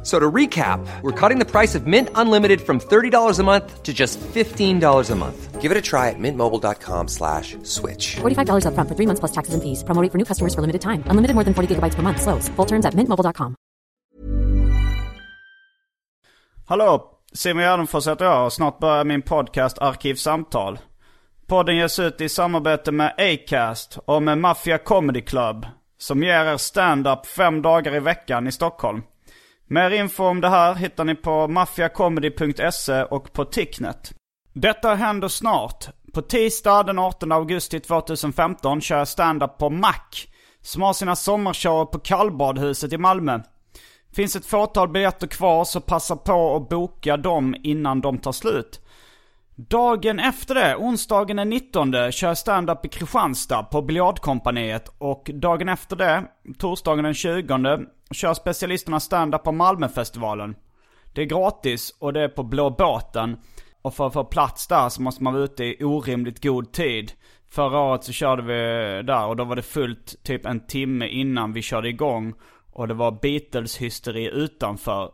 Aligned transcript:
F- 0.00 0.06
So 0.06 0.18
to 0.18 0.30
recap, 0.34 0.80
we're 1.02 1.28
cutting 1.28 1.38
the 1.44 1.50
price 1.50 1.78
of 1.78 1.86
Mint 1.86 2.08
Unlimited 2.14 2.60
from 2.60 2.78
$30 2.80 3.38
a 3.38 3.42
month 3.42 3.82
to 3.82 3.92
just 3.92 4.18
$15 4.34 5.10
a 5.10 5.14
month. 5.14 5.60
Give 5.62 5.70
it 5.72 5.78
a 5.78 5.82
try 5.82 6.08
at 6.08 6.18
mintmobile.com 6.18 7.08
slash 7.08 7.56
switch. 7.62 8.16
$45 8.16 8.64
upfront 8.64 8.88
for 8.88 8.94
three 8.96 9.06
months 9.06 9.20
plus 9.20 9.32
taxes 9.32 9.54
and 9.54 9.62
fees. 9.62 9.84
Promo 9.84 10.00
rate 10.02 10.10
for 10.12 10.18
new 10.18 10.24
customers 10.24 10.54
for 10.54 10.62
limited 10.62 10.80
time. 10.80 11.02
Unlimited 11.10 11.34
more 11.34 11.44
than 11.44 11.54
40 11.54 11.74
gigabytes 11.74 11.96
per 11.96 12.02
month. 12.02 12.22
Slows. 12.22 12.48
Full 12.56 12.66
terms 12.66 12.86
at 12.86 12.94
mintmobile.com. 12.94 13.54
Hallå! 16.64 17.16
Simon 17.32 17.62
Gärdenfors 17.64 18.08
heter 18.08 18.24
jag 18.24 18.44
och 18.44 18.52
snart 18.52 18.78
börjar 18.78 19.04
min 19.04 19.22
podcast 19.22 19.78
Arkivsamtal. 19.78 20.78
Podden 21.48 21.76
ges 21.76 21.98
ut 21.98 22.20
i 22.20 22.28
samarbete 22.28 22.92
med 22.92 23.14
Acast 23.18 23.98
och 24.06 24.22
med 24.22 24.38
Mafia 24.38 24.78
Comedy 24.78 25.20
Club. 25.20 25.66
Som 25.98 26.22
ger 26.22 26.44
er 26.44 26.56
stand-up 26.56 27.26
fem 27.26 27.62
dagar 27.62 27.94
i 27.94 28.00
veckan 28.00 28.46
i 28.46 28.52
Stockholm. 28.52 29.02
Mer 29.72 29.90
info 29.90 30.24
om 30.24 30.40
det 30.40 30.48
här 30.48 30.74
hittar 30.74 31.04
ni 31.04 31.14
på 31.14 31.48
maffiacomedy.se 31.48 33.02
och 33.02 33.32
på 33.32 33.44
Ticknet. 33.44 34.12
Detta 34.52 34.94
händer 34.94 35.28
snart. 35.28 35.88
På 36.12 36.22
tisdag 36.22 36.82
den 36.82 36.98
18 36.98 37.32
augusti 37.32 37.80
2015 37.80 38.80
kör 38.80 38.98
jag 38.98 39.08
stand-up 39.08 39.58
på 39.58 39.70
Mac. 39.70 39.94
Som 40.60 40.82
har 40.82 40.92
sina 40.92 41.16
sommarshower 41.16 41.84
på 41.84 41.98
Kallbadhuset 41.98 42.92
i 42.92 42.98
Malmö. 42.98 43.40
Finns 44.12 44.36
ett 44.36 44.46
fåtal 44.46 44.88
biljetter 44.88 45.26
kvar 45.26 45.64
så 45.64 45.80
passa 45.80 46.16
på 46.16 46.56
att 46.56 46.68
boka 46.68 47.16
dem 47.16 47.56
innan 47.62 48.00
de 48.00 48.18
tar 48.18 48.32
slut. 48.32 48.80
Dagen 49.68 50.18
efter 50.18 50.54
det, 50.54 50.76
onsdagen 50.76 51.36
den 51.36 51.50
19, 51.50 51.92
kör 52.12 52.28
jag 52.28 52.38
stand-up 52.38 52.86
i 52.86 52.88
Kristianstad 52.88 53.62
på 53.62 53.82
Biljardkompaniet. 53.82 54.88
Och 54.98 55.30
dagen 55.34 55.68
efter 55.68 55.96
det, 55.96 56.24
torsdagen 56.58 57.04
den 57.04 57.14
20, 57.14 57.78
kör 58.10 58.34
specialisterna 58.34 59.00
stand-up 59.00 59.42
på 59.42 59.52
Malmöfestivalen. 59.52 60.56
Det 61.14 61.22
är 61.22 61.26
gratis 61.26 61.96
och 61.98 62.12
det 62.12 62.20
är 62.20 62.28
på 62.28 62.42
Blå 62.42 62.70
båten. 62.70 63.36
Och 63.82 63.94
för 63.94 64.06
att 64.06 64.12
få 64.12 64.24
plats 64.24 64.66
där 64.66 64.88
så 64.88 65.02
måste 65.02 65.22
man 65.22 65.32
vara 65.32 65.44
ute 65.44 65.64
i 65.64 65.84
orimligt 65.84 66.42
god 66.42 66.72
tid. 66.72 67.12
Förra 67.50 67.78
året 67.78 68.04
så 68.04 68.12
körde 68.12 68.42
vi 68.42 68.54
där 69.02 69.26
och 69.26 69.36
då 69.36 69.44
var 69.44 69.56
det 69.56 69.62
fullt 69.62 70.24
typ 70.24 70.46
en 70.46 70.66
timme 70.66 71.06
innan 71.06 71.52
vi 71.52 71.62
körde 71.62 71.88
igång. 71.88 72.34
Och 72.72 72.88
det 72.88 72.94
var 72.94 73.10
Beatles-hysteri 73.10 74.30
utanför. 74.30 75.10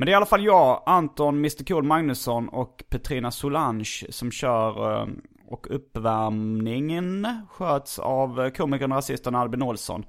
Men 0.00 0.06
det 0.06 0.10
är 0.10 0.12
i 0.12 0.16
alla 0.16 0.26
fall 0.26 0.44
jag, 0.44 0.82
Anton, 0.86 1.38
Mr 1.38 1.64
Cool 1.64 1.84
Magnusson 1.84 2.48
och 2.48 2.84
Petrina 2.88 3.30
Solange 3.30 4.06
som 4.08 4.30
kör. 4.30 5.00
Eh, 5.00 5.06
och 5.48 5.66
uppvärmningen 5.70 7.28
sköts 7.50 7.98
av 7.98 8.40
eh, 8.40 8.50
komikern 8.50 8.92
och 8.92 8.96
rasisten 8.96 9.34
Albin 9.34 9.62
Olsson. 9.62 10.04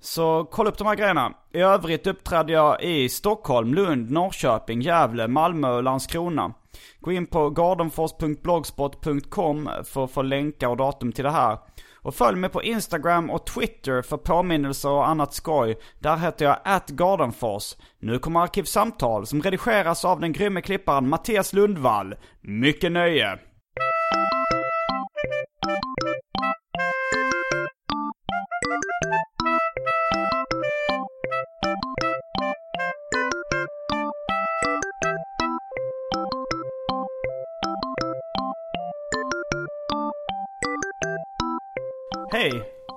Så 0.00 0.48
kolla 0.50 0.70
upp 0.70 0.78
de 0.78 0.86
här 0.86 0.94
grejerna. 0.94 1.32
I 1.52 1.58
övrigt 1.58 2.06
uppträdde 2.06 2.52
jag 2.52 2.82
i 2.82 3.08
Stockholm, 3.08 3.74
Lund, 3.74 4.10
Norrköping, 4.10 4.80
Gävle, 4.80 5.28
Malmö 5.28 5.76
och 5.76 5.82
Landskrona. 5.82 6.54
Gå 7.00 7.12
in 7.12 7.26
på 7.26 7.50
gardenfors.blogspot.com 7.50 9.70
för 9.84 10.04
att 10.04 10.10
få 10.10 10.22
länkar 10.22 10.68
och 10.68 10.76
datum 10.76 11.12
till 11.12 11.24
det 11.24 11.30
här. 11.30 11.58
Och 12.04 12.14
följ 12.14 12.36
mig 12.36 12.50
på 12.50 12.62
Instagram 12.62 13.30
och 13.30 13.46
Twitter 13.46 14.02
för 14.02 14.16
påminnelser 14.16 14.90
och 14.90 15.08
annat 15.08 15.34
skoj. 15.34 15.76
Där 15.98 16.16
heter 16.16 16.44
jag 16.44 16.58
atgardenfors. 16.64 17.74
Nu 17.98 18.18
kommer 18.18 18.40
Arkivsamtal 18.40 19.26
som 19.26 19.42
redigeras 19.42 20.04
av 20.04 20.20
den 20.20 20.32
grymme 20.32 20.60
klipparen 20.60 21.08
Mattias 21.08 21.52
Lundvall. 21.52 22.14
Mycket 22.40 22.92
nöje! 22.92 23.38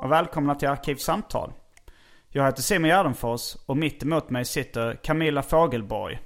Och 0.07 0.11
välkomna 0.11 0.55
till 0.55 0.67
Arkivsamtal. 0.67 1.53
Jag 2.29 2.45
heter 2.45 2.61
Simon 2.61 2.89
Gärdenfors 2.89 3.55
och 3.65 3.77
mitt 3.77 4.03
emot 4.03 4.29
mig 4.29 4.45
sitter 4.45 4.93
Camilla 5.03 5.43
Fogelborg. 5.43 6.19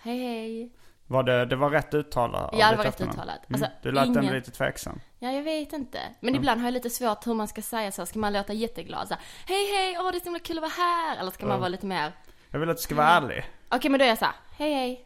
Hej 0.00 0.18
hej. 0.18 0.72
Var 1.06 1.22
det, 1.22 1.46
det 1.46 1.56
var 1.56 1.70
rätt 1.70 1.94
uttalat? 1.94 2.50
Ja, 2.58 2.70
det 2.70 2.76
var 2.76 2.84
rätt 2.84 3.00
uttalat. 3.00 3.18
Mm. 3.48 3.62
Alltså, 3.62 3.66
du 3.82 3.92
lät 3.92 4.06
ingen- 4.06 4.18
ändå 4.18 4.32
lite 4.32 4.50
tveksam. 4.50 5.00
Ja, 5.18 5.30
jag 5.32 5.42
vet 5.42 5.72
inte. 5.72 5.98
Men 6.20 6.34
ibland 6.34 6.60
har 6.60 6.66
jag 6.66 6.72
lite 6.74 6.90
svårt 6.90 7.26
hur 7.26 7.34
man 7.34 7.48
ska 7.48 7.62
säga 7.62 7.92
så. 7.92 8.06
Ska 8.06 8.18
man 8.18 8.32
låta 8.32 8.52
jätteglad 8.52 9.08
så 9.08 9.14
här, 9.14 9.22
Hej 9.46 9.66
hej, 9.76 9.96
åh 10.00 10.10
det 10.12 10.18
är 10.18 10.20
så 10.20 10.24
himla 10.24 10.38
kul 10.38 10.56
att 10.58 10.62
vara 10.62 10.72
här. 10.86 11.16
Eller 11.20 11.30
ska 11.30 11.46
man 11.46 11.58
vara 11.60 11.68
lite 11.68 11.86
mer, 11.86 12.12
Jag 12.50 12.58
vill 12.58 12.70
att 12.70 12.76
du 12.76 12.82
ska 12.82 12.94
vara 12.94 13.06
ärlig. 13.08 13.44
okej 13.68 13.90
men 13.90 13.98
då 13.98 14.04
är 14.04 14.08
jag 14.08 14.18
så 14.18 14.24
här, 14.24 14.34
hej 14.58 14.74
hej. 14.74 15.05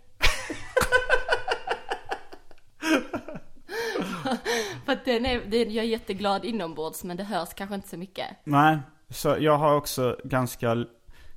För 4.85 4.93
att 4.93 5.05
den 5.05 5.27
är, 5.27 5.41
den, 5.41 5.73
jag 5.75 5.85
är 5.85 5.89
jätteglad 5.89 6.45
inombords 6.45 7.05
men 7.05 7.17
det 7.17 7.25
hörs 7.25 7.49
kanske 7.55 7.75
inte 7.75 7.89
så 7.89 7.97
mycket. 7.97 8.27
Nej, 8.45 8.79
så 9.11 9.37
jag 9.39 9.57
har 9.59 9.75
också 9.75 10.17
ganska, 10.25 10.77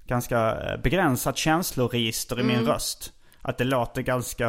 ganska 0.08 0.62
eh, 0.62 0.81
begränsat 0.81 1.38
känsloregister 1.38 2.40
i 2.40 2.42
Mm. 2.42 2.56
min 2.58 2.66
röst. 2.66 3.14
Att 3.42 3.58
det 3.58 3.64
låter 3.64 4.02
ganska 4.02 4.48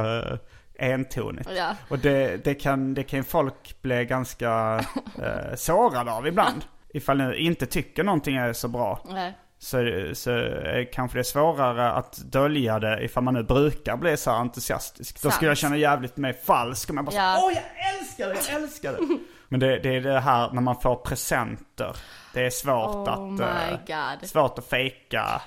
eh, 0.78 0.93
entonigt. 0.93 1.49
Ja. 1.56 1.77
Och 1.88 1.99
det, 1.99 2.44
det, 2.44 2.55
kan, 2.55 2.94
det 2.94 3.03
kan 3.03 3.25
folk 3.25 3.82
bli 3.82 4.05
ganska 4.05 4.78
eh, 5.22 5.55
sårade 5.56 6.12
av 6.12 6.26
ibland. 6.26 6.65
Ifall 6.94 7.19
ni 7.19 7.37
inte 7.37 7.66
tycker 7.66 8.05
någonting 8.05 8.37
är 8.37 8.53
så 8.53 8.69
bra. 8.69 9.00
Nej. 9.11 9.38
Så, 9.64 9.76
så 10.14 10.30
är 10.30 10.92
kanske 10.92 11.19
det 11.19 11.20
är 11.20 11.22
svårare 11.22 11.92
att 11.92 12.16
dölja 12.16 12.78
det 12.78 13.04
ifall 13.04 13.22
man 13.22 13.34
nu 13.34 13.42
brukar 13.42 13.97
bli 13.97 14.16
så 14.16 14.30
entusiastisk. 14.30 15.14
Då 15.14 15.20
Sant. 15.20 15.34
skulle 15.34 15.50
jag 15.50 15.58
känna 15.58 15.76
jävligt 15.76 16.16
mig 16.16 16.32
falsk 16.32 16.91
om 16.91 16.97
jag 16.97 17.04
bara 17.04 17.14
Ja. 17.16 17.41
Åh 17.42 17.52
jag 17.52 17.98
älskar 17.98 18.28
det, 18.28 18.52
jag 18.52 18.62
älskar 18.62 18.92
det. 18.92 19.19
Men 19.48 19.60
det, 19.60 19.78
det 19.78 19.97
är 19.97 20.00
det 20.00 20.20
här 20.20 20.50
när 20.52 20.60
man 20.60 20.80
får 20.80 20.97
presenter. 20.97 21.97
Det 22.32 22.47
är 22.47 22.50
svårt 22.50 23.08
Oh 23.08 23.12
att... 23.12 23.30
my 23.30 23.44
eh, 23.44 24.19
god. 24.19 24.28
Svårt 24.28 24.58
att 24.58 24.66
fejka 24.66 25.42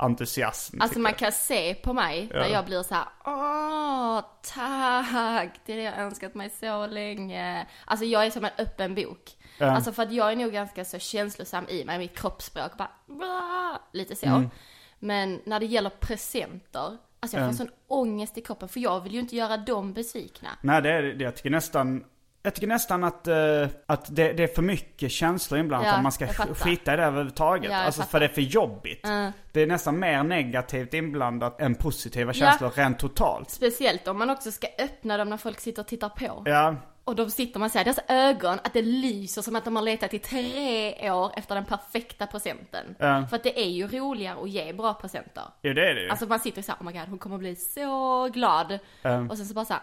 entusiasm. 0.00 0.80
Alltså 0.80 0.98
man 0.98 1.14
kan 1.14 1.32
se 1.32 1.74
på 1.74 1.92
mig 1.92 2.28
när 2.32 2.48
jag 2.48 2.64
blir 2.64 2.82
så 2.82 2.94
här, 2.94 3.04
åh 3.24 4.20
tack, 4.54 5.60
det 5.66 5.72
har 5.72 5.80
jag 5.80 5.98
önskat 5.98 6.34
mig 6.34 6.50
så 6.50 6.86
länge. 6.86 7.66
Alltså 7.84 8.04
jag 8.04 8.26
är 8.26 8.30
som 8.30 8.44
en 8.44 8.50
öppen 8.58 8.94
bok. 8.94 9.36
Alltså 9.58 9.92
för 9.92 10.02
att 10.02 10.12
jag 10.12 10.32
är 10.32 10.36
nog 10.36 10.52
ganska 10.52 10.84
så 10.84 10.98
känslosam 10.98 11.68
i 11.68 11.84
mig, 11.84 11.98
mitt 11.98 12.18
kroppsspråk 12.18 12.76
bara, 12.76 12.90
"Bra", 13.06 13.80
lite 13.92 14.16
så. 14.16 14.26
Mm. 14.26 14.50
Men 14.98 15.40
när 15.44 15.60
det 15.60 15.66
gäller 15.66 15.90
presenter, 15.90 16.96
alltså 17.20 17.36
jag 17.36 17.46
får 17.46 17.56
sån 17.56 17.70
ångest 17.88 18.38
i 18.38 18.40
kroppen 18.40 18.68
för 18.68 18.80
jag 18.80 19.00
vill 19.00 19.14
ju 19.14 19.20
inte 19.20 19.36
göra 19.36 19.56
dem 19.56 19.92
besvikna. 19.92 20.48
Nej 20.62 20.82
det 20.82 20.90
är 20.90 21.02
det. 21.02 21.24
Jag 21.24 21.36
tycker 21.36 21.50
nästan... 21.50 22.04
Jag 22.42 22.54
tycker 22.54 22.66
nästan 22.66 23.04
att, 23.04 23.26
eh, 23.26 23.68
att 23.86 24.16
det, 24.16 24.32
det 24.32 24.42
är 24.42 24.54
för 24.54 24.62
mycket 24.62 25.12
känslor 25.12 25.60
ibland 25.60 25.86
Ja, 25.86 25.92
att 25.92 26.02
man 26.02 26.12
ska 26.12 26.26
skita 26.54 26.94
i 26.94 26.96
det 26.96 27.04
överhuvudtaget. 27.04 27.70
Ja, 27.72 27.76
alltså 27.76 28.00
fattar. 28.00 28.10
för 28.10 28.20
det 28.20 28.26
är 28.26 28.28
för 28.34 28.40
jobbigt. 28.40 29.06
Det 29.52 29.60
är 29.60 29.66
nästan 29.66 29.98
mer 29.98 30.22
negativt 30.22 30.94
inblandat 30.94 31.60
än 31.60 31.74
positiva 31.74 32.32
känslor 32.32 32.70
rent 32.70 32.98
totalt. 32.98 33.50
Speciellt 33.50 34.08
om 34.08 34.18
man 34.18 34.30
också 34.30 34.50
ska 34.52 34.66
öppna 34.78 35.16
dem 35.16 35.30
när 35.30 35.36
folk 35.36 35.60
sitter 35.60 35.82
och 35.82 35.88
tittar 35.88 36.08
på. 36.08 36.42
Ja, 36.46 36.76
Och 37.04 37.16
de 37.16 37.30
sitter 37.30 37.60
man 37.60 37.70
ser 37.70 37.84
deras 37.84 37.98
ögon, 38.08 38.58
att 38.64 38.72
det 38.72 38.82
lyser 38.82 39.42
som 39.42 39.56
att 39.56 39.64
de 39.64 39.76
har 39.76 39.82
letat 39.82 40.14
i 40.14 40.18
tre 40.18 41.10
år 41.12 41.32
efter 41.36 41.54
den 41.54 41.64
perfekta 41.64 42.26
presenten. 42.26 42.94
Ja. 42.98 43.26
För 43.30 43.36
att 43.36 43.42
det 43.42 43.60
är 43.60 43.70
ju 43.70 43.86
roligare 43.88 44.38
att 44.42 44.50
ge 44.50 44.72
bra 44.72 44.94
presenter. 44.94 45.42
jo 45.62 45.72
det 45.72 45.90
är 45.90 45.94
det 45.94 46.02
ju. 46.02 46.08
Alltså 46.08 46.26
man 46.26 46.40
sitter 46.40 46.58
ju 46.58 46.62
såhär, 46.62 46.78
oh 46.80 46.84
my 46.86 46.92
god 46.92 47.08
hon 47.08 47.18
kommer 47.18 47.38
bli 47.38 47.56
så 47.56 48.28
glad. 48.28 48.78
Ja. 49.02 49.18
Och 49.20 49.36
sen 49.36 49.46
så 49.46 49.54
bara 49.54 49.64
såhär, 49.64 49.82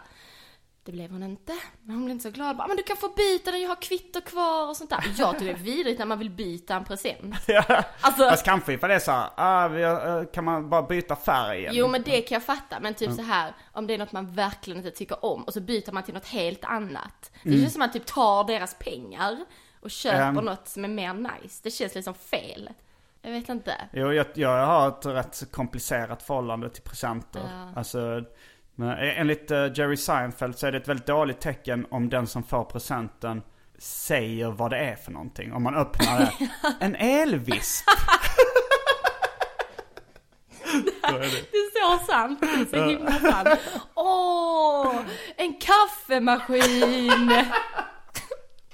Det 0.88 0.94
blev 0.94 1.12
hon 1.12 1.24
inte. 1.24 1.54
Men 1.84 1.96
hon 1.96 2.06
blev 2.06 2.12
inte 2.14 2.24
så 2.24 2.30
glad. 2.32 2.58
Bara, 2.58 2.68
men 2.68 2.78
du 2.78 2.84
kan 2.84 2.98
få 2.98 3.10
byta 3.10 3.52
den, 3.52 3.62
jag 3.62 3.70
har 3.70 3.82
kvitto 3.82 4.22
kvar 4.22 4.70
och 4.70 4.78
sånt 4.78 4.90
där. 4.90 5.04
Jag 5.18 5.34
tycker 5.40 5.54
det 5.54 5.60
är 5.60 5.64
vidrigt 5.64 6.00
när 6.00 6.06
man 6.06 6.20
vill 6.20 6.30
byta 6.30 6.76
en 6.76 6.86
present. 6.86 7.36
Ja. 7.48 7.84
Alltså- 8.02 8.30
Fast 8.30 8.46
kanske 8.46 8.74
ifall 8.74 8.90
det 8.90 8.96
är 8.96 9.00
så 9.00 9.12
här, 9.12 9.30
ah, 9.36 9.78
eh, 10.20 10.24
kan 10.34 10.44
man 10.46 10.70
bara 10.70 10.82
byta 10.82 11.16
färgen? 11.16 11.72
Jo 11.76 11.88
men 11.88 12.02
det 12.04 12.22
kan 12.22 12.36
jag 12.36 12.44
fatta. 12.44 12.80
Men 12.80 12.94
typ 12.94 13.14
så 13.14 13.22
här 13.22 13.54
om 13.72 13.88
det 13.88 13.94
är 13.94 13.98
något 13.98 14.12
man 14.12 14.32
verkligen 14.34 14.78
inte 14.78 14.92
tycker 14.92 15.26
om 15.26 15.44
och 15.44 15.54
så 15.54 15.62
byter 15.62 15.92
man 15.92 16.04
till 16.04 16.14
något 16.14 16.28
helt 16.28 16.64
annat. 16.66 17.32
Det 17.44 17.60
känns 17.62 17.74
som 17.74 17.82
att 17.82 17.88
man 17.88 17.94
typ 17.94 18.06
tar 18.06 18.44
deras 18.44 18.76
pengar 18.80 19.38
och 19.80 19.92
köper 19.92 20.22
Mm. 20.30 20.46
något 20.46 20.68
som 20.68 20.84
är 20.84 20.90
mer 20.90 21.14
nice. 21.14 21.60
Det 21.64 21.72
känns 21.72 21.96
liksom 21.96 22.14
fel. 22.14 22.70
Jag 23.22 23.32
vet 23.32 23.50
inte. 23.50 23.76
Jo, 23.94 24.14
jag, 24.14 24.26
jag 24.34 24.66
har 24.66 24.88
ett 24.88 25.06
rätt 25.06 25.52
komplicerat 25.52 26.24
förhållande 26.24 26.70
till 26.70 26.84
presenter. 26.84 27.72
Alltså, 27.76 27.98
men 27.98 28.26
enligt 28.84 29.52
eh, 29.52 29.72
Jerry 29.74 29.98
Seinfeld 29.98 30.58
så 30.58 30.68
är 30.68 30.72
det 30.72 30.78
ett 30.78 30.88
väldigt 30.88 31.08
dåligt 31.08 31.42
tecken 31.42 31.88
om 31.92 32.10
den 32.10 32.28
som 32.28 32.44
får 32.44 32.64
presenten 32.64 33.42
säger 33.80 34.52
vad 34.52 34.72
det 34.72 34.78
är 34.78 34.96
för 34.96 35.12
någonting. 35.12 35.54
Om 35.54 35.64
man 35.64 35.76
öppnar 35.76 36.20
det. 36.20 36.50
En 36.80 36.96
elvisp! 36.96 37.86
Det 41.02 41.18
är 41.58 42.00
så 42.00 42.06
sant. 42.06 42.40
Det 42.42 42.78
är 42.78 42.80
så 42.80 42.90
himla 42.90 43.12
sant. 43.12 43.60
Åh, 43.96 44.96
en 45.36 45.54
kaffemaskin! 45.60 47.28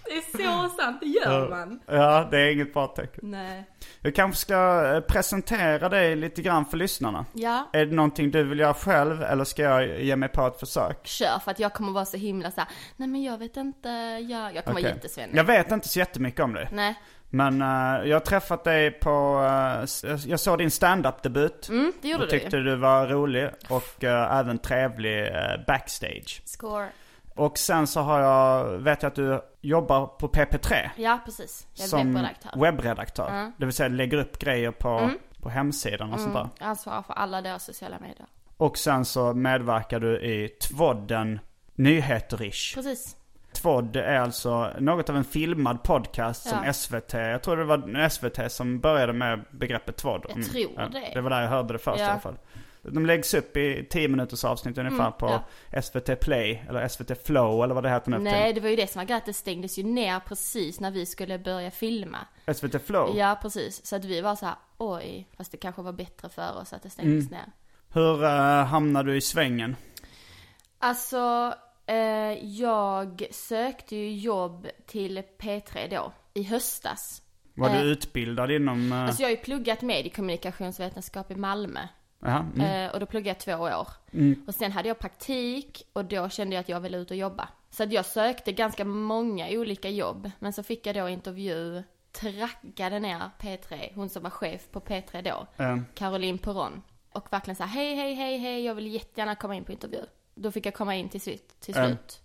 Det 0.06 0.18
är 0.18 0.44
så 0.44 0.76
sant, 0.76 0.98
det 1.02 1.08
gör 1.08 1.50
man. 1.50 1.80
Ja, 1.86 2.28
det 2.32 2.40
är 2.40 2.52
inget 2.52 2.74
bra 2.74 2.88
tecken. 2.88 3.32
Nej. 3.32 3.66
Jag 4.04 4.16
kanske 4.16 4.42
ska 4.42 4.86
eh, 4.96 5.00
presentera 5.00 5.90
dig 5.90 6.16
lite 6.16 6.42
grann 6.42 6.66
för 6.66 6.78
lyssnarna. 6.78 7.26
Ja. 7.34 7.70
Är 7.74 7.86
det 7.86 7.96
någonting 7.96 8.32
du 8.32 8.44
vill 8.44 8.60
göra 8.60 8.74
själv 8.74 9.24
eller 9.24 9.44
ska 9.44 9.62
jag 9.62 10.02
ge 10.02 10.16
mig 10.16 10.30
på 10.30 10.48
ett 10.48 10.60
försök? 10.60 11.08
Kör 11.08 11.40
för 11.40 11.52
att 11.52 11.60
jag 11.60 11.74
kommer 11.74 11.92
vara 11.92 12.06
så 12.06 12.18
himla 12.18 12.52
så 12.52 12.60
här. 12.62 12.70
nej 12.98 13.08
men 13.08 13.24
jag 13.24 13.38
vet 13.38 13.58
inte, 13.58 13.90
jag, 14.30 14.56
jag 14.56 14.64
kommer 14.66 14.76
Okej. 14.80 14.84
vara 14.84 14.94
jättesvennig. 14.96 15.38
Jag 15.38 15.44
vet 15.44 15.72
inte 15.72 15.88
så 15.88 16.00
jättemycket 16.00 16.40
om 16.42 16.54
dig. 16.54 16.70
Nej, 16.72 16.96
Men 17.30 17.62
eh, 17.62 18.10
jag 18.10 18.16
har 18.16 18.20
träffat 18.20 18.64
dig 18.64 18.92
på, 18.92 19.46
s- 19.84 20.06
jag 20.26 20.40
såg 20.40 20.58
din 20.58 20.72
stand-up-debut. 20.72 21.70
mm, 21.70 21.94
det 22.02 22.08
gjorde 22.08 22.24
och 22.24 22.30
du 22.32 22.40
tyckte 22.40 22.58
du 22.58 22.76
var 22.76 23.08
rolig 23.08 23.50
och 23.70 24.04
eh, 24.04 24.38
även 24.38 24.58
trevlig 24.58 25.30
backstage. 25.68 26.42
Score. 26.46 26.88
Och 27.36 27.58
sen 27.58 27.88
så 27.88 28.02
har 28.02 28.20
jag, 28.20 28.66
vet 28.78 29.02
jag 29.04 29.10
att 29.10 29.16
du 29.16 29.42
jobbar 29.62 30.06
på 30.08 30.28
PP3. 30.28 30.90
Ja, 30.96 31.20
precis. 31.26 31.68
Jag 31.74 31.84
är 31.84 31.88
som 31.88 32.00
webbredaktör. 32.14 32.60
webbredaktör. 32.62 33.30
Mm. 33.30 33.52
Det 33.58 33.66
vill 33.66 33.74
säga 33.76 33.90
lägger 33.90 34.18
upp 34.18 34.40
grejer 34.40 34.72
på, 34.72 35.10
på 35.42 35.50
hemsidan 35.50 36.14
och 36.14 36.20
sånt 36.20 36.34
där. 36.34 36.50
Jag 36.60 36.68
ansvarar 36.70 37.02
för 37.02 37.14
alla 37.14 37.42
deras 37.42 37.64
sociala 37.66 38.00
medier. 38.00 38.26
Och 38.58 38.78
sen 38.78 39.06
så 39.06 39.34
medverkar 39.34 40.00
du 40.00 40.20
i 40.22 40.48
Tvodden 40.48 41.40
Nyheter-ish. 41.76 42.76
Precis. 42.76 43.16
Tvodd 43.54 43.96
är 43.96 44.20
alltså 44.20 44.72
något 44.80 45.10
av 45.10 45.18
en 45.18 45.24
filmad 45.24 45.84
podcast 45.84 46.50
som 46.50 46.58
Ja. 46.66 46.74
SVT, 46.74 47.14
jag 47.14 47.42
tror 47.44 47.58
det 47.58 47.64
var 47.64 48.10
SVT 48.10 48.52
som 48.52 48.80
började 48.80 49.14
med 49.14 49.46
begreppet 49.52 49.98
Tvodd. 49.98 50.26
Jag 50.30 50.32
Mm, 50.38 50.44
tror 50.50 50.90
det. 50.92 51.12
Det 51.14 51.22
var 51.22 51.30
där 51.30 51.42
jag 51.42 51.50
hörde 51.50 51.74
det 51.74 51.80
först 51.80 52.00
Ja. 52.00 52.06
i 52.06 52.10
alla 52.10 52.20
fall. 52.20 52.38
De 52.84 53.06
läggs 53.06 53.34
upp 53.34 53.58
i 53.58 53.88
10 53.90 54.08
minuters 54.08 54.44
avsnitt 54.44 54.78
ungefär 54.78 55.00
Mm, 55.08 55.12
på 55.20 55.40
SVT 55.82 56.20
Play 56.22 56.64
eller 56.70 56.88
SVT 56.88 57.26
Flow 57.26 57.64
eller 57.64 57.76
vad 57.76 57.84
det 57.84 57.90
heter 57.90 58.12
nu 58.12 58.18
Nej, 58.20 58.54
det 58.54 58.62
var 58.62 58.70
ju 58.70 58.76
det 58.76 58.88
som 58.92 59.00
var 59.00 59.06
grejen, 59.06 59.22
det 59.26 59.34
stängdes 59.34 59.80
ju 59.80 59.84
ner 59.84 60.20
precis 60.20 60.80
när 60.80 60.92
vi 60.92 61.06
skulle 61.06 61.40
börja 61.40 61.72
filma. 61.72 62.18
SVT 62.56 62.86
Flow? 62.86 63.18
Ja, 63.18 63.40
precis. 63.42 63.86
Så 63.86 63.96
att 63.96 64.06
vi 64.06 64.22
var 64.22 64.36
så 64.36 64.46
här, 64.46 64.56
oj, 64.78 65.28
fast 65.38 65.52
det 65.52 65.58
kanske 65.58 65.82
var 65.82 65.92
bättre 65.94 66.30
för 66.30 66.58
oss 66.62 66.74
att 66.74 66.84
det 66.84 66.90
stängdes 66.90 67.28
Mm. 67.28 67.40
ner. 67.40 67.52
Hur 67.94 68.24
uh, 68.24 68.64
hamnade 68.66 69.12
du 69.12 69.18
i 69.18 69.22
svängen? 69.22 69.76
Alltså, 70.80 71.54
eh, 71.86 71.96
jag 72.44 73.24
sökte 73.32 73.96
ju 73.96 74.14
jobb 74.16 74.68
till 74.86 75.22
P3 75.40 75.90
då, 75.90 76.14
i 76.34 76.44
höstas. 76.44 77.22
Var 77.54 77.70
Eh, 77.70 77.74
du 77.82 77.92
utbildad 77.92 78.52
inom... 78.52 78.92
Uh, 78.92 79.04
Alltså 79.04 79.22
jag 79.22 79.28
har 79.30 79.32
ju 79.36 79.42
pluggat 79.42 79.82
mediekommunikationsvetenskap 79.82 81.32
i 81.32 81.36
Malmö. 81.36 81.80
Jaha, 82.24 82.46
mm. 82.56 82.86
Eh, 82.86 82.92
och 82.94 83.00
då 83.00 83.06
pluggade 83.06 83.30
jag 83.30 83.40
två 83.40 83.64
år. 83.64 83.88
Och 84.48 84.56
sen 84.56 84.72
hade 84.72 84.88
jag 84.88 85.00
praktik 85.00 85.88
och 85.94 86.06
då 86.06 86.30
kände 86.30 86.56
jag 86.56 86.62
att 86.62 86.70
jag 86.70 86.80
ville 86.80 86.98
ut 86.98 87.12
och 87.12 87.18
jobba. 87.18 87.50
Så 87.70 87.84
att 87.84 87.92
jag 87.92 88.06
sökte 88.06 88.52
ganska 88.52 88.86
många 88.86 89.48
olika 89.50 89.90
jobb. 89.90 90.32
Men 90.40 90.54
så 90.54 90.64
fick 90.64 90.86
jag 90.88 90.96
då 90.96 91.10
intervju, 91.10 91.84
trackade 92.12 93.00
ner 93.00 93.22
P3, 93.40 93.92
hon 93.96 94.10
som 94.10 94.24
var 94.24 94.30
chef 94.30 94.68
på 94.72 94.80
P3 94.80 95.22
då, 95.22 95.64
Eh, 95.64 95.78
Caroline 95.96 96.38
Perron. 96.38 96.82
Och 97.12 97.34
verkligen 97.34 97.58
här, 97.60 97.68
hej, 97.68 97.96
hej, 97.96 98.14
hej, 98.14 98.38
hej, 98.38 98.66
jag 98.66 98.76
vill 98.76 98.88
jättegärna 98.88 99.36
komma 99.36 99.56
in 99.56 99.64
på 99.64 99.72
intervju. 99.72 100.06
Då 100.36 100.52
fick 100.52 100.66
jag 100.66 100.74
komma 100.74 100.96
in 100.96 101.10
till 101.10 101.22
slut. 101.22 101.60
Till 101.60 101.78
Mm. 101.78 101.88
slut. 101.90 102.22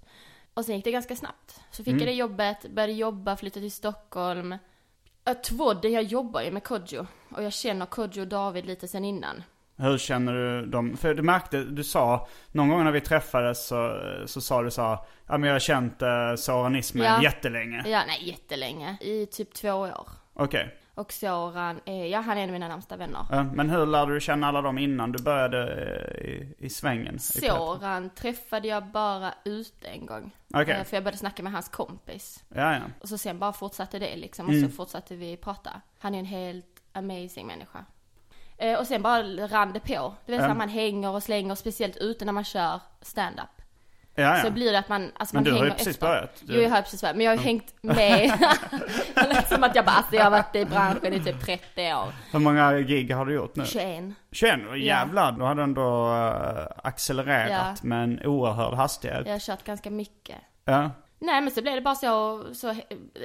Och 0.55 0.65
sen 0.65 0.77
gick 0.77 0.85
det 0.85 0.91
ganska 0.93 1.17
snabbt. 1.17 1.61
Så 1.71 1.85
fick 1.85 1.95
jag 1.95 2.09
det 2.09 2.13
jobbet, 2.13 2.71
började 2.71 2.93
jobba, 2.93 3.37
flyttade 3.37 3.61
till 3.65 3.73
Stockholm. 3.73 4.59
Ja, 5.25 5.35
Tvodden, 5.35 5.93
jag 5.93 6.03
jobbar 6.03 6.43
ju 6.43 6.51
med 6.51 6.65
Kodjo. 6.65 7.07
Och 7.31 7.43
jag 7.43 7.53
känner 7.53 7.87
Kodjo 7.87 8.23
och 8.23 8.29
David 8.29 8.67
lite 8.67 8.89
sen 8.89 9.05
innan. 9.05 9.43
Hur 9.79 9.99
känner 9.99 10.33
du 10.33 10.67
dem? 10.67 10.97
För 10.97 11.15
du 11.15 11.23
märkte, 11.23 11.65
du 11.65 11.85
sa, 11.85 12.29
någon 12.53 12.69
gång 12.69 12.85
när 12.85 12.91
vi 12.93 13.01
träffades 13.01 13.67
så, 13.67 14.01
så 14.27 14.41
sa 14.41 14.63
du 14.63 14.71
så 14.71 14.83
här, 14.83 14.99
ja 15.27 15.39
men 15.39 15.43
jag 15.49 15.55
har 15.55 15.61
känt 15.61 16.03
uh, 16.03 16.09
Soran 16.37 16.77
Ismail 16.77 17.05
Ja. 17.05 17.23
jättelänge. 17.23 17.83
Ja, 17.87 18.03
nej 18.07 18.29
jättelänge. 18.29 18.97
I 19.01 19.27
typ 19.27 19.55
två 19.55 19.71
år. 19.73 20.09
Okej. 20.35 20.75
Och 20.95 21.13
Soran, 21.13 21.81
är, 21.85 22.07
ja 22.07 22.21
han 22.21 22.39
är 22.39 22.43
en 22.43 22.49
av 22.49 22.53
mina 22.53 22.69
närmsta 22.69 22.97
vänner. 22.97 23.27
Ja, 23.31 23.43
men 23.43 23.71
hur 23.71 23.87
lärde 23.87 24.15
du 24.15 24.21
känna 24.21 24.49
alla 24.49 24.63
dem 24.63 24.79
innan 24.79 25.13
du 25.13 25.23
började 25.23 25.75
eh, 25.75 26.29
i, 26.29 26.55
i 26.59 26.71
svängen? 26.71 27.15
i? 27.15 27.19
Soran 27.19 28.11
träffade 28.11 28.69
jag 28.69 28.87
bara 28.87 29.35
ute 29.45 29.89
en 29.89 30.07
gång. 30.07 30.31
Okej. 30.55 30.75
Eh, 30.75 30.85
För 30.85 30.97
jag 30.97 31.05
började 31.05 31.19
snacka 31.19 31.43
med 31.43 31.53
hans 31.53 31.69
kompis. 31.69 32.45
Ja, 32.55 32.75
ja. 32.75 32.81
Och 33.01 33.09
så 33.09 33.19
sen 33.19 33.39
bara 33.39 33.53
fortsatte 33.53 33.99
det 33.99 34.17
liksom. 34.17 34.47
Och 34.47 34.53
Mm. 34.53 34.71
så 34.71 34.77
fortsatte 34.77 35.17
vi 35.17 35.37
prata. 35.37 35.71
Han 35.99 36.15
är 36.15 36.19
en 36.19 36.25
helt 36.25 36.67
amazing 36.93 37.47
människa. 37.47 37.85
Eh, 38.59 38.79
och 38.79 38.87
sen 38.87 39.03
bara 39.03 39.23
rann 39.23 39.73
det 39.73 39.81
på. 39.81 40.15
Du 40.27 40.33
vet 40.33 40.41
Ja. 40.43 40.49
när 40.49 40.55
man 40.55 40.69
hänger 40.69 41.11
och 41.11 41.23
slänger, 41.23 41.55
speciellt 41.55 41.97
ute 41.97 42.25
när 42.25 42.33
man 42.33 42.45
kör 42.45 42.81
stand-up. 43.01 43.45
ja, 44.15 44.37
ja. 44.37 44.45
Så 44.45 44.51
blir 44.51 44.73
det 44.73 44.79
att 44.79 44.89
man, 44.89 45.13
alltså 45.17 45.37
Men 45.37 45.45
man 45.45 45.53
du 45.53 45.59
har 45.59 45.65
ju 45.65 45.71
precis 45.71 45.89
efter. 45.89 46.07
börjat. 46.07 46.41
Du- 46.41 46.55
Jo, 46.55 46.61
jag 46.63 46.71
har 46.71 46.83
precis 46.83 47.01
börjat. 47.01 47.17
Men 47.17 47.25
jag 47.27 47.33
har 47.33 47.37
ju 47.37 47.43
hängt 47.45 47.75
med. 47.83 48.31
det 49.15 49.49
som 49.49 49.65
att 49.65 49.75
jag 49.75 49.85
bara, 49.85 49.97
alltså 49.97 50.15
jag 50.17 50.25
har 50.25 50.31
varit 50.31 50.57
i 50.57 50.65
branschen 50.65 51.13
i 51.15 51.25
typ 51.25 51.45
30 51.45 51.95
år. 51.95 52.13
Hur 52.33 52.39
många 52.39 52.73
gig 52.81 53.15
har 53.15 53.27
du 53.27 53.35
gjort 53.35 53.57
nu? 53.57 53.65
21. 53.65 54.05
21? 54.33 54.61
Jävlar, 54.77 55.33
du 55.33 55.43
har 55.43 55.55
du 55.55 55.63
ändå 55.63 56.09
uh, 56.15 56.67
accelererat 56.87 57.51
Ja. 57.83 57.89
med 57.89 58.05
en 58.05 58.27
oerhörd 58.27 58.75
hastighet. 58.75 59.27
Jag 59.27 59.33
har 59.35 59.39
kört 59.41 59.65
ganska 59.65 59.91
mycket. 59.91 60.37
Ja. 60.65 60.91
Nej 61.21 61.41
men 61.41 61.51
så 61.51 61.63
blir 61.63 61.75
det 61.75 61.81
bara 61.81 61.95
så, 61.95 62.45
så 62.55 62.75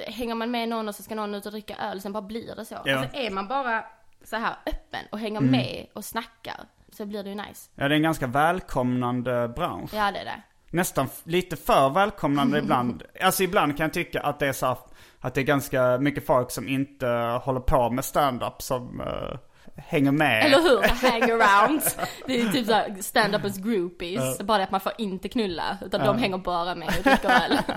hänger 0.06 0.34
man 0.34 0.50
med 0.50 0.68
någon 0.68 0.88
och 0.88 0.94
så 0.94 1.02
ska 1.02 1.14
någon 1.14 1.34
ut 1.34 1.46
och 1.46 1.52
dricka 1.52 1.76
öl, 1.76 2.00
sen 2.00 2.12
bara 2.12 2.22
blir 2.22 2.54
det 2.56 2.64
så. 2.64 2.74
Ja. 2.74 2.90
Mm. 2.92 3.02
Alltså 3.02 3.16
är 3.18 3.30
man 3.30 3.48
bara 3.48 3.84
så 4.24 4.36
här 4.36 4.54
öppen 4.66 5.00
och 5.12 5.18
hänger 5.18 5.40
med 5.40 5.86
och 5.92 6.04
snackar, 6.04 6.60
så 6.92 7.06
blir 7.06 7.22
det 7.22 7.28
ju 7.28 7.34
nice. 7.34 7.70
ja, 7.74 7.88
det 7.88 7.94
är 7.94 7.96
en 7.96 8.02
ganska 8.02 8.26
välkomnande 8.26 9.48
bransch. 9.56 9.90
Ja 9.94 10.12
det 10.12 10.18
är 10.18 10.24
det. 10.24 10.42
Nästan 10.70 11.08
lite 11.24 11.56
för 11.56 11.90
välkomnande 11.90 12.58
ibland. 12.62 13.02
Alltså 13.22 13.42
ibland 13.42 13.76
kan 13.76 13.84
jag 13.84 13.92
tycka 13.92 14.20
att 14.20 14.38
det 14.38 14.46
är 14.46 14.52
så 14.52 14.66
här, 14.66 14.76
att 15.20 15.34
det 15.34 15.40
är 15.40 15.44
ganska 15.44 15.98
mycket 15.98 16.26
folk 16.26 16.50
som 16.50 16.68
inte 16.68 17.06
håller 17.44 17.60
på 17.60 17.90
med 17.90 18.04
stand-up 18.04 18.62
som 18.62 19.00
eh, 19.00 19.38
hänger 19.76 20.12
med. 20.12 20.44
Eller 20.44 20.58
hur? 20.58 20.82
Hangarounds. 21.10 21.98
Det 22.26 22.40
är 22.40 22.52
typ 22.52 22.66
såhär 22.66 22.88
stand-upers 22.88 23.62
groupies. 23.62 24.38
Bara 24.38 24.58
det 24.58 24.64
att 24.64 24.70
man 24.70 24.80
får 24.80 24.92
inte 24.98 25.28
knulla, 25.28 25.78
utan 25.86 26.06
de 26.06 26.18
hänger 26.18 26.38
bara 26.38 26.74
med 26.74 26.88
och 26.88 26.94
dricker 26.94 27.30
öl. 27.30 27.58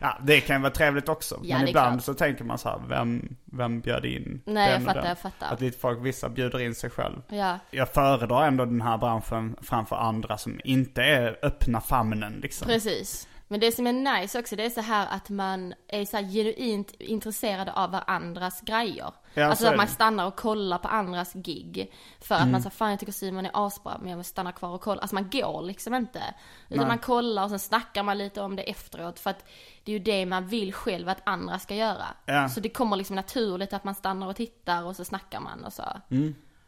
Ja, 0.00 0.18
det 0.22 0.40
kan 0.40 0.62
vara 0.62 0.72
trevligt 0.72 1.08
också. 1.08 1.40
Ja, 1.42 1.58
men 1.58 1.68
ibland 1.68 1.94
klart. 1.94 2.04
så 2.04 2.14
tänker 2.14 2.44
man 2.44 2.58
så 2.58 2.68
här, 2.68 2.80
vem, 2.88 3.36
vem 3.44 3.80
bjöd 3.80 4.04
in 4.04 4.42
Nej, 4.46 4.70
jag 4.70 4.80
den 4.80 4.82
och 4.82 4.86
fattar, 4.86 5.00
den? 5.00 5.08
jag 5.08 5.18
fattar. 5.18 5.52
Att 5.52 5.60
lite 5.60 5.78
folk, 5.78 5.98
vissa 6.02 6.28
bjuder 6.28 6.60
in 6.60 6.74
sig 6.74 6.90
själv. 6.90 7.16
Ja. 7.28 7.58
Jag 7.70 7.88
föredrar 7.88 8.46
ändå 8.46 8.64
den 8.64 8.80
här 8.80 8.98
branschen 8.98 9.56
framför 9.62 9.96
andra 9.96 10.38
som 10.38 10.60
inte 10.64 11.02
är 11.02 11.38
öppna 11.42 11.80
famnen 11.80 12.38
liksom. 12.42 12.66
Precis. 12.66 13.28
Men 13.48 13.60
det 13.60 13.72
som 13.72 13.86
är 13.86 13.92
nice 13.92 14.38
också, 14.38 14.56
det 14.56 14.64
är 14.64 14.70
så 14.70 14.80
här 14.80 15.06
att 15.10 15.30
man 15.30 15.74
är 15.88 16.04
så 16.04 16.16
här 16.16 16.24
genuint 16.24 16.92
intresserad 16.98 17.68
av 17.68 17.90
varandras 17.90 18.60
grejer. 18.60 19.12
Ja, 19.34 19.46
alltså 19.46 19.66
att 19.66 19.72
man. 19.72 19.80
Mm. 19.80 19.94
stannar 19.94 20.26
och 20.26 20.36
kollar 20.36 20.78
på 20.78 20.88
andras 20.88 21.32
gig. 21.32 21.92
För 22.20 22.34
att 22.34 22.48
man 22.48 22.62
säger, 22.62 22.70
fan 22.70 22.90
jag 22.90 23.00
tycker 23.00 23.12
Simon 23.12 23.46
är 23.46 23.50
asbra, 23.54 23.98
men 24.00 24.10
jag 24.10 24.16
vill 24.16 24.24
stanna 24.24 24.52
kvar 24.52 24.68
och 24.68 24.80
kolla. 24.80 25.00
Alltså 25.00 25.14
man 25.14 25.30
går 25.30 25.62
liksom 25.62 25.94
inte. 25.94 26.22
Utan 26.68 26.78
Nej. 26.78 26.88
man 26.88 26.98
kollar 26.98 27.44
och 27.44 27.50
sen 27.50 27.58
snackar 27.58 28.02
man 28.02 28.18
lite 28.18 28.40
om 28.40 28.56
det 28.56 28.62
efteråt. 28.62 29.18
För 29.18 29.30
att 29.30 29.44
det 29.84 29.92
är 29.92 29.98
ju 29.98 30.04
det 30.04 30.26
man 30.26 30.46
vill 30.46 30.74
själv 30.74 31.08
att 31.08 31.20
andra 31.24 31.58
ska 31.58 31.74
göra. 31.74 32.06
Ja. 32.26 32.48
Så 32.48 32.60
det 32.60 32.68
kommer 32.68 32.96
liksom 32.96 33.16
naturligt 33.16 33.72
att 33.72 33.84
man 33.84 33.94
stannar 33.94 34.26
och 34.26 34.36
tittar 34.36 34.84
och 34.84 34.96
så 34.96 35.04
snackar 35.04 35.40
man 35.40 35.64
och 35.64 35.72
så. 35.72 35.84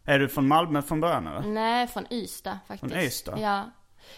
Är 0.04 0.18
du 0.18 0.28
från 0.28 0.48
Malmö 0.48 0.82
från 0.82 1.00
början 1.00 1.26
eller? 1.26 1.42
Nej, 1.42 1.86
från 1.86 2.06
Ystad 2.10 2.58
faktiskt. 2.66 2.92
Från 2.92 3.02
Ystad? 3.02 3.38
Ja. 3.38 3.64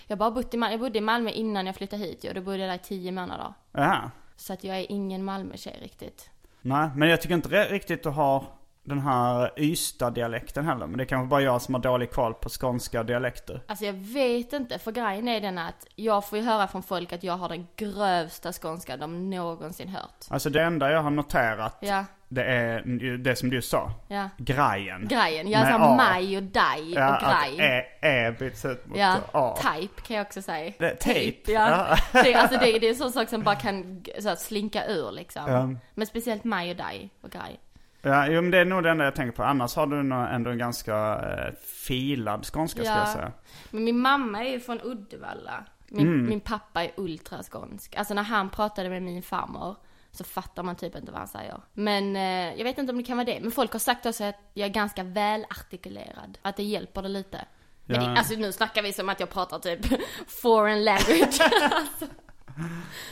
Jag 0.06 0.18
bara 0.18 0.30
bott 0.30 0.54
i 0.54 0.56
Malmö, 0.56 0.72
jag 0.72 0.80
bodde 0.80 0.98
i 0.98 1.00
Malmö 1.00 1.30
innan 1.30 1.66
jag 1.66 1.76
flyttade 1.76 2.02
hit 2.02 2.24
ju. 2.24 2.32
Då 2.32 2.40
bodde 2.40 2.58
jag 2.58 2.68
där 2.68 2.74
i 2.74 2.78
tio 2.78 3.12
månader. 3.12 3.52
Jaha. 3.72 4.10
Så 4.36 4.52
att 4.52 4.64
jag 4.64 4.76
är 4.76 4.92
ingen 4.92 5.24
Malmö-tjej 5.24 5.78
riktigt. 5.82 6.30
Nej, 6.62 6.90
men 6.96 7.08
jag 7.08 7.20
tycker 7.20 7.34
inte 7.34 7.48
riktigt 7.48 8.02
du 8.02 8.08
har 8.08 8.44
den 8.88 9.00
här 9.00 9.50
Ystad-dialekten 9.56 10.64
heller. 10.66 10.86
Men 10.86 10.98
det 10.98 11.04
är 11.04 11.06
kanske 11.08 11.28
bara 11.30 11.40
jag 11.40 11.62
som 11.62 11.74
har 11.74 11.80
dålig 11.82 12.10
koll 12.10 12.34
på 12.34 12.48
skånska 12.48 13.02
dialekter. 13.02 13.60
Alltså 13.66 13.84
jag 13.84 13.92
vet 13.92 14.52
inte, 14.52 14.78
för 14.78 14.92
grejen 14.92 15.28
är 15.28 15.40
den 15.40 15.58
att 15.58 15.86
jag 15.96 16.28
får 16.28 16.38
ju 16.38 16.44
höra 16.44 16.68
från 16.68 16.82
folk 16.82 17.12
att 17.12 17.22
jag 17.24 17.36
har 17.36 17.48
den 17.48 17.66
grövsta 17.76 18.52
skånska 18.52 18.96
de 18.96 19.30
någonsin 19.30 19.88
hört. 19.88 20.24
Alltså 20.30 20.50
det 20.50 20.62
enda 20.62 20.90
jag 20.90 21.02
har 21.02 21.10
noterat, 21.10 21.78
Ja. 21.80 22.04
det 22.28 22.44
är 22.44 22.82
det 23.18 23.36
som 23.36 23.50
du 23.50 23.62
sa. 23.62 23.92
Ja. 24.08 24.28
Grejen. 24.36 25.08
Grejen, 25.08 25.48
jag 25.50 25.68
sa 25.68 25.78
maj 25.96 26.36
och 26.36 26.42
daj 26.42 26.94
Ja, 26.94 27.16
och 27.16 27.22
grej. 27.56 27.66
E, 28.02 28.08
e 28.08 28.34
byts 28.38 28.64
ut 28.64 28.86
mot 28.86 28.98
Ja, 28.98 29.16
A. 29.32 29.56
type 29.62 30.02
kan 30.02 30.16
jag 30.16 30.26
också 30.26 30.42
säga. 30.42 30.72
Det- 30.78 30.94
tape? 30.94 31.52
ja. 31.52 31.96
Ja. 32.12 32.38
Alltså 32.40 32.58
det, 32.58 32.78
det 32.78 32.86
är 32.86 32.90
en 32.90 32.96
sån 32.96 33.12
sak 33.12 33.28
som 33.28 33.42
bara 33.42 33.54
kan 33.56 34.04
så 34.20 34.28
här, 34.28 34.36
slinka 34.36 34.86
ur 34.86 35.12
liksom. 35.12 35.42
Ja. 35.46 35.68
Men 35.94 36.06
speciellt 36.06 36.44
maj 36.44 36.70
och 36.70 36.76
daj 36.76 37.10
och 37.22 37.30
grej. 37.30 37.60
Ja, 38.02 38.26
jo, 38.26 38.42
men 38.42 38.50
det 38.50 38.58
är 38.58 38.64
nog 38.64 38.82
det 38.82 38.90
enda 38.90 39.04
jag 39.04 39.14
tänker 39.14 39.36
på. 39.36 39.42
Annars 39.44 39.76
har 39.76 39.86
du 39.86 40.00
ändå 40.34 40.50
en 40.50 40.58
ganska 40.58 40.96
eh, 41.18 41.54
filad 41.86 42.46
skånska 42.46 42.80
ska 42.84 42.90
Ja. 42.92 42.98
jag 42.98 43.08
säga. 43.08 43.32
Men 43.70 43.84
min 43.84 43.98
mamma 43.98 44.44
är 44.44 44.50
ju 44.50 44.60
från 44.60 44.80
Uddevalla. 44.80 45.64
Min, 45.88 46.06
Mm. 46.06 46.26
min 46.26 46.40
pappa 46.40 46.84
är 46.84 46.90
ultraskånsk. 46.96 47.96
Alltså 47.96 48.14
när 48.14 48.22
han 48.22 48.50
pratade 48.50 48.88
med 48.88 49.02
min 49.02 49.22
farmor 49.22 49.76
så 50.10 50.24
fattar 50.24 50.62
man 50.62 50.76
typ 50.76 50.96
inte 50.96 51.12
vad 51.12 51.18
han 51.18 51.28
säger. 51.28 51.60
Men 51.72 52.16
eh, 52.16 52.54
jag 52.58 52.64
vet 52.64 52.78
inte 52.78 52.92
om 52.92 52.98
det 52.98 53.04
kan 53.04 53.16
vara 53.16 53.24
det. 53.26 53.38
Men 53.42 53.50
folk 53.50 53.72
har 53.72 53.78
sagt 53.78 54.06
också 54.06 54.24
att 54.24 54.34
jag 54.54 54.66
är 54.68 54.72
ganska 54.72 55.02
välartikulerad. 55.02 56.38
Att 56.42 56.56
det 56.56 56.62
hjälper 56.62 57.02
det 57.02 57.08
lite. 57.08 57.44
Men 57.84 58.02
Ja. 58.02 58.08
det, 58.08 58.18
alltså 58.18 58.34
nu 58.34 58.52
snackar 58.52 58.82
vi 58.82 58.92
som 58.92 59.08
att 59.08 59.20
jag 59.20 59.30
pratar 59.30 59.58
typ 59.58 59.80
foreign 60.42 60.84
language. 60.84 61.38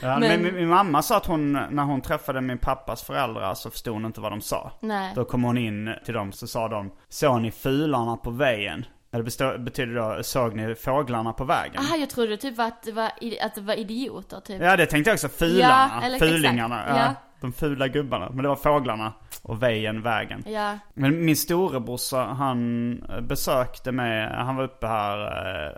Ja, 0.02 0.18
Men- 0.18 0.42
men... 0.42 0.54
min, 0.54 0.68
mamma 0.68 1.02
sa 1.02 1.16
att 1.16 1.26
hon, 1.26 1.52
när 1.52 1.82
hon 1.82 2.00
träffade 2.00 2.40
min 2.40 2.58
pappas 2.58 3.02
föräldrar 3.02 3.54
så 3.54 3.70
förstod 3.70 3.94
hon 3.94 4.04
inte 4.06 4.20
vad 4.20 4.32
de 4.32 4.40
sa. 4.40 4.72
Nej. 4.80 5.12
Då 5.14 5.24
kom 5.24 5.44
hon 5.44 5.58
in 5.58 5.94
till 6.04 6.14
dem 6.14 6.32
så 6.32 6.46
sa 6.46 6.68
de, 6.68 6.90
såg 7.08 7.40
ni 7.40 7.50
fularna 7.50 8.16
på 8.16 8.30
vägen? 8.30 8.86
Det 9.10 9.22
betyder 9.58 9.94
då, 10.16 10.22
såg 10.22 10.54
ni 10.54 10.74
fåglarna 10.74 11.32
på 11.32 11.44
vägen? 11.44 11.78
Aha, 11.82 11.96
jag 11.96 12.10
trodde 12.10 12.36
typ 12.36 12.58
att 12.58 12.82
det 12.82 12.92
var, 12.92 13.10
att 13.42 13.54
det 13.54 13.60
var 13.60 13.74
idioter 13.74 14.40
typ. 14.40 14.62
Ja 14.62 14.76
det 14.76 14.86
tänkte 14.86 15.10
jag 15.10 15.14
också, 15.14 15.28
fularna, 15.28 15.90
Ja, 16.00 16.06
eller- 16.06 16.18
fulingarna. 16.18 16.84
Ja. 16.88 16.96
Ja. 16.98 17.14
De 17.40 17.52
fula 17.52 17.88
gubbarna. 17.88 18.28
Men 18.30 18.42
det 18.42 18.48
var 18.48 18.56
fåglarna 18.56 19.12
och 19.42 19.62
vägen, 19.62 20.02
vägen. 20.02 20.44
Ja. 20.46 20.78
Men 20.94 21.24
min 21.24 21.36
storebrorsa 21.36 22.24
han 22.24 23.04
besökte 23.22 23.92
mig, 23.92 24.28
han 24.32 24.56
var 24.56 24.64
uppe 24.64 24.86
här 24.86 25.18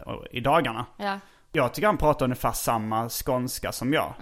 eh, 0.06 0.14
i 0.30 0.40
dagarna. 0.40 0.86
Ja. 0.96 1.18
Jag 1.58 1.74
tycker 1.74 1.86
han 1.86 1.96
pratar 1.96 2.24
ungefär 2.24 2.52
samma 2.52 3.08
skånska 3.08 3.72
som 3.72 3.92
jag. 3.92 4.14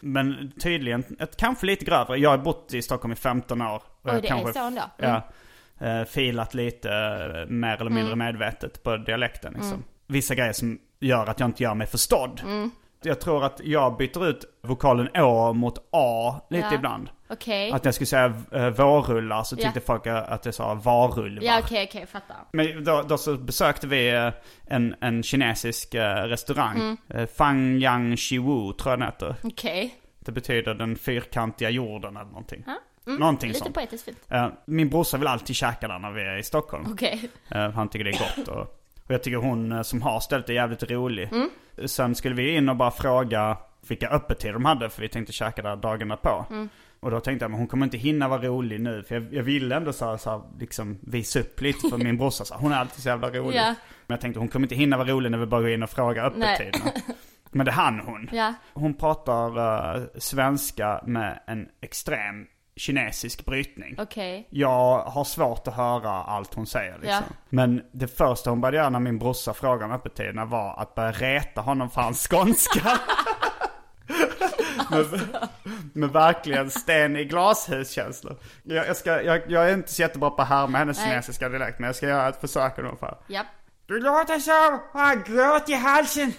Men 0.00 0.52
tydligen, 0.62 1.04
ett, 1.18 1.36
kanske 1.36 1.66
lite 1.66 1.84
grövre. 1.84 2.16
Jag 2.18 2.30
har 2.30 2.38
bott 2.38 2.74
i 2.74 2.82
Stockholm 2.82 3.12
i 3.12 3.16
15 3.16 3.62
år. 3.62 3.82
Och 4.02 4.10
Oj, 4.14 4.20
det 4.22 4.28
är 4.28 4.52
så 4.52 4.66
ändå? 4.66 4.82
Ja. 4.96 5.22
eh, 5.80 6.04
filat 6.04 6.54
lite, 6.54 6.90
eh, 6.90 7.50
mer 7.52 7.80
eller 7.80 7.90
mindre 7.90 8.16
medvetet 8.16 8.82
på 8.82 8.96
dialekten 8.96 9.52
liksom. 9.52 9.84
Vissa 10.06 10.34
grejer 10.34 10.52
som 10.52 10.78
gör 11.00 11.26
att 11.26 11.40
jag 11.40 11.48
inte 11.48 11.62
gör 11.62 11.74
mig 11.74 11.86
förstådd. 11.86 12.40
Jag 13.02 13.20
tror 13.20 13.44
att 13.44 13.60
jag 13.64 13.96
byter 13.96 14.26
ut 14.28 14.44
vokalen 14.62 15.08
Å 15.16 15.52
mot 15.52 15.78
A 15.92 16.40
lite 16.50 16.66
Ja. 16.70 16.74
ibland. 16.74 17.10
Okej. 17.30 17.72
Att 17.72 17.84
jag 17.84 17.94
skulle 17.94 18.06
säga 18.06 18.26
uh, 18.54 18.68
vårrullar 18.68 19.42
så 19.42 19.56
tyckte 19.56 19.70
Ja. 19.74 19.80
folk 19.86 20.06
att 20.06 20.44
jag 20.44 20.54
sa 20.54 20.74
varulvar. 20.74 21.42
Ja 21.44 21.60
okej 21.64 21.86
okej, 21.90 22.06
fattar. 22.06 22.36
Men 22.52 22.84
då, 22.84 23.02
då 23.02 23.18
så 23.18 23.36
besökte 23.36 23.86
vi 23.86 24.10
eh, 24.10 24.28
en, 24.66 24.94
en 25.00 25.22
kinesisk 25.22 25.94
eh, 25.94 26.14
restaurang. 26.14 26.76
Mm. 26.80 26.96
Eh, 27.08 27.26
Fang 27.26 27.78
Yang 27.82 28.16
Shiwu 28.18 28.72
tror 28.72 28.92
jag 28.92 28.98
den 28.98 29.06
heter. 29.06 29.34
Okej. 29.42 29.94
Det 30.18 30.32
betyder 30.32 30.74
den 30.74 30.96
fyrkantiga 30.96 31.70
jorden 31.70 32.16
eller 32.16 32.26
någonting. 32.30 32.64
Ja. 32.66 32.74
Någonting 33.18 33.48
Lite 33.48 33.60
sånt. 33.60 33.74
poetiskt 33.74 34.04
fint. 34.04 34.18
Eh, 34.28 34.48
Min 34.66 34.88
brorsa 34.90 35.16
vill 35.16 35.28
alltid 35.28 35.56
käka 35.56 35.88
där 35.88 35.98
när 35.98 36.10
vi 36.10 36.20
är 36.22 36.36
i 36.38 36.42
Stockholm. 36.42 36.96
Eh, 37.50 37.70
Han 37.70 37.88
tycker 37.88 38.04
det 38.04 38.10
är 38.10 38.36
gott. 38.36 38.48
Och, 38.48 38.79
och 39.10 39.14
jag 39.14 39.22
tycker 39.22 39.36
hon 39.36 39.72
eh, 39.72 39.82
som 39.82 40.02
har 40.02 40.20
stället 40.20 40.48
är 40.48 40.52
jävligt 40.52 40.90
rolig. 40.90 41.32
Mm. 41.32 41.50
Sen 41.86 42.14
skulle 42.14 42.34
vi 42.34 42.56
in 42.56 42.68
och 42.68 42.76
bara 42.76 42.90
fråga 42.90 43.56
vilka 43.88 44.08
öppettider 44.08 44.52
de 44.52 44.64
hade 44.64 44.90
för 44.90 45.02
vi 45.02 45.08
tänkte 45.08 45.32
käka 45.32 45.62
där 45.62 45.76
dagen 45.76 46.08
därpå. 46.08 46.46
Mm. 46.50 46.68
Och 47.00 47.10
då 47.10 47.20
tänkte 47.20 47.44
jag, 47.44 47.50
men 47.50 47.58
hon 47.58 47.68
kommer 47.68 47.86
inte 47.86 47.96
hinna 47.96 48.28
vara 48.28 48.42
rolig 48.42 48.80
nu. 48.80 49.02
För 49.02 49.14
jag, 49.14 49.34
jag 49.34 49.42
ville 49.42 49.76
ändå 49.76 49.92
så 49.92 50.10
här, 50.10 50.16
så 50.16 50.30
här, 50.30 50.40
liksom 50.58 50.98
visa 51.00 51.40
upp 51.40 51.60
lite 51.60 51.88
för 51.88 51.98
min 51.98 52.16
brorsa. 52.18 52.44
Så 52.44 52.54
här, 52.54 52.60
hon 52.60 52.72
är 52.72 52.76
alltid 52.76 53.02
så 53.02 53.08
jävla 53.08 53.30
rolig. 53.30 53.58
Ja. 53.58 53.74
Men 54.06 54.14
jag 54.14 54.20
tänkte 54.20 54.40
hon 54.40 54.48
kommer 54.48 54.66
inte 54.66 54.74
hinna 54.74 54.96
vara 54.96 55.08
rolig 55.08 55.30
när 55.30 55.38
vi 55.38 55.46
bara 55.46 55.60
går 55.60 55.70
in 55.70 55.82
och 55.82 55.90
frågar 55.90 56.24
öppettiderna. 56.24 56.92
Men 57.50 57.66
det 57.66 57.72
hann 57.72 58.00
hon. 58.00 58.28
Ja. 58.32 58.54
Hon 58.72 58.94
pratar 58.94 59.58
eh, 59.96 60.02
svenska 60.18 61.00
med 61.06 61.40
en 61.46 61.68
extrem 61.80 62.46
kinesisk 62.76 63.44
brytning. 63.44 63.94
Okej. 63.98 64.48
Jag 64.50 65.02
har 65.02 65.24
svårt 65.24 65.68
att 65.68 65.74
höra 65.74 66.10
allt 66.10 66.54
hon 66.54 66.66
säger 66.66 66.92
liksom. 66.92 67.24
Ja. 67.28 67.34
Men 67.48 67.82
det 67.92 68.08
första 68.08 68.50
hon 68.50 68.60
började 68.60 68.76
göra 68.76 68.90
när 68.90 69.00
min 69.00 69.18
brorsa 69.18 69.54
frågade 69.54 69.84
om 69.84 69.92
öppettiderna 69.92 70.44
var 70.44 70.74
att 70.78 70.94
börja 70.94 71.12
reta 71.12 71.60
honom 71.60 71.90
för 71.90 72.00
hans 72.00 72.28
skånska. 72.28 72.98
med, 74.90 75.20
med 75.92 76.10
verkligen 76.10 76.70
sten 76.70 77.16
i 77.16 77.24
glashus-känslor. 77.24 78.36
Jag, 78.62 78.86
jag, 78.86 78.96
ska, 78.96 79.22
jag, 79.22 79.42
jag 79.50 79.70
är 79.70 79.74
inte 79.74 79.92
så 79.92 80.02
jättebra 80.02 80.30
på 80.30 80.42
att 80.42 80.48
härma 80.48 80.78
hennes 80.78 80.98
Nej. 80.98 81.08
kinesiska 81.08 81.48
dialekt 81.48 81.78
men 81.78 81.86
jag 81.86 81.96
ska 81.96 82.08
göra 82.08 82.28
ett 82.28 82.40
försök 82.40 82.78
ungefär. 82.78 83.16
Japp. 83.26 83.46
Du 83.86 84.00
låter 84.00 84.38
så, 84.38 84.80
har 84.98 85.14
gråt 85.14 85.68
i 85.68 85.74
halsen. 85.74 86.32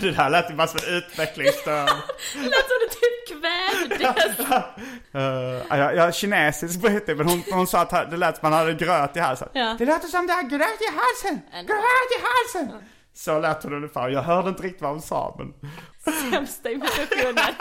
Det 0.00 0.10
där 0.10 0.30
lät 0.30 0.50
ju 0.50 0.54
bara 0.54 0.66
som 0.66 0.80
en 0.88 0.94
utvecklingsstörd. 0.94 1.88
Lät 2.34 2.68
som 2.68 2.78
du 2.80 2.88
typ 2.88 3.28
kvävdes. 3.40 4.46
Uh, 5.14 5.22
jag, 5.78 5.78
jag 5.96 5.96
är 6.08 6.12
kinesisk 6.12 6.80
brytning 6.80 7.16
men 7.16 7.28
hon, 7.28 7.42
hon 7.52 7.66
sa 7.66 7.80
att 7.80 8.10
det 8.10 8.16
lät 8.16 8.36
som 8.36 8.50
man 8.50 8.58
hade 8.58 8.72
gröt 8.74 9.16
i 9.16 9.20
halsen. 9.20 9.48
Ja. 9.52 9.76
Det 9.78 9.84
låter 9.84 10.08
som 10.08 10.26
det 10.26 10.32
har 10.32 10.42
gröt 10.42 10.80
i 10.80 10.88
halsen! 10.96 11.40
En- 11.52 11.66
Gröt 11.66 11.78
i 12.18 12.22
halsen! 12.22 12.80
Så 13.14 13.38
lät 13.40 13.62
hon 13.62 13.72
ungefär. 13.74 14.08
Jag 14.08 14.22
hörde 14.22 14.48
inte 14.48 14.62
riktigt 14.62 14.82
vad 14.82 14.90
hon 14.90 15.02
sa 15.02 15.36
men... 15.38 15.54
Sämsta 16.32 16.70
imitationen. 16.70 17.54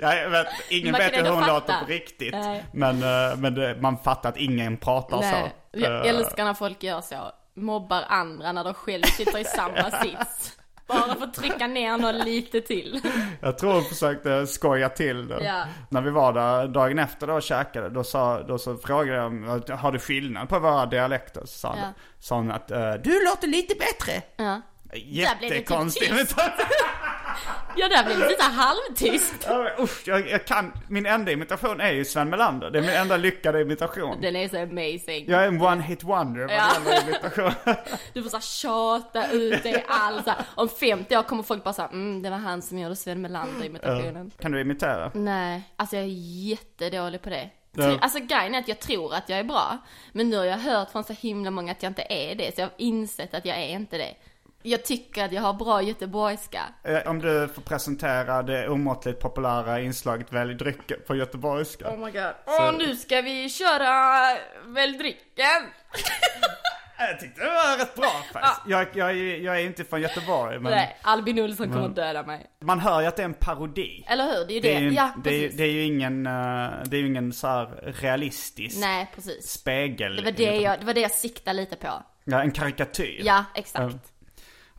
Jag 0.00 0.30
vet, 0.30 0.46
ingen 0.68 0.92
Man 0.92 0.98
vet 1.00 1.16
hur 1.16 1.30
hon 1.30 1.40
fatta. 1.40 1.52
låter 1.52 1.74
på 1.80 1.86
riktigt. 1.86 2.32
Nej. 2.34 2.64
Men, 2.72 3.02
eh, 3.02 3.36
men 3.36 3.54
det, 3.54 3.76
man 3.80 3.98
fattar 3.98 4.28
att 4.28 4.36
ingen 4.36 4.76
pratar 4.76 5.20
Nej. 5.20 5.52
så. 5.72 5.78
Jag 5.78 6.06
Eh, 6.06 6.10
älskar 6.14 6.44
när 6.44 6.54
folk 6.54 6.82
gör 6.82 7.00
så. 7.00 7.32
Mobbar 7.56 8.04
andra 8.08 8.52
när 8.52 8.64
de 8.64 8.74
själv 8.74 9.02
sitter 9.02 9.38
i 9.38 9.44
samma 9.44 9.90
sits. 9.90 10.56
Bara 10.90 11.14
för 11.14 11.24
att 11.24 11.34
trycka 11.34 11.66
ner 11.66 11.98
någon 11.98 12.18
lite 12.18 12.60
till. 12.60 13.00
Jag 13.40 13.58
tror 13.58 13.72
hon 13.72 13.84
försökte 13.84 14.46
skoja 14.46 14.88
till 14.88 15.28
det. 15.28 15.44
Ja. 15.44 15.64
När 15.88 16.00
vi 16.00 16.10
var 16.10 16.32
där 16.32 16.68
dagen 16.68 16.98
efter 16.98 17.26
då 17.26 17.32
och 17.34 17.42
käkade, 17.42 17.88
då, 17.88 18.04
sa, 18.04 18.42
då 18.42 18.58
så 18.58 18.76
frågade 18.76 19.18
jag 19.18 19.26
om, 19.26 19.62
har 19.78 19.92
du 19.92 19.98
skillnad 19.98 20.48
på 20.48 20.58
våra 20.58 20.86
dialekter? 20.86 21.40
Så 21.40 21.58
sa, 21.58 21.74
Ja. 21.76 21.92
sa 22.18 22.36
hon 22.36 22.50
att, 22.50 22.70
eh, 22.70 22.92
du 22.92 23.24
låter 23.24 23.48
lite 23.48 23.74
bättre. 23.74 24.22
Ja. 24.36 24.60
Där 24.92 24.98
blev 24.98 25.24
det 25.40 25.48
typ 25.48 25.50
Jättekonstigt. 25.50 26.10
tyst. 26.18 26.36
Ja, 27.76 27.88
där 27.88 28.04
blev 28.04 28.18
det 28.18 28.28
lite 28.28 28.42
halvtyst. 28.44 29.48
Men 29.48 29.66
Usch, 29.84 30.02
jag, 30.08 30.28
jag 30.30 30.44
kan, 30.46 30.72
min 30.88 31.06
enda 31.06 31.32
imitation 31.32 31.80
är 31.80 31.92
ju 31.92 32.04
Sven 32.04 32.30
Melander. 32.30 32.70
Det 32.70 32.78
är 32.78 32.82
min 32.82 32.90
enda 32.90 33.16
lyckade 33.16 33.62
imitation. 33.62 34.20
Den 34.20 34.36
är 34.36 34.48
så 34.48 34.56
amazing. 34.62 35.24
Jag 35.30 35.42
är 35.44 35.48
en 35.48 35.62
one 35.62 35.82
hit 35.82 36.04
wonder 36.04 36.40
vad 36.40 36.56
Ja. 36.56 36.70
det 36.84 37.08
imitation. 37.10 37.52
Du 38.12 38.22
får 38.22 38.30
så 38.30 38.36
här 38.36 38.42
tjata 38.42 39.30
ut 39.30 39.62
dig 39.62 39.84
all 39.88 40.24
så 40.24 40.30
här. 40.30 40.38
Om 40.54 40.68
50 40.68 41.16
år 41.16 41.22
kommer 41.22 41.42
folk 41.42 41.64
bara 41.64 41.74
säga 41.74 41.88
mm, 41.88 42.22
det 42.22 42.30
var 42.30 42.36
han 42.38 42.62
som 42.62 42.78
gjorde 42.78 42.96
Sven 42.96 43.20
Melander 43.20 43.66
imitationen. 43.66 44.30
kan 44.40 44.52
du 44.52 44.60
imitera? 44.60 45.10
Nej, 45.14 45.62
alltså 45.76 45.96
jag 45.96 46.04
är 46.04 46.08
jättedålig 46.48 47.22
på 47.22 47.30
det. 47.30 47.50
Ja. 47.72 47.98
Alltså 48.00 48.18
grejen 48.18 48.54
är 48.54 48.58
att 48.58 48.68
jag 48.68 48.80
tror 48.80 49.14
att 49.14 49.28
jag 49.28 49.38
är 49.38 49.44
bra. 49.44 49.78
Men 50.12 50.30
nu 50.30 50.36
har 50.36 50.44
jag 50.44 50.58
hört 50.58 50.90
från 50.90 51.04
så 51.04 51.12
himla 51.12 51.50
många 51.50 51.72
att 51.72 51.82
jag 51.82 51.90
inte 51.90 52.06
är 52.08 52.34
det. 52.34 52.54
Så 52.54 52.60
jag 52.60 52.66
har 52.66 52.74
insett 52.76 53.34
att 53.34 53.44
jag 53.44 53.56
är 53.58 53.68
inte 53.68 53.98
det. 53.98 54.14
Jag 54.62 54.84
tycker 54.84 55.24
att 55.24 55.32
jag 55.32 55.42
har 55.42 55.52
bra 55.52 55.82
göteborgska. 55.82 56.62
Eh, 56.84 56.98
Om 57.10 57.18
du 57.18 57.48
får 57.54 57.62
presentera 57.62 58.42
det 58.42 58.68
omåttligt 58.68 59.20
populära 59.20 59.80
inslaget 59.80 60.32
Välj 60.32 60.54
drycker 60.54 60.96
på 60.96 61.16
göteborgska. 61.16 61.90
Oh 61.94 61.98
my 62.04 62.10
god. 62.10 62.32
Åh, 62.46 62.72
nu 62.78 62.96
ska 62.96 63.20
vi 63.20 63.48
köra 63.48 64.20
väl 64.66 64.98
drycken. 64.98 65.62
Jag 66.98 67.20
tyckte 67.20 67.40
det 67.40 67.46
var 67.46 67.78
rätt 67.78 67.94
bra 67.94 68.10
faktiskt. 68.32 68.60
Jag, 68.66 68.86
jag, 68.94 69.10
är- 69.10 69.36
jag 69.44 69.60
är 69.60 69.64
inte 69.64 69.84
från 69.84 70.00
Göteborg 70.00 70.58
men 70.58 70.72
Nej, 70.72 70.96
Albin 71.02 71.38
Olsson 71.38 71.72
kommer 71.72 71.86
att 71.86 71.96
döda 71.96 72.22
mig. 72.22 72.46
man 72.60 72.78
hör 72.80 73.00
ju 73.00 73.06
att 73.06 73.16
det 73.16 73.22
är 73.22 73.24
en 73.24 73.34
parodi. 73.34 74.04
Eller 74.08 74.24
hur? 74.24 74.44
Det 74.44 74.52
är 74.54 74.54
ju 74.54 74.60
Det 74.60 74.68
det. 74.68 74.74
är 74.76 74.80
ju, 74.80 74.90
ja, 74.92 75.10
det 75.24 75.30
är, 75.44 75.48
det 75.56 75.62
är 75.62 75.70
ju 75.70 75.82
ingen, 75.84 76.26
eh, 76.26 76.32
det 76.84 76.96
är 76.96 77.00
ju 77.00 77.06
ingen 77.06 77.32
så 77.32 77.46
här 77.46 77.92
realistisk 78.00 78.78
Nej, 78.80 79.10
precis. 79.14 79.50
spegel. 79.50 80.16
Det 80.16 80.22
var 80.22 80.32
det 80.32 80.56
jag, 80.56 80.80
det 80.80 80.86
var 80.86 80.94
det 80.94 81.00
jag 81.00 81.10
siktade 81.10 81.56
lite 81.56 81.76
på. 81.76 82.02
Ja, 82.24 82.42
en 82.42 82.50
karikatyr. 82.52 83.20
Ja, 83.24 83.44
exakt. 83.54 83.96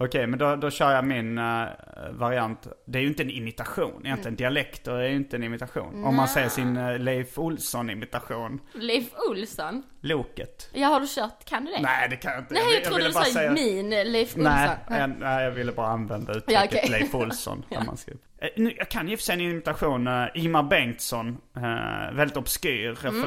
Okej, 0.05 0.27
men 0.27 0.39
då, 0.39 0.55
då 0.55 0.69
kör 0.69 0.91
jag 0.91 1.05
min 1.05 1.37
eh, 1.37 1.65
variant. 2.11 2.67
Det 2.85 2.99
är 2.99 3.01
ju 3.01 3.07
inte 3.07 3.23
en 3.23 3.29
imitation 3.29 4.05
egentligen. 4.05 4.35
Dialekter 4.35 4.91
är 4.91 5.07
ju 5.09 5.15
inte 5.15 5.35
en 5.35 5.43
imitation. 5.43 6.05
Om 6.05 6.15
man 6.15 6.27
säger 6.27 6.49
sin 6.49 6.77
uh, 6.77 6.99
Leif 6.99 7.39
Olsson-imitation. 7.39 8.59
Leif 8.73 9.09
Olsson. 9.29 9.83
Loket. 10.01 10.69
Ja, 10.73 10.87
har 10.87 10.99
du 10.99 11.07
kört? 11.07 11.45
Kan 11.45 11.65
du 11.65 11.71
det? 11.71 11.81
Nej, 11.81 12.09
det 12.09 12.15
kan 12.15 12.31
jag 12.31 12.41
inte. 12.41 12.53
Nej, 12.53 12.63
jag, 12.63 12.71
vill- 12.71 12.85
trodde 12.85 13.05
du 13.05 13.11
sa 13.11 13.23
säga- 13.23 13.51
min 13.51 13.89
Leif 13.89 14.35
Olsson. 14.37 14.43
Nej, 14.43 14.69
jag, 14.89 15.09
nej, 15.19 15.43
jag 15.43 15.51
ville 15.51 15.71
bara 15.71 15.87
använda 15.87 16.31
uttrycket 16.33 16.53
Ja, 16.53 16.65
okej. 16.65 16.89
Leif 16.91 17.15
Olsson. 17.15 17.65
Ja. 17.69 17.83
man 17.83 17.97
ska... 17.97 18.11
Eh, 18.11 18.49
nu, 18.57 18.73
jag 18.77 18.89
kan 18.89 19.07
ju 19.07 19.17
för 19.17 19.23
sig 19.23 19.35
en 19.35 19.41
imitation. 19.41 20.07
Uh, 20.07 20.27
Ingmar 20.33 20.63
Bengtsson, 20.63 21.37
uh, 21.57 22.15
väldigt 22.15 22.37
obskyr 22.37 22.97
Mm. 23.07 23.21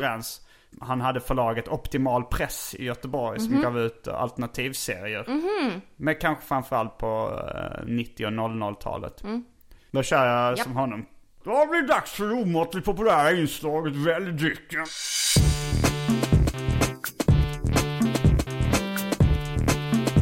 Han 0.81 1.00
hade 1.00 1.21
förlaget 1.21 1.69
Optimal 1.69 2.25
Press 2.25 2.75
i 2.78 2.85
Göteborg 2.85 3.40
som 3.40 3.61
gav 3.62 3.78
ut 3.78 4.09
alternativserier. 4.09 5.25
Men 5.97 6.14
kanske 6.14 6.45
framförallt 6.45 6.99
på 6.99 7.40
eh, 7.78 7.87
90 7.87 8.26
och 8.26 8.33
00-talet. 8.33 9.23
Då 9.90 10.02
kör 10.02 10.26
jag 10.26 10.59
som 10.59 10.76
honom. 10.76 11.07
Då 11.45 11.50
har 11.50 11.66
det 11.66 11.71
blivit 11.71 11.88
dags 11.88 12.11
för 12.11 12.25
det 12.28 12.35
omåttligt 12.35 12.85
populära 12.87 13.33
inslaget 13.33 13.97
Välj 13.97 14.33
drycken. 14.33 14.87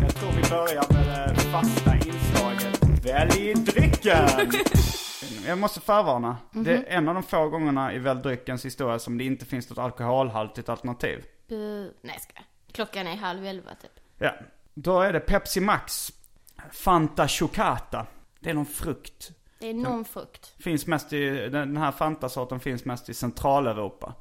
Jag 0.01 0.15
tror 0.15 0.31
vi 0.33 0.51
börjar 0.51 0.93
med 0.93 1.35
det 1.35 1.41
fasta 1.41 1.95
inslaget 1.95 3.05
Välj 3.05 3.55
drycken! 3.55 4.53
Jag 5.47 5.59
måste 5.59 5.81
förvarna. 5.81 6.37
Det 6.51 6.73
är 6.73 6.85
en 6.85 7.09
av 7.09 7.15
de 7.15 7.23
få 7.23 7.49
gångerna 7.49 7.93
i 7.95 7.99
Välj 7.99 8.21
dryckens 8.23 8.65
historia 8.65 8.99
som 8.99 9.19
det 9.19 9.25
inte 9.25 9.45
finns 9.45 9.71
något 9.71 9.79
alkoholhaltigt 9.79 10.69
alternativ. 10.69 11.25
Bu. 11.49 11.93
Nej, 12.01 12.19
ska 12.21 12.33
jag. 12.35 12.45
Klockan 12.73 13.07
är 13.07 13.17
halv 13.17 13.47
elva 13.47 13.71
typ. 13.75 13.91
Ja. 14.19 14.35
Då 14.75 15.01
är 15.01 15.13
det 15.13 15.21
Pepsi 15.21 15.61
Max. 15.61 16.13
Fanta 16.73 17.29
Chocata. 17.29 18.07
Det 18.41 18.51
är 18.51 18.55
någon 18.55 18.67
frukt. 18.67 19.31
Det 19.59 19.71
är 19.71 19.75
någon 19.75 20.05
frukt. 20.05 20.55
Finns 20.63 20.87
mest 20.87 21.13
i, 21.13 21.31
den 21.49 21.77
här 21.77 21.93
Fanta-sorten 21.93 22.61
finns 22.61 22.85
mest 22.85 23.09
i 23.09 23.15
Centraleuropa. 23.15 24.15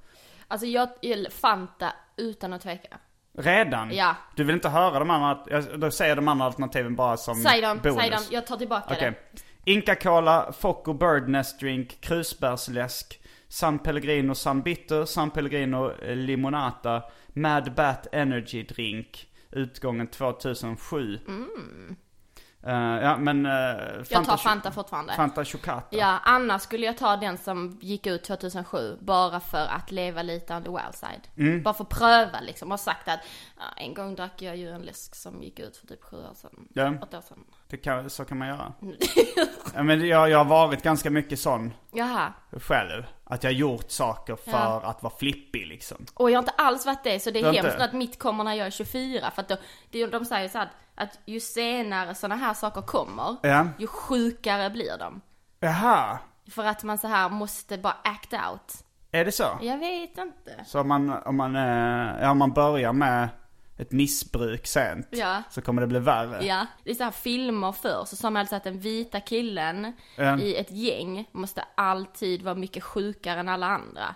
Alltså 0.48 0.68
jag 0.68 0.90
gillar 1.02 1.30
Fanta 1.30 1.94
utan 2.18 2.54
att 2.54 2.62
tveka. 2.62 2.98
Redan? 3.38 3.92
Ja. 3.94 4.16
Du 4.36 4.44
vill 4.44 4.56
inte 4.56 4.70
höra 4.70 5.00
de 5.00 5.10
andra, 5.10 5.44
jag- 5.50 5.80
då 5.80 5.92
säger 5.92 6.16
de 6.16 6.28
andra 6.28 6.46
alternativen 6.46 6.96
bara 6.96 7.18
som 7.18 7.36
Säg 7.36 7.62
dem, 7.62 7.80
bonus. 7.84 7.98
säg 8.00 8.10
dem. 8.10 8.22
Jag 8.32 8.48
tar 8.48 8.58
tillbaka 8.58 8.94
Okej. 8.94 9.12
det. 9.32 9.42
Inca 9.66 9.96
Cola, 9.96 10.52
Focco 10.52 10.94
Birdnest 10.94 11.60
Drink, 11.60 12.02
Krusbärsläsk, 12.02 13.20
San 13.48 13.80
Pellegrino 13.80 14.36
San 14.36 14.62
Bitter, 14.62 15.06
San 15.06 15.32
Pellegrino 15.32 15.92
eh, 15.92 16.16
Limonata, 16.16 17.04
Mad 17.34 17.74
Bat 17.76 18.08
Energy 18.12 18.64
Drink, 18.64 19.28
utgången 19.52 20.08
2007. 20.08 21.20
Eh, 22.64 22.74
ja 23.04 23.18
men... 23.18 23.46
Uh, 23.46 23.52
Mm. 23.52 24.06
Jag 24.10 24.26
tar 24.26 24.38
Fanta 24.38 24.72
fortfarande. 24.72 25.14
Fanta 25.14 25.46
Chocata. 25.46 25.98
Ja, 25.98 26.20
annars 26.24 26.62
skulle 26.62 26.86
jag 26.86 26.98
ta 26.98 27.18
den 27.18 27.38
som 27.38 27.78
gick 27.82 28.08
ut 28.08 28.24
2007 28.24 28.98
bara 29.02 29.40
för 29.40 29.68
att 29.68 29.92
leva 29.92 30.22
lite 30.22 30.56
on 30.56 30.64
the 30.64 30.70
wild 30.70 30.96
side. 30.96 31.28
Mm. 31.38 31.64
Bara 31.64 31.74
för 31.74 31.84
att 31.84 31.90
pröva 31.90 32.40
liksom 32.42 32.72
och 32.72 32.80
sagt 32.80 33.08
att 33.08 33.20
en 33.78 33.94
gång 33.94 34.16
drack 34.16 34.42
jag 34.42 34.58
ju 34.58 34.70
en 34.70 34.82
läsk 34.82 35.16
som 35.16 35.44
gick 35.44 35.60
ut 35.60 35.78
för 35.78 35.88
typ 35.88 36.04
sju 36.04 36.18
år 36.18 36.34
sedan. 36.34 36.68
Ja. 36.74 36.94
Åtta 37.02 37.18
år 37.18 37.22
sedan. 37.22 37.44
Det 37.68 37.78
kan, 37.78 38.10
så 38.10 38.26
kan 38.26 38.38
man 38.38 38.48
göra. 38.48 38.74
ja, 39.76 39.84
men 39.84 40.08
jag, 40.08 40.30
jag 40.30 40.38
har 40.38 40.46
varit 40.46 40.84
ganska 40.84 41.10
mycket 41.10 41.40
sån 41.40 41.74
Jaha. 41.92 42.34
själv. 42.52 43.04
Att 43.24 43.44
jag 43.44 43.52
har 43.52 43.56
gjort 43.56 43.92
saker 43.92 44.36
för 44.36 44.52
Ja. 44.52 44.82
att 44.86 45.04
vara 45.04 45.14
flippig 45.20 45.68
liksom. 45.68 46.06
Och 46.14 46.32
jag 46.32 46.36
har 46.38 46.44
inte 46.44 46.54
alls 46.58 46.86
varit 46.86 47.04
det, 47.04 47.20
så 47.20 47.32
det 47.32 47.40
Du 47.40 47.46
är 47.46 47.50
har 47.50 47.54
hemskt 47.54 47.74
inte? 47.74 47.86
att 47.86 47.94
mitt 47.94 48.20
kommer 48.20 48.44
när 48.44 48.54
jag 48.54 48.68
är 48.68 48.72
24. 48.72 49.32
För 49.32 49.42
att 49.42 49.48
då, 49.50 49.58
det, 49.92 50.06
de 50.08 50.26
säger 50.26 50.50
så 50.50 50.58
här 50.58 50.66
att, 50.66 50.72
att 51.10 51.20
ju 51.26 51.40
senare 51.40 52.16
sådana 52.16 52.36
här 52.36 52.54
saker 52.54 52.82
kommer, 52.82 53.36
Ja. 53.44 53.68
ju 53.80 53.88
sjukare 53.88 54.70
blir 54.70 54.98
de. 55.00 55.22
Jaha. 55.60 56.20
För 56.52 56.64
att 56.66 56.84
man 56.84 56.98
så 56.98 57.08
här 57.08 57.30
måste 57.30 57.78
bara 57.78 57.98
act 58.04 58.34
out. 58.34 58.74
Är 59.12 59.26
det 59.26 59.32
så? 59.32 59.44
Jag 59.62 59.78
vet 59.78 60.18
inte. 60.18 60.66
Så 60.66 60.80
om 60.82 60.88
man, 60.88 61.10
om 61.10 61.36
man, 61.38 61.56
eh, 61.56 62.22
ja, 62.22 62.32
om 62.32 62.38
man 62.38 62.52
börjar 62.52 62.94
med 62.94 63.30
ett 63.82 63.92
missbruk 63.92 64.68
sent 64.68 65.08
Ja. 65.12 65.44
så 65.50 65.62
kommer 65.62 65.82
det 65.82 65.88
bli 65.88 66.00
värre. 66.00 66.46
Ja, 66.46 66.66
det 66.84 66.92
är 66.92 66.96
så 66.96 67.04
här 67.04 67.12
filmer 67.12 67.72
förr, 67.72 68.06
så 68.06 68.16
sa 68.16 68.30
man 68.30 68.40
alltså 68.40 68.56
att 68.56 68.64
den 68.64 68.80
vita 68.80 69.20
killen 69.20 69.94
Ja. 70.16 70.40
i 70.40 70.56
ett 70.56 70.72
gäng 70.72 71.26
måste 71.32 71.64
alltid 71.76 72.42
vara 72.42 72.56
mycket 72.56 72.84
sjukare 72.84 73.40
än 73.40 73.50
alla 73.50 73.68
andra. 73.68 74.16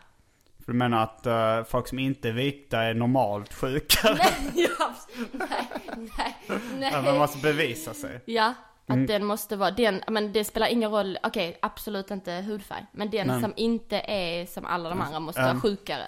För 0.65 0.71
du 0.71 0.77
menar 0.77 1.03
att 1.03 1.25
eh, 1.25 1.63
folk 1.63 1.87
som 1.87 1.99
inte 1.99 2.29
är 2.29 2.33
vita 2.33 2.83
är 2.83 2.93
normalt 2.93 3.53
sjuka? 3.53 3.97
ja, 4.55 4.95
nej, 5.31 5.67
nej, 5.93 6.35
nej. 6.79 6.89
Ja, 6.93 7.01
man 7.01 7.17
måste 7.17 7.37
bevisa 7.37 7.93
sig. 7.93 8.21
Ja, 8.25 8.53
att 8.87 8.93
Mm. 8.95 9.05
den 9.05 9.25
måste 9.25 9.55
vara, 9.55 9.71
den, 9.71 10.01
men 10.07 10.33
det 10.33 10.43
spelar 10.43 10.67
ingen 10.67 10.91
roll, 10.91 11.17
okej 11.23 11.57
absolut 11.61 12.11
inte 12.11 12.31
hudfärg. 12.31 12.85
Men 12.91 13.09
den 13.09 13.41
som 13.41 13.53
inte 13.55 13.97
är 13.99 14.45
som 14.45 14.65
alla 14.65 14.89
de 14.89 15.01
andra 15.01 15.19
måste 15.19 15.41
vara 15.41 15.59
sjukare. 15.59 16.03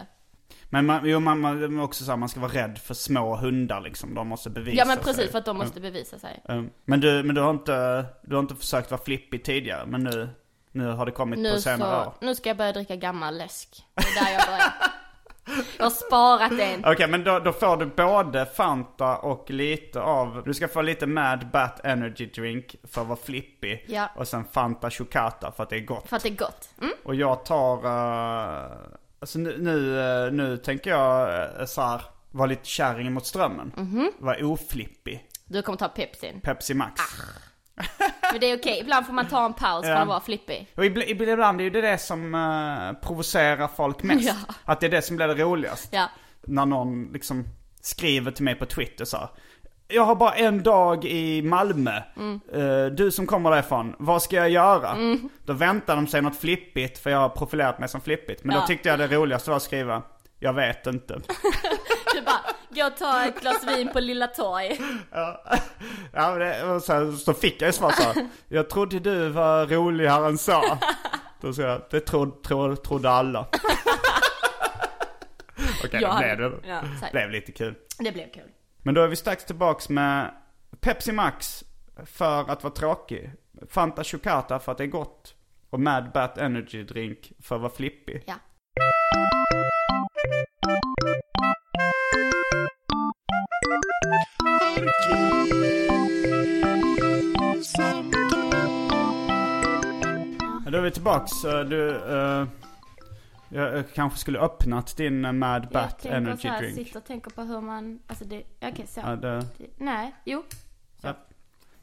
Men 0.69 0.85
man, 0.85 1.01
jo, 1.09 1.19
man, 1.19 1.39
man, 1.39 1.79
också 1.79 2.03
så 2.03 2.11
här, 2.11 2.17
man 2.17 2.29
ska 2.29 2.39
vara 2.39 2.51
rädd 2.51 2.77
för 2.77 2.93
små 2.93 3.35
hundar 3.35 3.81
liksom. 3.81 4.13
De 4.15 4.27
måste 4.27 4.49
bevisa 4.49 4.77
Ja 4.77 4.85
men 4.85 4.95
sig. 4.95 5.05
precis, 5.05 5.31
för 5.31 5.37
att 5.39 5.45
de 5.45 5.57
måste 5.57 5.79
bevisa 5.79 6.19
sig. 6.19 6.41
Um, 6.49 6.69
Men, 6.85 6.99
du, 6.99 7.23
men 7.23 7.35
du, 7.35 7.41
har 7.41 7.49
inte, 7.51 8.05
du 8.21 8.35
har 8.35 8.41
inte 8.41 8.55
försökt 8.55 8.91
vara 8.91 9.01
flippig 9.01 9.43
tidigare, 9.43 9.85
men 9.85 10.03
nu, 10.03 10.29
nu 10.71 10.87
har 10.87 11.05
det 11.05 11.11
kommit 11.11 11.39
Nu 11.39 11.53
på 11.53 11.61
senare 11.61 12.03
så, 12.03 12.09
år. 12.09 12.13
nu 12.21 12.35
ska 12.35 12.49
jag 12.49 12.57
börja 12.57 12.71
dricka 12.73 12.95
gammal 12.95 13.37
läsk. 13.37 13.85
Det 13.95 14.01
är 14.03 14.25
där 14.25 14.31
jag 14.31 14.47
börjar. 14.47 14.73
jag 15.77 15.85
har 15.85 15.89
sparat 15.89 16.57
den. 16.57 16.85
Okej, 16.85 17.07
men 17.07 17.23
då, 17.23 17.39
då 17.39 17.51
får 17.53 17.77
du 17.77 17.85
både 17.85 18.45
Fanta 18.45 19.17
och 19.17 19.49
lite 19.51 20.01
av... 20.01 20.41
Du 20.45 20.53
ska 20.53 20.67
få 20.67 20.81
lite 20.81 21.07
Mad 21.07 21.47
Bat 21.51 21.85
Energy 21.85 22.25
Drink 22.25 22.75
för 22.83 23.01
att 23.01 23.07
vara 23.07 23.19
flippig. 23.23 23.85
Ja. 23.87 24.09
Och 24.15 24.27
sen 24.27 24.45
Fanta 24.51 24.89
Chocata 24.89 25.51
för 25.51 25.63
att 25.63 25.69
det 25.69 25.75
är 25.75 25.85
gott. 25.85 26.09
För 26.09 26.15
att 26.15 26.23
det 26.23 26.29
är 26.29 26.35
gott. 26.35 26.69
Mm? 26.81 26.93
Och 27.03 27.15
jag 27.15 27.45
tar... 27.45 27.85
Uh, 27.85 28.71
alltså 29.19 29.39
nu, 29.39 29.57
nu, 29.59 29.99
eh, 29.99 30.31
nu 30.31 30.57
tänker 30.57 30.89
jag 30.89 31.29
uh, 31.59 31.65
så 31.65 31.81
här, 31.81 32.01
vara 32.31 32.45
lite 32.47 32.67
kärring 32.67 33.13
mot 33.13 33.25
strömmen. 33.25 33.71
Mhm. 33.77 34.11
Vara 34.19 34.45
oflippig. 34.45 35.25
Du 35.45 35.61
kommer 35.61 35.77
ta 35.77 35.87
Pepsin. 35.87 36.41
Pepsi 36.41 36.73
Max. 36.73 37.01
För 38.31 38.39
det 38.39 38.47
är 38.51 38.57
okej, 38.57 38.79
ibland 38.81 39.05
får 39.05 39.13
man 39.13 39.27
ta 39.27 39.45
en 39.45 39.53
paus 39.53 39.85
för 39.85 39.91
Ja. 39.91 39.97
att 39.97 40.07
vara 40.07 40.19
flippig. 40.19 40.67
Och 40.75 40.85
ibland, 40.85 41.59
är 41.61 41.63
ju 41.63 41.69
det 41.69 41.81
det 41.81 41.97
som 41.97 42.35
eh, 42.35 43.07
provocerar 43.07 43.67
folk 43.67 44.03
mest. 44.03 44.27
Ja. 44.27 44.53
Att 44.65 44.79
det 44.79 44.85
är 44.85 44.91
det 44.91 45.01
som 45.01 45.15
blir 45.15 45.27
det 45.27 45.33
roligast. 45.43 45.87
Ja. 45.91 46.09
När 46.47 46.65
någon 46.65 47.11
liksom 47.13 47.47
skriver 47.81 48.31
till 48.31 48.43
mig 48.43 48.55
på 48.55 48.65
Twitter 48.65 49.05
så 49.05 49.17
här. 49.17 49.29
Jag 49.87 50.03
har 50.03 50.15
bara 50.15 50.33
en 50.35 50.63
dag 50.63 51.05
i 51.05 51.41
Malmö. 51.41 52.01
Mm. 52.17 52.39
Eh, 52.53 52.85
du 52.85 53.11
som 53.11 53.27
kommer 53.27 53.51
därifrån, 53.51 53.95
vad 53.99 54.21
ska 54.23 54.35
jag 54.35 54.49
göra? 54.49 54.97
Då 55.45 55.53
väntar 55.53 55.95
de 55.95 56.07
sig 56.07 56.21
något 56.21 56.37
flippigt 56.39 56.97
för 56.97 57.09
jag 57.09 57.17
har 57.19 57.29
profilerat 57.29 57.79
mig 57.79 57.89
som 57.89 58.01
flippigt. 58.01 58.43
Men 58.43 58.55
Ja. 58.55 58.61
då 58.61 58.67
tyckte 58.67 58.89
jag 58.89 58.99
det 58.99 59.07
roligaste 59.07 59.49
var 59.49 59.57
att 59.57 59.63
skriva, 59.63 60.01
jag 60.39 60.53
vet 60.53 60.87
inte. 60.87 61.21
Du 62.13 62.21
bara, 62.21 62.39
gå 62.69 62.85
och 62.87 62.97
ta 62.97 63.25
ett 63.25 63.41
glas 63.41 63.67
vin 63.67 63.89
på 63.93 63.99
Lilla 63.99 64.27
Torg. 64.27 64.79
ja, 65.11 65.41
men 66.31 66.39
det, 66.39 66.81
så, 66.81 67.11
så 67.11 67.33
fick 67.33 67.61
jag 67.61 67.67
ju 67.67 67.73
svar 67.73 67.91
så 67.91 68.27
Jag 68.47 68.69
trodde 68.69 68.99
du 68.99 69.29
var 69.29 69.65
roligare 69.65 70.27
än 70.27 70.37
så. 70.37 70.63
Då 71.41 71.53
sa 71.53 71.61
jag, 71.61 71.81
det 71.89 71.99
trodde, 71.99 72.43
trodde, 72.47 72.75
trodde 72.75 73.09
alla. 73.09 73.45
Okej, 75.83 76.01
Jag 76.01 76.21
det 76.21 76.35
blev 76.35 76.51
det. 76.51 76.57
ja, 76.67 76.81
säkert. 76.99 77.11
blev 77.11 77.29
lite 77.31 77.51
kul. 77.51 77.75
Det 77.99 78.11
blev 78.11 78.31
kul. 78.31 78.43
Men 78.87 78.93
då 78.95 79.01
är 79.01 79.07
vi 79.07 79.15
strax 79.15 79.45
tillbaks 79.45 79.89
med 79.89 80.31
Pepsi 80.79 81.11
Max 81.11 81.63
för 82.05 82.51
att 82.51 82.63
vara 82.63 82.73
tråkig. 82.73 83.31
Fanta 83.69 84.03
Chocata 84.03 84.59
för 84.59 84.71
att 84.71 84.77
det 84.77 84.83
är 84.83 84.87
gott. 84.87 85.35
Och 85.69 85.79
Mad 85.79 86.11
Bat 86.13 86.37
Energy 86.37 86.83
Drink 86.83 87.31
för 87.39 87.55
att 87.55 87.61
vara 87.61 87.71
flippig. 87.71 88.23
Ja. 88.25 88.33
Då 100.71 100.77
är 100.77 100.81
vi 100.81 100.91
tillbaks. 100.91 101.31
Du, 101.41 101.89
eh, 101.89 102.47
jag 103.49 103.83
kanske 103.93 104.19
skulle 104.19 104.39
öppnat 104.39 104.97
din 104.97 105.25
eh, 105.25 105.31
Mad 105.31 105.63
Jag 105.63 105.71
Bat 105.71 105.99
tänker 105.99 106.17
Energy 106.17 106.41
så 106.41 106.47
här, 106.47 106.61
Drink. 106.61 106.75
sitter 106.75 106.99
och 106.99 107.05
tänker 107.05 107.31
på 107.31 107.41
hur 107.41 107.61
man, 107.61 107.99
alltså 108.07 108.25
det, 108.25 108.43
okej 108.61 108.87
så. 108.87 108.99
Ja, 108.99 109.15
det, 109.15 109.45
Nej, 109.77 110.15
jo. 110.25 110.43
ja. 111.01 111.09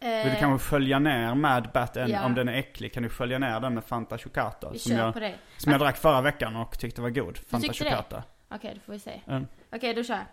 Eh, 0.00 0.24
Vill 0.24 0.33
du 0.35 0.38
kanske 0.40 0.68
skölja 0.70 0.98
ner 0.98 1.35
Mad 1.35 1.70
Bat, 1.74 1.96
en, 1.96 2.11
Ja. 2.11 2.24
om 2.24 2.35
den 2.35 2.48
är 2.48 2.53
äcklig, 2.55 2.92
kan 2.92 3.03
du 3.03 3.09
skölja 3.09 3.38
ner 3.38 3.61
den 3.61 3.74
med 3.74 3.85
Fanta 3.85 4.18
Chocata? 4.18 4.70
Vi 4.70 4.79
som 4.79 4.90
kör 4.92 4.98
jag, 5.05 5.14
på 5.14 5.20
det. 5.20 5.35
Som 5.57 5.72
jag 5.72 5.81
drack 5.81 5.96
förra 5.96 6.20
veckan 6.20 6.57
och 6.57 6.79
tyckte 6.79 7.00
var 7.03 7.11
god. 7.11 7.38
Fanta 7.38 7.68
det? 7.68 7.74
Chocata. 7.74 8.22
Okej, 8.48 8.72
då 8.74 8.81
får 8.81 8.92
vi 8.92 8.98
se. 8.98 9.20
Mm. 9.27 9.46
Okej, 9.72 9.94
då 9.94 10.03
kör 10.05 10.14
jag. 10.14 10.24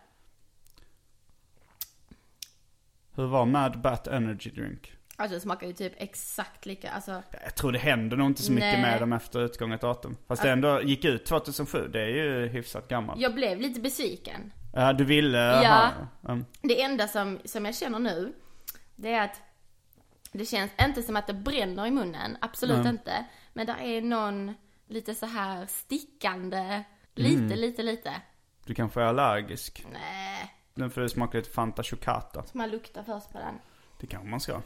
Hur 3.15 3.27
var 3.27 3.45
Mad 3.45 3.81
Bat 3.81 4.07
Energy 4.07 4.49
Drink? 4.49 4.93
Alltså 5.17 5.35
det 5.35 5.41
smakar 5.41 5.67
ju 5.67 5.73
typ 5.73 5.93
exakt 5.97 6.65
lika, 6.65 6.91
alltså. 6.91 7.23
Jag 7.43 7.55
tror 7.55 7.71
det 7.71 7.79
händer 7.79 8.17
nog 8.17 8.27
inte 8.27 8.41
så 8.41 8.51
mycket 8.51 8.71
Nej. 8.73 8.81
med 8.81 8.99
dem 9.01 9.13
efter 9.13 9.39
utgånget 9.45 9.81
datum. 9.81 10.17
Fast 10.27 10.41
det 10.41 10.51
ändå 10.51 10.81
gick 10.81 11.05
ut 11.05 11.25
2007, 11.25 11.87
det 11.87 12.01
är 12.01 12.07
ju 12.07 12.47
hyfsat 12.47 12.87
gammalt. 12.87 13.21
Jag 13.21 13.33
blev 13.35 13.59
lite 13.61 13.79
besviken. 13.79 14.53
Ja, 14.73 14.93
du 14.93 15.03
ville 15.03 15.37
Ja. 15.37 15.91
ha... 16.21 16.31
Um, 16.33 16.45
Det 16.61 16.81
enda 16.81 17.07
som, 17.07 17.39
som 17.45 17.65
jag 17.65 17.75
känner 17.75 17.99
nu, 17.99 18.33
det 18.95 19.13
är 19.13 19.23
att 19.23 19.41
det 20.31 20.45
känns 20.45 20.71
inte 20.81 21.03
som 21.03 21.15
att 21.15 21.27
det 21.27 21.33
bränner 21.33 21.85
i 21.87 21.91
munnen, 21.91 22.37
absolut 22.41 22.85
inte. 22.85 23.25
Men 23.53 23.65
det 23.65 23.71
är 23.83 24.01
någon 24.01 24.53
lite 24.87 25.15
så 25.15 25.25
här 25.25 25.65
stickande, 25.65 26.83
lite, 27.15 27.39
Mm. 27.43 27.59
lite, 27.59 27.83
lite. 27.83 28.11
du 28.65 28.73
kanske 28.75 29.01
är 29.01 29.05
allergisk. 29.05 29.85
Nej, 29.91 30.55
Nu 30.73 30.89
får 30.89 31.01
du 31.01 31.09
smaka 31.09 31.37
lite 31.37 31.49
Fanta 31.49 31.83
Chocata. 31.83 32.43
så 32.43 32.57
man 32.57 32.69
luktar 32.69 33.03
först 33.03 33.31
på 33.31 33.37
den. 33.37 33.55
Det 33.99 34.07
kanske 34.07 34.29
man 34.29 34.39
ska. 34.39 34.61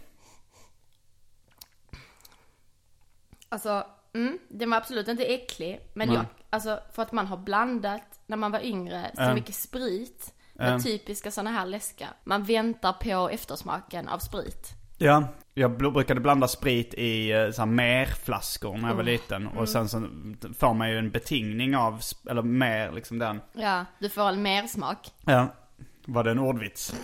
Alltså, 3.50 3.88
Mm, 4.14 4.38
den 4.50 4.70
var 4.70 4.78
absolut 4.78 5.08
inte 5.08 5.26
äcklig. 5.26 5.80
Men 5.94 6.08
Nej. 6.08 6.18
jag, 6.18 6.26
alltså 6.50 6.80
för 6.94 7.02
att 7.02 7.12
man 7.12 7.28
har 7.28 7.38
blandat 7.38 8.20
när 8.28 8.38
man 8.38 8.52
var 8.52 8.66
yngre 8.66 9.12
så 9.16 9.34
mycket 9.34 9.56
sprit 9.56 10.34
med 10.54 10.84
typiska 10.84 11.32
sådana 11.32 11.52
här 11.52 11.66
läskar. 11.66 12.10
Man 12.24 12.44
väntar 12.44 12.94
på 12.94 13.30
eftersmaken 13.30 14.08
av 14.08 14.20
sprit. 14.20 14.70
Ja, 14.98 15.28
jag 15.54 15.72
bl- 15.82 15.92
brukade 15.92 16.22
blanda 16.22 16.48
sprit 16.48 16.94
i 16.94 17.32
eh, 17.32 17.52
så 17.52 17.62
här 17.62 17.66
merflaskor 17.66 18.78
när 18.78 18.88
jag 18.90 18.96
var 18.96 19.04
liten. 19.04 19.42
Mm. 19.48 19.58
Och 19.58 19.70
sen 19.70 19.90
så 19.90 20.08
får 20.60 20.74
man 20.74 20.90
ju 20.90 20.98
en 20.98 21.12
betingning 21.12 21.76
av, 21.76 22.00
sp- 22.00 22.30
eller 22.30 22.42
mer 22.42 22.92
liksom 22.92 23.20
den. 23.20 23.42
Ja, 23.54 23.86
du 24.00 24.10
får 24.10 24.30
en 24.30 24.42
mersmak. 24.42 25.12
Ja, 25.26 25.48
var 26.06 26.24
det 26.24 26.32
en 26.32 26.40
ordvits? 26.40 26.96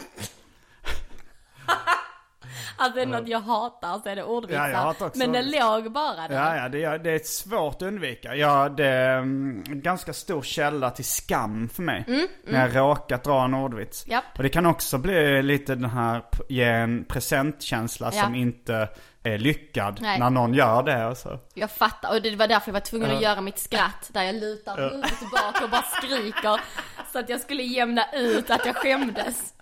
Alltså 2.77 2.99
är 2.99 3.05
det 3.05 3.11
något 3.11 3.27
jag 3.27 3.39
hatar 3.39 3.99
så 4.03 4.09
är 4.09 4.15
det 4.15 4.23
ordvitsar. 4.23 4.67
Ja, 4.67 4.69
jag 4.69 4.77
hatar 4.77 5.05
också 5.05 5.19
Men 5.19 5.31
det 5.31 5.41
låg 5.41 5.91
bara 5.91 6.27
där. 6.27 6.35
Ja, 6.35 6.55
ja, 6.55 6.69
det 6.69 6.83
är, 6.83 6.97
det 6.99 7.11
är 7.11 7.19
svårt 7.19 7.75
att 7.75 7.81
undvika. 7.81 8.35
Ja, 8.35 8.69
det 8.69 8.87
är 8.87 9.17
mm, 9.17 9.63
en 9.69 9.81
ganska 9.81 10.13
stor 10.13 10.41
källa 10.41 10.89
till 10.89 11.05
skam 11.05 11.69
för 11.69 11.83
mig. 11.83 12.05
När 12.47 12.67
jag 12.67 12.75
råkat 12.75 13.23
dra 13.23 13.43
en 13.45 13.53
ordvits. 13.53 14.05
Mm, 14.05 14.13
Japp. 14.13 14.37
Och 14.37 14.43
det 14.43 14.49
kan 14.49 14.65
också 14.65 14.97
bli 14.97 15.43
lite 15.43 15.75
den 15.75 15.89
här, 15.89 16.23
ge 16.49 16.63
en 16.63 17.05
presentkänsla 17.05 18.11
Ja. 18.13 18.23
som 18.23 18.35
inte 18.35 18.89
är 19.23 19.37
lyckad 19.37 19.97
Nej. 20.01 20.19
när 20.19 20.29
någon 20.29 20.53
gör 20.53 20.83
det. 20.83 21.15
Så. 21.15 21.39
Jag 21.53 21.71
fattar, 21.71 22.09
och 22.15 22.21
det 22.21 22.35
var 22.35 22.47
därför 22.47 22.67
jag 22.69 22.73
var 22.73 22.79
tvungen 22.79 23.11
att 23.15 23.21
göra 23.21 23.41
mitt 23.41 23.59
skratt 23.59 24.09
där 24.13 24.23
jag 24.23 24.35
lutar 24.35 24.77
huvudet 24.77 25.19
tillbaka 25.19 25.63
och 25.63 25.69
bara 25.69 25.81
skriker. 25.81 26.61
Så 27.11 27.19
att 27.19 27.29
jag 27.29 27.41
skulle 27.41 27.63
jämna 27.63 28.05
ut 28.13 28.49
att 28.49 28.65
jag 28.65 28.75
skämdes. 28.75 29.53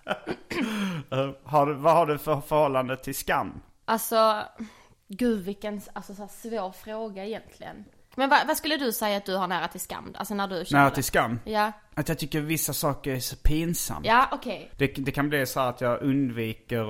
Eh, 1.11 1.29
Har, 1.43 1.67
vad 1.73 1.93
har 1.93 2.05
du 2.05 2.17
för 2.17 2.41
förhållande 2.41 2.97
till 2.97 3.15
skam? 3.15 3.61
Alltså, 3.85 4.43
gud 5.07 5.45
vilken 5.45 5.81
alltså, 5.93 6.15
så 6.15 6.27
svår 6.27 6.71
fråga 6.71 7.25
egentligen. 7.25 7.85
Men 8.15 8.29
vad, 8.29 8.47
vad 8.47 8.57
skulle 8.57 8.77
du 8.77 8.91
säga 8.91 9.17
att 9.17 9.25
du 9.25 9.35
har 9.35 9.47
nära 9.47 9.67
till 9.67 9.79
skam? 9.79 10.13
Alltså 10.17 10.33
när 10.33 10.47
du 10.47 10.65
känner 10.65 10.83
Nära 10.83 10.91
till 10.91 11.03
skam? 11.03 11.39
Ja, 11.43 11.71
Att 11.93 12.09
jag 12.09 12.19
tycker 12.19 12.41
vissa 12.41 12.73
saker 12.73 13.15
är 13.15 13.19
så 13.19 13.35
pinsamt. 13.35 14.05
ja 14.05 14.29
okej. 14.31 14.71
Det, 14.77 14.87
det 14.87 15.11
kan 15.11 15.29
bli 15.29 15.45
så 15.45 15.59
att 15.59 15.81
jag 15.81 16.01
undviker 16.01 16.81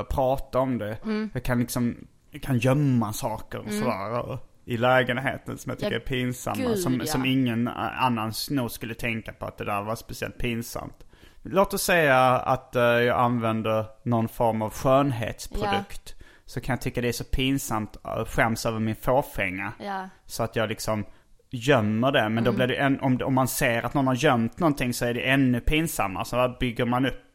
att 0.00 0.08
prata 0.08 0.58
om 0.58 0.78
det. 0.78 0.96
Mm. 1.04 1.30
Jag 1.34 1.42
kan 1.42 1.60
liksom, 1.60 2.06
jag 2.30 2.42
kan 2.42 2.58
gömma 2.58 3.12
saker 3.12 3.58
och 3.58 3.72
sådär. 3.72 4.38
I 4.68 4.76
lägenheten 4.76 5.58
som 5.58 5.70
jag 5.70 5.78
tycker 5.78 5.92
Ja, 5.92 5.96
är 5.96 6.04
pinsamma. 6.04 6.56
gud, 6.56 6.78
som, 6.78 7.00
ja. 7.00 7.06
som 7.06 7.24
ingen 7.24 7.68
annan 7.68 8.32
nog 8.50 8.70
skulle 8.70 8.94
tänka 8.94 9.32
på 9.32 9.46
att 9.46 9.58
det 9.58 9.64
där 9.64 9.82
var 9.82 9.96
speciellt 9.96 10.38
pinsamt. 10.38 11.06
Låt 11.42 11.74
oss 11.74 11.82
säga 11.82 12.18
att 12.38 12.76
eh, 12.76 12.82
jag 12.82 13.18
använder 13.20 13.84
någon 14.02 14.28
form 14.28 14.62
av 14.62 14.70
skönhetsprodukt. 14.72 16.14
Så 16.44 16.60
kan 16.60 16.72
jag 16.72 16.80
tycka 16.80 17.00
det 17.00 17.08
är 17.08 17.12
så 17.12 17.24
pinsamt, 17.24 17.96
uh, 18.06 18.24
skäms 18.24 18.66
över 18.66 18.78
min 18.78 18.96
fåfänga. 18.96 19.72
Ja. 19.80 20.08
Så 20.26 20.42
att 20.42 20.56
jag 20.56 20.68
liksom 20.68 21.04
gömmer 21.50 22.12
det. 22.12 22.22
Men 22.22 22.32
Mm. 22.32 22.44
då 22.44 22.52
blir 22.52 22.66
det 22.66 22.74
en, 22.76 23.00
om, 23.00 23.20
om 23.24 23.34
man 23.34 23.48
ser 23.48 23.82
att 23.82 23.94
någon 23.94 24.06
har 24.06 24.14
gömt 24.14 24.58
någonting 24.58 24.92
så 24.94 25.04
är 25.04 25.14
det 25.14 25.20
ännu 25.20 25.60
pinsammare. 25.60 26.24
Så 26.24 26.36
där 26.36 26.56
bygger 26.60 26.84
man 26.84 27.06
upp 27.06 27.25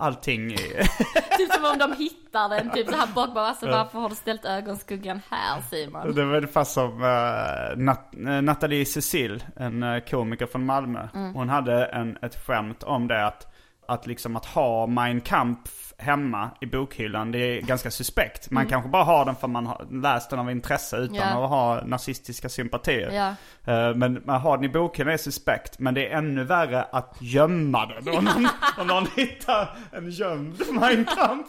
allting. 0.00 0.52
i- 0.52 0.56
Typ 1.38 1.52
som 1.52 1.64
om 1.64 1.78
de 1.78 1.92
hittar 1.92 2.48
den, 2.48 2.70
typ 2.70 2.88
så 2.88 2.96
här 2.96 3.06
bak 3.14 3.34
bara, 3.34 3.46
alltså 3.46 3.66
varför 3.66 3.98
har 3.98 4.08
du 4.08 4.14
ställt 4.14 4.44
ögonskuggan 4.44 5.20
här 5.30 5.60
Simon? 5.70 6.14
det 6.14 6.24
var 6.24 6.36
ungefär 6.36 6.64
som 6.64 7.02
uh, 7.02 7.84
Nat 7.84 8.14
eh, 8.14 8.42
Nathalie 8.42 8.84
Cecil, 8.86 9.44
en 9.56 9.82
eh, 9.82 10.00
komiker 10.00 10.46
från 10.46 10.66
Malmö. 10.66 11.08
Mm. 11.14 11.34
Hon 11.34 11.48
hade 11.48 11.84
en, 11.84 12.18
ett 12.22 12.46
skämt 12.46 12.82
om 12.82 13.08
det 13.08 13.26
att, 13.26 13.46
att 13.88 14.06
liksom 14.06 14.36
att 14.36 14.46
ha 14.46 14.86
Mein 14.86 15.20
Kampf 15.20 15.89
hemma 16.00 16.50
i 16.60 16.66
bokhyllan, 16.66 17.32
det 17.32 17.38
är 17.38 17.60
ganska 17.62 17.90
suspekt. 17.90 18.50
Man 18.50 18.66
kanske 18.66 18.88
bara 18.90 19.04
har 19.04 19.24
den 19.24 19.36
för 19.36 19.48
man 19.48 19.66
har 19.66 19.86
läst 19.90 20.30
den 20.30 20.38
av 20.38 20.50
intresse 20.50 20.96
utan 20.96 21.16
Mm. 21.16 21.28
Ja. 21.28 21.44
att 21.44 21.50
ha 21.50 21.84
nazistiska 21.84 22.48
sympatier. 22.48 23.34
Eh, 23.64 23.94
Men 23.94 24.22
man 24.24 24.40
har 24.40 24.56
den 24.56 24.64
i 24.64 24.68
bokhyllan 24.68 25.12
är 25.14 25.16
suspekt, 25.16 25.78
men 25.78 25.94
det 25.94 26.08
är 26.08 26.16
ännu 26.18 26.44
värre 26.44 26.82
att 26.82 27.16
gömma 27.20 27.86
den. 27.86 28.08
Om 28.18 28.24
någon, 28.24 28.48
om 28.78 28.86
någon 28.86 29.06
hittar 29.16 29.76
en 29.92 30.10
gömd 30.10 30.62
Mein 30.72 31.04
Kampf. 31.04 31.48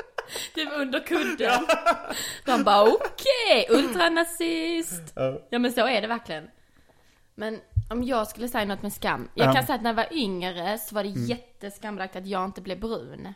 Typ 0.54 0.68
under 0.76 1.06
kudden. 1.06 1.66
De 2.46 2.62
bara 2.64 2.82
okej, 2.82 3.66
ultranazist. 3.70 5.12
Ja 5.50 5.58
men 5.58 5.72
så 5.72 5.86
är 5.86 6.00
det 6.00 6.06
verkligen. 6.06 6.44
Men 7.34 7.58
om 7.90 8.02
jag 8.04 8.26
skulle 8.28 8.48
säga 8.48 8.64
något 8.64 8.82
med 8.82 8.92
skam. 8.92 9.28
Jag 9.34 9.48
Ja. 9.48 9.52
kan 9.54 9.66
säga 9.66 9.76
att 9.76 9.82
när 9.82 9.90
jag 9.90 9.94
var 9.96 10.12
yngre 10.12 10.78
så 10.78 10.94
var 10.94 11.02
det 11.04 11.08
jätteskambelagt 11.08 12.16
att 12.16 12.26
jag 12.26 12.44
inte 12.44 12.60
blev 12.60 12.80
brun. 12.80 13.34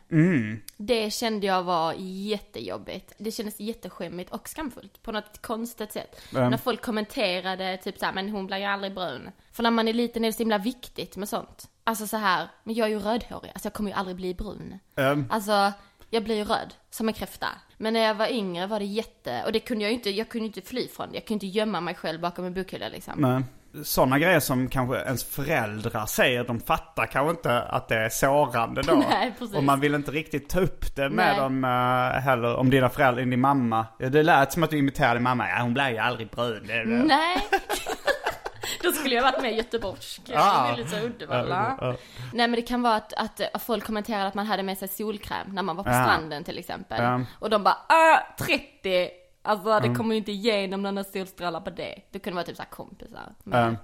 Det 0.77 1.13
kände 1.13 1.47
jag 1.47 1.63
var 1.63 1.93
jättejobbigt. 2.29 3.13
Det 3.17 3.31
kändes 3.31 3.59
jätteskämmigt 3.59 4.31
och 4.31 4.49
skamfullt 4.49 5.01
på 5.01 5.11
något 5.11 5.41
konstigt 5.41 5.91
sätt. 5.91 6.21
När 6.31 6.57
folk 6.57 6.81
kommenterade 6.81 7.77
typ 7.77 7.99
såhär, 7.99 8.13
men 8.13 8.29
hon 8.29 8.47
blir 8.47 8.57
ju 8.57 8.63
aldrig 8.63 8.93
brun. 8.93 9.31
För 9.51 9.63
när 9.63 9.71
man 9.71 9.87
är 9.87 9.93
liten 9.93 10.23
är 10.23 10.27
det 10.27 10.33
så 10.33 10.39
himla 10.39 10.57
viktigt 10.57 11.17
med 11.17 11.29
sånt. 11.29 11.69
Alltså 11.83 12.07
så 12.07 12.17
här, 12.17 12.47
men 12.63 12.75
jag 12.75 12.85
är 12.85 12.89
ju 12.91 12.99
rödhårig, 12.99 13.51
alltså 13.53 13.65
jag 13.65 13.73
kommer 13.73 13.89
ju 13.89 13.95
aldrig 13.95 14.15
bli 14.15 14.33
brun. 14.33 14.79
Ehm, 14.95 15.25
Alltså, 15.29 15.73
jag 16.09 16.23
blir 16.23 16.35
ju 16.35 16.43
röd, 16.43 16.73
som 16.89 17.07
en 17.07 17.13
kräfta. 17.13 17.47
Men 17.77 17.93
när 17.93 17.99
jag 17.99 18.15
var 18.15 18.27
yngre 18.27 18.67
var 18.67 18.79
det 18.79 18.85
jätte, 18.85 19.43
och 19.45 19.51
det 19.51 19.59
kunde 19.59 19.83
jag 19.83 19.91
ju 19.91 19.97
inte, 19.97 20.09
jag 20.09 20.29
kunde 20.29 20.45
inte 20.47 20.61
fly 20.61 20.87
från 20.87 21.09
det. 21.09 21.15
Jag 21.15 21.25
kunde 21.25 21.45
inte 21.45 21.57
gömma 21.57 21.81
mig 21.81 21.95
själv 21.95 22.21
bakom 22.21 22.45
en 22.45 22.53
bokhylla 22.53 22.89
liksom. 22.89 23.13
Men 23.21 23.45
sådana 23.83 24.19
grejer 24.19 24.39
som 24.39 24.69
kanske 24.69 24.97
ens 24.97 25.23
föräldrar 25.23 26.05
säger, 26.05 26.43
de 26.43 26.59
fattar 26.59 27.05
kanske 27.05 27.31
inte 27.31 27.61
att 27.61 27.87
det 27.87 27.95
är 27.95 28.09
sårande 28.09 28.81
då. 28.81 28.95
Nej, 29.09 29.33
precis. 29.39 29.55
Och 29.55 29.63
man 29.63 29.79
vill 29.79 29.95
inte 29.95 30.11
riktigt 30.11 30.49
ta 30.49 30.59
upp 30.59 30.95
det 30.95 31.09
med 31.09 31.27
Nej. 31.27 31.37
dem 31.37 31.63
uh, 31.63 32.19
heller, 32.21 32.55
om 32.55 32.69
dina 32.69 32.89
föräldrar, 32.89 33.25
din 33.25 33.41
mamma. 33.41 33.85
Det 33.97 34.23
lät 34.23 34.53
som 34.53 34.63
att 34.63 34.69
du 34.69 34.77
imiterade 34.77 35.19
mamma, 35.19 35.49
ja 35.49 35.61
hon 35.61 35.73
blir 35.73 35.89
ju 35.89 35.97
aldrig 35.97 36.29
brun. 36.29 36.67
Det, 36.67 36.77
det. 36.77 36.85
Nej. 36.85 37.37
Då 38.83 38.91
skulle 38.91 39.15
jag 39.15 39.23
varit 39.23 39.41
mer 39.41 39.49
göteborgsk. 39.49 40.21
Ah. 40.35 40.75
lite 40.75 40.89
så 40.89 41.05
Uddevalla. 41.05 41.77
Ja. 41.81 41.95
Nej 42.33 42.47
men 42.47 42.51
det 42.51 42.61
kan 42.61 42.81
vara 42.81 42.95
att, 42.95 43.13
att, 43.13 43.63
folk 43.63 43.83
kommenterade 43.83 44.27
att 44.27 44.33
man 44.33 44.45
hade 44.45 44.63
med 44.63 44.77
sig 44.77 44.87
solkräm 44.87 45.47
när 45.47 45.63
man 45.63 45.75
var 45.75 45.83
på 45.83 45.89
stranden 45.89 46.43
till 46.43 46.57
exempel. 46.57 47.03
Ja. 47.03 47.21
Och 47.39 47.49
de 47.49 47.63
bara 47.63 47.77
ah, 47.87 48.19
30! 48.39 49.09
Alltså 49.45 49.69
Mm. 49.69 49.89
det 49.91 49.95
kommer 49.97 50.11
ju 50.11 50.17
inte 50.17 50.31
igenom 50.31 50.81
några 50.81 51.03
solstrålar 51.03 51.61
på 51.61 51.69
det. 51.69 52.01
Det 52.11 52.19
kunde 52.19 52.35
vara 52.35 52.45
typ 52.45 52.55
såhär 52.55 52.69
kompisar. 52.69 53.33
Men, 53.43 53.77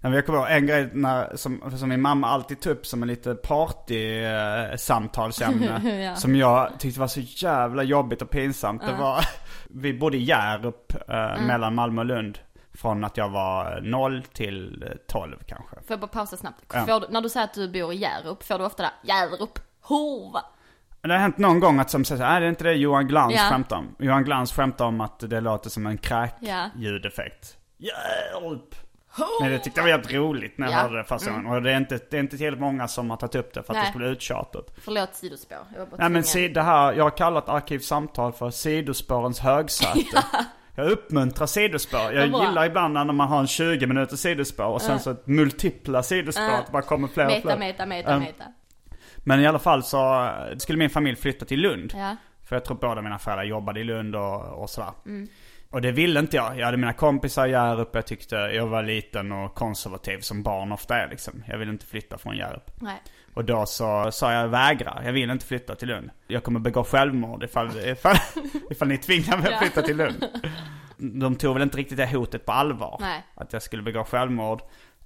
men 0.00 0.12
jag 0.12 0.26
kommer 0.26 0.38
ihåg 0.38 0.48
en 0.50 0.66
grej 0.66 0.90
när, 0.92 1.36
som, 1.36 1.72
som 1.78 1.88
min 1.88 2.00
mamma 2.00 2.28
alltid 2.28 2.60
tog 2.60 2.72
upp 2.72 2.86
som 2.86 3.02
en 3.02 3.08
lite 3.08 3.34
party-samtalsämne. 3.34 6.00
Ja. 6.04 6.16
Som 6.16 6.36
jag 6.36 6.70
tyckte 6.78 7.00
var 7.00 7.06
så 7.08 7.20
jävla 7.20 7.82
jobbigt 7.82 8.22
och 8.22 8.30
pinsamt. 8.30 8.82
Det 8.86 8.92
var, 8.92 9.24
vi 9.68 9.94
bodde 9.94 10.16
i 10.16 10.22
Hjärup 10.22 10.92
eh, 11.08 11.40
mellan 11.46 11.74
Malmö 11.74 12.00
och 12.00 12.06
Lund. 12.06 12.38
Från 12.74 13.04
att 13.04 13.16
jag 13.16 13.28
var 13.28 13.80
0 13.80 14.22
till 14.32 14.82
eh, 14.82 14.88
12 15.08 15.36
kanske. 15.46 15.74
Får 15.76 15.84
jag 15.88 16.00
bara 16.00 16.06
pausa 16.06 16.36
snabbt? 16.36 16.72
Får 16.72 17.12
när 17.12 17.20
du 17.20 17.28
säger 17.28 17.44
att 17.44 17.54
du 17.54 17.68
bor 17.68 17.92
i 17.92 17.96
Hjärup, 17.96 18.42
får 18.42 18.58
du 18.58 18.64
ofta 18.64 18.82
där 18.82 18.92
Hjärup, 19.02 19.58
hova? 19.80 20.42
Men 21.02 21.08
Det 21.08 21.14
har 21.14 21.20
hänt 21.20 21.38
någon 21.38 21.60
gång 21.60 21.78
att 21.80 21.90
som 21.90 22.04
säger 22.04 22.18
så 22.18 22.24
här, 22.24 22.30
"Nej, 22.32 22.40
det 22.40 22.46
är 22.46 22.50
inte 22.50 22.64
det 22.64 22.74
Johan 22.74 23.06
Glans 23.06 23.34
Ja. 23.36 23.42
skämtar 23.42 23.76
om. 23.76 23.94
Johan 23.98 24.24
Glans 24.24 24.52
skämtar 24.52 24.84
om 24.84 25.00
att 25.00 25.18
det 25.30 25.40
låter 25.40 25.70
som 25.70 25.86
en 25.86 25.98
Ja. 26.02 26.08
kräk-ljudeffekt. 26.08 27.56
Hjälp! 27.78 28.74
Men 29.40 29.50
det 29.50 29.58
tyckte 29.58 29.80
jag 29.80 29.84
var 29.84 29.90
helt 29.90 30.12
roligt 30.12 30.58
när 30.58 30.66
jag 30.66 30.72
Ja. 30.74 30.78
Mm. 30.80 30.90
hörde 30.90 31.02
det 31.02 31.08
första 31.08 31.30
gången. 31.30 31.46
Och 31.46 31.62
det 31.62 31.72
är, 31.72 31.76
inte, 31.76 31.98
det 32.10 32.16
är 32.16 32.20
inte 32.20 32.36
tillräckligt 32.36 32.60
många 32.60 32.88
som 32.88 33.10
har 33.10 33.16
tagit 33.16 33.34
upp 33.34 33.54
det 33.54 33.62
för 33.62 33.72
att 33.72 33.76
Nej. 33.76 33.82
det 33.84 33.88
skulle 33.90 34.04
bli 34.04 34.12
uttjatat. 34.12 34.66
Förlåt 34.84 35.14
sidospår. 35.14 35.58
Jag 35.76 35.88
Nej 35.98 36.08
men 36.10 36.24
si, 36.24 36.48
det 36.48 36.62
här, 36.62 36.92
jag 36.92 37.04
har 37.04 37.10
kallat 37.16 37.48
Arkivsamtal 37.48 38.32
för 38.32 38.50
sidospårens 38.50 39.40
högsäte. 39.40 40.24
Jag 40.74 40.90
uppmuntrar 40.90 41.46
sidospår. 41.46 42.00
Jag 42.12 42.26
gillar 42.26 42.64
ibland 42.66 42.94
när 42.94 43.04
man 43.04 43.28
har 43.28 43.40
en 43.40 43.46
20 43.46 43.86
minuter 43.86 44.16
sidospår 44.16 44.64
och 44.66 44.82
sen 44.82 44.98
så 45.00 45.10
ett 45.10 45.26
multipla 45.26 46.02
sidospår. 46.02 46.42
Att 46.44 46.66
det 46.66 46.72
bara 46.72 46.82
kommer 46.82 47.08
fler 47.08 47.24
och 47.24 47.30
Meta, 47.30 47.42
fler. 47.48 47.56
meta, 47.58 47.86
meta, 47.86 48.14
Um, 48.16 48.20
meta. 48.22 48.44
Men 49.24 49.40
i 49.40 49.46
alla 49.46 49.58
fall 49.58 49.82
så 49.82 50.30
skulle 50.58 50.78
min 50.78 50.90
familj 50.90 51.16
flytta 51.16 51.44
till 51.44 51.60
Lund. 51.60 51.92
Ja. 51.96 52.16
För 52.44 52.56
jag 52.56 52.64
tror 52.64 52.76
båda 52.76 53.02
mina 53.02 53.18
föräldrar 53.18 53.44
jobbade 53.44 53.80
i 53.80 53.84
Lund 53.84 54.16
och, 54.16 54.62
och 54.62 54.70
sådär. 54.70 54.90
Mm. 55.06 55.28
Och 55.70 55.82
det 55.82 55.92
ville 55.92 56.20
inte 56.20 56.36
jag. 56.36 56.58
Jag 56.58 56.64
hade 56.64 56.76
mina 56.76 56.92
kompisar 56.92 57.46
i 57.46 57.50
Hjärup. 57.50 57.88
Jag 57.92 58.06
tyckte 58.06 58.36
jag 58.36 58.66
var 58.66 58.82
liten 58.82 59.32
och 59.32 59.54
konservativ 59.54 60.20
som 60.20 60.42
barn 60.42 60.72
ofta 60.72 60.96
är 60.96 61.08
liksom. 61.08 61.44
Jag 61.46 61.58
ville 61.58 61.70
inte 61.70 61.86
flytta 61.86 62.18
från 62.18 62.36
Hjärup. 62.36 62.70
Nej. 62.80 63.02
Och 63.34 63.44
då 63.44 63.66
så 63.66 64.12
sa 64.12 64.32
jag 64.32 64.48
vägra. 64.48 65.02
Jag 65.04 65.12
vill 65.12 65.30
inte 65.30 65.46
flytta 65.46 65.74
till 65.74 65.88
Lund. 65.88 66.10
Jag 66.26 66.44
kommer 66.44 66.60
begå 66.60 66.84
självmord 66.84 67.44
ifall, 67.44 67.78
ifall, 67.78 68.16
ifall 68.70 68.88
ni 68.88 68.98
tvingar 68.98 69.38
mig 69.38 69.52
att 69.52 69.60
flytta 69.60 69.82
till 69.82 69.96
Lund. 69.96 70.24
De 71.20 71.36
tog 71.36 71.54
väl 71.54 71.62
inte 71.62 71.76
riktigt 71.76 71.96
det 71.96 72.06
hotet 72.06 72.46
på 72.46 72.52
allvar. 72.52 72.96
Nej. 73.00 73.24
Att 73.34 73.52
jag 73.52 73.62
skulle 73.62 73.82
begå 73.82 74.04
självmord. 74.04 74.62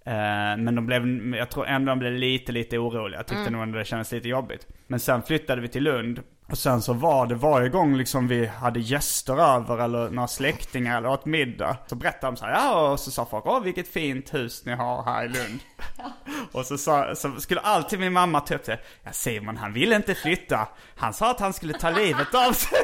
Eh, 0.07 0.57
men 0.57 0.75
de 0.75 0.87
blev, 0.87 1.35
jag 1.35 1.51
tror 1.51 1.67
ändå 1.67 1.90
de 1.90 1.99
blev 1.99 2.12
lite, 2.12 2.53
lite 2.53 2.79
oroliga. 2.79 3.19
Jag 3.19 3.27
tyckte 3.27 3.51
nog 3.51 3.62
ändå 3.62 3.79
det 3.79 3.85
kändes 3.85 4.12
lite 4.12 4.29
jobbigt. 4.29 4.67
Men 4.87 5.01
sen 5.01 5.23
flyttade 5.23 5.61
vi 5.61 5.69
till 5.69 5.83
Lund. 5.83 6.23
Och 6.51 6.59
sen 6.59 6.83
så 6.83 6.93
var 6.93 7.27
det 7.27 7.35
varje 7.35 7.69
gång 7.69 7.97
liksom 7.97 8.29
vi 8.29 8.47
hade 8.47 8.81
gäster 8.81 9.57
över 9.57 9.85
eller 9.85 10.11
några 10.11 10.29
släktingar 10.29 10.99
eller 10.99 11.09
åt 11.09 11.27
middag. 11.27 11.77
Så 11.87 11.95
berättade 11.97 12.33
de 12.33 12.37
så 12.37 12.45
här, 12.45 12.53
ja 12.53 12.90
och 12.90 13.01
så 13.01 13.11
sa 13.11 13.27
folk, 13.31 13.47
åh 13.47 13.62
vilket 13.62 13.88
fint 13.88 14.35
hus 14.35 14.64
ni 14.67 14.73
har 14.73 15.05
här 15.05 15.25
i 15.25 15.29
Lund. 15.29 15.61
Och 16.53 16.67
så, 16.67 16.79
sa, 16.79 17.14
så 17.14 17.40
skulle 17.40 17.61
alltid 17.61 18.01
min 18.01 18.12
mamma 18.12 18.40
ta 18.40 18.55
upp 18.55 18.64
det. 18.64 18.79
Ja 19.03 19.12
Simon 19.12 19.57
han 19.57 19.73
ville 19.73 19.97
inte 19.97 20.14
flytta. 20.14 20.69
Han 20.97 21.12
sa 21.12 21.31
att 21.31 21.40
han 21.40 21.53
skulle 21.53 21.73
ta 21.73 21.90
livet 21.90 22.35
av 22.35 22.53
sig. 22.53 22.79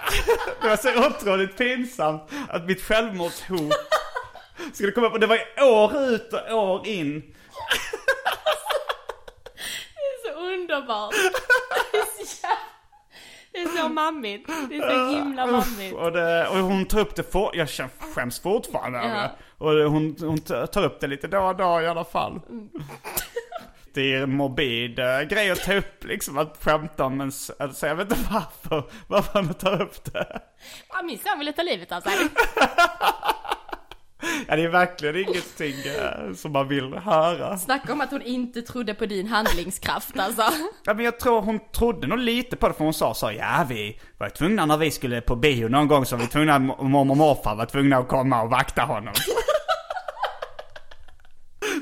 Det 0.62 0.68
var 0.68 0.76
så 0.76 1.06
otroligt 1.06 1.58
pinsamt 1.58 2.22
att 2.48 2.66
mitt 2.66 2.82
självmordshot 2.82 3.72
skulle 4.74 4.92
komma 4.92 5.06
upp. 5.06 5.12
Och 5.12 5.20
det 5.20 5.26
var 5.26 5.36
ju 5.36 5.64
år 5.64 5.96
ut 6.02 6.32
och 6.32 6.58
år 6.58 6.86
in. 6.86 7.34
Det 9.94 10.28
är 10.28 10.32
så 10.34 10.40
underbart. 10.40 11.14
Det 11.92 11.98
är 11.98 12.24
så, 12.24 12.46
jävla- 12.46 12.58
det 13.52 13.58
är 13.58 13.82
så 13.82 13.88
mammigt. 13.88 14.48
Det 14.68 14.76
är 14.76 14.88
så 14.90 15.16
himla 15.16 15.46
mammigt. 15.46 15.94
Och, 15.94 16.12
det, 16.12 16.48
och 16.48 16.56
hon 16.56 16.84
tar 16.84 17.00
upp 17.00 17.14
det 17.16 17.32
for, 17.32 17.56
jag 17.56 17.68
skäms 18.14 18.40
fortfarande 18.40 18.98
över 18.98 19.14
Ja. 19.16 19.20
det. 19.22 19.32
Och 19.64 19.74
det- 19.74 19.84
hon, 19.84 20.16
hon 20.20 20.38
tar 20.40 20.84
upp 20.84 21.00
det 21.00 21.06
lite 21.06 21.28
då 21.28 21.38
och 21.40 21.56
då 21.56 21.80
i 21.80 21.86
alla 21.86 22.04
fall. 22.04 22.40
Det 23.94 24.14
är 24.14 24.22
en 24.22 24.36
morbid 24.36 24.98
eh, 24.98 25.20
grej 25.20 25.50
att 25.50 25.60
ta 25.64 25.74
upp 25.74 26.04
liksom, 26.04 26.38
att 26.38 26.64
skämta 26.64 27.04
om 27.04 27.20
ens, 27.20 27.50
alltså 27.58 27.86
jag 27.86 27.94
vet 27.94 28.10
inte 28.10 28.24
varför, 28.32 28.90
varför 29.06 29.42
man 29.42 29.54
tar 29.54 29.82
upp 29.82 30.12
det. 30.12 30.42
Ja, 30.88 31.02
min 31.02 31.18
son 31.18 31.38
ville 31.38 31.52
ta 31.52 31.62
livet 31.62 31.92
av 31.92 32.00
sig. 32.00 32.12
Ja, 34.48 34.56
det 34.56 34.62
är 34.64 34.68
verkligen 34.68 35.16
ingenting 35.16 35.74
eh, 35.98 36.34
som 36.34 36.52
man 36.52 36.68
vill 36.68 36.94
höra. 36.94 37.58
Snacka 37.58 37.92
om 37.92 38.00
att 38.00 38.10
hon 38.10 38.22
inte 38.22 38.62
trodde 38.62 38.94
på 38.94 39.06
din 39.06 39.26
handlingskraft 39.26 40.18
alltså. 40.18 40.42
Ja, 40.84 40.94
men 40.94 41.04
jag 41.04 41.20
tror 41.20 41.42
hon 41.42 41.60
trodde 41.72 42.06
nog 42.06 42.18
lite 42.18 42.56
på 42.56 42.68
det 42.68 42.74
för 42.74 42.84
hon 42.84 42.94
sa 42.94 43.14
så 43.14 43.32
ja 43.38 43.66
vi 43.68 44.00
var 44.18 44.28
tvungna 44.28 44.66
när 44.66 44.76
vi 44.76 44.90
skulle 44.90 45.20
på 45.20 45.36
bio 45.36 45.68
någon 45.68 45.88
gång 45.88 46.06
så 46.06 46.16
var 46.16 46.22
vi 46.22 46.28
tvungna, 46.28 46.58
mormor 46.58 47.10
och 47.10 47.16
morfar 47.16 47.54
var 47.54 47.66
tvungna 47.66 47.98
att 47.98 48.08
komma 48.08 48.42
och 48.42 48.50
vakta 48.50 48.82
honom. 48.82 49.14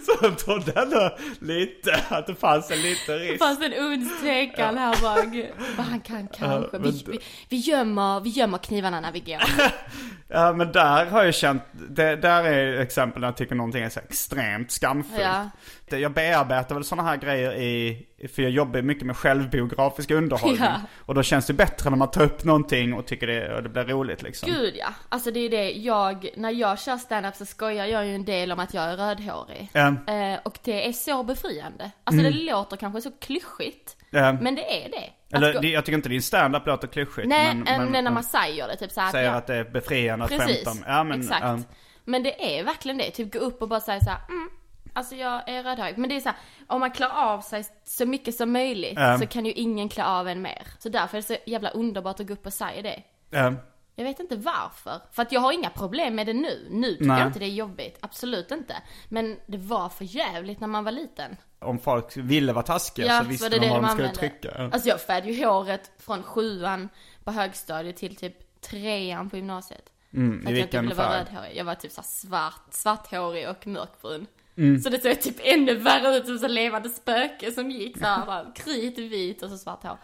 så 0.06 0.26
hon 0.26 0.36
trodde 0.36 0.72
ändå 0.80 1.16
lite 1.40 2.00
att 2.08 2.26
det 2.26 2.34
fanns 2.34 2.70
en 2.70 2.82
liten 2.82 3.18
Det 3.18 3.24
risk. 3.24 3.38
fanns 3.44 3.60
en 3.62 3.72
uns 3.72 4.20
tvekan 4.20 4.78
här 4.78 4.96
bara. 5.02 5.84
Han 5.84 6.00
kan 6.00 6.28
kanske. 6.28 6.78
Vi, 6.78 7.04
vi, 7.06 7.18
vi, 7.48 7.56
gömmer, 7.56 8.20
vi 8.20 8.30
gömmer 8.30 8.58
knivarna 8.58 9.00
när 9.00 9.12
vi 9.12 9.20
går. 9.20 9.40
Ja 10.32 10.52
men 10.52 10.72
där 10.72 11.06
har 11.06 11.24
jag 11.24 11.34
känt, 11.34 11.62
det, 11.72 12.16
där 12.16 12.44
är 12.44 12.80
exempel 12.80 13.20
när 13.20 13.28
jag 13.28 13.36
tycker 13.36 13.54
någonting 13.54 13.82
är 13.82 13.88
så 13.88 14.00
extremt 14.00 14.70
skamfullt. 14.70 15.20
Ja. 15.22 15.50
Det- 15.88 15.98
Jag 15.98 16.12
bearbetar 16.12 16.74
väl 16.74 16.84
sådana 16.84 17.08
här 17.08 17.16
grejer 17.16 17.52
i, 17.54 18.06
för 18.34 18.42
jag 18.42 18.50
jobbar 18.50 18.82
mycket 18.82 19.06
med 19.06 19.16
självbiografisk 19.16 20.10
underhållning. 20.10 20.60
Ja. 20.62 20.80
Och 21.06 21.14
då 21.14 21.22
känns 21.22 21.46
det 21.46 21.52
bättre 21.52 21.90
när 21.90 21.96
man 21.96 22.10
tar 22.10 22.22
upp 22.22 22.44
någonting 22.44 22.94
och 22.94 23.06
tycker 23.06 23.26
det, 23.26 23.54
och 23.56 23.62
det 23.62 23.68
blir 23.68 23.84
roligt 23.84 24.22
liksom. 24.22 24.50
Gud 24.52 24.74
ja. 24.76 24.88
Alltså 25.08 25.30
det 25.30 25.40
är 25.40 25.50
det, 25.50 25.70
jag, 25.72 26.28
när 26.36 26.50
jag 26.50 26.78
kör 26.80 26.96
stand-up 26.96 27.36
så 27.36 27.46
skojar 27.46 27.86
jag 27.86 28.06
ju 28.06 28.14
en 28.14 28.24
del 28.24 28.52
om 28.52 28.58
att 28.60 28.74
jag 28.74 28.84
är 28.84 28.96
rödhårig. 28.96 29.68
Ja. 29.72 29.86
Eh, 29.88 30.38
och 30.44 30.58
det 30.64 30.88
är 30.88 30.92
så 30.92 31.22
befriande. 31.22 31.90
Alltså 32.04 32.20
Mm. 32.20 32.32
det 32.32 32.38
låter 32.38 32.76
kanske 32.76 33.00
så 33.00 33.10
klyschigt. 33.20 33.96
Ja. 34.10 34.32
Men 34.32 34.54
det 34.54 34.84
är 34.84 34.88
det. 34.88 35.36
Eller 35.36 35.52
gå- 35.52 35.60
det, 35.60 35.68
jag 35.68 35.84
tycker 35.84 35.96
inte 35.96 36.08
din 36.08 36.22
stand-up 36.22 36.66
låter 36.66 36.88
klyschigt. 36.88 37.28
Nej, 37.28 37.54
men, 37.54 37.58
men, 37.64 37.90
men, 37.90 38.04
när 38.04 38.10
man 38.10 38.24
säger 38.24 38.68
det 38.68 38.76
typ 38.76 38.90
så 38.92 39.00
här 39.00 39.10
säger 39.10 39.26
jag- 39.26 39.36
att 39.36 39.46
det 39.46 39.54
är 39.54 39.64
befriande 39.64 40.24
att 40.24 40.30
skämta 40.30 40.70
om. 40.70 40.84
Ja, 40.86 41.04
men, 41.04 41.20
exakt. 41.20 41.42
ja. 41.42 41.58
Men 42.04 42.22
det 42.22 42.58
är 42.58 42.64
verkligen 42.64 42.98
det, 42.98 43.10
typ 43.10 43.32
gå 43.32 43.38
upp 43.38 43.62
och 43.62 43.68
bara 43.68 43.80
säga 43.80 44.00
så 44.00 44.10
här, 44.10 44.18
mm, 44.28 44.50
alltså 44.92 45.14
jag 45.14 45.48
är 45.48 45.62
rödhårig. 45.62 45.98
Men 45.98 46.08
det 46.10 46.16
är 46.16 46.20
så 46.20 46.28
här, 46.28 46.38
om 46.66 46.80
man 46.80 46.90
klarar 46.90 47.12
av 47.34 47.40
sig 47.40 47.64
så 47.84 48.06
mycket 48.06 48.34
som 48.34 48.52
möjligt 48.52 48.92
Ja. 48.96 49.18
så 49.18 49.26
kan 49.26 49.46
ju 49.46 49.52
ingen 49.52 49.88
klara 49.88 50.08
av 50.08 50.28
en 50.28 50.42
mer. 50.42 50.62
Så 50.78 50.88
därför 50.88 51.16
är 51.18 51.22
det 51.22 51.26
så 51.26 51.36
jävla 51.46 51.70
underbart 51.70 52.20
att 52.20 52.26
gå 52.26 52.32
upp 52.32 52.46
och 52.46 52.52
säga 52.52 52.82
det. 52.82 53.02
Ja. 53.30 53.52
Jag 53.94 54.04
vet 54.04 54.20
inte 54.20 54.36
varför. 54.36 55.00
För 55.12 55.22
att 55.22 55.32
jag 55.32 55.40
har 55.40 55.52
inga 55.52 55.70
problem 55.70 56.14
med 56.14 56.26
det 56.26 56.32
nu. 56.32 56.66
Nu 56.70 56.92
tycker 56.92 57.04
Nej. 57.04 57.18
jag 57.18 57.26
inte 57.28 57.38
det 57.38 57.44
är 57.44 57.48
jobbigt. 57.54 57.98
Absolut 58.00 58.50
inte. 58.50 58.76
Men 59.08 59.36
det 59.46 59.58
var 59.58 59.88
för 59.88 60.04
jävligt 60.04 60.60
när 60.60 60.68
man 60.68 60.84
var 60.84 60.92
liten. 60.92 61.36
Om 61.58 61.78
folk 61.78 62.16
ville 62.16 62.52
vara 62.52 62.64
taskiga 62.64 63.06
Ja, 63.06 63.22
så 63.22 63.28
visste 63.28 63.48
det 63.48 63.58
de 63.58 63.68
vad 63.68 63.82
de 63.82 63.88
skulle 63.88 64.08
använde. 64.08 64.14
trycka. 64.14 64.70
Alltså 64.72 64.88
jag 64.88 65.00
färgade 65.00 65.32
ju 65.32 65.44
håret 65.46 65.90
från 65.98 66.22
sjuan 66.22 66.88
på 67.24 67.30
högstadiet 67.30 67.96
till 67.96 68.16
typ 68.16 68.60
trean 68.60 69.30
på 69.30 69.36
gymnasiet. 69.36 69.92
Mm, 70.14 70.42
För 70.42 70.48
att 70.52 70.58
jag 70.58 70.66
inte 70.66 70.80
ville 70.80 70.94
vara 70.94 71.20
rödhårig. 71.20 71.56
Jag 71.56 71.64
var 71.64 71.74
typ 71.74 71.92
så 71.92 72.02
svart, 72.02 72.66
svarthårig 72.70 73.48
och 73.48 73.66
mörkbrun. 73.66 74.26
Mm. 74.56 74.80
Så 74.80 74.90
det 74.90 75.02
såg 75.02 75.20
typ 75.20 75.36
ännu 75.44 75.74
värre 75.74 76.16
ut 76.16 76.26
som 76.26 76.38
så 76.38 76.48
levande 76.48 76.88
spöke 76.88 77.52
som 77.52 77.70
gick 77.70 77.98
så 77.98 78.04
här, 78.06 78.26
bara 78.26 78.52
kritvit 78.54 79.42
och 79.42 79.50
så 79.50 79.58
svart 79.58 79.82
hår. 79.82 79.98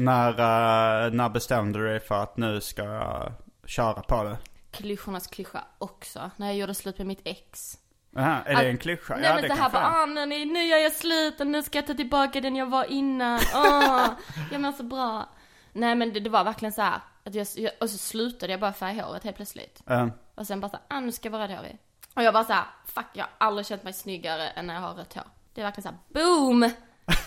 När, 0.00 0.30
eh, 0.30 1.12
när 1.12 1.28
bestämde 1.28 1.78
du 1.78 1.88
dig 1.88 2.00
för 2.00 2.22
att 2.22 2.36
nu 2.36 2.60
ska 2.60 2.84
jag 2.84 3.32
köra 3.66 4.02
på 4.02 4.22
det? 4.24 4.38
Klyschornas 4.70 5.26
klyscha 5.26 5.64
också. 5.78 6.30
När 6.36 6.46
jag 6.46 6.56
gjorde 6.56 6.74
slut 6.74 6.98
med 6.98 7.06
mitt 7.06 7.20
ex. 7.24 7.78
Aha, 8.16 8.42
är 8.46 8.62
det 8.62 8.68
en 8.68 8.78
klyscha? 8.78 9.14
Nej 9.14 9.24
ja, 9.24 9.34
men 9.34 9.42
det 9.42 9.48
det 9.48 9.54
här 9.54 9.70
bara, 9.70 9.82
är. 9.82 10.02
ah, 10.02 10.06
nu, 10.06 10.44
nu 10.44 10.62
gör 10.64 10.78
jag 10.78 10.92
slut 10.92 11.40
och 11.40 11.46
nu 11.46 11.62
ska 11.62 11.78
jag 11.78 11.86
ta 11.86 11.94
tillbaka 11.94 12.40
den 12.40 12.56
jag 12.56 12.66
var 12.66 12.84
innan. 12.84 13.40
Åh, 13.54 14.06
jag 14.52 14.60
mår 14.60 14.72
så 14.72 14.82
bra. 14.82 15.28
Nej 15.72 15.94
men 15.94 16.12
det, 16.12 16.20
det 16.20 16.30
var 16.30 16.44
verkligen 16.44 16.72
så 16.72 16.82
här, 16.82 17.00
att 17.24 17.34
jag, 17.34 17.46
jag, 17.56 17.72
och 17.80 17.90
så 17.90 17.98
slutade 17.98 18.52
jag 18.52 18.60
bara 18.60 18.72
färga 18.72 19.04
håret 19.04 19.24
helt 19.24 19.36
plötsligt. 19.36 19.82
Ja. 19.86 20.10
Och 20.34 20.46
sen 20.46 20.60
bara 20.60 20.68
så 20.68 20.76
här, 20.76 20.96
ah 20.96 21.00
nu 21.00 21.12
ska 21.12 21.26
jag 21.26 21.32
vara 21.32 21.48
rödhårig. 21.48 21.78
Och 22.14 22.22
jag 22.22 22.34
bara 22.34 22.44
så 22.44 22.52
här, 22.52 22.64
fuck 22.86 23.06
jag 23.12 23.24
har 23.24 23.30
aldrig 23.46 23.66
känt 23.66 23.82
mig 23.82 23.92
snyggare 23.92 24.48
än 24.48 24.66
när 24.66 24.74
jag 24.74 24.80
har 24.80 24.94
rött 24.94 25.14
hår. 25.14 25.24
Det 25.54 25.60
är 25.60 25.64
verkligen 25.64 25.82
så 25.82 25.88
här, 25.88 26.24
boom! 26.24 26.70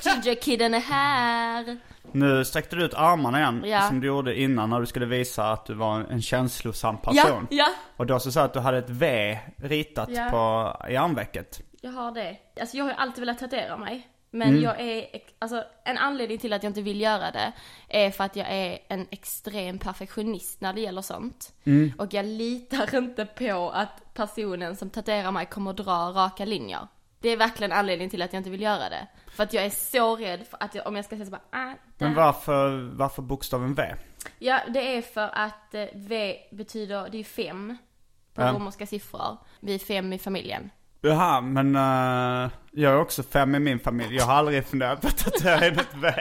Ginger-kidden 0.03 0.73
är 0.73 0.79
här! 0.79 1.77
Nu 2.11 2.45
sträckte 2.45 2.75
du 2.75 2.83
ut 2.85 2.93
armarna 2.93 3.39
igen, 3.39 3.63
Ja. 3.65 3.81
som 3.87 3.99
du 3.99 4.07
gjorde 4.07 4.39
innan 4.39 4.69
när 4.69 4.79
du 4.79 4.85
skulle 4.85 5.05
visa 5.05 5.51
att 5.51 5.65
du 5.65 5.73
var 5.73 5.99
en 5.99 6.21
känslosam 6.21 6.97
Ja, 7.03 7.11
person. 7.23 7.47
ja. 7.49 7.67
Och 7.97 8.05
då 8.05 8.19
så 8.19 8.31
sa 8.31 8.43
att 8.43 8.53
du 8.53 8.59
hade 8.59 8.77
ett 8.77 8.89
V 8.89 9.37
ritat 9.57 10.09
Ja. 10.11 10.27
på, 10.29 10.77
i 10.91 10.95
armvecket. 10.95 11.61
Jag 11.81 11.91
har 11.91 12.11
det. 12.11 12.37
Alltså 12.61 12.77
jag 12.77 12.83
har 12.83 12.91
ju 12.91 12.97
alltid 12.97 13.19
velat 13.19 13.39
tatuera 13.39 13.77
mig. 13.77 14.07
Men 14.35 14.49
Mm. 14.49 14.61
jag 14.63 14.81
är, 14.81 15.05
alltså 15.39 15.63
en 15.85 15.97
anledning 15.97 16.37
till 16.37 16.53
att 16.53 16.63
jag 16.63 16.69
inte 16.69 16.81
vill 16.81 17.01
göra 17.01 17.31
det 17.31 17.51
är 17.89 18.11
för 18.11 18.23
att 18.23 18.35
jag 18.35 18.47
är 18.49 18.77
en 18.87 19.07
extrem 19.11 19.79
perfektionist 19.79 20.61
när 20.61 20.73
det 20.73 20.81
gäller 20.81 21.01
sånt. 21.01 21.53
Mm. 21.63 21.93
Och 21.97 22.13
jag 22.13 22.25
litar 22.25 22.95
inte 22.97 23.25
på 23.25 23.69
att 23.69 24.13
personen 24.13 24.75
som 24.75 24.89
tatuerar 24.89 25.31
mig 25.31 25.45
kommer 25.45 25.73
dra 25.73 26.11
raka 26.15 26.45
linjer. 26.45 26.87
Det 27.23 27.29
är 27.29 27.37
verkligen 27.37 27.71
anledningen 27.71 28.09
till 28.09 28.21
att 28.21 28.33
jag 28.33 28.39
inte 28.39 28.49
vill 28.49 28.61
göra 28.61 28.89
det. 28.89 29.07
För 29.35 29.43
att 29.43 29.53
jag 29.53 29.65
är 29.65 29.69
så 29.69 30.15
rädd 30.15 30.47
för 30.49 30.57
att 30.63 30.75
jag, 30.75 30.87
om 30.87 30.95
jag 30.95 31.05
ska 31.05 31.15
säga 31.15 31.25
så 31.25 31.31
bara, 31.31 31.41
ah, 31.51 31.73
Men 31.97 32.13
varför, 32.13 32.89
varför 32.93 33.21
bokstaven 33.21 33.73
V? 33.73 33.95
Ja, 34.39 34.59
det 34.73 34.97
är 34.97 35.01
för 35.01 35.29
att 35.33 35.73
eh, 35.73 35.85
V 35.95 36.35
betyder, 36.51 37.09
det 37.11 37.17
är 37.19 37.23
fem 37.23 37.77
på 38.33 38.41
Ja. 38.41 38.51
romerska 38.51 38.85
siffror. 38.85 39.37
Vi 39.59 39.75
är 39.75 39.79
fem 39.79 40.13
i 40.13 40.19
familjen. 40.19 40.69
Jaha, 41.01 41.41
men 41.41 41.75
eh, 41.75 42.51
jag 42.71 42.93
är 42.93 42.97
också 42.99 43.23
fem 43.23 43.55
i 43.55 43.59
min 43.59 43.79
familj. 43.79 44.15
Jag 44.15 44.25
har 44.25 44.33
aldrig 44.33 44.65
funderat 44.65 45.01
på 45.01 45.07
att 45.07 45.17
tatuera 45.17 45.67
in 45.67 45.79
ett 45.79 45.95
V. 45.95 46.13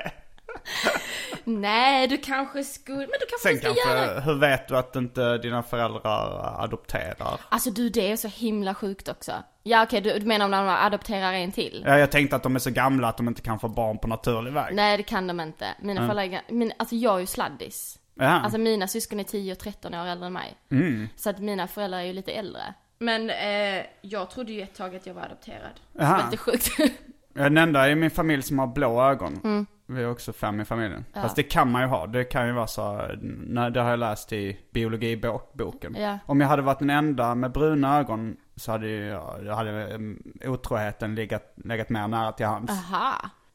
Nej, 1.44 2.08
du 2.08 2.16
kanske 2.16 2.64
skulle, 2.64 2.98
men 2.98 3.06
du 3.20 3.26
kanske 3.28 3.48
Sen 3.48 3.56
ska 3.58 3.88
göra 3.88 4.06
kanske, 4.06 4.30
hur 4.30 4.38
vet 4.38 4.68
du 4.68 4.76
att 4.76 4.96
inte 4.96 5.38
dina 5.38 5.62
föräldrar 5.62 6.62
adopterar? 6.64 7.40
Alltså 7.48 7.70
du, 7.70 7.88
det 7.88 8.10
är 8.12 8.16
så 8.16 8.28
himla 8.28 8.74
sjukt 8.74 9.08
också. 9.08 9.32
Ja 9.62 9.82
okej, 9.82 10.00
du, 10.00 10.18
du 10.18 10.26
menar 10.26 10.44
om 10.44 10.50
de 10.50 10.68
adopterar 10.68 11.32
en 11.32 11.52
till? 11.52 11.82
Ja, 11.86 11.98
jag 11.98 12.10
tänkte 12.10 12.36
att 12.36 12.42
de 12.42 12.54
är 12.54 12.60
så 12.60 12.70
gamla 12.70 13.08
att 13.08 13.16
de 13.16 13.28
inte 13.28 13.42
kan 13.42 13.58
få 13.58 13.68
barn 13.68 13.98
på 13.98 14.08
naturlig 14.08 14.52
väg. 14.52 14.74
Nej 14.74 14.96
det 14.96 15.02
kan 15.02 15.26
de 15.26 15.40
inte. 15.40 15.66
Mina 15.80 16.00
föräldrar, 16.00 16.22
är 16.22 16.28
ga- 16.28 16.52
min, 16.52 16.72
alltså 16.76 16.94
jag 16.94 17.14
är 17.14 17.20
ju 17.20 17.26
sladdis. 17.26 17.98
Ja. 18.14 18.26
Alltså 18.26 18.58
mina 18.58 18.88
syskon 18.88 19.20
är 19.20 19.24
10 19.24 19.52
och 19.52 19.58
13 19.58 19.94
år 19.94 20.06
äldre 20.06 20.26
än 20.26 20.32
mig. 20.32 20.54
Mm. 20.70 21.08
Så 21.16 21.30
att 21.30 21.38
mina 21.38 21.68
föräldrar 21.68 21.98
är 21.98 22.04
ju 22.04 22.12
lite 22.12 22.32
äldre. 22.32 22.62
Men 22.98 23.30
eh, 23.30 23.84
jag 24.02 24.30
trodde 24.30 24.52
ju 24.52 24.62
ett 24.62 24.74
tag 24.74 24.96
att 24.96 25.06
jag 25.06 25.14
var 25.14 25.22
adopterad. 25.22 25.80
Aha. 26.00 26.16
Det 26.16 26.22
var 26.22 26.30
lite 26.30 26.36
sjukt. 26.36 26.68
Jag 27.34 27.44
är 27.46 27.50
den 27.50 27.58
enda 27.58 27.90
i 27.90 27.94
min 27.94 28.10
familj 28.10 28.42
som 28.42 28.58
har 28.58 28.66
blå 28.66 29.02
ögon. 29.02 29.40
Mm. 29.44 29.66
Vi 29.94 30.02
är 30.02 30.10
också 30.10 30.32
fem 30.32 30.60
i 30.60 30.64
familjen. 30.64 31.04
Fast 31.14 31.36
det 31.36 31.42
kan 31.42 31.70
man 31.70 31.82
ju 31.82 31.88
ha. 31.88 32.06
Det 32.06 32.24
kan 32.24 32.46
ju 32.46 32.52
vara 32.52 32.66
så, 32.66 33.00
nej, 33.22 33.70
det 33.70 33.80
har 33.80 33.90
jag 33.90 33.98
läst 33.98 34.32
i 34.32 34.58
biologiboken. 34.70 35.96
Ja. 35.98 36.18
Om 36.26 36.40
jag 36.40 36.48
hade 36.48 36.62
varit 36.62 36.78
den 36.78 36.90
enda 36.90 37.34
med 37.34 37.52
bruna 37.52 37.98
ögon 37.98 38.36
så 38.56 38.72
hade 38.72 38.88
jag 38.88 39.54
hade 39.54 39.94
um, 39.94 40.22
otroheten 40.44 41.14
legat, 41.14 41.52
legat 41.64 41.88
mer 41.88 42.08
nära 42.08 42.32
till 42.32 42.46
hands. 42.46 42.72
Aha. 42.72 43.14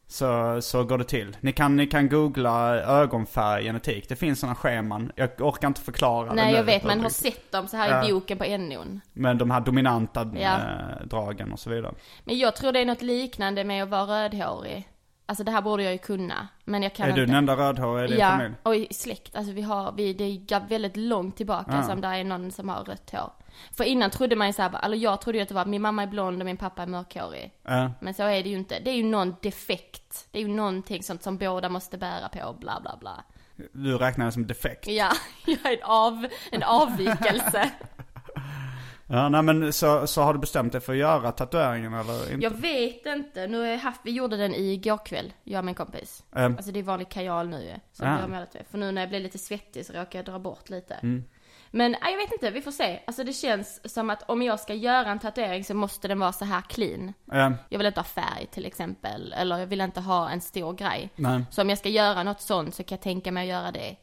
Så, 0.10 0.62
så 0.62 0.84
går 0.84 0.98
det 0.98 1.04
till. 1.04 1.38
Ni 1.42 1.52
kan, 1.52 1.76
ni 1.76 1.88
kan 1.88 2.10
googla 2.10 2.76
ögonfärg 2.76 3.64
genetik. 3.64 4.10
Det 4.10 4.16
finns 4.16 4.40
sådana 4.40 4.56
scheman. 4.56 5.12
Jag 5.16 5.30
orkar 5.42 5.68
inte 5.68 5.82
förklara 5.82 6.34
Nej 6.34 6.54
jag 6.54 6.64
vet, 6.64 6.84
man 6.84 7.00
har 7.00 7.10
sett 7.10 7.52
dem 7.52 7.68
så 7.68 7.78
här 7.78 7.88
i 7.88 8.08
Ja. 8.08 8.14
boken 8.14 8.38
på 8.38 8.44
NO'n. 8.44 9.00
Men 9.14 9.38
de 9.38 9.52
här 9.52 9.60
dominanta 9.62 10.32
Ja. 10.36 10.56
eh, 10.56 11.06
dragen 11.08 11.52
och 11.52 11.60
så 11.60 11.70
vidare. 11.70 11.94
Men 12.24 12.38
jag 12.38 12.56
tror 12.56 12.72
det 12.72 12.80
är 12.80 12.86
något 12.86 13.02
liknande 13.02 13.64
med 13.64 13.84
att 13.84 13.90
vara 13.90 14.24
rödhårig. 14.24 14.88
Alltså 15.30 15.44
det 15.44 15.52
här 15.52 15.62
borde 15.62 15.84
jag 15.84 15.92
ju 15.94 15.98
kunna. 15.98 16.48
Men 16.66 16.84
jag 16.84 16.94
kan 16.96 17.06
är 17.06 17.10
inte. 17.10 17.22
du 17.22 17.26
den 17.26 17.36
enda 17.36 17.56
rödhåriga 17.56 18.06
i 18.06 18.08
din 18.08 18.20
ja, 18.20 18.30
familj? 18.30 18.56
och 18.64 18.76
i 18.76 18.88
släkt. 18.92 19.36
Alltså 19.36 19.54
vi 19.54 19.62
har, 19.62 19.92
vi, 19.92 20.14
det 20.14 20.24
är 20.24 20.68
väldigt 20.68 20.98
långt 20.98 21.38
tillbaka 21.38 21.72
Ja. 21.76 21.84
som 21.84 22.02
där 22.02 22.14
är 22.14 22.24
någon 22.24 22.52
som 22.52 22.70
har 22.70 22.84
rött 22.84 23.10
hår. 23.12 23.32
För 23.72 23.84
innan 23.84 24.10
trodde 24.10 24.36
man 24.36 24.48
ju 24.48 24.54
såhär, 24.54 24.86
eller 24.86 24.98
jag 24.98 25.22
trodde 25.22 25.38
ju 25.38 25.42
att 25.42 25.50
det 25.50 25.56
var 25.56 25.66
min 25.66 25.82
mamma 25.82 26.04
är 26.04 26.08
blond 26.08 26.42
och 26.42 26.46
min 26.46 26.58
pappa 26.58 26.84
är 26.84 26.88
mörkhårig. 26.88 27.54
Ja. 27.64 27.92
Men 28.02 28.14
så 28.14 28.24
är 28.24 28.44
det 28.44 28.50
ju 28.50 28.56
inte. 28.56 28.80
Det 28.80 28.90
är 28.90 28.96
ju 28.96 29.04
någon 29.04 29.36
defekt. 29.42 30.28
Det 30.32 30.40
är 30.40 30.44
ju 30.44 30.50
någonting 30.50 31.04
sånt 31.04 31.24
som 31.24 31.38
båda 31.38 31.70
måste 31.70 31.98
bära 31.98 32.30
på, 32.30 32.54
bla 32.60 32.80
bla 32.82 32.98
bla. 33.00 33.24
Du 33.72 33.98
räknar 33.98 34.26
det 34.26 34.32
som 34.32 34.48
defekt? 34.48 34.88
Ja, 34.88 35.12
jag 35.46 35.66
är 35.66 35.78
en, 35.78 35.84
av, 35.84 36.28
en 36.52 36.64
avvikelse. 36.64 37.72
Ja, 39.10 39.30
nej 39.30 39.42
men 39.42 39.74
så, 39.74 40.08
så 40.08 40.22
har 40.22 40.34
du 40.34 40.40
bestämt 40.40 40.72
dig 40.72 40.82
för 40.82 40.94
att 40.94 41.00
göra 41.00 41.32
tatueringen 41.32 41.94
eller 41.94 42.32
inte? 42.34 42.44
Jag 42.44 42.52
vet 42.52 43.06
inte. 43.06 43.48
Nu 43.48 43.60
har 43.60 43.66
jag 43.66 43.78
haft, 43.78 44.02
vi 44.04 44.12
gjorde 44.12 44.38
den 44.38 44.56
igår 44.56 45.06
kväll, 45.06 45.34
jag 45.44 45.60
och 45.60 45.66
min 45.66 45.76
kompis. 45.76 46.24
Ehm. 46.36 46.56
Alltså 46.58 46.72
det 46.72 46.80
är 46.80 46.84
vanlig 46.84 47.10
kajal 47.10 47.50
nu. 47.50 47.76
Så 47.94 48.06
Ah. 48.06 48.20
jag 48.20 48.30
målat. 48.30 48.56
För 48.72 48.78
nu 48.78 48.92
när 48.92 49.02
jag 49.02 49.10
blev 49.10 49.22
lite 49.22 49.38
svettig 49.38 49.86
så 49.86 49.94
råkade 49.94 50.18
jag 50.18 50.26
dra 50.26 50.40
bort 50.40 50.70
lite. 50.70 50.94
Mm. 50.94 51.24
Men 51.72 51.92
nej, 51.92 52.12
jag 52.12 52.18
vet 52.18 52.32
inte, 52.32 52.52
vi 52.52 52.62
får 52.62 52.72
se. 52.72 53.00
Alltså 53.08 53.24
det 53.24 53.34
känns 53.34 53.94
som 53.94 54.10
att 54.10 54.30
om 54.30 54.42
jag 54.42 54.60
ska 54.60 54.74
göra 54.74 55.10
en 55.12 55.20
tatuering 55.20 55.64
så 55.64 55.74
måste 55.74 56.08
den 56.08 56.20
vara 56.20 56.34
så 56.34 56.46
här 56.46 56.62
clean. 56.62 57.14
Ehm, 57.32 57.56
Jag 57.70 57.78
vill 57.78 57.88
inte 57.88 58.00
ha 58.00 58.06
färg 58.06 58.46
till 58.52 58.66
exempel. 58.66 59.34
Eller 59.38 59.58
jag 59.58 59.68
vill 59.68 59.82
inte 59.82 60.00
ha 60.02 60.30
en 60.30 60.42
stor 60.42 60.74
grej. 60.74 61.10
Nej. 61.16 61.44
Så 61.52 61.62
om 61.62 61.70
jag 61.70 61.78
ska 61.78 61.90
göra 61.90 62.24
något 62.24 62.42
sånt 62.42 62.76
så 62.76 62.84
kan 62.84 62.96
jag 62.96 63.02
tänka 63.04 63.32
mig 63.32 63.42
att 63.52 63.58
göra 63.62 63.72
det. 63.72 63.96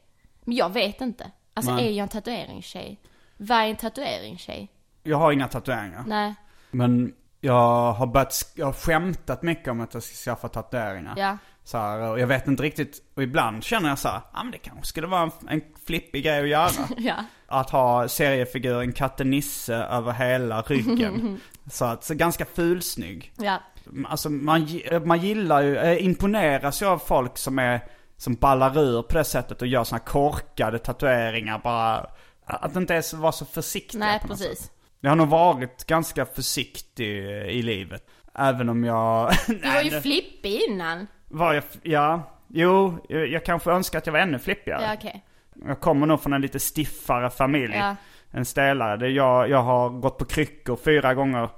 Men 0.43 0.55
jag 0.55 0.69
vet 0.73 1.01
inte. 1.01 1.31
Alltså 1.53 1.71
Nej. 1.75 1.87
är 1.87 1.91
jag 1.91 2.03
en 2.03 2.09
tatueringstjej? 2.09 2.99
Vad 3.37 3.57
är 3.57 3.65
en 3.67 3.75
tatueringstjej? 3.75 4.71
Jag 5.05 5.17
har 5.17 5.31
inga 5.31 5.47
tatueringar. 5.47 6.03
Nej. 6.07 6.35
Men 6.71 7.13
jag 7.41 7.93
har 7.93 8.07
börjat, 8.07 8.51
jag 8.55 8.65
har 8.65 8.73
skämtat 8.73 9.43
mycket 9.43 9.67
om 9.67 9.81
att 9.81 9.93
jag 9.93 10.03
ska 10.03 10.31
skaffa 10.31 10.47
tatueringar. 10.47 11.13
Ja. 11.17 11.37
Så 11.63 11.77
här, 11.77 11.99
och 11.99 12.19
jag 12.19 12.27
vet 12.27 12.47
inte 12.47 12.63
riktigt, 12.63 13.01
och 13.15 13.23
ibland 13.23 13.63
känner 13.63 13.89
jag 13.89 13.99
så 13.99 14.07
här, 14.07 14.21
ja 14.33 14.43
men 14.43 14.51
det 14.51 14.57
kanske 14.57 14.85
skulle 14.85 15.07
vara 15.07 15.21
en, 15.21 15.31
en 15.49 15.61
flippig 15.85 16.23
grej 16.23 16.41
att 16.41 16.47
göra. 16.47 16.87
Ja. 16.97 17.15
Att 17.47 17.69
ha 17.69 18.07
seriefiguren 18.07 18.93
Katte 18.93 19.23
Nisse 19.23 19.75
över 19.75 20.11
hela 20.11 20.61
ryggen. 20.61 21.39
så 21.71 21.85
att, 21.85 22.03
så 22.03 22.13
ganska 22.13 22.45
fulsnygg. 22.45 23.33
Ja. 23.37 23.59
Alltså 24.07 24.29
man, 24.29 24.67
man 25.05 25.19
gillar 25.19 25.61
ju, 25.61 25.77
eh, 25.77 26.05
imponeras 26.05 26.81
ju 26.81 26.85
av 26.85 26.97
folk 26.97 27.37
som 27.37 27.59
är, 27.59 27.79
som 28.17 28.35
ballar 28.35 28.77
ur 28.77 29.01
på 29.01 29.17
det 29.17 29.23
sättet 29.23 29.61
och 29.61 29.67
gör 29.67 29.83
såna 29.83 29.99
korkade 29.99 30.79
tatueringar 30.79 31.59
bara. 31.63 32.09
Att 32.45 32.75
inte 32.75 32.93
ens 32.93 33.13
vara 33.13 33.31
så 33.31 33.45
försiktig. 33.45 33.99
Nej, 33.99 34.19
på 34.19 34.27
något 34.27 34.37
precis. 34.37 34.59
sätt. 34.59 34.71
Jag 35.05 35.11
har 35.11 35.15
nog 35.15 35.27
varit 35.27 35.83
ganska 35.85 36.25
försiktig 36.25 37.17
i 37.49 37.61
livet. 37.61 38.09
Även 38.35 38.69
om 38.69 38.83
jag... 38.83 39.31
Du 39.47 39.71
var 39.73 39.81
ju 39.81 40.01
flippig 40.01 40.61
innan. 40.69 41.07
var 41.27 41.53
jag, 41.53 41.63
ja, 41.83 42.21
jo, 42.47 42.97
jag, 43.09 43.45
kanske 43.45 43.71
önskar 43.71 43.99
att 43.99 44.05
jag 44.05 44.13
var 44.13 44.19
ännu 44.19 44.39
flippigare. 44.39 44.81
Ja, 44.83 44.93
okej. 44.93 45.25
Jag 45.67 45.79
kommer 45.79 46.07
nog 46.07 46.21
från 46.21 46.33
en 46.33 46.41
lite 46.41 46.59
stiffare 46.59 47.29
familj. 47.29 47.75
Ja. 47.75 47.95
En 48.31 48.45
stelare. 48.45 48.97
Det 48.97 49.09
jag, 49.09 49.49
jag 49.49 49.61
har 49.63 49.89
gått 49.89 50.17
på 50.17 50.25
kryckor 50.25 50.75
fyra 50.75 51.13
gånger. 51.13 51.49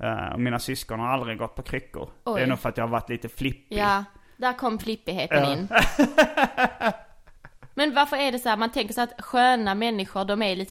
eh, 0.00 0.32
Och 0.32 0.40
mina 0.40 0.58
syskon 0.58 1.00
har 1.00 1.08
aldrig 1.08 1.38
gått 1.38 1.54
på 1.54 1.62
kryckor. 1.62 2.10
Det 2.24 2.30
Oj. 2.30 2.42
är 2.42 2.46
nog 2.46 2.58
för 2.58 2.68
att 2.68 2.76
jag 2.76 2.84
har 2.84 2.90
varit 2.90 3.08
lite 3.10 3.28
flippig. 3.28 3.78
Ja, 3.78 4.04
där 4.36 4.52
kom 4.52 4.78
flippigheten 4.78 5.44
in. 5.44 5.68
Men 7.74 7.94
varför 7.94 8.16
är 8.16 8.32
det 8.32 8.38
så 8.38 8.48
här, 8.48 8.56
man 8.56 8.72
tänker 8.72 8.94
så 8.94 9.00
att 9.00 9.14
sköna 9.22 9.74
människor, 9.74 10.24
de 10.24 10.42
är 10.42 10.56
lite 10.56 10.70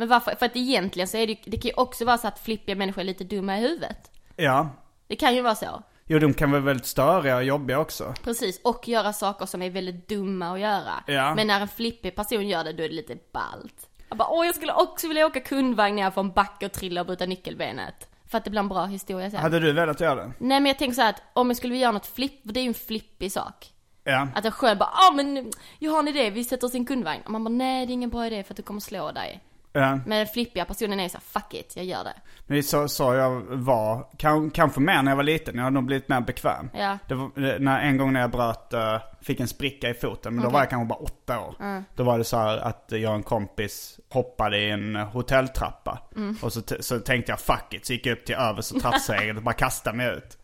Men 0.00 0.08
varför? 0.08 0.34
För 0.34 0.46
att 0.46 0.56
egentligen 0.56 1.08
så 1.08 1.16
är 1.16 1.26
det 1.26 1.38
det 1.44 1.56
kan 1.56 1.68
ju 1.68 1.74
också 1.76 2.04
vara 2.04 2.18
så 2.18 2.28
att 2.28 2.38
flippiga 2.38 2.76
människor 2.76 3.00
är 3.00 3.04
lite 3.04 3.24
dumma 3.24 3.58
i 3.58 3.60
huvudet. 3.60 4.10
Ja. 4.36 4.68
Det 5.06 5.16
kan 5.16 5.34
ju 5.34 5.42
vara 5.42 5.54
så. 5.54 5.82
Jo, 6.06 6.18
de 6.18 6.34
kan 6.34 6.50
vara 6.50 6.60
väldigt 6.60 6.86
störiga 6.86 7.36
och 7.36 7.44
jobbiga 7.44 7.78
också. 7.78 8.14
Precis, 8.24 8.60
och 8.64 8.88
göra 8.88 9.12
saker 9.12 9.46
som 9.46 9.62
är 9.62 9.70
väldigt 9.70 10.08
dumma 10.08 10.52
att 10.52 10.60
göra. 10.60 11.04
Ja. 11.06 11.34
Men 11.34 11.46
när 11.46 11.60
en 11.60 11.68
flippig 11.68 12.16
person 12.16 12.48
gör 12.48 12.64
det, 12.64 12.72
då 12.72 12.82
är 12.82 12.88
det 12.88 12.94
lite 12.94 13.16
ballt. 13.32 13.88
Jag 14.08 14.18
bara, 14.18 14.28
åh 14.28 14.46
jag 14.46 14.54
skulle 14.54 14.72
också 14.72 15.08
vilja 15.08 15.26
åka 15.26 15.40
kundvagn 15.40 15.96
ner 15.96 16.10
för 16.10 16.20
en 16.20 16.32
backe 16.32 16.66
och 16.66 16.72
trilla 16.72 17.00
och 17.00 17.06
bryta 17.06 17.26
nyckelbenet. 17.26 18.08
För 18.30 18.38
att 18.38 18.44
det 18.44 18.50
blir 18.50 18.60
en 18.60 18.68
bra 18.68 18.86
historia 18.86 19.30
sen. 19.30 19.40
Hade 19.40 19.60
du 19.60 19.72
velat 19.72 20.00
göra 20.00 20.14
det? 20.14 20.32
Nej 20.38 20.60
men 20.60 20.66
jag 20.66 20.78
tänker 20.78 20.94
så 20.94 21.02
här 21.02 21.10
att 21.10 21.22
om 21.32 21.50
jag 21.50 21.56
skulle 21.56 21.72
vilja 21.72 21.82
göra 21.82 21.92
något 21.92 22.06
flipp, 22.06 22.42
för 22.46 22.52
det 22.52 22.60
är 22.60 22.62
ju 22.62 22.68
en 22.68 22.74
flippig 22.74 23.32
sak. 23.32 23.72
Ja. 24.04 24.28
Att 24.34 24.44
jag 24.44 24.54
själv 24.54 24.78
bara, 24.78 24.90
ja 24.96 25.12
men 25.16 25.52
jag 25.78 25.92
har 25.92 25.98
en 25.98 26.08
idé, 26.08 26.30
vi 26.30 26.44
sätter 26.44 26.66
oss 26.66 26.74
i 26.74 26.76
en 26.76 26.86
kundvagn. 26.86 27.22
Och 27.24 27.30
man 27.30 27.44
bara, 27.44 27.50
nej 27.50 27.86
det 27.86 27.92
är 27.92 27.94
ingen 27.94 28.10
bra 28.10 28.26
idé 28.26 28.42
för 28.42 28.52
att 28.52 28.56
du 28.56 28.62
kommer 28.62 28.80
slå 28.80 29.10
dig. 29.12 29.40
Ja. 29.72 29.90
Men 30.06 30.18
den 30.18 30.26
flippiga 30.26 30.64
personen 30.64 31.00
är 31.00 31.08
så 31.08 31.16
här, 31.18 31.40
fuck 31.40 31.54
it, 31.54 31.72
jag 31.76 31.84
gör 31.84 32.04
det. 32.04 32.14
Men 32.46 32.54
det 32.54 32.60
är 32.60 32.62
så, 32.62 32.88
så 32.88 33.14
jag 33.14 33.30
var, 33.40 34.06
kan, 34.18 34.50
kanske 34.50 34.80
mer 34.80 35.02
när 35.02 35.10
jag 35.12 35.16
var 35.16 35.22
liten. 35.24 35.56
Jag 35.56 35.62
har 35.62 35.70
nog 35.70 35.84
blivit 35.84 36.08
mer 36.08 36.20
bekväm. 36.20 36.70
Ja. 36.74 36.98
Det 37.08 37.14
var, 37.14 37.30
det- 37.40 37.58
när, 37.58 37.80
en 37.80 37.96
gång 37.96 38.12
när 38.12 38.20
jag 38.20 38.30
bröt, 38.30 38.72
eh, 38.72 38.96
fick 39.22 39.40
en 39.40 39.48
spricka 39.48 39.88
i 39.90 39.94
foten, 39.94 40.34
men 40.34 40.42
då 40.42 40.48
Okej. 40.48 40.52
var 40.54 40.60
jag 40.60 40.70
kanske 40.70 40.86
bara 40.86 40.98
åtta 40.98 41.40
år. 41.40 41.54
Då 41.94 42.04
var 42.04 42.18
det 42.18 42.24
så 42.24 42.36
här 42.36 42.58
att 42.58 42.84
jag 42.88 43.10
och 43.10 43.16
en 43.16 43.22
kompis 43.22 44.00
hoppade 44.08 44.58
i 44.58 44.70
en 44.70 44.96
hotelltrappa. 44.96 45.98
Och 46.42 46.52
så, 46.52 46.60
så 46.80 46.98
tänkte 46.98 47.32
jag 47.32 47.40
fuck 47.40 47.74
it, 47.74 47.86
så 47.86 47.92
gick 47.92 48.06
jag 48.06 48.12
upp 48.18 48.24
till 48.24 48.34
översta 48.34 48.80
trappsteget 48.80 49.36
och 49.36 49.42
bara 49.42 49.54
kastade 49.54 49.96
mig 49.96 50.06
ut. 50.16 50.38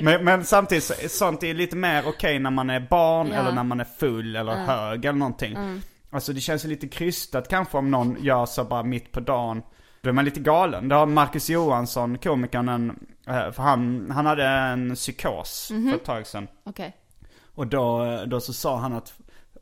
Men, 0.00 0.24
men 0.24 0.44
samtidigt, 0.44 0.84
så, 0.84 0.94
sånt 1.08 1.42
är 1.42 1.54
lite 1.54 1.76
mer 1.76 2.02
okej 2.06 2.38
när 2.38 2.50
man 2.50 2.70
är 2.70 2.80
barn 2.80 3.28
Ja. 3.32 3.34
eller 3.40 3.52
när 3.52 3.62
man 3.64 3.80
är 3.80 3.86
full 3.98 4.36
eller 4.36 4.54
hög 4.54 5.04
eller 5.04 5.18
någonting. 5.18 5.56
Alltså 6.14 6.32
det 6.32 6.40
känns 6.40 6.64
lite 6.64 6.88
krystat 6.88 7.48
kanske 7.48 7.78
om 7.78 7.90
någon 7.90 8.16
gör 8.24 8.46
så 8.46 8.64
bara 8.64 8.82
mitt 8.82 9.12
på 9.12 9.20
dagen. 9.20 9.62
Då 10.00 10.08
är 10.08 10.12
man 10.12 10.24
lite 10.24 10.40
galen. 10.40 10.88
Det 10.88 10.94
har 10.94 11.06
Marcus 11.06 11.50
Johansson, 11.50 12.18
komikern, 12.18 12.68
en, 12.68 13.06
eh, 13.26 13.50
för 13.50 13.62
han, 13.62 14.10
han 14.10 14.26
hade 14.26 14.44
en 14.46 14.94
psykos 14.94 15.68
för 15.68 15.94
ett 15.94 16.04
tag 16.04 16.26
sedan. 16.26 16.48
Okej. 16.64 16.96
Och 17.54 17.66
då, 17.66 18.18
då 18.26 18.40
så 18.40 18.52
sa 18.52 18.76
han 18.78 18.92
att, 18.92 19.14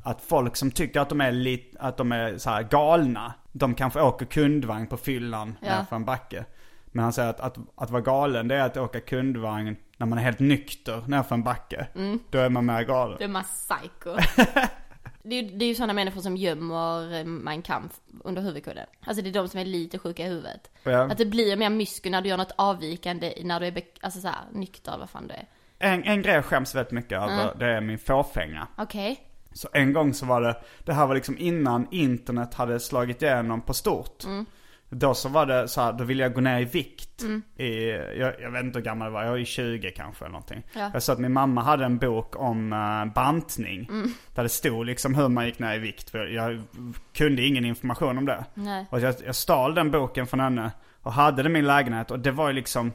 att 0.02 0.20
folk 0.22 0.56
som 0.56 0.70
tycker 0.70 1.00
att 1.00 1.08
de 1.08 1.20
är 1.20 1.32
lite, 1.32 1.78
att 1.80 1.96
de 1.96 2.12
är 2.12 2.38
så 2.38 2.60
galna, 2.70 3.32
de 3.52 3.74
kanske 3.74 4.00
åker 4.02 4.26
kundvagn 4.26 4.86
på 4.86 4.96
fyllan 4.96 5.56
Ja. 5.60 5.68
nerför 5.78 5.96
en 5.96 6.04
backe. 6.04 6.44
Men 6.86 7.02
han 7.02 7.12
säger 7.12 7.30
att, 7.30 7.40
att, 7.40 7.56
att 7.76 7.90
vara 7.90 8.02
galen 8.02 8.48
det 8.48 8.54
är 8.56 8.64
att 8.66 8.76
åka 8.76 9.00
kundvagn 9.00 9.76
när 9.96 10.06
man 10.06 10.18
är 10.18 10.22
helt 10.22 10.38
nykter 10.40 11.04
nerför 11.06 11.34
en 11.34 11.42
backe. 11.42 11.86
Då 12.30 12.38
är 12.38 12.48
man 12.48 12.66
mer 12.66 12.82
galen. 12.82 13.16
Det 13.18 13.24
är 13.24 13.28
man 13.28 13.44
psycho. 13.44 14.16
det, 15.22 15.34
är, 15.38 15.42
ju- 15.42 15.56
det 15.58 15.64
är 15.64 15.68
ju 15.68 15.74
sådana 15.74 15.92
människor 15.92 16.20
som 16.20 16.36
gömmer 16.36 17.18
eh, 17.18 17.24
Mein 17.24 17.62
Kampf 17.62 18.00
under 18.24 18.42
huvudkudden. 18.42 18.86
Alltså 19.04 19.22
det 19.22 19.28
är 19.30 19.32
de 19.32 19.48
som 19.48 19.60
är 19.60 19.64
lite 19.64 19.98
sjuka 19.98 20.26
i 20.26 20.28
huvudet. 20.28 20.70
Ja. 20.82 21.02
Att 21.12 21.18
det 21.18 21.26
blir 21.26 21.56
mer 21.56 21.70
mysko 21.70 22.10
när 22.10 22.22
du 22.22 22.28
gör 22.28 22.36
något 22.36 22.52
avvikande, 22.58 23.32
när 23.42 23.60
du 23.60 23.66
är 23.66 23.82
alltså 24.00 24.20
så 24.20 24.28
här, 24.28 24.38
nykter 24.52 24.98
vad 24.98 25.10
fan 25.10 25.28
du 25.28 25.34
är. 25.34 25.46
En, 25.78 26.04
en 26.04 26.22
grej 26.22 26.34
jag 26.34 26.44
skäms 26.44 26.74
väldigt 26.74 26.92
mycket 26.92 27.18
över, 27.22 27.54
det 27.58 27.66
är 27.66 27.80
min 27.80 27.98
fåfänga. 27.98 28.68
Okej. 28.78 29.20
Så 29.52 29.68
en 29.72 29.92
gång 29.92 30.14
så 30.14 30.26
var 30.26 30.40
det, 30.40 30.56
det 30.84 30.92
här 30.92 31.06
var 31.06 31.14
liksom 31.14 31.38
innan 31.38 31.88
internet 31.90 32.54
hade 32.54 32.80
slagit 32.80 33.22
igenom 33.22 33.60
på 33.60 33.74
stort. 33.74 34.24
Då 34.94 35.14
så 35.14 35.28
var 35.28 35.46
det 35.46 35.68
så 35.68 35.80
här, 35.80 35.92
då 35.92 36.04
ville 36.04 36.22
jag 36.22 36.34
gå 36.34 36.40
ner 36.40 36.60
i 36.60 36.64
vikt. 36.64 37.24
I, 37.56 37.88
jag, 38.18 38.40
jag 38.40 38.50
vet 38.50 38.64
inte 38.64 38.78
hur 38.78 38.84
gammal 38.84 39.06
jag 39.06 39.12
var, 39.12 39.24
jag 39.24 39.38
ju 39.38 39.44
20 39.44 39.90
kanske 39.90 40.24
eller 40.24 40.32
någonting. 40.32 40.62
Ja. 40.72 40.90
Jag 40.92 41.02
sa 41.02 41.12
att 41.12 41.18
min 41.18 41.32
mamma 41.32 41.62
hade 41.62 41.84
en 41.84 41.98
bok 41.98 42.40
om 42.40 42.72
uh, 42.72 43.12
bantning. 43.14 43.88
Där 44.34 44.42
det 44.42 44.48
stod 44.48 44.86
liksom 44.86 45.14
hur 45.14 45.28
man 45.28 45.46
gick 45.46 45.58
ner 45.58 45.74
i 45.74 45.78
vikt. 45.78 46.10
För 46.10 46.26
jag 46.26 46.62
kunde 47.12 47.42
ingen 47.42 47.64
information 47.64 48.18
om 48.18 48.26
det. 48.26 48.44
Nej. 48.54 48.86
Och 48.90 49.00
jag, 49.00 49.14
jag 49.26 49.34
stal 49.34 49.74
den 49.74 49.90
boken 49.90 50.26
från 50.26 50.40
henne 50.40 50.70
och 51.02 51.12
hade 51.12 51.42
den 51.42 51.52
i 51.52 51.54
min 51.54 51.66
lägenhet. 51.66 52.10
Och 52.10 52.18
det 52.18 52.30
var 52.30 52.48
ju 52.48 52.54
liksom 52.54 52.92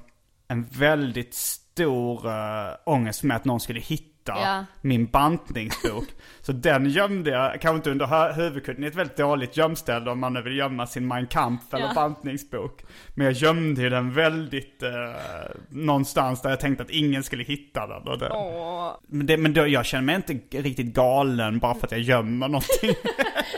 en 0.48 0.64
väldigt 0.64 1.34
stor 1.34 2.28
uh, 2.28 2.76
ångest 2.86 3.20
för 3.20 3.28
mig 3.28 3.36
att 3.36 3.46
någon 3.46 3.60
skulle 3.60 3.80
hitta 3.80 4.17
Ja. 4.36 4.66
min 4.82 5.06
bantningsbok. 5.06 6.06
Så 6.42 6.52
den 6.52 6.90
gömde 6.90 7.30
jag, 7.30 7.62
kanske 7.62 7.76
inte 7.76 7.92
under 7.92 8.34
huvudkudden, 8.34 8.84
i 8.84 8.88
ett 8.88 8.96
väldigt 8.96 9.18
dåligt 9.18 9.58
gömställe 9.58 10.12
om 10.12 10.20
man 10.20 10.34
nu 10.34 10.42
vill 10.42 10.58
gömma 10.58 10.88
sin 10.88 11.08
Mein 11.08 11.28
Kampf 11.28 11.74
eller 11.74 11.86
Ja. 11.86 11.94
bantningsbok. 11.96 12.84
Men 13.16 13.26
jag 13.26 13.34
gömde 13.34 13.82
ju 13.82 13.90
den 13.90 14.14
väldigt 14.14 14.84
eh, 14.84 14.90
någonstans 15.70 16.42
där 16.42 16.50
jag 16.50 16.60
tänkte 16.60 16.84
att 16.84 16.90
ingen 16.90 17.24
skulle 17.24 17.44
hitta 17.44 17.88
den. 17.88 18.08
Och 18.08 18.20
det, 18.20 18.32
Men, 19.08 19.26
det, 19.28 19.38
men 19.38 19.54
då, 19.54 19.68
jag 19.68 19.86
känner 19.86 20.04
mig 20.04 20.16
inte 20.16 20.58
riktigt 20.58 20.94
galen 20.94 21.60
bara 21.60 21.76
för 21.76 21.86
att 21.88 21.92
jag 21.92 22.02
gömmer 22.02 22.48
någonting. 22.48 22.94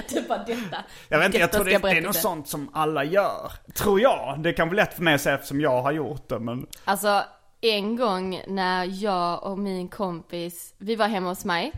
Det 0.09 0.55
detta. 0.55 0.77
Jag 1.09 1.17
vet 1.17 1.25
inte, 1.25 1.37
jag 1.37 1.51
tror 1.51 1.65
det, 1.65 1.77
det 1.77 1.89
är 1.89 2.01
något 2.01 2.15
sånt 2.15 2.47
som 2.47 2.69
alla 2.73 3.03
gör. 3.03 3.51
Tror 3.73 4.01
jag. 4.01 4.39
Det 4.39 4.53
kan 4.53 4.67
vara 4.67 4.75
lätt 4.75 4.93
för 4.93 5.03
mig 5.03 5.13
att 5.13 5.21
säga 5.21 5.35
eftersom 5.35 5.61
jag 5.61 5.81
har 5.81 5.91
gjort 5.91 6.29
det, 6.29 6.39
men... 6.39 6.67
Alltså, 6.85 7.23
en 7.61 7.95
gång 7.95 8.41
när 8.47 9.03
jag 9.03 9.43
och 9.43 9.59
min 9.59 9.87
kompis, 9.87 10.73
vi 10.77 10.95
var 10.95 11.07
hemma 11.07 11.29
hos 11.29 11.45
mig. 11.45 11.71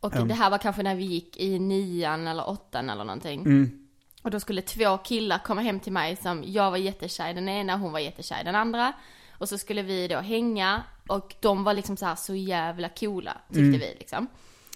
Och 0.00 0.10
det 0.26 0.34
här 0.34 0.50
var 0.50 0.58
kanske 0.58 0.82
när 0.82 0.94
vi 0.94 1.04
gick 1.04 1.36
i 1.36 1.58
nian 1.58 2.26
eller 2.28 2.48
åttan 2.48 2.90
eller 2.90 3.04
någonting. 3.04 3.40
Mm. 3.40 3.86
Och 4.22 4.30
då 4.30 4.40
skulle 4.40 4.62
två 4.62 4.98
killar 4.98 5.38
komma 5.38 5.60
hem 5.60 5.80
till 5.80 5.92
mig 5.92 6.16
som, 6.16 6.44
jag 6.46 6.70
var 6.70 6.78
jättekär 6.78 7.34
den 7.34 7.48
ena, 7.48 7.76
hon 7.76 7.92
var 7.92 7.98
jättekär 7.98 8.44
den 8.44 8.54
andra. 8.54 8.92
Och 9.38 9.48
så 9.48 9.58
skulle 9.58 9.82
vi 9.82 10.08
då 10.08 10.18
hänga 10.18 10.82
och 11.08 11.34
de 11.40 11.64
var 11.64 11.74
liksom 11.74 11.96
så 11.96 12.06
här 12.06 12.14
så 12.14 12.34
jävla 12.34 12.88
coola, 12.88 13.36
tyckte 13.48 13.60
Mm. 13.60 13.80
vi 13.80 13.96
liksom. 13.98 14.26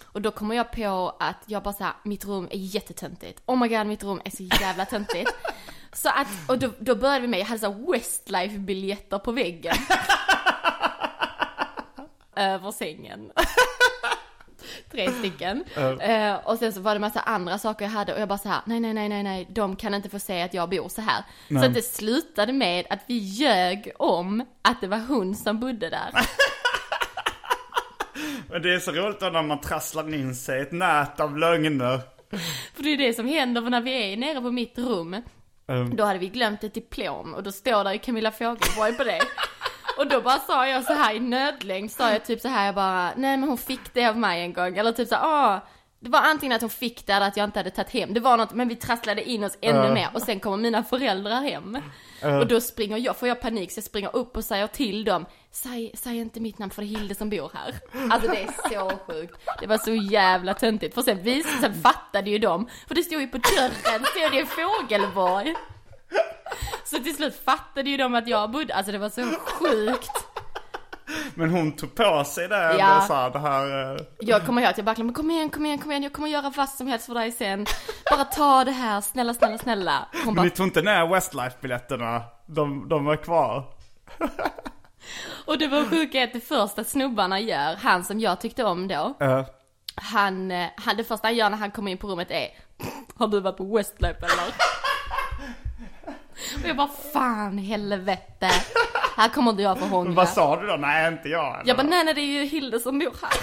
Och 0.03 0.21
då 0.21 0.31
kommer 0.31 0.55
jag 0.55 0.71
på 0.71 1.15
att 1.19 1.43
jag 1.45 1.63
bara 1.63 1.73
såhär, 1.73 1.93
mitt 2.03 2.25
rum 2.25 2.47
är 2.51 2.57
jättetöntigt. 2.57 3.41
Oh 3.45 3.59
my 3.59 3.67
god, 3.67 3.87
mitt 3.87 4.03
rum 4.03 4.21
är 4.25 4.29
så 4.29 4.43
jävla 4.61 4.85
töntigt. 4.85 5.31
Så 5.93 6.09
att, 6.09 6.27
och 6.47 6.59
då, 6.59 6.69
då 6.79 6.95
började 6.95 7.21
vi 7.21 7.27
med, 7.27 7.39
jag 7.39 7.45
hade 7.45 7.59
så 7.59 7.71
här 7.71 7.91
Westlife-biljetter 7.91 9.19
på 9.19 9.31
väggen. 9.31 9.75
Över 12.35 12.71
sängen. 12.71 13.31
Tre 14.91 15.11
stycken. 15.11 15.63
Eh, 15.99 16.35
och 16.35 16.57
sen 16.57 16.73
så 16.73 16.81
var 16.81 16.93
det 16.93 16.99
massa 16.99 17.19
andra 17.19 17.57
saker 17.57 17.85
jag 17.85 17.91
hade 17.91 18.13
och 18.13 18.19
jag 18.19 18.27
bara 18.27 18.37
så 18.37 18.49
här: 18.49 18.61
nej 18.65 18.79
nej 18.79 18.93
nej 18.93 19.09
nej 19.09 19.23
nej, 19.23 19.47
de 19.49 19.75
kan 19.75 19.93
inte 19.93 20.09
få 20.09 20.19
se 20.19 20.41
att 20.41 20.53
jag 20.53 20.69
bor 20.69 20.89
så 20.89 21.01
här. 21.01 21.23
Så 21.49 21.65
att 21.65 21.73
det 21.73 21.81
slutade 21.81 22.53
med 22.53 22.85
att 22.89 22.99
vi 23.07 23.17
ljög 23.17 23.91
om 23.99 24.45
att 24.61 24.81
det 24.81 24.87
var 24.87 24.97
hon 25.07 25.35
som 25.35 25.59
bodde 25.59 25.89
där. 25.89 26.09
Men 28.49 28.61
det 28.61 28.73
är 28.73 28.79
så 28.79 28.91
roligt 28.91 29.19
då 29.19 29.25
när 29.25 29.43
man 29.43 29.61
trasslar 29.61 30.13
in 30.13 30.35
sig 30.35 30.59
i 30.59 30.61
ett 30.61 30.71
nät 30.71 31.19
av 31.19 31.37
lögner. 31.37 31.99
För 32.75 32.83
det 32.83 32.89
är 32.89 32.97
det 32.97 33.13
som 33.13 33.27
händer 33.27 33.61
för 33.61 33.69
när 33.69 33.81
vi 33.81 34.13
är 34.13 34.17
nere 34.17 34.41
på 34.41 34.51
mitt 34.51 34.77
rum. 34.77 35.21
Um, 35.67 35.95
Då 35.95 36.03
hade 36.03 36.19
vi 36.19 36.29
glömt 36.29 36.63
ett 36.63 36.73
diplom 36.73 37.33
och 37.33 37.43
då 37.43 37.51
står 37.51 37.83
där 37.83 37.93
ju 37.93 37.99
Camilla 37.99 38.31
Fogelborg 38.31 38.93
på 38.97 39.03
det. 39.03 39.19
Och 39.97 40.07
då 40.07 40.21
bara 40.21 40.39
sa 40.39 40.67
jag 40.67 40.83
så 40.83 40.93
här 40.93 41.13
i 41.15 41.19
nödlängd, 41.19 41.91
sa 41.91 42.11
jag 42.11 42.25
typ 42.25 42.41
så 42.41 42.47
här, 42.47 42.65
jag 42.65 42.75
bara, 42.75 43.11
nej 43.15 43.37
men 43.37 43.43
hon 43.49 43.57
fick 43.57 43.93
det 43.93 44.05
av 44.05 44.17
mig 44.17 44.41
en 44.41 44.53
gång. 44.53 44.77
Eller 44.77 44.91
typ 44.91 45.07
så 45.07 45.15
här, 45.15 45.23
ah, 45.25 45.59
det 45.99 46.09
var 46.09 46.19
antingen 46.19 46.55
att 46.55 46.61
hon 46.61 46.69
fick 46.69 47.07
det 47.07 47.13
eller 47.13 47.27
att 47.27 47.37
jag 47.37 47.43
inte 47.43 47.59
hade 47.59 47.69
tagit 47.69 47.91
hem. 47.91 48.13
Det 48.13 48.19
var 48.19 48.37
något, 48.37 48.53
men 48.53 48.67
vi 48.67 48.75
trasslade 48.75 49.29
in 49.29 49.43
oss 49.43 49.57
ännu 49.61 49.93
mer. 49.93 50.09
Och 50.13 50.21
sen 50.21 50.39
kommer 50.39 50.57
mina 50.57 50.83
föräldrar 50.83 51.41
hem. 51.41 51.77
Och 52.39 52.47
då 52.47 52.61
springer 52.61 52.97
jag, 52.97 53.17
får 53.17 53.27
jag 53.27 53.41
panik 53.41 53.71
så 53.71 53.77
jag 53.77 53.83
springer 53.85 54.15
upp 54.15 54.37
och 54.37 54.43
säger 54.43 54.67
till 54.67 55.03
dem, 55.03 55.25
säg, 55.51 55.91
säg 55.93 56.17
inte 56.17 56.39
mitt 56.39 56.59
namn 56.59 56.71
för 56.71 56.81
det 56.81 56.87
är 56.87 56.89
Hilde 56.89 57.15
som 57.15 57.29
bor 57.29 57.51
här. 57.53 57.75
Alltså 58.11 58.31
det 58.31 58.43
är 58.43 58.69
så 58.69 58.91
sjukt. 59.07 59.41
Det 59.59 59.67
var 59.67 59.77
så 59.77 59.93
jävla 59.93 60.53
töntigt. 60.53 60.95
För 60.95 61.01
sen, 61.01 61.23
vis, 61.23 61.59
sen 61.61 61.73
fattade 61.73 62.29
ju 62.29 62.37
de, 62.37 62.69
för 62.87 62.95
det 62.95 63.03
stod 63.03 63.21
ju 63.21 63.27
på 63.27 63.37
dörren, 63.37 64.05
stod 64.05 64.31
det 64.31 64.45
Fogelborg. 64.45 65.55
Så 66.85 66.99
till 67.03 67.15
slut 67.15 67.41
fattade 67.45 67.89
ju 67.89 67.97
de 67.97 68.15
att 68.15 68.27
jag 68.27 68.51
bodde, 68.51 68.75
alltså 68.75 68.91
det 68.91 68.97
var 68.97 69.09
så 69.09 69.21
sjukt. 69.39 70.11
men 71.35 71.49
hon 71.49 71.71
tog 71.71 71.95
på 71.95 72.23
sig 72.23 72.47
det 72.47 72.75
Ja. 72.79 72.97
och 72.97 73.03
sa 73.03 73.29
det 73.29 73.39
här... 73.39 73.93
eh, 73.95 74.01
Jag 74.19 74.45
kommer 74.45 74.61
ihåg 74.61 74.69
att 74.71 74.77
jag 74.77 74.85
verkligen, 74.85 75.05
men 75.05 75.13
kom 75.15 75.31
igen, 75.31 75.49
kom 75.49 75.65
igen, 75.65 75.79
kom 75.79 75.91
igen, 75.91 76.03
jag 76.03 76.13
kommer 76.13 76.27
göra 76.27 76.51
vad 76.55 76.69
som 76.69 76.87
helst 76.87 77.05
för 77.05 77.13
dig 77.13 77.31
sen. 77.31 77.65
Bara 78.11 78.25
ta 78.25 78.63
det 78.63 78.71
här, 78.71 79.01
snälla, 79.01 79.33
snälla, 79.33 79.57
snälla. 79.57 80.07
Hon 80.13 80.25
Men 80.25 80.35
bara, 80.35 80.43
ni 80.43 80.49
tog 80.49 80.65
inte 80.67 80.81
ner 80.81 81.07
Westlife-biljetterna? 81.13 82.21
De, 82.45 82.89
de 82.89 83.05
var 83.05 83.15
kvar? 83.15 83.63
och 85.45 85.57
det 85.57 85.67
var 85.67 85.83
sjuka 85.89 86.23
att 86.23 86.33
det 86.33 86.39
första 86.39 86.83
snubbarna 86.83 87.39
gör, 87.39 87.75
han 87.75 88.03
som 88.03 88.19
jag 88.19 88.41
tyckte 88.41 88.63
om 88.63 88.87
då, 88.87 89.13
Uh, 89.21 89.45
han, 89.95 90.51
eh, 90.51 90.67
han, 90.77 90.97
det 90.97 91.03
första 91.03 91.27
han 91.27 91.35
gör 91.35 91.49
när 91.49 91.57
han 91.57 91.71
kommer 91.71 91.91
in 91.91 91.97
på 91.97 92.07
rummet 92.07 92.31
är 92.31 92.47
Har 93.17 93.27
du 93.27 93.39
varit 93.39 93.57
på 93.57 93.75
Westlife 93.77 94.17
eller? 94.19 94.53
Och 96.63 96.69
jag 96.69 96.77
bara 96.77 96.89
fan 97.13 97.57
helvete. 97.57 98.49
Här 99.17 99.29
kommer 99.29 99.51
inte 99.51 99.63
jag 99.63 99.79
få 99.79 99.85
hångla. 99.85 100.11
vad 100.15 100.29
sa 100.29 100.61
du 100.61 100.67
då? 100.67 100.75
Nej, 100.75 101.07
inte 101.07 101.29
jag. 101.29 101.53
eller? 101.55 101.67
Jag 101.67 101.77
bara 101.77 101.87
nej 101.87 102.03
nej 102.05 102.13
det 102.13 102.21
är 102.21 102.39
ju 102.39 102.45
Hilde 102.45 102.79
som 102.79 102.99
bor 102.99 103.13
här. 103.21 103.31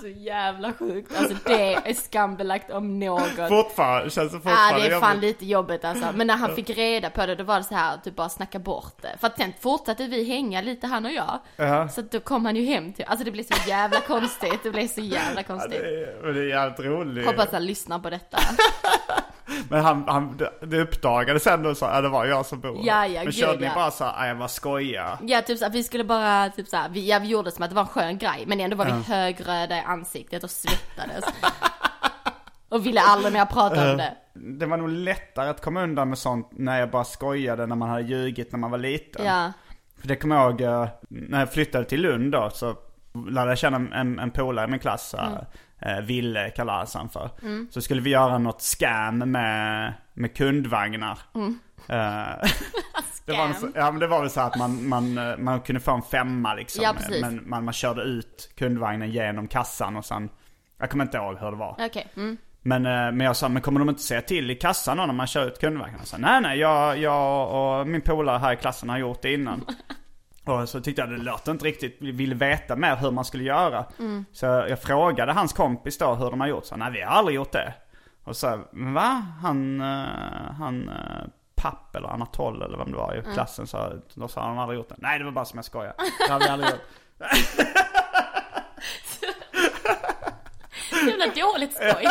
Så 0.00 0.08
jävla 0.08 0.72
sjukt. 0.72 1.16
Alltså 1.18 1.36
det 1.44 1.74
är 1.74 1.94
skambelagt 1.94 2.70
om 2.70 2.98
något. 2.98 3.48
Fortfarande, 3.48 4.10
känns 4.10 4.32
det 4.32 4.36
Ja 4.44 4.50
fortfarande 4.50 4.88
det 4.88 4.94
är 4.94 5.00
fan 5.00 5.14
jobbigt? 5.14 5.22
lite 5.28 5.46
jobbigt 5.46 5.84
alltså. 5.84 6.06
Men 6.14 6.26
när 6.26 6.36
han 6.36 6.54
fick 6.54 6.70
reda 6.70 7.10
på 7.10 7.26
det 7.26 7.34
då 7.34 7.44
var 7.44 7.56
det 7.58 7.64
så 7.64 7.74
här 7.74 7.96
typ 8.04 8.16
bara 8.16 8.28
snacka 8.28 8.58
bort 8.58 8.94
det. 9.02 9.16
För 9.20 9.26
att 9.26 9.36
sen 9.38 9.52
fortsatte 9.60 10.06
vi 10.06 10.24
hänga 10.24 10.60
lite 10.60 10.86
han 10.86 11.04
och 11.06 11.12
jag. 11.12 11.38
Ja. 11.56 11.88
Så 11.88 12.00
att 12.00 12.10
då 12.12 12.20
kom 12.20 12.44
han 12.46 12.56
ju 12.56 12.64
hem 12.64 12.92
till, 12.92 13.04
alltså 13.04 13.24
det 13.24 13.30
blev 13.30 13.44
så 13.44 13.68
jävla 13.68 14.00
konstigt. 14.00 14.62
Det 14.62 14.70
blev 14.70 14.88
så 14.88 15.00
jävla 15.00 15.40
Ja, 15.40 15.46
konstigt. 15.46 15.70
det, 15.82 16.28
är, 16.28 16.32
det 16.32 16.40
är 16.40 16.48
jävligt 16.48 16.80
roligt. 16.80 17.26
Hoppas 17.26 17.52
han 17.52 17.66
lyssnar 17.66 17.98
på 17.98 18.10
detta. 18.10 18.38
Men 19.70 19.84
han, 19.84 20.04
han, 20.08 20.36
det, 20.36 20.50
det 20.66 20.80
uppdagades 20.80 21.46
ändå 21.46 21.74
så 21.74 21.86
att 21.86 22.02
det 22.02 22.08
var 22.08 22.24
jag 22.26 22.46
som 22.46 22.60
bor 22.60 22.76
här. 22.76 22.82
Ja, 22.84 23.06
ja, 23.06 23.14
Men 23.20 23.24
gud, 23.24 23.34
körde 23.34 23.58
ni 23.60 23.66
ja. 23.66 23.72
bara 23.74 23.90
så 23.90 24.04
här, 24.04 24.14
"Aj, 24.16 24.28
jag 24.28 24.38
bara 24.38 24.48
skojar? 24.48 25.18
Ja 25.22 25.42
typ 25.42 25.58
såhär, 25.58 25.72
vi 25.72 25.82
skulle 25.84 26.04
bara 26.04 26.48
typ 26.48 26.68
såhär, 26.68 26.88
vi, 26.88 27.08
ja, 27.10 27.18
vi 27.18 27.28
gjorde 27.28 27.50
som 27.50 27.62
att 27.64 27.70
det 27.70 27.74
var 27.76 27.82
en 27.82 27.88
skön 27.88 28.18
grej. 28.18 28.44
Men 28.46 28.60
ändå 28.60 28.76
var 28.76 28.84
vi 28.84 28.92
högröda 29.14 29.76
i 29.76 29.80
ansiktet 29.80 30.44
och 30.44 30.50
svettades. 30.50 31.24
och 32.68 32.86
ville 32.86 33.00
aldrig 33.00 33.32
mer 33.32 33.44
prata 33.46 33.90
om 33.90 33.96
det. 33.96 34.14
Det 34.34 34.66
var 34.66 34.76
nog 34.76 34.88
lättare 34.88 35.48
att 35.48 35.62
komma 35.62 35.82
undan 35.82 36.08
med 36.08 36.18
sånt 36.18 36.48
när 36.52 36.80
jag 36.80 36.90
bara 36.90 37.04
skojade 37.04 37.66
när 37.66 37.76
man 37.76 37.88
hade 37.88 38.02
ljugit 38.02 38.52
när 38.52 38.58
man 38.58 38.70
var 38.70 38.78
liten. 38.78 39.24
Ja. 39.26 39.52
För 40.00 40.08
det 40.08 40.16
kommer 40.16 40.36
jag 40.36 40.50
ihåg, 40.50 40.60
eh, 40.60 40.88
när 41.08 41.38
jag 41.40 41.52
flyttade 41.52 41.84
till 41.84 42.00
Lund 42.00 42.32
då 42.32 42.50
så 42.52 42.74
lärde 43.30 43.50
jag 43.50 43.58
känna 43.58 43.76
en, 43.98 44.18
en 44.18 44.30
polare 44.30 44.64
i 44.66 44.70
min 44.70 44.80
klass, 44.80 45.14
Mm. 45.14 45.26
mm. 45.32 45.44
Ville 46.02 46.50
kallades 46.50 46.94
han 46.94 47.08
för. 47.08 47.30
Så 47.70 47.80
skulle 47.80 48.00
vi 48.00 48.10
göra 48.10 48.38
något 48.38 48.62
scam 48.62 49.18
med, 49.18 49.92
med 50.14 50.36
kundvagnar. 50.36 51.18
Eh, 51.34 51.46
det, 53.26 53.32
var 53.32 53.52
så- 53.52 53.68
ja, 53.74 53.90
men 53.90 54.00
det 54.00 54.06
var 54.06 54.20
väl 54.20 54.30
så 54.30 54.40
att 54.40 54.56
man, 54.58 54.88
man, 54.88 55.18
eh, 55.18 55.36
man 55.38 55.60
kunde 55.60 55.80
få 55.80 55.90
en 55.92 56.02
femma 56.02 56.54
liksom. 56.54 56.82
Ja, 56.84 56.94
men 57.20 57.48
man, 57.50 57.64
man 57.64 57.74
körde 57.74 58.02
ut 58.02 58.52
kundvagnen 58.58 59.10
genom 59.10 59.48
kassan 59.48 59.96
och 59.96 60.04
sen, 60.04 60.28
jag 60.78 60.90
kommer 60.90 61.04
inte 61.04 61.16
ihåg 61.16 61.38
hur 61.38 61.50
det 61.50 61.56
var. 61.56 61.76
Okej, 61.78 62.06
mm. 62.16 62.36
Men, 62.62 62.86
eh, 62.86 62.92
men 62.92 63.20
jag 63.20 63.36
sa, 63.36 63.48
men 63.48 63.62
kommer 63.62 63.78
de 63.80 63.88
inte 63.88 64.02
säga 64.02 64.20
till 64.22 64.50
i 64.50 64.54
kassan 64.54 64.96
då 64.96 65.06
när 65.06 65.12
man 65.14 65.26
kör 65.26 65.46
ut 65.46 65.60
kundvagnen? 65.60 65.96
Jag 65.98 66.06
sa, 66.08 66.16
nej 66.18 66.40
nej, 66.40 66.58
jag, 66.58 66.98
jag 66.98 67.50
och 67.80 67.86
min 67.88 68.00
polare 68.00 68.38
här 68.38 68.52
i 68.52 68.56
klassen 68.56 68.88
har 68.88 68.98
gjort 68.98 69.22
det 69.22 69.34
innan. 69.34 69.64
och 70.44 70.68
så 70.68 70.80
tyckte 70.80 71.02
jag 71.02 71.10
det 71.10 71.16
lät 71.16 71.48
inte 71.48 71.64
riktigt, 71.64 71.96
ville 72.00 72.34
veta 72.34 72.76
mer 72.76 72.96
hur 72.96 73.10
man 73.10 73.24
skulle 73.24 73.44
göra. 73.44 73.84
Så 74.32 74.46
jag 74.46 74.82
frågade 74.82 75.32
hans 75.32 75.52
kompis 75.52 75.98
då 75.98 76.14
hur 76.14 76.30
de 76.30 76.40
har 76.40 76.48
gjort. 76.48 76.64
Så 76.66 76.76
nej 76.76 76.92
vi 76.92 77.00
har 77.00 77.10
aldrig 77.10 77.36
gjort 77.36 77.52
det. 77.52 77.74
Och 78.24 78.36
så, 78.36 78.60
men 78.72 78.94
va? 78.94 79.22
Han, 79.42 79.80
eh, 79.80 80.52
han 80.58 80.88
eh, 80.88 81.24
Papp 81.54 81.96
eller 81.96 82.08
Anatol 82.08 82.62
eller 82.62 82.78
vem 82.78 82.90
det 82.90 82.96
var 82.96 83.16
i 83.16 83.34
klassen 83.34 83.66
sa, 83.66 83.92
då 84.14 84.28
sa 84.28 84.42
han 84.42 84.58
aldrig 84.58 84.78
gjort 84.78 84.88
det. 84.88 84.94
Nej 84.98 85.18
det 85.18 85.24
var 85.24 85.32
bara 85.32 85.44
som 85.44 85.58
jag 85.58 85.64
skojar. 85.64 85.94
Det 86.26 86.32
har 86.32 86.40
vi 86.40 86.48
aldrig 86.48 86.70
gjort. 86.70 86.80
Jävla 91.06 91.26
dåligt 91.26 91.72
skoj. 91.74 92.08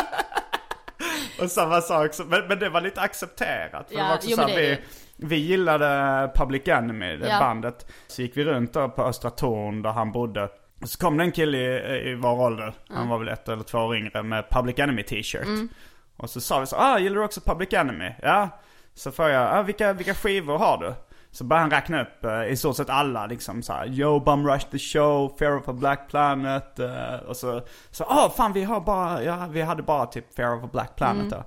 Och 1.42 1.52
samma 1.52 1.82
sak, 1.82 2.12
men, 2.26 2.48
men 2.48 2.60
det 2.60 2.70
var 2.70 2.82
lite 2.82 3.02
accepterat. 3.02 3.88
För 3.88 3.96
Ja, 3.96 4.04
det 4.04 4.08
var 4.10 4.16
också 4.16 4.30
jo, 4.30 4.36
så 4.36 4.42
här, 4.42 4.56
vi, 4.56 4.80
vi 5.22 5.36
gillade 5.36 6.32
Public 6.36 6.68
Enemy, 6.68 7.18
det 7.18 7.28
Ja. 7.28 7.40
bandet. 7.40 7.92
Så 8.08 8.22
gick 8.22 8.38
vi 8.38 8.44
runt 8.44 8.74
då 8.74 8.90
på 8.90 9.04
Östra 9.04 9.30
Torn 9.30 9.82
där 9.82 9.92
han 9.92 10.12
bodde. 10.12 10.50
Och 10.82 10.90
så 10.90 11.00
kom 11.00 11.18
det 11.18 11.24
en 11.24 11.32
kille 11.32 11.58
i, 11.58 12.10
i 12.10 12.16
vår 12.16 12.42
ålder, 12.42 12.74
han 12.90 13.10
var 13.10 13.18
väl 13.18 13.28
ett 13.28 13.50
eller 13.50 13.64
två 13.64 13.78
år 13.78 13.96
yngre, 13.96 14.24
med 14.24 14.50
Public 14.50 14.80
Enemy 14.80 15.04
t-shirt. 15.04 15.46
Mm. 15.46 15.70
Och 16.18 16.30
så 16.30 16.42
sa 16.42 16.60
vi 16.60 16.66
så, 16.66 16.76
ah 16.76 17.00
gillar 17.00 17.16
du 17.16 17.24
också 17.24 17.42
Public 17.42 17.74
Enemy? 17.74 18.12
Ja. 18.22 18.50
Så 18.94 19.12
får 19.12 19.30
jag, 19.30 19.58
ah, 19.58 19.62
vilka, 19.62 19.94
vilka 19.94 20.14
skivor 20.14 20.58
har 20.58 20.78
du? 20.78 20.94
Så 21.32 21.44
började 21.44 21.64
han 21.64 21.72
räkna 21.72 22.02
upp 22.02 22.26
eh, 22.26 22.44
i 22.46 22.56
stort 22.58 22.76
sett 22.76 22.90
alla 22.90 23.26
liksom 23.26 23.64
så 23.64 23.74
här, 23.74 23.88
Yo 23.88 24.20
Bum 24.20 24.48
Rush 24.48 24.66
the 24.72 24.80
Show, 24.80 25.36
Fear 25.40 25.58
of 25.58 25.68
a 25.68 25.74
Black 25.74 26.10
Planet 26.10 26.80
eh, 26.80 27.16
och 27.28 27.38
så, 27.38 27.62
så 27.92 28.04
ah 28.04 28.30
fan 28.30 28.54
vi 28.54 28.64
har 28.64 28.80
bara, 28.82 29.24
ja 29.24 29.48
vi 29.52 29.62
hade 29.62 29.84
bara 29.84 30.06
typ 30.06 30.36
Fear 30.36 30.58
of 30.58 30.64
a 30.64 30.70
Black 30.72 30.96
Planet 30.96 31.30
då. 31.30 31.44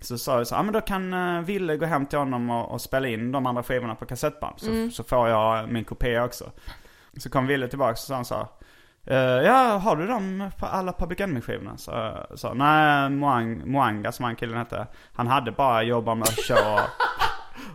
Så 0.00 0.18
sa 0.18 0.36
vi 0.36 0.44
så, 0.44 0.54
ja 0.54 0.58
ah, 0.58 0.62
men 0.62 0.72
då 0.72 0.80
kan 0.80 1.14
uh, 1.14 1.40
Ville 1.44 1.76
gå 1.76 1.86
hem 1.86 2.06
till 2.06 2.18
honom 2.18 2.50
och, 2.50 2.70
och 2.72 2.80
spela 2.80 3.08
in 3.08 3.32
de 3.32 3.46
andra 3.46 3.62
skivorna 3.62 3.94
på 3.94 4.06
kassettband. 4.06 4.54
Så, 4.60 4.90
så 4.92 5.04
får 5.04 5.28
jag 5.28 5.68
min 5.68 5.84
kopia 5.84 6.24
också. 6.24 6.50
Så 7.16 7.30
kom 7.30 7.46
Ville 7.46 7.68
tillbaka 7.68 7.90
och 7.92 7.98
sa 7.98 8.14
han 8.14 8.24
så 8.24 8.48
"Eh, 9.06 9.16
ja, 9.16 9.76
har 9.76 9.96
du 9.96 10.06
dem 10.06 10.50
på 10.58 10.66
alla 10.66 10.92
Public 10.92 11.20
Enemy-skivorna? 11.20 11.76
Så, 11.76 12.18
så 12.34 12.54
nej, 12.54 13.10
Moang, 13.10 13.70
Moanga 13.70 14.12
som 14.12 14.24
han 14.24 14.36
killen 14.36 14.58
hette, 14.58 14.86
han 15.14 15.26
hade 15.26 15.52
bara 15.52 15.82
Jobba 15.82 16.14
med 16.14 16.28
show 16.28 16.56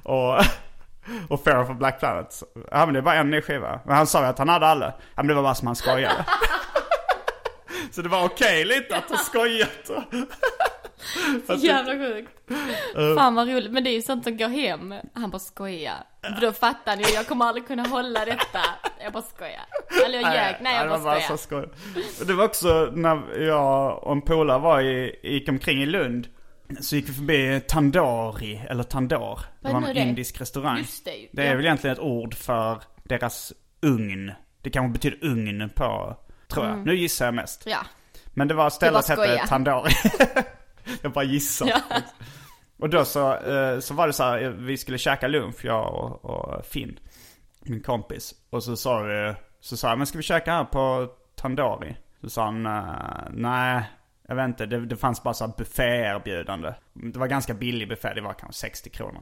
och, 0.03 0.29
och, 0.29 0.39
och 1.29 1.43
Fear 1.43 1.65
for 1.65 1.73
Black 1.73 1.99
Planet. 1.99 2.43
Ja 2.71 2.85
men 2.85 2.93
det 2.93 3.01
bara 3.01 3.15
en 3.15 3.29
ny 3.29 3.41
skiva. 3.41 3.79
Men 3.85 3.95
han 3.95 4.07
sa 4.07 4.21
ju 4.21 4.27
att 4.27 4.37
han 4.39 4.49
hade 4.49 4.67
alla. 4.67 4.85
Ja 4.85 5.23
men 5.23 5.27
det 5.27 5.33
var 5.33 5.43
bara 5.43 5.55
som 5.55 5.67
han 5.67 5.75
skojade. 5.75 6.25
så 7.91 8.01
det 8.01 8.09
var 8.09 8.25
okej 8.25 8.65
lite 8.65 8.97
att 8.97 9.09
ha 9.09 9.17
skojat. 9.17 9.91
Så 11.47 11.53
jävla 11.53 11.93
sjukt. 11.93 12.31
Fan 13.17 13.35
vad 13.35 13.47
roligt. 13.47 13.71
Men 13.71 13.83
det 13.83 13.89
är 13.89 13.93
ju 13.95 14.01
sånt 14.01 14.23
som 14.23 14.37
går 14.37 14.47
hem. 14.47 14.93
Han 15.13 15.29
bara 15.31 15.39
skojar. 15.39 15.95
För 16.21 16.41
då 16.41 16.51
fattar 16.53 16.95
ni, 16.95 17.03
jag 17.13 17.27
kommer 17.27 17.45
aldrig 17.45 17.67
kunna 17.67 17.83
hålla 17.87 18.25
detta. 18.25 18.59
Jag 19.03 19.13
bara 19.13 19.23
skojar. 19.23 19.65
Eller 20.05 20.19
jag 20.21 20.33
ljög. 20.33 20.55
Nej, 20.61 20.75
jag 20.77 20.89
bara 20.89 20.97
var 20.97 21.05
bara 21.05 21.21
skojar. 21.21 21.37
så 21.37 21.43
skoj. 21.43 21.69
Och 22.21 22.27
Det 22.27 22.33
var 22.33 22.45
också 22.45 22.89
när 22.93 23.39
jag 23.41 24.03
och 24.03 24.11
en 24.11 24.21
polare 24.21 24.59
var 24.59 24.81
i, 24.81 25.19
gick 25.23 25.49
omkring 25.49 25.81
i 25.81 25.85
Lund. 25.85 26.27
Så 26.81 26.95
gick 26.95 27.09
vi 27.09 27.13
förbi 27.13 27.61
Tandori, 27.67 28.61
eller 28.69 28.83
Tandor. 28.83 29.39
Det 29.61 29.73
var 29.73 29.81
en 29.89 29.97
indisk 29.97 30.41
restaurang. 30.41 30.77
Just 30.77 31.05
det. 31.05 31.27
Det 31.31 31.41
är 31.43 31.49
Ja. 31.49 31.55
väl 31.55 31.65
egentligen 31.65 31.93
ett 31.93 31.99
ord 32.01 32.35
för 32.35 32.81
deras 33.03 33.53
ugn. 33.81 34.31
Det 34.61 34.69
kanske 34.69 34.93
betyder 34.93 35.27
ugn 35.27 35.69
på, 35.75 36.15
tror 36.47 36.65
jag. 36.65 36.85
Nu 36.85 36.95
gissar 36.95 37.25
jag 37.25 37.33
mest. 37.33 37.63
Ja. 37.65 37.77
Men 38.33 38.47
det 38.47 38.53
var 38.53 38.69
stället 38.69 39.07
hette. 39.07 39.43
Tandori. 39.47 39.91
jag 41.01 41.11
bara 41.11 41.23
gissar. 41.23 41.67
Ja. 41.67 41.81
Och 42.79 42.89
då 42.89 43.05
så, 43.05 43.35
eh, 43.35 43.79
så 43.79 43.93
var 43.93 44.07
det 44.07 44.13
så 44.13 44.23
här, 44.23 44.43
eh, 44.43 44.49
vi 44.49 44.77
skulle 44.77 44.97
käka 44.97 45.27
lunch, 45.27 45.65
jag 45.65 45.93
och, 45.93 46.25
och 46.25 46.65
Finn, 46.65 46.99
min 47.59 47.81
kompis. 47.81 48.33
Och 48.49 48.63
så 48.63 48.77
sa 48.77 48.99
vi, 48.99 49.33
så 49.59 49.77
sa 49.77 49.89
jag, 49.89 49.97
men 49.97 50.07
ska 50.07 50.17
vi 50.17 50.23
käka 50.23 50.51
här 50.51 50.63
på 50.63 51.09
Tandori? 51.35 51.95
Så 52.21 52.29
sa 52.29 52.45
han, 52.45 52.65
eh, 52.65 53.27
nej, 53.29 53.83
jag 54.27 54.35
vet 54.35 54.45
inte, 54.45 54.65
det, 54.65 54.85
det 54.85 54.95
fanns 54.95 55.23
bara 55.23 55.33
så 55.33 55.45
här 55.45 55.53
bufféerbjudande. 55.57 56.73
Det 56.93 57.19
var 57.19 57.27
ganska 57.27 57.53
billig 57.53 57.89
buffé, 57.89 58.13
det 58.13 58.21
var 58.21 58.33
kanske 58.33 58.59
60 58.59 58.89
kronor. 58.89 59.21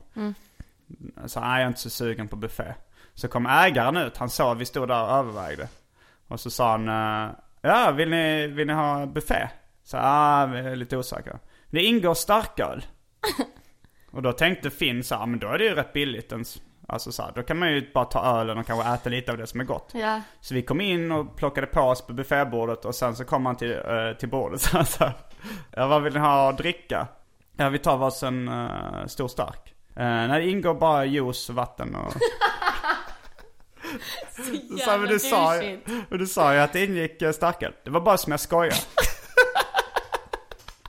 Så 1.26 1.40
nej, 1.40 1.50
jag 1.50 1.64
är 1.64 1.68
inte 1.68 1.80
så 1.80 1.90
sugen 1.90 2.28
på 2.28 2.36
buffé. 2.36 2.74
Så 3.14 3.28
kom 3.28 3.46
ägaren 3.46 3.98
ut, 3.98 4.18
han 4.18 4.30
såg 4.30 4.52
att 4.52 4.58
vi 4.58 4.66
stod 4.66 4.88
där 4.88 5.04
och 5.04 5.10
övervägde. 5.10 5.68
Och 6.28 6.40
så 6.40 6.50
sa 6.50 6.72
han, 6.72 6.88
ja 7.62 7.92
vill 7.92 8.10
ni, 8.10 8.48
vill 8.48 8.68
ni 8.68 8.74
ha 8.74 9.06
buffé? 9.06 9.50
Så 9.84 9.98
ah, 10.02 10.46
vi 10.46 10.60
är 10.60 10.76
lite 10.76 10.98
osäkra. 10.98 11.40
Det 11.70 11.84
ingår 11.84 12.14
starköl. 12.14 12.86
och 14.12 14.22
då 14.22 14.32
tänkte 14.32 14.70
Finn 14.70 15.04
så 15.04 15.16
här, 15.16 15.26
men 15.26 15.40
då 15.40 15.48
är 15.48 15.58
det 15.58 15.64
ju 15.64 15.76
rätt 15.76 15.94
billigt. 15.94 16.32
ens. 16.32 16.62
Alltså 16.90 17.12
så 17.12 17.24
här, 17.24 17.32
då 17.36 17.44
kan 17.44 17.60
man 17.60 17.74
ju 17.74 17.92
bara 17.94 18.06
ta 18.06 18.40
ölen 18.40 18.58
och 18.58 18.66
kanske 18.66 18.94
äta 18.94 19.10
lite 19.10 19.32
av 19.32 19.38
det 19.38 19.48
som 19.48 19.60
är 19.60 19.64
gott. 19.64 19.92
Ja. 19.94 20.22
Så 20.42 20.54
vi 20.54 20.62
kom 20.62 20.82
in 20.82 21.12
och 21.12 21.36
plockade 21.36 21.68
på 21.68 21.82
oss 21.82 22.02
på 22.02 22.14
buffébordet 22.14 22.86
och 22.86 22.96
sen 22.96 23.16
så 23.16 23.26
kom 23.26 23.46
han 23.46 23.56
till, 23.56 23.72
eh, 23.72 24.12
till 24.20 24.30
bordet 24.30 24.62
så 24.62 24.78
han 24.78 24.86
sa, 24.86 25.12
ja 25.72 25.88
vad 25.88 26.04
vill 26.04 26.14
ni 26.14 26.20
ha 26.20 26.50
att 26.50 26.58
dricka? 26.58 27.08
Ja 27.58 27.70
vi 27.70 27.80
tar 27.80 27.98
varsin 27.98 28.48
uh, 28.48 29.06
stor 29.08 29.28
stark. 29.28 29.74
Uh, 29.90 30.04
nej 30.04 30.42
det 30.42 30.50
ingår 30.50 30.74
bara 30.74 31.06
juice, 31.06 31.50
vatten 31.50 31.96
och... 31.96 32.14
Så 34.70 34.78
sa, 34.78 34.98
men 34.98 35.10
du, 35.10 35.20
sa, 35.20 35.62
men 36.10 36.20
du 36.20 36.28
sa 36.28 36.54
ju 36.54 36.60
att 36.60 36.74
det 36.74 36.86
ingick 36.86 37.22
uh, 37.22 37.32
starköl. 37.32 37.74
Det 37.84 37.90
var 37.90 38.02
bara 38.02 38.18
som 38.18 38.32
jag 38.32 38.40
skojade. 38.40 38.76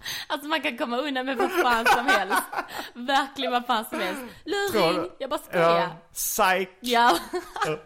Alltså 0.28 0.48
man 0.48 0.60
kan 0.62 0.78
komma 0.78 0.96
undan 0.96 1.26
med 1.26 1.36
vad 1.36 1.50
fan 1.52 1.86
som 1.86 2.06
helst. 2.06 2.42
Verkligen 2.94 3.52
vad 3.52 3.66
fan 3.66 3.84
som 3.84 4.00
helst. 4.00 4.20
Luring, 4.44 5.10
jag 5.18 5.30
bara 5.30 5.40
skojar. 5.40 5.78
Ja, 5.80 5.88
psych. 6.12 6.68
Ja. 6.80 7.18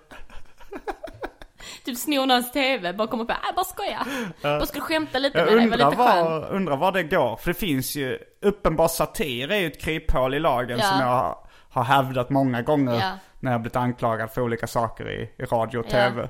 typ 1.85 1.99
snor 1.99 2.27
någons 2.27 2.53
TV, 2.53 2.93
bara 2.93 3.09
kommer 3.09 3.25
på, 3.25 3.33
äh, 3.33 3.55
bara 3.57 3.65
skoja. 3.65 4.07
Bara 4.43 4.67
skulle 4.67 4.83
skämta 4.83 5.19
lite 5.19 5.39
Jag 5.39 5.47
med 5.47 5.57
dig, 5.57 5.67
var 5.69 5.75
undrar 5.75 5.91
lite 5.91 5.99
var, 5.99 6.51
undrar 6.53 6.77
var 6.77 6.93
det 6.93 7.03
går. 7.03 7.37
För 7.37 7.51
det 7.51 7.59
finns 7.59 7.97
ju, 7.97 8.19
uppenbar 8.43 8.89
satir 8.89 9.51
är 9.51 9.57
ju 9.59 9.67
ett 9.67 9.81
kryphål 9.81 10.35
i 10.35 10.41
lagen 10.41 10.79
Ja. 10.79 10.85
som 10.85 11.01
jag 11.01 11.07
har, 11.07 11.37
har 11.71 11.85
hävdat 11.85 12.31
många 12.31 12.63
gånger. 12.63 12.95
Ja. 12.95 13.11
När 13.41 13.53
jag 13.53 13.61
blivit 13.61 13.77
anklagad 13.77 14.31
för 14.31 14.41
olika 14.41 14.67
saker 14.67 15.11
i, 15.11 15.43
i 15.43 15.45
radio 15.45 15.79
och 15.79 15.87
Ja. 15.87 15.91
tv. 15.91 16.29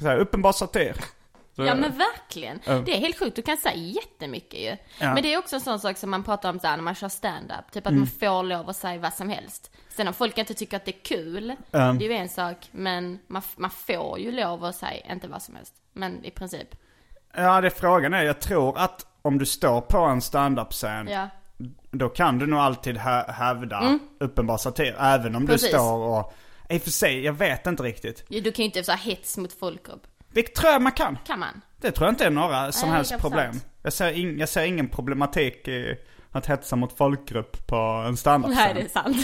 Så 0.00 0.06
här, 0.06 0.16
uppenbar 0.16 0.52
satir. 0.52 0.96
Ja 1.56 1.74
men 1.74 1.98
verkligen. 1.98 2.60
Ja. 2.64 2.72
Det 2.72 2.92
är 2.96 2.98
helt 3.00 3.18
sjukt, 3.18 3.36
du 3.36 3.42
kan 3.42 3.56
säga 3.56 3.74
jättemycket 3.74 4.60
ju. 4.60 4.76
Ja. 5.00 5.14
Men 5.14 5.22
det 5.22 5.32
är 5.34 5.38
också 5.38 5.56
en 5.56 5.60
sån 5.60 5.80
sak 5.80 5.96
som 5.98 6.10
man 6.10 6.24
pratar 6.24 6.50
om 6.50 6.60
så 6.60 6.66
här 6.66 6.76
när 6.76 6.84
man 6.84 6.94
kör 6.94 7.08
stand-up. 7.08 7.72
Typ 7.72 7.86
att 7.86 7.90
Mm. 7.92 8.00
man 8.00 8.06
får 8.06 8.42
lov 8.42 8.70
att 8.70 8.76
säga 8.76 8.98
vad 8.98 9.14
som 9.14 9.28
helst. 9.28 9.70
Sen 9.88 10.08
om 10.08 10.14
folk 10.14 10.38
inte 10.38 10.54
tycker 10.54 10.76
att 10.76 10.84
det 10.84 10.90
är 10.90 11.02
kul, 11.04 11.54
Mm. 11.72 11.98
det 11.98 12.04
är 12.04 12.08
ju 12.10 12.16
en 12.16 12.28
sak. 12.28 12.56
Men 12.72 13.18
man, 13.26 13.42
man 13.56 13.70
får 13.70 14.18
ju 14.18 14.32
lov 14.32 14.64
att 14.64 14.76
säga 14.76 15.12
inte 15.12 15.28
vad 15.28 15.42
som 15.42 15.54
helst. 15.56 15.74
Men 15.92 16.24
i 16.24 16.30
princip. 16.30 16.68
Ja, 17.36 17.60
det 17.60 17.70
frågan 17.70 18.14
är, 18.14 18.22
jag 18.22 18.40
tror 18.40 18.78
att 18.78 19.06
om 19.22 19.38
du 19.38 19.46
står 19.46 19.80
på 19.80 19.98
en 19.98 20.22
standup-scen, 20.22 21.08
Ja. 21.10 21.28
då 21.90 22.08
kan 22.08 22.38
du 22.38 22.46
nog 22.46 22.58
alltid 22.58 22.96
hä- 22.96 23.32
hävda 23.32 23.98
uppenbar 24.20 24.56
satir. 24.56 24.96
Även 25.00 25.26
om 25.26 25.34
Mm. 25.36 25.46
Precis. 25.46 25.70
du 25.70 25.76
står 25.76 25.98
och, 26.18 26.34
i 26.68 26.78
och 26.78 26.82
för 26.82 26.90
sig, 26.90 27.24
jag 27.24 27.32
vet 27.32 27.66
inte 27.66 27.82
riktigt. 27.82 28.24
Du 28.28 28.52
kan 28.52 28.64
ju 28.64 28.72
inte 28.72 28.92
här 28.92 28.98
hets 28.98 29.36
mot 29.36 29.52
folkgrupp. 29.52 30.06
Det 30.36 30.54
tror 30.54 30.72
jag 30.72 30.82
man 30.82 30.92
kan. 30.92 31.18
Kan 31.26 31.38
man? 31.38 31.60
Det 31.80 31.90
tror 31.90 32.06
jag 32.06 32.12
inte 32.12 32.24
är 32.26 32.30
några 32.30 32.72
som 32.72 32.88
Nej, 32.88 32.96
helst 32.96 33.18
problem. 33.20 33.60
Jag 33.82 33.92
ser, 33.92 34.10
in, 34.12 34.38
jag 34.38 34.48
ser 34.48 34.62
ingen 34.64 34.88
problematik 34.88 35.68
i 35.68 35.96
att 36.32 36.46
hetsa 36.46 36.76
mot 36.76 36.96
folkgrupp 36.98 37.66
på 37.66 37.76
en 37.76 38.16
standup 38.16 38.50
Nej, 38.54 38.74
det 38.74 38.80
är 38.80 38.88
sant. 38.88 39.16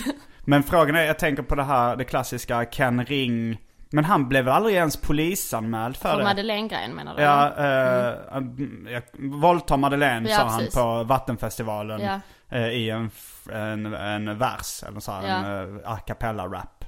Men 0.44 0.62
frågan 0.62 0.96
är, 0.96 1.02
jag 1.04 1.18
tänker 1.18 1.42
på 1.42 1.54
det 1.54 1.62
här, 1.62 1.96
det 1.96 2.04
klassiska 2.04 2.64
Ken 2.64 3.04
Ring. 3.06 3.58
Men 3.90 4.04
han 4.04 4.28
blev 4.28 4.44
väl 4.44 4.54
aldrig 4.54 4.74
ens 4.76 4.96
polisanmäld 4.96 5.96
för 5.96 6.10
För 6.10 6.18
det? 6.18 6.24
Madeleine-grejen 6.24 6.94
menar 6.94 7.16
du? 7.16 7.22
Ja, 7.22 7.52
eh, 7.58 8.92
jag 8.92 9.02
våldtar 9.40 9.76
Madeleine 9.76 10.30
Ja, 10.30 10.36
sa 10.36 10.44
han 10.44 10.58
precis. 10.58 10.74
på 10.74 11.04
Vattenfestivalen. 11.04 12.00
Ja. 12.00 12.20
eh, 12.58 12.68
I 12.68 12.90
en, 12.90 13.10
en, 13.52 13.94
en 13.94 14.38
vers, 14.38 14.82
eller 14.88 15.00
så 15.00 15.12
här, 15.12 15.28
Ja. 15.28 15.34
en 15.34 15.74
uh, 15.76 15.80
a 15.84 15.98
cappella-rap. 16.06 16.81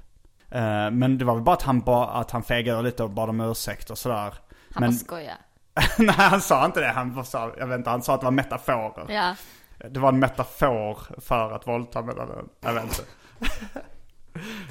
Eh, 0.55 0.90
men 0.90 1.18
det 1.18 1.24
var 1.24 1.34
väl 1.34 1.42
bara 1.42 1.57
att 1.57 1.62
han, 1.62 1.80
ba, 1.80 2.07
att 2.07 2.30
han 2.30 2.42
fegade 2.42 2.82
lite 2.82 3.02
och 3.02 3.11
bad 3.11 3.28
om 3.28 3.40
ursäkt 3.40 3.90
och 3.90 3.98
sådär. 3.98 4.34
Han 4.74 4.80
men, 4.80 4.90
bara 4.90 4.92
skojar. 4.92 5.36
nej 5.98 6.14
han 6.18 6.40
sa 6.40 6.64
inte 6.64 6.80
det, 6.80 6.88
han 6.88 7.24
sa, 7.24 7.52
jag 7.59 7.66
vet 7.66 7.78
inte, 7.78 7.90
han 7.90 8.02
sa 8.02 8.14
att 8.14 8.20
det 8.20 8.24
var 8.24 8.30
metaforer. 8.30 9.07
Ja. 9.09 9.34
Det 9.90 10.00
var 10.00 10.09
en 10.09 10.18
metafor 10.18 10.98
för 11.20 11.52
att 11.52 11.66
våldta 11.66 12.02
Madeleine, 12.02 12.48
jag 12.61 12.72
vet 12.72 12.84
inte. 12.84 13.02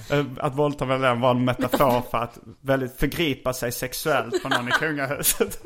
Eh, 0.10 0.26
Att 0.40 0.56
våldta 0.56 0.86
Madeleine 0.86 1.22
var 1.22 1.32
en 1.32 1.46
metafor 1.46 2.02
för 2.12 2.18
att 2.18 2.40
väldigt 2.62 2.98
förgripa 2.98 3.54
sig 3.54 3.72
sexuellt 3.72 4.44
på 4.44 4.50
någon 4.50 4.68
i 4.68 4.72
kungahuset. 4.72 5.66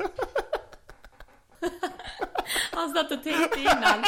Han 2.72 2.88
satt 2.94 3.10
och 3.12 3.22
tänkte 3.24 3.60
innan. 3.60 4.04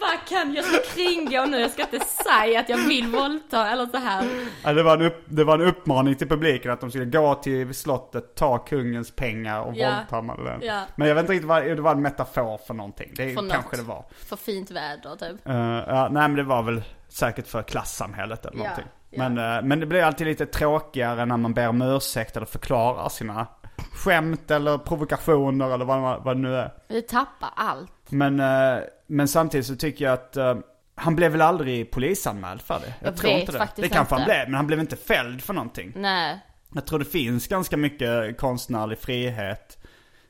Vad 0.00 0.28
kan 0.28 0.54
jag 0.54 0.64
kringgå 0.94 1.44
nu? 1.44 1.60
Jag 1.60 1.70
ska 1.70 1.82
inte 1.82 2.00
säga 2.06 2.60
att 2.60 2.68
jag 2.68 2.78
vill 2.78 3.06
våldta 3.06 3.68
eller 3.70 3.86
så 3.86 3.96
här. 3.98 4.24
Ja, 4.64 4.72
det, 4.72 4.82
var 4.82 4.94
en 4.96 5.02
upp, 5.02 5.24
det 5.26 5.44
var 5.44 5.54
en 5.54 5.60
uppmaning 5.66 6.14
till 6.14 6.28
publiken 6.28 6.70
att 6.70 6.80
de 6.80 6.90
skulle 6.90 7.04
gå 7.04 7.34
till 7.34 7.74
slottet, 7.74 8.34
ta 8.34 8.58
kungens 8.58 9.10
pengar 9.10 9.60
och 9.60 9.74
Ja. 9.76 9.94
våldta 9.96 10.22
Madeleine. 10.22 10.64
Ja. 10.66 10.82
Men 10.96 11.08
jag 11.08 11.14
vet 11.14 11.22
inte 11.22 11.32
riktigt 11.32 11.48
vad, 11.48 11.64
det 11.64 11.80
var 11.82 11.92
en 11.92 12.02
metafor 12.02 12.58
för 12.66 12.74
någonting. 12.74 13.12
Det 13.16 13.34
För 13.34 13.42
något. 13.42 13.52
kanske 13.52 13.76
det 13.76 13.82
var. 13.82 14.04
För 14.28 14.36
fint 14.36 14.70
väder 14.70 15.16
typ. 15.16 15.48
Eh, 15.48 15.54
ja, 15.94 16.08
nej 16.10 16.28
men 16.28 16.34
det 16.34 16.42
var 16.42 16.62
väl 16.62 16.82
säkert 17.08 17.46
för 17.46 17.62
klassamhället 17.62 18.46
eller 18.46 18.56
någonting. 18.58 18.84
ja. 19.10 19.28
Men, 19.28 19.56
eh, 19.56 19.62
men 19.62 19.80
det 19.80 19.86
blir 19.86 20.02
alltid 20.02 20.26
lite 20.26 20.46
tråkigare 20.46 21.24
när 21.26 21.36
man 21.36 21.54
ber 21.54 21.68
om 21.68 21.82
ursäkt 21.82 22.36
eller 22.36 22.46
förklarar 22.46 23.08
sina 23.08 23.46
skämt 23.92 24.50
eller 24.50 24.78
provokationer 24.78 25.74
eller 25.74 25.84
vad, 25.84 26.22
vad 26.24 26.36
det 26.36 26.40
nu 26.40 26.56
är. 26.56 26.70
Vi 26.88 27.02
tappar 27.02 27.50
allt. 27.56 27.90
Men, 28.10 28.40
eh, 28.40 28.78
men 29.06 29.28
samtidigt 29.28 29.66
så 29.66 29.76
tycker 29.76 30.04
jag 30.04 30.14
att 30.14 30.36
eh, 30.36 30.54
han 30.94 31.16
blev 31.16 31.32
väl 31.32 31.40
aldrig 31.40 31.90
polisanmäld 31.90 32.62
för 32.62 32.80
det? 32.80 32.94
Jag, 33.00 33.08
Jag 33.08 33.16
tror 33.16 33.30
vet 33.30 33.40
inte 33.40 33.52
det. 33.52 33.58
faktiskt 33.58 33.88
Det 33.88 33.94
kanske 33.96 34.14
han 34.14 34.22
inte. 34.22 34.32
blev, 34.34 34.44
men 34.48 34.54
han 34.54 34.66
blev 34.66 34.80
inte 34.80 34.96
fälld 34.96 35.42
för 35.42 35.54
någonting. 35.54 35.92
Nej. 35.96 36.38
Jag 36.74 36.86
tror 36.86 36.98
det 36.98 37.04
finns 37.04 37.46
ganska 37.46 37.76
mycket 37.76 38.38
konstnärlig 38.38 38.98
frihet. 38.98 39.78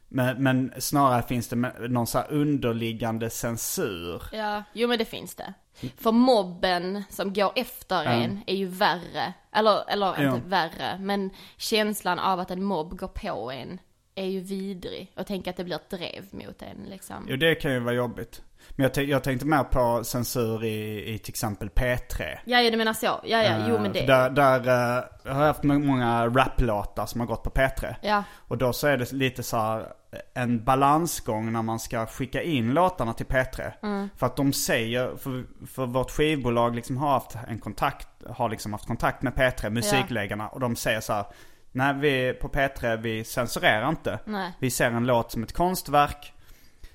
Men, 0.09 0.43
men 0.43 0.73
snarare 0.79 1.23
finns 1.23 1.49
det 1.49 1.57
någon 1.89 2.07
så 2.07 2.21
underliggande 2.21 3.31
censur. 3.31 4.23
Ja, 4.33 4.63
jo 4.73 4.89
men 4.89 4.99
det 4.99 5.05
finns 5.05 5.35
det. 5.35 5.55
För 5.97 6.13
mobben 6.13 7.05
som 7.11 7.33
går 7.33 7.53
efter 7.57 8.05
en 8.05 8.41
är 8.47 8.55
ju 8.57 8.67
värre. 8.67 9.33
Eller, 9.53 9.91
eller 9.91 10.23
Ja. 10.23 10.35
inte 10.35 10.49
värre, 10.49 10.99
men 11.01 11.31
känslan 11.57 12.19
av 12.19 12.41
att 12.41 12.51
en 12.51 12.63
mobb 12.63 12.99
går 12.99 13.09
på 13.09 13.51
en 13.51 13.79
är 14.15 14.27
ju 14.27 14.41
vidrig. 14.41 15.13
Och 15.17 15.27
tänk 15.27 15.47
att 15.47 15.57
det 15.57 15.65
blir 15.65 15.77
ett 15.77 15.91
drev 15.91 16.25
mot 16.31 16.63
en 16.63 16.85
liksom. 16.91 17.27
Jo 17.29 17.37
det 17.37 17.55
kan 17.55 17.73
ju 17.73 17.79
vara 17.79 17.95
jobbigt. 17.95 18.43
Men 18.77 18.91
jag, 18.95 19.05
jag 19.05 19.25
tänkte 19.25 19.47
mer 19.47 19.65
på 19.65 20.05
censur 20.05 20.65
i, 20.65 21.15
i 21.15 21.19
till 21.19 21.33
exempel 21.33 21.69
P3. 21.69 22.39
Ja, 22.45 22.61
ja 22.61 22.71
du 22.71 22.77
menar 22.77 22.93
så. 22.93 23.07
Ja, 23.07 23.43
ja, 23.43 23.67
jo 23.69 23.79
men 23.79 23.87
Eh, 23.87 23.93
det. 23.93 24.01
för 24.01 24.07
Där, 24.07 24.31
där 24.31 24.99
eh, 24.99 25.05
jag 25.25 25.35
har 25.35 25.47
haft 25.47 25.63
må- 25.63 25.79
många 25.79 26.27
raplåtar 26.27 27.07
som 27.07 27.21
har 27.21 27.27
gått 27.29 27.43
på 27.43 27.51
P3. 27.51 27.95
Ja. 28.03 28.25
Och 28.49 28.59
då 28.59 28.73
så 28.73 28.87
är 28.87 28.97
det 28.97 29.13
lite 29.13 29.43
så 29.43 29.57
här 29.57 29.87
en 30.35 30.65
balansgång 30.65 31.53
när 31.53 31.63
man 31.63 31.79
ska 31.79 32.07
skicka 32.07 32.43
in 32.43 32.75
låtarna 32.75 33.13
till 33.13 33.27
P3. 33.27 33.73
Mm. 33.83 34.09
För 34.17 34.27
att 34.27 34.37
de 34.37 34.53
säger, 34.53 35.17
för, 35.17 35.45
för 35.67 35.87
vårt 35.87 36.11
skivbolag 36.11 36.75
liksom 36.75 36.97
har 36.97 37.11
haft 37.11 37.37
en 37.49 37.59
kontakt, 37.59 38.09
har 38.31 38.49
liksom 38.49 38.73
haft 38.73 38.87
kontakt 38.87 39.23
med 39.23 39.33
P3, 39.33 39.71
musikläggarna. 39.71 40.49
Och 40.49 40.61
de 40.61 40.77
säger 40.77 41.01
så 41.01 41.13
här, 41.13 41.25
nej 41.73 41.95
vi 41.95 42.33
på 42.33 42.49
P3 42.49 42.97
vi 42.97 43.25
censurerar 43.25 43.89
inte. 43.89 44.19
Nej. 44.25 44.53
Vi 44.59 44.71
ser 44.71 44.87
en 44.91 45.07
låt 45.07 45.33
som 45.33 45.43
ett 45.43 45.53
konstverk. 45.53 46.31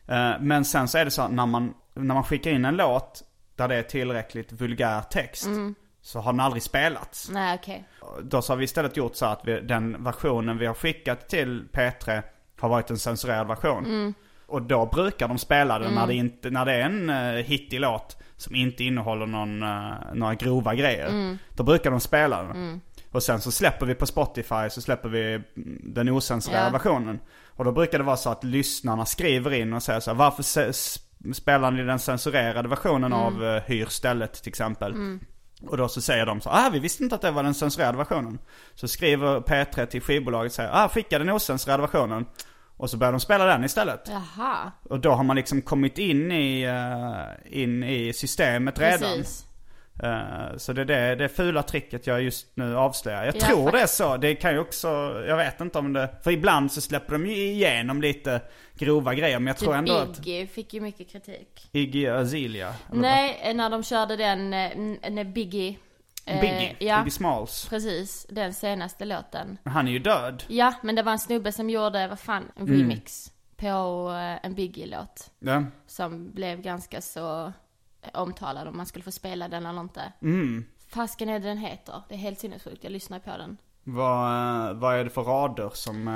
Eh, 0.10 0.32
Men 0.40 0.66
sen 0.66 0.88
så 0.88 0.98
är 0.98 1.06
det 1.06 1.12
så 1.12 1.22
att 1.22 1.32
när 1.32 1.46
man, 1.46 1.74
när 1.94 2.14
man 2.16 2.24
skickar 2.24 2.52
in 2.52 2.66
en 2.66 2.76
låt 2.76 3.24
där 3.56 3.68
det 3.68 3.76
är 3.76 3.84
tillräckligt 3.84 4.52
vulgär 4.52 5.02
text. 5.02 5.46
Mm. 5.46 5.76
Så 6.02 6.20
har 6.20 6.34
den 6.34 6.40
aldrig 6.40 6.64
spelats. 6.64 7.30
Nej, 7.30 7.60
okej. 7.62 7.88
då 8.24 8.42
så 8.42 8.54
har 8.54 8.58
vi 8.58 8.64
istället 8.64 8.98
gjort 8.98 9.16
så 9.16 9.26
att 9.26 9.42
vi, 9.44 9.62
den 9.62 10.04
versionen 10.04 10.58
vi 10.58 10.66
har 10.66 10.74
skickat 10.74 11.30
till 11.30 11.68
P3 11.74 12.22
har 12.60 12.70
varit 12.70 12.90
en 12.90 12.98
censurerad 12.98 13.48
version. 13.48 13.86
Mm. 13.86 14.14
Och 14.48 14.62
då 14.62 14.86
brukar 14.86 15.28
de 15.28 15.38
spela 15.38 15.80
den 15.80 15.94
när, 15.94 16.08
det 16.08 16.14
inte, 16.14 16.50
när 16.50 16.66
det 16.66 16.74
är 16.74 16.82
en 16.82 17.10
uh, 17.10 17.44
hittig 17.44 17.80
låt 17.80 18.18
som 18.38 18.56
inte 18.56 18.84
innehåller 18.84 19.26
någon, 19.26 19.64
uh, 19.64 19.94
några 20.14 20.36
grova 20.36 20.76
grejer. 20.76 21.08
Mm. 21.08 21.38
Då 21.56 21.64
brukar 21.64 21.92
de 21.92 22.00
spela 22.00 22.44
den. 22.44 22.82
Och 23.12 23.24
sen 23.24 23.42
så 23.42 23.52
släpper 23.52 23.86
vi 23.86 23.96
på 23.96 24.06
Spotify 24.06 24.70
så 24.70 24.82
släpper 24.82 25.10
vi 25.10 25.34
mm, 25.34 25.44
den 25.84 26.10
ocensurerade 26.10 26.66
Ja. 26.66 26.72
versionen. 26.72 27.20
Och 27.60 27.66
då 27.66 27.72
brukar 27.72 27.98
det 27.98 28.04
vara 28.04 28.18
så 28.18 28.30
att 28.30 28.44
lyssnarna 28.44 29.06
skriver 29.06 29.54
in 29.54 29.74
och 29.74 29.84
säger 29.84 30.00
så 30.00 30.12
här, 30.12 30.18
varför 30.18 30.44
spelar 31.34 31.72
ni 31.72 31.84
den 31.84 32.00
censurerade 32.00 32.70
versionen 32.70 33.14
av 33.14 33.44
uh, 33.44 33.62
Hyr 33.66 33.86
stället 33.86 34.34
till 34.34 34.50
exempel? 34.50 34.94
Och 35.68 35.78
då 35.78 35.88
så 35.88 36.02
säger 36.02 36.26
de 36.26 36.42
så 36.42 36.50
ah 36.50 36.70
vi 36.74 36.80
visste 36.80 37.04
inte 37.04 37.16
att 37.16 37.22
det 37.22 37.32
var 37.32 37.44
den 37.44 37.54
censurerade 37.54 37.98
versionen. 37.98 38.40
Så 38.76 38.88
skriver 38.88 39.40
P3 39.40 39.86
till 39.86 40.02
skivbolaget 40.02 40.52
och 40.52 40.56
säger, 40.56 40.70
ah 40.74 40.90
skicka 40.90 41.20
den 41.20 41.30
ocensurerade 41.30 41.82
versionen. 41.82 42.26
Och 42.78 42.90
så 42.90 42.98
börjar 42.98 43.12
de 43.12 43.20
spela 43.20 43.46
den 43.46 43.64
istället. 43.64 44.02
Jaha. 44.08 44.72
Och 44.84 45.00
då 45.00 45.12
har 45.12 45.24
man 45.24 45.36
liksom 45.36 45.62
kommit 45.62 45.98
in 45.98 46.32
i, 46.32 46.62
eh, 46.62 47.62
in 47.62 47.84
i 47.84 48.14
systemet 48.14 48.80
redan. 48.80 49.24
Eh, 50.04 50.58
så 50.58 50.74
det 50.74 50.82
är 50.82 50.86
det, 50.86 51.16
det 51.16 51.30
fula 51.30 51.64
tricket 51.64 52.08
jag 52.08 52.22
just 52.22 52.48
nu 52.56 52.78
avslöjar. 52.78 53.26
Jag 53.26 53.36
Ja, 53.36 53.40
tror 53.48 53.64
det 53.64 53.68
är 53.68 53.72
faktiskt. 53.72 53.94
så. 53.98 54.18
Det 54.18 54.36
kan 54.36 54.52
ju 54.54 54.60
också, 54.60 54.88
jag 55.28 55.38
vet 55.38 55.62
inte 55.62 55.80
om 55.80 55.94
det, 55.94 56.10
för 56.24 56.32
ibland 56.32 56.72
så 56.72 56.82
släpper 56.82 57.12
de 57.14 57.26
ju 57.26 57.36
igenom 57.36 58.02
lite 58.02 58.42
grova 58.74 59.14
grejer. 59.14 59.40
Men 59.40 59.48
jag 59.48 59.58
tror 59.58 59.76
ändå 59.76 60.00
Typ 60.06 60.10
att 60.12 60.28
Iggy 60.28 60.48
fick 60.48 60.74
ju 60.74 60.82
mycket 60.82 61.10
kritik. 61.12 61.70
Iggy 61.72 62.06
eller 62.06 62.74
Nej, 62.92 63.54
när 63.54 63.70
de 63.70 63.84
körde 63.84 64.16
den, 64.16 64.54
eh, 64.54 64.70
när 65.12 65.24
Biggie. 65.24 65.76
vad? 66.26 66.36
eh, 66.36 66.42
Biggie, 66.42 66.76
Ja, 66.80 66.98
Biggie 66.98 67.12
Smalls. 67.12 67.68
precis. 67.70 68.26
Den 68.30 68.54
senaste 68.54 69.06
låten. 69.06 69.58
Han 69.66 69.88
är 69.88 69.92
ju 69.92 70.00
död. 70.00 70.44
Ja, 70.48 70.74
men 70.84 70.96
det 70.96 71.04
var 71.04 71.12
en 71.12 71.20
snubbe 71.20 71.52
som 71.52 71.70
gjorde, 71.70 72.08
vad 72.08 72.20
fan, 72.20 72.52
en 72.56 72.68
Mm. 72.68 72.80
remix. 72.80 73.32
På 73.58 74.10
eh, 74.12 74.46
en 74.46 74.56
Biggie-låt. 74.56 75.32
Ja. 75.40 75.64
Som 75.88 76.32
blev 76.32 76.62
ganska 76.62 77.02
så 77.02 77.54
omtalad 78.14 78.68
om 78.68 78.78
man 78.78 78.86
skulle 78.86 79.04
få 79.04 79.12
spela 79.12 79.48
den 79.48 79.66
eller 79.66 79.82
inte. 79.82 80.12
Mm. 80.22 80.66
Fasken 80.90 81.30
är 81.30 81.40
det 81.40 81.48
den 81.48 81.58
heter. 81.58 82.02
Det 82.10 82.16
är 82.16 82.20
helt 82.20 82.40
sinnessjukt. 82.40 82.84
Jag 82.84 82.92
lyssnar 82.94 83.20
på 83.20 83.30
den. 83.38 83.58
Vad, 83.84 84.70
eh, 84.70 84.74
vad 84.74 84.96
är 85.00 85.04
det 85.04 85.10
för 85.10 85.24
rader 85.24 85.70
som 85.74 86.08
eh, 86.08 86.14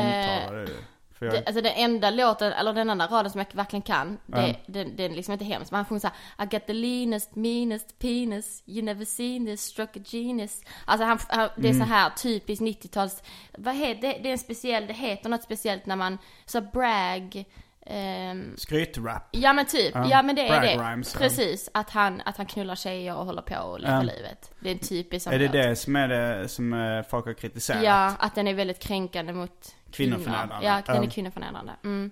omtalar 0.00 0.56
det? 0.66 0.70
För 1.18 1.26
jag, 1.26 1.34
Det, 1.34 1.46
alltså 1.46 1.62
den 1.62 1.72
enda 1.76 2.10
låten, 2.10 2.52
eller 2.52 2.72
den 2.72 2.90
enda 2.90 3.06
raden 3.06 3.30
som 3.32 3.38
jag 3.38 3.46
verkligen 3.56 3.82
kan, 3.82 4.18
det, 4.26 4.46
Ja. 4.48 4.54
den, 4.66 4.96
den 4.96 5.12
är 5.12 5.16
liksom 5.16 5.32
inte 5.32 5.44
hemskt. 5.44 5.70
Men 5.70 5.76
han 5.78 5.84
sjunger 5.84 6.00
såhär 6.00 6.16
I 6.42 6.46
got 6.46 6.66
the 6.66 6.72
leanest, 6.72 7.34
meanest 7.34 7.98
penis, 7.98 8.62
you 8.66 8.82
never 8.82 9.04
seen 9.04 9.46
this, 9.46 9.60
struck 9.62 9.96
a 9.96 10.00
genius. 10.04 10.60
Alltså 10.84 11.06
han, 11.06 11.18
han, 11.28 11.48
det 11.56 11.68
är 11.68 11.72
Mm. 11.74 11.86
så 11.88 11.94
här 11.94 12.10
typiskt 12.10 12.62
90-tals, 12.62 13.22
vad 13.58 13.74
heter 13.76 14.00
det? 14.00 14.18
Det 14.22 14.28
är 14.28 14.32
en 14.32 14.38
speciell, 14.38 14.86
det 14.86 14.92
heter 14.92 15.28
något 15.28 15.42
speciellt 15.42 15.86
när 15.86 15.96
man, 15.96 16.18
så 16.46 16.60
brag, 16.60 17.44
ehm, 17.86 18.56
skrytrap. 18.56 19.22
Ja 19.30 19.52
men 19.52 19.66
typ, 19.66 19.94
Ja, 19.94 20.06
ja 20.10 20.22
men 20.22 20.36
det 20.36 20.48
är 20.48 20.60
det. 20.60 20.76
rhymes. 20.90 21.14
Precis, 21.14 21.70
att 21.74 21.90
han, 21.90 22.22
att 22.24 22.36
han 22.36 22.46
knullar 22.46 22.74
tjejer 22.74 23.16
och 23.16 23.26
håller 23.26 23.42
på 23.42 23.56
och 23.56 23.80
lever 23.80 23.94
Ja. 23.96 24.02
livet. 24.02 24.50
Det 24.60 24.68
är 24.68 24.72
en 24.72 24.78
typisk 24.78 25.24
sån 25.24 25.32
Är 25.32 25.38
det 25.38 25.48
det 25.48 25.76
som 25.76 25.96
är 25.96 26.08
det 26.08 26.48
som 26.48 26.72
eh, 26.72 27.02
folk 27.02 27.26
har 27.26 27.32
kritiserat? 27.34 27.82
Ja, 27.84 28.14
att 28.18 28.34
den 28.34 28.48
är 28.48 28.54
väldigt 28.54 28.78
kränkande 28.82 29.32
mot 29.32 29.50
kvinnor. 29.90 30.16
Kvinnoförnedrande. 30.16 30.66
Ja, 30.66 30.82
den 30.86 31.02
är 31.04 31.10
kvinnoförnedrande. 31.10 31.72
Mm. 31.84 32.10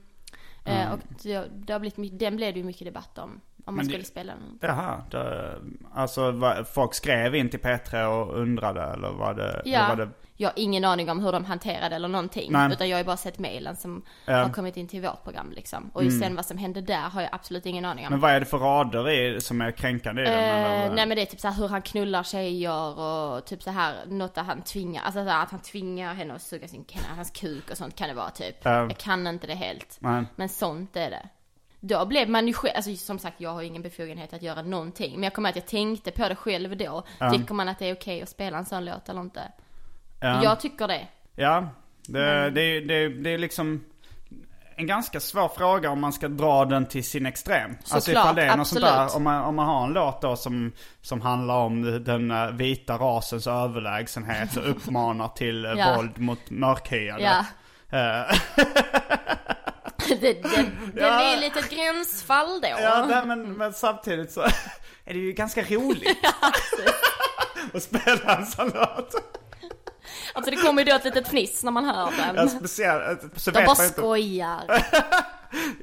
Eh, 0.64 0.92
och 0.92 0.98
det, 1.22 1.44
det 1.54 1.72
har 1.72 1.80
blivit, 1.80 2.18
den 2.18 2.36
blev 2.36 2.52
det 2.52 2.58
ju 2.58 2.64
mycket 2.64 2.84
debatt 2.86 3.18
om. 3.18 3.40
Om 3.64 3.74
man 3.74 3.74
Men 3.74 3.84
det- 3.84 3.90
skulle 3.90 4.04
spela 4.04 4.32
den. 4.32 4.58
Jaha, 4.60 5.02
det, 5.10 5.54
alltså 5.94 6.30
vad, 6.30 6.68
folk 6.68 6.94
skrev 6.94 7.34
in 7.34 7.48
till 7.50 7.60
P3 7.60 8.04
och 8.04 8.38
undrade 8.40 8.82
eller 8.82 9.10
var 9.10 9.34
det? 9.34 9.50
eller 9.50 9.62
Ja, 9.72 9.88
var 9.88 9.96
det 9.96 10.08
jag 10.36 10.48
har 10.48 10.54
ingen 10.56 10.84
aning 10.84 11.10
om 11.10 11.20
hur 11.24 11.32
de 11.32 11.44
hanterade 11.44 11.96
eller 11.96 12.08
någonting. 12.08 12.52
Nej. 12.52 12.72
Utan 12.72 12.88
jag 12.88 12.96
har 12.96 13.00
ju 13.00 13.06
bara 13.06 13.16
sett 13.16 13.38
mejlen 13.38 13.76
som 13.76 14.02
Ja. 14.24 14.32
Mm. 14.32 14.46
har 14.46 14.54
kommit 14.54 14.76
in 14.76 14.88
till 14.88 15.02
vårt 15.02 15.24
program 15.24 15.52
liksom. 15.52 15.90
Och 15.92 16.04
just 16.04 16.20
sen 16.20 16.36
vad 16.36 16.46
som 16.46 16.58
hände 16.58 16.80
där 16.80 17.00
har 17.08 17.20
jag 17.22 17.30
absolut 17.32 17.66
ingen 17.66 17.84
aning 17.84 18.06
om. 18.06 18.10
men 18.12 18.20
vad 18.20 18.30
är 18.30 18.40
det 18.40 18.46
för 18.46 18.58
rader 18.58 19.10
i, 19.10 19.40
som 19.40 19.60
är 19.60 19.70
kränkande 19.70 20.22
i 20.22 20.24
den? 20.24 20.34
Eh, 20.88 20.94
nej 20.94 21.06
men 21.06 21.16
det 21.16 21.22
är 21.22 21.26
typ 21.26 21.40
så 21.40 21.48
här 21.48 21.54
hur 21.54 21.68
han 21.68 21.82
knullar 21.82 22.22
tjejer 22.22 22.98
och 23.00 23.44
typ 23.44 23.62
så 23.62 23.70
här 23.70 23.94
något 24.06 24.34
där 24.34 24.42
han 24.42 24.62
tvingar, 24.62 25.02
alltså 25.02 25.24
så 25.24 25.30
här, 25.30 25.42
att 25.42 25.50
han 25.50 25.60
tvingar 25.60 26.14
henne 26.14 26.34
att 26.34 26.42
suga 26.42 26.68
sin 26.68 26.84
hans 27.16 27.30
kuk 27.30 27.70
och 27.70 27.76
sånt 27.76 27.96
kan 27.96 28.08
det 28.08 28.14
vara 28.14 28.30
typ. 28.30 28.56
Ja. 28.62 28.70
Jag 28.70 28.96
kan 28.98 29.26
inte 29.26 29.46
det 29.46 29.54
helt. 29.54 29.96
Nej. 30.00 30.24
Men 30.36 30.48
sånt 30.48 30.96
är 30.96 31.10
det. 31.10 31.28
Då 31.80 32.06
blev 32.06 32.28
man 32.28 32.46
ju 32.46 32.52
själv, 32.52 32.72
alltså 32.76 32.96
som 32.96 33.18
sagt 33.18 33.40
jag 33.40 33.50
har 33.50 33.62
ingen 33.62 33.82
befogenhet 33.82 34.32
att 34.32 34.42
göra 34.42 34.62
någonting. 34.62 35.12
Men 35.14 35.22
jag 35.22 35.32
kommer 35.32 35.48
att 35.48 35.56
jag 35.56 35.66
tänkte 35.66 36.10
på 36.10 36.28
det 36.28 36.36
själv 36.36 36.76
då. 36.76 37.02
Tycker 37.32 37.54
man 37.54 37.68
att 37.68 37.78
det 37.78 37.86
är 37.86 37.94
okej 37.94 38.22
att 38.22 38.28
spela 38.28 38.58
en 38.58 38.64
sån 38.64 38.84
låt 38.84 39.08
eller 39.08 39.20
inte? 39.20 39.40
Ja. 40.22 40.42
Jag 40.44 40.60
tycker 40.60 40.88
det. 40.88 41.06
Ja, 41.36 41.68
det, 42.08 42.50
det, 42.50 42.80
det, 42.80 43.08
det 43.08 43.30
är 43.30 43.38
liksom 43.38 43.84
en 44.76 44.86
ganska 44.86 45.20
svår 45.20 45.48
fråga 45.48 45.90
om 45.90 46.00
man 46.00 46.12
ska 46.12 46.28
dra 46.28 46.64
den 46.64 46.86
till 46.86 47.04
sin 47.04 47.26
extrem. 47.26 47.70
alltså 47.70 48.00
Såklart, 48.00 48.24
ifall 48.24 48.34
det 48.36 48.42
är 48.42 48.56
något 48.56 48.68
sånt 48.68 48.80
där, 48.80 49.16
om 49.16 49.22
man, 49.22 49.42
om 49.44 49.56
man 49.56 49.66
har 49.66 49.84
en 49.86 49.92
låt 49.92 50.22
då 50.22 50.36
som, 50.36 50.72
som 51.02 51.20
handlar 51.20 51.54
om 51.54 52.04
den 52.04 52.30
eh, 52.30 52.46
vita 52.50 52.96
rasens 52.96 53.46
överlägsenhet 53.46 54.56
och 54.56 54.70
uppmanar 54.70 55.28
till 55.28 55.64
eh, 55.64 55.72
Ja. 55.76 55.96
våld 55.96 56.18
mot 56.18 56.50
mörkhyade. 56.50 57.22
Ja. 57.22 57.38
Eh, 57.98 58.36
det, 60.20 60.42
den, 60.42 60.92
den 60.94 61.04
är 61.04 61.40
lite 61.40 61.58
ett 61.58 61.70
gränsfall 61.70 62.60
då. 62.60 62.68
Ja, 62.68 63.06
nej, 63.08 63.26
men, 63.26 63.52
men 63.52 63.72
samtidigt 63.72 64.32
så 64.32 64.40
är 65.04 65.14
det 65.14 65.18
ju 65.18 65.32
ganska 65.32 65.62
roligt. 65.62 66.18
att 67.74 67.82
spela 67.82 68.36
en 68.36 68.46
sån 68.46 68.70
låt. 68.74 69.14
Alltså 70.32 70.50
det 70.50 70.56
kommer 70.56 70.84
ju 70.84 70.90
då 70.90 70.96
ett 70.96 71.04
litet 71.04 71.28
fniss 71.28 71.64
när 71.64 71.70
man 71.72 71.84
hör 71.84 72.10
den. 72.16 72.36
Ja, 72.36 72.48
speciellt, 72.48 73.20
så 73.36 73.50
De 73.50 73.58
vet 73.58 73.66
bara 73.66 73.76
man 73.76 73.86
inte. 73.86 73.98
skojar. 73.98 74.62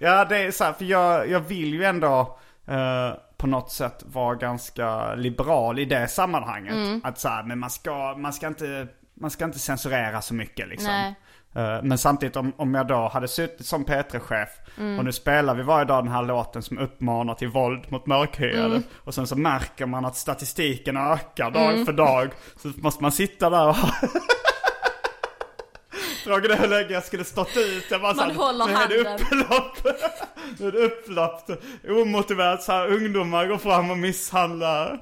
Ja, 0.02 0.26
det 0.26 0.38
är 0.38 0.52
så 0.52 0.64
här, 0.64 0.74
för 0.74 0.86
jag, 0.86 1.30
jag 1.30 1.39
vill 1.39 1.74
ju 1.74 1.84
ändå 1.84 2.39
eh, 2.68 3.14
på 3.38 3.47
något 3.47 3.72
sätt 3.72 4.04
vara 4.06 4.36
ganska 4.36 5.16
liberal 5.16 5.80
i 5.80 5.86
det 5.86 6.08
sammanhanget. 6.08 6.74
Mm. 6.74 7.02
Att 7.04 7.20
så 7.20 7.30
här, 7.30 7.43
men 7.43 7.60
man 7.60 7.70
ska, 7.70 8.16
man 8.18 8.34
ska 8.34 8.47
inte, 8.47 8.88
man 9.14 9.32
ska 9.32 9.45
inte 9.45 9.60
censurera 9.60 10.22
så 10.22 10.34
mycket 10.34 10.68
liksom. 10.68 10.88
Nej. 10.88 11.16
Eh, 11.56 11.80
Men 11.84 11.97
samtidigt 11.97 12.36
om, 12.36 12.54
om 12.58 12.74
jag 12.76 12.88
då 12.88 13.08
hade 13.14 13.28
suttit 13.28 13.66
som 13.66 13.86
P3-chef 13.86 14.50
Mm. 14.78 15.00
och 15.00 15.06
nu 15.06 15.12
spelar 15.12 15.56
vi 15.56 15.64
varje 15.64 15.86
dag 15.86 16.04
den 16.04 16.14
här 16.14 16.24
låten 16.24 16.62
som 16.62 16.78
uppmanar 16.78 17.34
till 17.36 17.47
våld 17.47 17.91
mot 17.91 18.06
mörkhyade. 18.06 18.66
Mm. 18.66 18.84
Och 18.95 19.14
sen 19.14 19.28
så 19.28 19.36
märker 19.36 19.86
man 19.86 20.06
att 20.06 20.16
statistiken 20.18 20.97
ökar 20.97 21.52
dag 21.52 21.86
för 21.86 21.93
dag. 21.93 22.30
Så 22.62 22.72
måste 22.78 23.04
man 23.04 23.12
sitta 23.12 23.50
där 23.50 23.68
och 23.68 23.76
Frågan 26.24 26.52
är 26.52 26.58
hur 26.58 26.68
länge 26.68 26.89
jag 26.91 27.04
skulle 27.04 27.24
stått 27.24 27.58
ut. 27.58 27.86
Jag 27.91 28.02
bara 28.02 28.14
Man 28.14 28.34
så 28.36 28.41
håller 28.41 28.66
nu 28.66 28.74
är 28.74 28.88
det 28.88 28.97
upplopp. 29.14 29.78
nu 30.60 30.68
är 30.68 30.72
det 30.72 30.78
upplopp. 30.78 31.50
Omotiverat 31.89 32.64
så 32.64 32.72
här, 32.72 32.88
ungdomar 32.88 33.45
går 33.47 33.58
fram 33.58 33.91
och 33.91 33.97
misshandlar. 33.97 35.00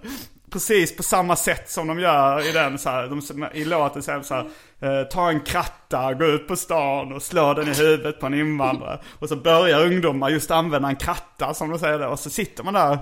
Precis 0.52 0.96
på 0.98 1.04
samma 1.04 1.36
sätt 1.36 1.70
som 1.70 1.88
de 1.88 2.00
gör 2.00 2.50
i 2.50 2.52
den 2.52 2.78
så 2.78 2.90
här, 2.90 3.08
de, 3.08 3.48
i 3.54 3.66
låten 3.66 4.04
så 4.04 4.12
här, 4.12 4.22
så 4.22 4.34
här 4.36 4.50
eh, 4.82 5.04
ta 5.04 5.30
en 5.30 5.40
kratta, 5.40 6.14
gå 6.14 6.26
ut 6.26 6.48
på 6.48 6.56
stan 6.56 7.14
och 7.14 7.22
slå 7.22 7.54
den 7.54 7.68
i 7.68 7.74
huvudet 7.74 8.20
på 8.20 8.26
en 8.26 8.34
invandrare. 8.34 9.00
Och 9.20 9.30
så 9.30 9.36
börjar 9.36 9.86
ungdomar 9.86 10.30
just 10.30 10.52
använda 10.52 10.88
en 10.90 10.96
kratta 10.96 11.54
som 11.54 11.70
de 11.70 11.80
säger 11.80 12.00
det. 12.00 12.08
Och 12.08 12.20
så 12.20 12.30
sitter 12.30 12.64
man 12.64 12.74
där. 12.74 12.98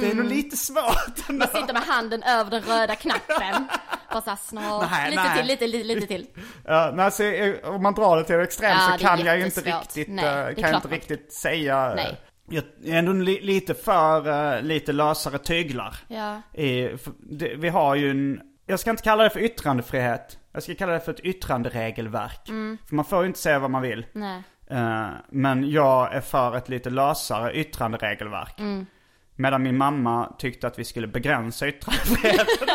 Det 0.00 0.10
är 0.10 0.14
nog 0.14 0.26
lite 0.26 0.56
svårt. 0.56 1.28
Man 1.28 1.48
sitter 1.48 1.72
med 1.72 1.82
handen 1.82 2.22
över 2.22 2.50
den 2.50 2.62
röda 2.62 2.94
knappen. 2.94 3.68
Bara 4.12 4.22
såhär 4.22 4.38
snart. 4.42 4.90
Nej, 4.90 5.10
lite 5.10 5.22
nej. 5.22 5.36
till, 5.36 5.46
lite, 5.46 5.66
lite, 5.66 5.84
lite 5.84 6.06
till. 6.06 6.26
Ja, 6.64 6.90
men 6.94 7.04
alltså, 7.04 7.24
eh, 7.24 7.54
om 7.64 7.82
man 7.82 7.94
drar 7.94 8.16
det 8.16 8.24
till 8.24 8.40
extrem 8.40 8.70
Ja, 8.70 8.96
så 8.98 9.04
kan 9.04 9.20
jag 9.20 9.38
ju 9.38 9.44
inte 9.44 9.60
riktigt, 9.60 10.08
Nej, 10.08 10.54
eh, 10.58 10.62
kan 10.62 10.74
inte 10.74 10.88
riktigt 10.88 11.32
säga. 11.32 11.94
Nej. 11.96 12.20
Jag 12.48 12.64
är 12.84 12.98
ändå 12.98 13.12
li, 13.12 13.40
lite 13.40 13.74
för 13.74 14.62
lite 14.62 14.92
lösare 14.92 15.38
tyglar. 15.38 15.96
Ja. 16.08 16.42
Vi 17.56 17.68
har 17.68 17.94
ju 17.94 18.10
en, 18.10 18.40
jag 18.66 18.80
ska 18.80 18.90
inte 18.90 19.02
kalla 19.02 19.22
det 19.22 19.30
för 19.30 19.40
yttrandefrihet. 19.40 20.38
Jag 20.56 20.62
ska 20.62 20.74
kalla 20.74 20.92
det 20.92 21.00
för 21.00 21.12
ett 21.12 21.20
yttranderegelverk. 21.20 22.48
Mm. 22.48 22.78
För 22.88 22.96
man 22.96 23.04
får 23.04 23.20
ju 23.20 23.26
inte 23.26 23.38
säga 23.38 23.58
vad 23.58 23.70
man 23.70 23.82
vill. 23.82 24.06
Nej. 24.12 24.42
Eh, 24.70 25.08
men 25.28 25.70
jag 25.70 26.14
är 26.14 26.20
för 26.20 26.56
ett 26.56 26.68
lite 26.68 26.90
lösare 26.90 27.52
yttranderegelverk. 27.54 28.60
Mm. 28.60 28.86
Medan 29.34 29.62
min 29.62 29.76
mamma 29.76 30.32
tyckte 30.38 30.66
att 30.66 30.78
vi 30.78 30.84
skulle 30.84 31.06
begränsa 31.06 31.68
yttrandefriheten. 31.68 32.68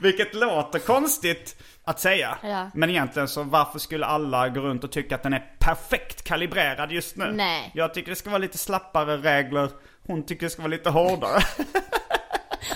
Vilket 0.00 0.34
låter 0.34 0.78
konstigt 0.78 1.62
att 1.84 2.00
säga. 2.00 2.38
Ja. 2.42 2.70
Men 2.74 2.90
egentligen 2.90 3.28
så 3.28 3.42
varför 3.42 3.78
skulle 3.78 4.06
alla 4.06 4.48
gå 4.48 4.60
runt 4.60 4.84
och 4.84 4.92
tycka 4.92 5.14
att 5.14 5.22
den 5.22 5.32
är 5.32 5.50
perfekt 5.58 6.24
kalibrerad 6.24 6.92
just 6.92 7.16
nu? 7.16 7.32
Nej. 7.32 7.70
Jag 7.74 7.94
tycker 7.94 8.10
det 8.10 8.16
ska 8.16 8.30
vara 8.30 8.38
lite 8.38 8.58
slappare 8.58 9.16
regler. 9.16 9.70
Hon 10.06 10.26
tycker 10.26 10.46
det 10.46 10.50
ska 10.50 10.62
vara 10.62 10.70
lite 10.70 10.90
hårdare. 10.90 11.40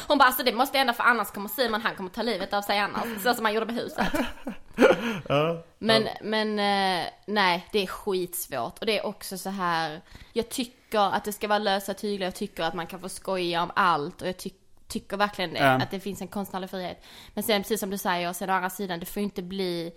Hon 0.08 0.18
bara, 0.18 0.24
alltså 0.24 0.42
det 0.42 0.52
måste 0.52 0.78
ändå 0.78 0.92
för 0.92 1.04
annars 1.04 1.30
kommer 1.30 1.48
Simon, 1.48 1.80
han 1.80 1.94
kommer 1.94 2.10
ta 2.10 2.22
livet 2.22 2.52
av 2.52 2.62
sig 2.62 2.78
annars. 2.78 3.22
Så 3.22 3.34
som 3.34 3.44
han 3.44 3.54
gjorde 3.54 3.66
med 3.66 3.74
huset. 3.74 4.06
Men, 5.78 6.08
men 6.22 6.58
eh, 6.58 7.06
nej, 7.26 7.68
det 7.72 7.78
är 7.78 7.86
skitsvårt. 7.86 8.78
Och 8.78 8.86
det 8.86 8.98
är 8.98 9.06
också 9.06 9.38
så 9.38 9.50
här, 9.50 10.00
jag 10.32 10.48
tycker 10.48 10.98
att 10.98 11.24
det 11.24 11.32
ska 11.32 11.48
vara 11.48 11.58
lösa 11.58 11.94
tyglar, 11.94 12.26
jag 12.26 12.34
tycker 12.34 12.62
att 12.62 12.74
man 12.74 12.86
kan 12.86 13.00
få 13.00 13.08
skoja 13.08 13.62
om 13.62 13.70
allt 13.74 14.22
och 14.22 14.28
jag 14.28 14.36
tycker 14.36 14.58
tycker 14.88 15.16
verkligen 15.16 15.52
det, 15.52 15.74
att 15.74 15.90
det 15.90 16.00
finns 16.00 16.20
en 16.20 16.28
konstnärlig 16.28 16.70
frihet. 16.70 17.04
Men 17.34 17.44
sen 17.44 17.62
precis 17.62 17.80
som 17.80 17.90
du 17.90 17.98
säger, 17.98 18.32
sen 18.32 18.50
å 18.50 18.52
andra 18.52 18.70
sidan, 18.70 19.00
det 19.00 19.06
får 19.06 19.22
inte 19.22 19.42
bli, 19.42 19.92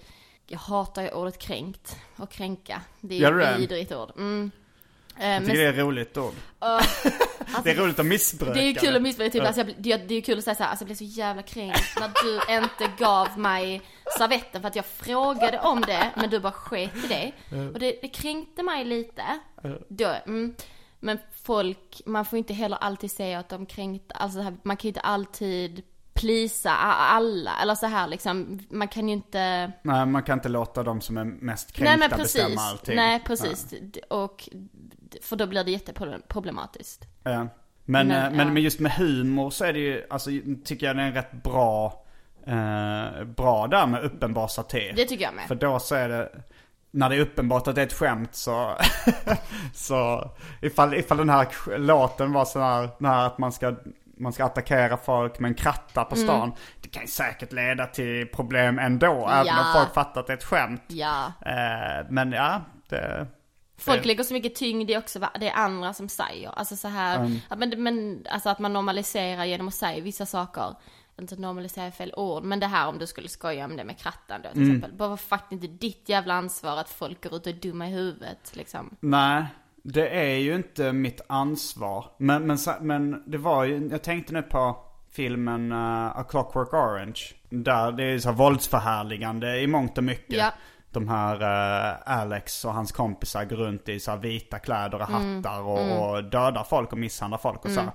jag 0.47 0.59
hatar 0.59 1.01
ju 1.01 1.11
ordet 1.11 1.37
kränkt 1.37 1.97
och 2.15 2.31
kränka. 2.31 2.81
Det 3.01 3.15
är 3.15 3.31
ju 3.31 3.43
ett 3.43 3.59
vidrigt 3.59 3.91
ord. 3.91 4.11
Mm. 4.17 4.51
Eh, 5.19 5.27
Jag 5.29 5.41
men- 5.41 5.45
tycker 5.45 5.61
det 5.61 5.67
är 5.67 5.73
roligt 5.73 6.17
ord. 6.17 6.33
det 7.63 7.71
är 7.71 7.75
roligt 7.75 7.99
att 7.99 8.05
missbruka 8.05 8.53
det 8.53 8.59
är 8.59 8.63
ju 8.67 8.73
kul 8.73 8.95
att 8.95 9.01
missbruka, 9.01 9.31
typ, 9.31 9.41
Ja. 9.41 9.47
alltså, 9.47 9.63
det, 9.63 9.97
det 9.97 10.13
är 10.13 10.15
ju 10.15 10.21
kul 10.21 10.37
att 10.37 10.43
säga 10.43 10.55
såhär, 10.55 10.69
alltså 10.69 10.83
jag 10.83 10.87
blev 10.87 10.95
så 10.95 11.03
jävla 11.03 11.41
kränkt 11.43 11.99
när 11.99 12.11
du 12.23 12.53
inte 12.57 13.03
gav 13.03 13.39
mig 13.39 13.81
servetten 14.17 14.61
för 14.61 14.67
att 14.67 14.75
jag 14.75 14.85
frågade 14.85 15.59
om 15.59 15.81
det, 15.81 16.09
men 16.15 16.29
du 16.29 16.39
bara 16.39 16.51
sket 16.51 16.95
i 16.95 17.07
det. 17.07 17.31
Och 17.73 17.79
det, 17.79 17.99
det 18.01 18.07
kränkte 18.07 18.63
mig 18.63 18.85
lite. 18.85 19.23
Då, 19.87 20.15
mm. 20.25 20.55
Men 20.99 21.19
folk, 21.43 22.01
man 22.05 22.25
får 22.25 22.37
inte 22.39 22.53
heller 22.53 22.77
alltid 22.77 23.11
säga 23.11 23.39
att 23.39 23.49
de 23.49 23.65
kränkte, 23.65 24.15
alltså 24.15 24.37
så 24.37 24.43
här, 24.43 24.53
man 24.63 24.77
kan 24.77 24.81
ju 24.83 24.89
inte 24.89 24.99
alltid 25.01 25.83
plisa 26.13 26.71
alla, 26.71 27.51
eller 27.61 27.75
så 27.75 27.85
här 27.85 28.07
liksom, 28.07 28.59
man 28.69 28.87
kan 28.87 29.07
ju 29.07 29.13
inte 29.13 29.71
Nej, 29.83 30.05
man 30.05 30.23
kan 30.23 30.37
inte 30.37 30.49
låta 30.49 30.83
de 30.83 31.01
som 31.01 31.17
är 31.17 31.23
mest 31.25 31.69
Nej 31.77 31.87
kränkta 31.87 32.07
men 32.09 32.19
precis, 32.19 32.33
bestämma 32.35 32.61
allting. 32.61 32.95
nej 32.95 33.19
precis. 33.25 33.65
D- 33.81 34.01
Och, 34.09 34.49
för 35.21 35.35
då 35.35 35.47
blir 35.47 35.63
det 35.63 35.71
jätteproblematiskt. 35.71 37.05
Ja. 37.23 37.31
Men, 37.31 37.47
Men, 37.85 38.11
eh, 38.11 38.29
men, 38.31 38.47
ja. 38.47 38.53
men 38.53 38.63
just 38.63 38.79
med 38.79 38.91
humor 38.91 39.49
så 39.49 39.65
är 39.65 39.73
det 39.73 39.79
ju, 39.79 40.05
alltså 40.09 40.29
tycker 40.65 40.85
jag 40.87 40.95
det 40.95 41.01
är 41.01 41.07
en 41.07 41.13
rätt 41.13 41.31
bra, 41.43 42.05
eh, 42.47 43.23
bra 43.23 43.67
där 43.67 43.87
med 43.87 44.03
uppenbar 44.03 44.47
satir. 44.47 44.93
Det 44.95 45.05
tycker 45.05 45.23
jag 45.23 45.33
med. 45.33 45.47
För 45.47 45.55
då 45.55 45.79
så 45.79 45.95
är 45.95 46.09
det, 46.09 46.29
när 46.91 47.09
det 47.09 47.15
är 47.15 47.19
uppenbart 47.19 47.67
att 47.67 47.75
det 47.75 47.81
är 47.81 47.85
ett 47.85 47.93
skämt 47.93 48.35
så, 48.35 48.71
så 49.73 50.31
ifall, 50.61 50.93
ifall 50.93 51.17
den 51.17 51.29
här 51.29 51.77
låten 51.77 52.33
var 52.33 52.45
sån 52.45 52.61
här, 52.61 52.89
när 52.99 53.25
att 53.25 53.37
man 53.37 53.51
ska, 53.51 53.75
man 54.17 54.33
ska 54.33 54.45
attackera 54.45 54.97
folk 54.97 55.39
med 55.39 55.49
en 55.49 55.55
kratta 55.55 56.01
Mm. 56.01 56.09
på 56.09 56.15
stan. 56.15 56.51
Det 56.81 56.89
kan 56.89 57.01
ju 57.01 57.07
säkert 57.07 57.51
leda 57.51 57.85
till 57.85 58.27
problem 58.27 58.79
ändå, 58.79 59.27
även 59.31 59.45
Ja. 59.45 59.59
om 59.59 59.73
folk 59.81 59.93
fattar 59.93 60.21
att 60.21 60.27
det 60.27 60.33
är 60.33 60.37
ett 60.37 60.43
skämt. 60.43 60.83
Ja. 60.87 61.25
Eh, 61.45 62.05
men 62.09 62.31
ja, 62.31 62.61
det... 62.89 63.27
Folk 63.83 64.05
lägger 64.05 64.23
så 64.23 64.33
mycket 64.33 64.55
tyngd 64.55 64.89
i 64.91 64.97
också 64.97 65.19
vad 65.19 65.29
det 65.39 65.49
är 65.49 65.55
andra 65.55 65.93
som 65.93 66.09
säger. 66.09 66.49
Alltså 66.49 66.75
så 66.75 66.87
här, 66.87 67.19
Mm. 67.19 67.37
att, 67.49 67.59
men, 67.59 67.83
men, 67.83 68.25
alltså 68.29 68.49
att 68.49 68.59
man 68.59 68.73
normaliserar 68.73 69.45
genom 69.45 69.67
att 69.67 69.73
säga 69.73 70.03
vissa 70.03 70.25
saker. 70.25 70.75
Inte 71.21 71.35
normalisera 71.35 71.85
är 71.85 71.91
fel 71.91 72.13
ord, 72.17 72.43
men 72.43 72.59
det 72.59 72.67
här 72.67 72.87
om 72.87 72.97
du 72.97 73.07
skulle 73.07 73.27
skoja 73.29 73.65
om 73.65 73.77
det 73.77 73.83
med 73.83 73.97
krattan 73.97 74.41
då 74.43 74.49
till 74.49 74.61
Mm. 74.61 74.75
exempel. 74.75 74.97
Bara 74.97 75.09
var 75.09 75.17
faktiskt 75.17 75.51
inte 75.63 75.67
ditt 75.67 76.09
jävla 76.09 76.33
ansvar 76.33 76.77
att 76.77 76.89
folk 76.89 77.23
går 77.23 77.35
ut 77.35 77.41
och 77.47 77.53
är 77.53 77.53
dumma 77.53 77.87
i 77.87 77.91
huvudet 77.91 78.51
liksom. 78.55 78.95
Nej, 78.99 79.45
det 79.83 80.09
är 80.09 80.37
ju 80.37 80.55
inte 80.55 80.93
mitt 80.93 81.21
ansvar. 81.29 82.05
Men, 82.17 82.47
men, 82.47 82.57
men 82.81 83.23
det 83.25 83.37
var 83.37 83.63
ju, 83.63 83.87
jag 83.91 84.03
tänkte 84.03 84.33
nu 84.33 84.41
på 84.41 84.77
filmen 85.11 85.71
uh, 85.71 86.17
A 86.17 86.23
Clockwork 86.29 86.73
Orange. 86.73 87.21
Där 87.49 87.91
det 87.91 88.03
är 88.03 88.19
så 88.19 88.29
här 88.29 88.35
våldsförhärligande 88.35 89.59
i 89.59 89.67
mångt 89.67 89.97
och 89.97 90.03
mycket. 90.03 90.37
Ja. 90.37 90.51
De 90.91 91.07
här 91.07 91.41
eh, 91.41 91.97
Alex 92.05 92.65
och 92.65 92.73
hans 92.73 92.91
kompisar 92.91 93.45
går 93.45 93.55
runt 93.55 93.89
i 93.89 93.99
så 93.99 94.15
vita 94.15 94.59
kläder 94.59 95.01
och 95.01 95.07
hattar 95.07 95.61
och, 95.61 96.09
och 96.09 96.23
dödar 96.23 96.63
folk 96.63 96.91
och 96.91 96.97
misshandlar 96.97 97.37
folk 97.37 97.65
och 97.65 97.71
så. 97.71 97.79
här. 97.81 97.91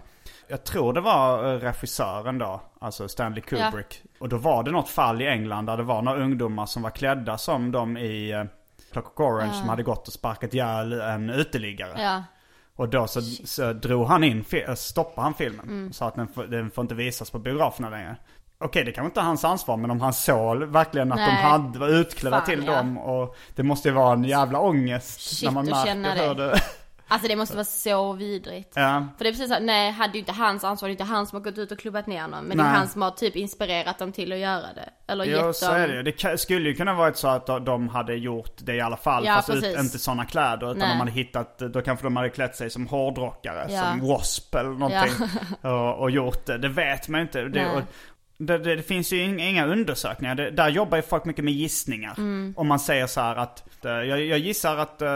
Jag 0.49 0.64
tror 0.64 0.92
det 0.92 1.01
var 1.01 1.55
eh, 1.55 1.59
regissören 1.59 2.38
då, 2.38 2.61
alltså 2.80 3.09
Stanley 3.09 3.40
Kubrick. 3.40 4.03
Och 4.20 4.28
då 4.28 4.36
var 4.36 4.62
det 4.62 4.70
något 4.70 4.88
fall 4.88 5.22
i 5.22 5.26
England 5.26 5.66
där 5.66 5.76
det 5.76 5.82
var 5.82 6.03
några 6.03 6.22
ungdomar 6.22 6.66
som 6.66 6.82
var 6.82 6.90
klädda 6.90 7.38
som 7.38 7.72
de 7.72 7.97
i 7.97 8.34
uh, 8.34 8.44
Clockwork 8.92 9.20
Orange 9.20 9.53
som 9.53 9.68
hade 9.68 9.82
gått 9.82 10.07
och 10.07 10.12
sparkat 10.12 10.55
ihjäl 10.55 10.92
en 10.92 11.30
uteliggare. 11.30 12.03
Ja, 12.03 12.22
Och 12.76 12.88
då 12.88 13.07
så, 13.07 13.20
så 13.22 13.72
drog 13.72 14.07
han 14.07 14.24
in, 14.24 14.44
stoppade 14.76 15.22
han 15.22 15.34
filmen. 15.34 15.68
Mm. 15.68 15.88
Och 15.88 15.94
sa 15.94 16.09
att 16.09 16.14
den 16.14 16.28
får, 16.28 16.44
den 16.44 16.70
får 16.70 16.82
inte 16.82 16.94
visas 16.94 17.30
på 17.30 17.38
biograferna 17.38 17.90
längre. 17.90 18.16
Okej, 18.59 18.85
det 18.85 18.93
kanske 18.93 19.07
inte 19.07 19.21
är 19.21 19.25
hans 19.25 19.45
ansvar, 19.45 19.77
men 19.77 19.91
om 19.91 20.01
han 20.01 20.13
såg 20.13 20.63
verkligen 20.63 21.13
att 21.13 21.19
de 21.19 21.25
Nej. 21.25 21.43
hade, 21.43 21.79
var 21.79 21.89
utklädda 21.89 22.37
Fan, 22.37 22.47
till 22.47 22.65
ja. 22.67 22.77
dem 22.77 22.99
och 22.99 23.37
det 23.55 23.63
måste 23.63 23.89
ju 23.89 23.95
vara 23.95 24.13
en 24.13 24.25
jävla 24.25 24.61
ångest 24.61 25.21
Shit, 25.21 25.45
när 25.45 25.51
man 25.51 25.67
märker 25.67 25.87
känna 25.87 26.15
hur 26.15 26.35
det. 26.35 26.45
det... 26.45 26.61
alltså 27.09 27.29
det 27.29 27.37
måste 27.37 27.55
vara 27.57 27.65
så 27.65 28.13
vidrigt. 28.13 28.73
ja. 28.75 29.07
För 29.17 29.25
det 29.25 29.31
är 29.31 29.33
precis 29.33 29.49
så, 29.49 29.55
här, 29.55 29.61
nej, 29.61 29.91
hade 29.91 30.13
ju 30.13 30.19
inte 30.19 30.33
hans 30.33 30.65
ansvar, 30.65 30.89
det 30.89 30.91
är 30.91 30.93
inte 30.93 31.05
han 31.05 31.27
som 31.27 31.37
har 31.37 31.45
gått 31.45 31.59
ut 31.59 31.73
och 31.73 31.79
klubbat 31.79 32.07
ner 32.07 32.29
någon. 32.29 32.45
Men 32.45 32.57
det 32.57 32.63
Nej. 32.63 32.73
är 32.73 32.77
han 32.77 32.89
som 32.89 33.03
har 33.03 33.11
typ 33.11 33.37
inspirerat 33.37 33.99
dem 33.99 34.13
till 34.13 34.33
att 34.33 34.39
göra 34.39 34.73
det. 34.75 34.91
Eller 35.07 35.25
Jo, 35.25 35.47
gett 35.47 35.57
så 35.57 35.67
dem... 35.67 35.75
är 35.75 35.89
det 35.89 35.95
ju. 35.95 36.03
Det 36.03 36.39
skulle 36.39 36.69
ju 36.69 36.75
kunna 36.75 36.95
varit 36.95 37.17
så 37.17 37.29
att 37.29 37.47
de 37.47 37.89
hade 37.89 38.15
gjort 38.15 38.57
det 38.57 38.75
i 38.75 38.81
alla 38.81 38.97
fall. 38.97 39.25
Ja, 39.27 39.35
fast 39.35 39.51
ut, 39.51 39.63
precis. 39.63 39.81
inte 39.81 39.99
sådana 39.99 40.25
kläder. 40.25 40.67
Utan 40.67 40.79
Nej. 40.79 40.89
de 40.89 40.99
hade 40.99 41.11
hittat, 41.11 41.59
då 41.59 41.83
kanske 41.83 42.07
de 42.07 42.17
hade 42.17 42.31
klätt 42.31 42.57
sig 42.57 42.71
som 42.71 42.87
hårdrockare. 42.87 43.67
Ja. 43.71 43.83
Som 43.83 44.01
W.A.S.P. 44.01 44.59
eller 44.59 44.71
någonting. 44.71 45.29
och, 45.71 45.99
och 45.99 46.11
gjort 46.11 46.47
det. 46.47 46.59
Det 46.59 46.69
vet 46.69 47.09
man 47.09 47.21
inte. 47.21 47.43
Det, 47.43 47.67
och, 47.67 47.83
det, 48.39 48.59
det, 48.59 48.76
det 48.76 48.82
finns 48.82 49.12
ju 49.12 49.22
inga, 49.22 49.49
inga 49.49 49.66
undersökningar. 49.66 50.34
Det, 50.34 50.51
där 50.51 50.68
jobbar 50.68 50.97
ju 50.97 51.03
folk 51.03 51.24
mycket 51.24 51.45
med 51.45 51.55
gissningar. 51.55 52.14
Mm. 52.18 52.55
Om 52.57 52.66
man 52.66 52.78
säger 52.78 53.07
så 53.07 53.20
här 53.20 53.37
att, 53.37 53.84
eh, 53.84 53.91
jag, 53.91 54.24
jag 54.24 54.39
gissar 54.39 54.76
att 54.76 55.03
eh, 55.03 55.11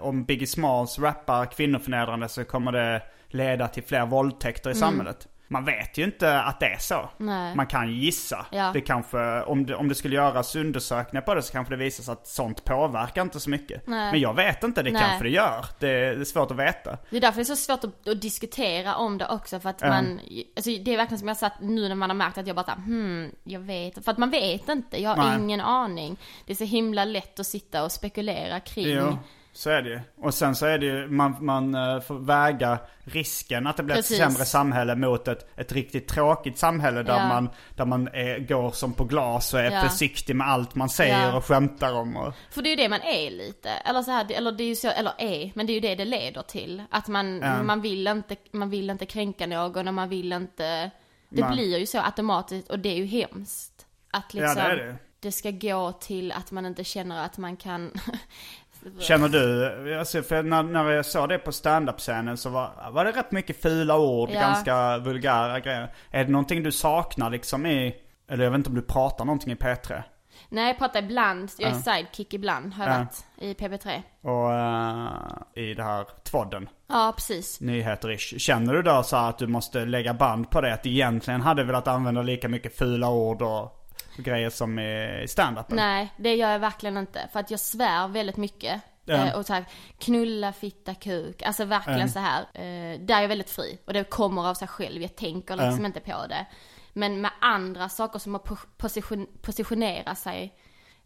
om 0.00 0.24
Biggie 0.24 0.46
Smalls 0.46 0.98
rappar 0.98 1.46
kvinnoförnedrande 1.46 2.28
så 2.28 2.44
kommer 2.44 2.72
det 2.72 3.02
leda 3.28 3.68
till 3.68 3.82
fler 3.82 4.06
våldtäkter 4.06 4.70
i 4.70 4.74
samhället. 4.74 5.28
Man 5.52 5.64
vet 5.64 5.98
ju 5.98 6.04
inte 6.04 6.40
att 6.40 6.60
det 6.60 6.66
är 6.66 6.78
så. 6.78 6.94
Mm. 6.94 7.08
Nej. 7.18 7.56
Man 7.56 7.66
kan 7.66 7.88
ju 7.88 7.94
gissa. 7.94 8.46
Ja. 8.50 8.70
Det 8.74 8.80
kanske, 8.80 9.42
om 9.42 9.66
det, 9.66 9.74
om 9.74 9.88
det 9.88 9.94
skulle 9.94 10.14
göras 10.14 10.56
undersökningar 10.56 11.22
på 11.22 11.34
det 11.34 11.42
så 11.42 11.52
kanske 11.52 11.72
det 11.72 11.78
visar 11.84 12.04
sig 12.04 12.12
att 12.12 12.26
sånt 12.26 12.64
påverkar 12.64 13.22
inte 13.22 13.40
så 13.40 13.50
mycket. 13.50 13.86
Nej. 13.86 14.12
Men 14.12 14.20
jag 14.20 14.34
vet 14.34 14.62
inte, 14.62 14.82
det 14.82 14.90
Nej. 14.90 15.02
kanske 15.02 15.24
det 15.24 15.30
gör. 15.30 15.64
Det, 15.78 16.14
det 16.14 16.20
är 16.20 16.24
svårt 16.24 16.50
att 16.50 16.56
veta. 16.56 16.98
Det 17.10 17.16
är 17.16 17.20
därför 17.20 17.36
det 17.36 17.42
är 17.42 17.44
så 17.44 17.56
svårt 17.56 17.84
att, 17.84 18.08
att 18.08 18.22
diskutera 18.22 18.96
om 18.96 19.18
det 19.18 19.28
också 19.28 19.60
för 19.60 19.70
att 19.70 19.80
man, 19.80 20.20
alltså 20.56 20.70
det 20.70 20.92
är 20.92 20.96
verkligen 20.96 21.18
som 21.18 21.28
jag 21.28 21.36
sagt 21.36 21.60
nu 21.60 21.88
när 21.88 21.94
man 21.94 22.10
har 22.10 22.14
märkt 22.14 22.38
att 22.38 22.46
jag 22.46 22.56
bara 22.56 22.64
såhär, 22.66 22.78
hmm, 22.78 23.30
jag 23.44 23.60
vet, 23.60 24.04
för 24.04 24.12
att 24.12 24.18
man 24.18 24.30
vet 24.30 24.68
inte, 24.68 25.02
jag 25.02 25.16
har 25.16 25.38
ingen 25.38 25.60
aning. 25.60 26.16
Det 26.46 26.52
är 26.52 26.56
så 26.56 26.64
himla 26.64 27.04
lätt 27.04 27.40
att 27.40 27.46
sitta 27.46 27.84
och 27.84 27.92
spekulera 27.92 28.60
kring. 28.60 28.88
Jo, 28.88 29.18
så 29.54 29.70
är 29.70 29.82
det 29.82 29.88
ju. 29.90 30.00
Och 30.20 30.34
sen 30.34 30.54
så 30.54 30.66
är 30.66 30.78
det 30.78 30.86
ju, 30.86 31.08
man, 31.08 31.36
man 31.40 31.74
eh, 31.74 32.00
får 32.00 32.18
väga 32.18 32.78
risken 33.04 33.66
att 33.66 33.76
det 33.76 33.82
blir 33.82 33.94
Precis. 33.96 34.20
ett 34.20 34.32
sämre 34.32 34.44
samhälle 34.44 34.94
mot 34.96 35.28
ett, 35.28 35.50
ett 35.58 35.72
riktigt 35.72 36.08
tråkigt 36.08 36.58
samhälle 36.58 37.02
där 37.02 37.18
Ja. 37.18 37.28
man, 37.28 37.50
där 37.76 37.84
man 37.84 38.08
är, 38.08 38.38
går 38.38 38.70
som 38.70 38.92
på 38.92 39.04
glas 39.04 39.54
och 39.54 39.60
är 39.60 39.70
Ja. 39.70 39.82
försiktig 39.82 40.36
med 40.36 40.48
allt 40.48 40.74
man 40.74 40.88
säger 40.88 41.26
Ja. 41.28 41.36
och 41.36 41.44
skämtar 41.44 41.92
om. 41.94 42.16
Och, 42.16 42.34
För 42.50 42.62
det 42.62 42.68
är 42.68 42.70
ju 42.70 42.76
det 42.76 42.88
man 42.88 43.00
är 43.02 43.30
lite, 43.30 43.70
eller 43.70 44.02
så 44.02 44.10
här, 44.10 44.26
eller 44.32 44.52
det 44.52 44.64
är 44.64 44.68
ju 44.68 44.76
så, 44.76 44.88
eller 44.88 45.12
är, 45.18 45.52
men 45.54 45.66
det 45.66 45.72
är 45.72 45.74
ju 45.74 45.80
det 45.80 45.94
det 45.94 46.04
leder 46.04 46.42
till. 46.42 46.82
Att 46.90 47.08
man, 47.08 47.40
Ja. 47.42 47.62
man 47.62 47.80
vill 47.80 48.06
inte, 48.06 48.36
man 48.52 48.70
vill 48.70 48.90
inte 48.90 49.06
kränka 49.06 49.46
någon 49.46 49.88
och 49.88 49.94
man 49.94 50.08
vill 50.08 50.32
inte, 50.32 50.90
det 51.28 51.42
Nej. 51.44 51.52
blir 51.52 51.78
ju 51.78 51.86
så 51.86 51.98
automatiskt 52.00 52.70
och 52.70 52.78
det 52.78 52.88
är 52.88 52.96
ju 52.96 53.06
hemskt. 53.06 53.86
Att 54.10 54.34
liksom, 54.34 54.54
Ja, 54.58 54.68
det 54.68 54.72
är 54.72 54.76
det. 54.86 54.96
det 55.20 55.32
ska 55.32 55.50
gå 55.50 55.92
till 55.92 56.32
att 56.32 56.50
man 56.50 56.66
inte 56.66 56.84
känner 56.84 57.24
att 57.24 57.38
man 57.38 57.56
kan 57.56 57.90
Känner 58.98 59.28
du, 59.28 59.98
alltså 59.98 60.22
för 60.22 60.42
när, 60.42 60.62
när 60.62 60.90
jag 60.90 61.06
såg 61.06 61.28
det 61.28 61.38
på 61.38 61.52
standup-scenen 61.52 62.36
så 62.36 62.50
var, 62.50 62.90
var 62.92 63.04
det 63.04 63.12
rätt 63.12 63.32
mycket 63.32 63.62
fula 63.62 63.98
ord, 63.98 64.30
Ja. 64.32 64.40
ganska 64.40 64.98
vulgära 64.98 65.60
grejer. 65.60 65.94
Är 66.10 66.24
det 66.24 66.30
någonting 66.30 66.62
du 66.62 66.72
saknar 66.72 67.30
liksom 67.30 67.66
i, 67.66 67.94
eller 68.28 68.44
jag 68.44 68.50
vet 68.50 68.58
inte 68.58 68.68
om 68.70 68.76
du 68.76 68.82
pratar 68.82 69.24
någonting 69.24 69.52
i 69.52 69.56
P3? 69.56 70.02
Nej, 70.48 70.66
jag 70.66 70.78
pratar 70.78 71.02
ibland. 71.02 71.50
Jag 71.58 71.70
är 71.70 71.74
sidekick 71.74 72.34
ibland, 72.34 72.74
har 72.74 72.84
jag 72.86 72.94
Ja. 72.94 72.98
varit 72.98 73.24
i 73.38 73.54
PB3. 73.54 74.02
Och 74.22 74.52
eh, 74.52 75.64
i 75.70 75.74
det 75.74 75.82
här 75.82 76.06
tvodden, 76.30 76.68
Ja, 76.88 77.12
precis. 77.16 77.60
nyheter-ish. 77.60 78.38
Känner 78.38 78.72
du 78.74 78.82
då 78.82 79.02
så 79.02 79.16
att 79.16 79.38
du 79.38 79.46
måste 79.46 79.84
lägga 79.84 80.14
band 80.14 80.50
på 80.50 80.60
det? 80.60 80.74
Att 80.74 80.86
egentligen 80.86 81.40
hade 81.40 81.64
velat 81.64 81.88
använda 81.88 82.22
lika 82.22 82.48
mycket 82.48 82.78
fula 82.78 83.10
ord 83.10 83.42
och 83.42 83.81
grejer 84.16 84.50
som 84.50 84.78
i 84.78 85.24
standupen? 85.28 85.76
Nej, 85.76 86.12
det 86.16 86.34
gör 86.34 86.50
jag 86.50 86.58
verkligen 86.58 86.96
inte. 86.96 87.28
För 87.32 87.40
att 87.40 87.50
jag 87.50 87.60
svär 87.60 88.08
väldigt 88.08 88.36
mycket. 88.36 88.80
Ja. 89.04 89.14
Eh, 89.14 89.34
och 89.36 89.46
så 89.46 89.52
här, 89.52 89.64
knulla, 89.98 90.52
fitta, 90.52 90.94
kuk. 90.94 91.42
Alltså 91.42 91.64
verkligen 91.64 92.00
Ja. 92.00 92.08
så 92.08 92.18
här. 92.18 92.40
Eh, 92.42 93.00
där 93.00 93.16
är 93.16 93.20
jag 93.20 93.28
väldigt 93.28 93.50
fri. 93.50 93.78
Och 93.84 93.92
det 93.92 94.04
kommer 94.10 94.48
av 94.48 94.54
sig 94.54 94.68
själv. 94.68 95.02
Jag 95.02 95.16
tänker 95.16 95.56
liksom 95.56 95.86
inte 95.86 96.00
på 96.00 96.26
det. 96.28 96.46
Men 96.92 97.20
med 97.20 97.30
andra 97.40 97.88
saker 97.88 98.18
som 98.18 98.34
att 98.34 98.44
po- 98.44 98.66
position, 98.76 99.26
positionera 99.42 100.14
sig. 100.14 100.54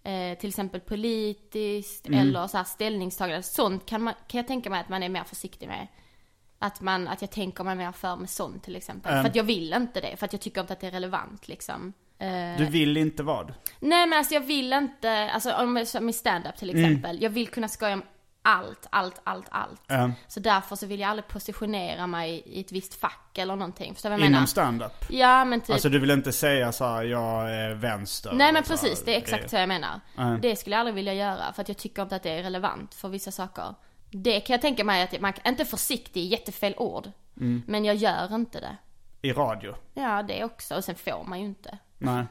Eh, 0.02 0.38
till 0.38 0.48
exempel 0.48 0.80
politiskt 0.80 2.07
Mm. 2.07 2.20
eller 2.20 2.46
så 2.46 2.57
här 2.57 2.64
ställningstagande. 2.64 3.42
Sånt 3.42 3.86
kan, 3.86 4.02
man, 4.02 4.14
kan 4.26 4.38
jag 4.38 4.46
tänka 4.46 4.70
mig 4.70 4.80
att 4.80 4.88
man 4.88 5.02
är 5.02 5.09
mer 5.09 5.24
försiktig 5.24 5.68
med. 5.68 5.86
Att, 6.59 6.80
man, 6.80 7.09
att 7.09 7.20
jag 7.20 7.30
tänker 7.30 7.64
mig 7.64 7.74
mer 7.76 7.92
för 7.92 8.16
med 8.16 8.30
sånt 8.30 8.64
till 8.64 8.76
exempel. 8.76 9.12
Mm. 9.12 9.24
För 9.24 9.30
att 9.30 9.36
jag 9.36 9.44
vill 9.44 9.72
inte 9.72 10.00
det. 10.00 10.16
För 10.16 10.26
att 10.26 10.32
jag 10.32 10.40
tycker 10.42 10.61
inte 10.61 10.72
att 10.72 10.80
det 10.80 10.86
är 10.86 10.90
relevant 10.90 11.48
liksom. 11.48 11.92
Eh, 12.18 12.56
Du 12.58 12.64
vill 12.66 12.96
inte 12.96 13.22
vad? 13.22 13.54
Nej 13.80 14.06
men 14.06 14.18
alltså 14.18 14.34
jag 14.34 14.40
vill 14.40 14.72
inte, 14.72 15.30
alltså 15.34 15.52
om 15.52 15.76
jag- 15.76 15.86
som 15.88 16.08
i 16.08 16.12
stand-up 16.12 16.56
till 16.56 16.70
exempel. 16.70 17.22
Jag 17.22 17.30
vill 17.30 17.48
kunna 17.48 17.68
skoja 17.68 17.92
om 17.94 18.02
allt, 18.42 18.86
allt, 18.90 19.20
allt, 19.24 19.46
allt. 19.50 19.82
Ja. 19.86 20.10
Så 20.28 20.40
därför 20.40 20.76
så 20.76 20.86
vill 20.86 21.00
jag 21.00 21.10
aldrig 21.10 21.28
positionera 21.28 22.06
mig 22.06 22.42
i 22.46 22.60
ett 22.60 22.72
visst 22.72 22.94
fack 22.94 23.38
eller 23.38 23.56
någonting. 23.56 23.94
Förstår 23.94 24.10
du 24.10 24.12
vad 24.12 24.20
jag 24.20 24.26
Inom 24.26 24.32
menar? 24.32 24.46
standup? 24.46 24.92
Ja 25.10 25.44
men 25.44 25.60
typ. 25.60 25.70
Alltså 25.70 25.88
du 25.88 25.98
vill 25.98 26.10
inte 26.10 26.32
säga 26.32 26.72
så 26.72 26.84
här, 26.86 27.02
jag 27.02 27.50
är 27.54 27.74
vänster? 27.74 28.32
Nej 28.32 28.52
men 28.52 28.62
precis, 28.62 29.04
det 29.04 29.14
är 29.14 29.18
exakt 29.18 29.50
så 29.50 29.56
jag 29.56 29.68
menar. 29.68 30.00
Ja. 30.16 30.38
Det 30.42 30.56
skulle 30.56 30.76
jag 30.76 30.80
aldrig 30.80 30.94
vilja 30.94 31.14
göra 31.14 31.52
för 31.52 31.62
att 31.62 31.68
jag 31.68 31.76
tycker 31.78 32.02
inte 32.02 32.16
att 32.16 32.22
det 32.22 32.30
är 32.30 32.42
relevant 32.42 32.94
för 32.94 33.08
vissa 33.08 33.30
saker. 33.30 33.74
Det 34.10 34.40
kan 34.40 34.54
jag 34.54 34.60
tänka 34.60 34.84
mig 34.84 35.02
att 35.02 35.20
man, 35.20 35.32
inte 35.46 35.64
försiktig 35.64 36.26
jättefel 36.32 36.74
ord. 36.76 37.10
Mm. 37.36 37.62
Men 37.66 37.84
jag 37.84 37.96
gör 37.96 38.34
inte 38.34 38.60
det. 38.60 38.76
i 39.22 39.32
radio. 39.32 39.74
Ja, 39.94 40.22
det 40.22 40.44
också. 40.44 40.74
Och 40.76 40.84
sen 40.84 40.94
får 40.94 41.24
man 41.24 41.40
ju 41.40 41.46
inte. 41.46 41.78
Nej. 41.99 42.24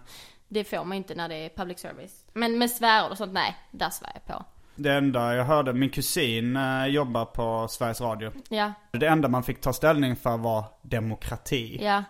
Det 0.47 0.63
får 0.63 0.83
man 0.83 0.97
inte 0.97 1.15
när 1.15 1.29
det 1.29 1.35
är 1.35 1.49
public 1.49 1.79
service. 1.79 2.25
Men 2.33 2.57
med 2.57 2.71
svärord 2.71 3.11
och 3.11 3.17
sånt, 3.17 3.33
nej, 3.33 3.55
där 3.71 3.89
svär 3.89 4.11
jag 4.13 4.25
på. 4.37 4.45
Det 4.75 4.93
enda 4.93 5.35
jag 5.35 5.45
hörde, 5.45 5.73
min 5.73 5.89
kusin 5.89 6.55
eh, 6.55 6.85
jobbar 6.85 7.25
på 7.25 7.67
Sveriges 7.69 8.01
Radio. 8.01 8.31
Ja, 8.49 8.73
Det 8.91 9.05
enda 9.07 9.27
man 9.27 9.43
fick 9.43 9.61
ta 9.61 9.73
ställning 9.73 10.15
för 10.15 10.37
var 10.37 10.65
demokrati. 10.81 11.77
ja, 11.81 12.03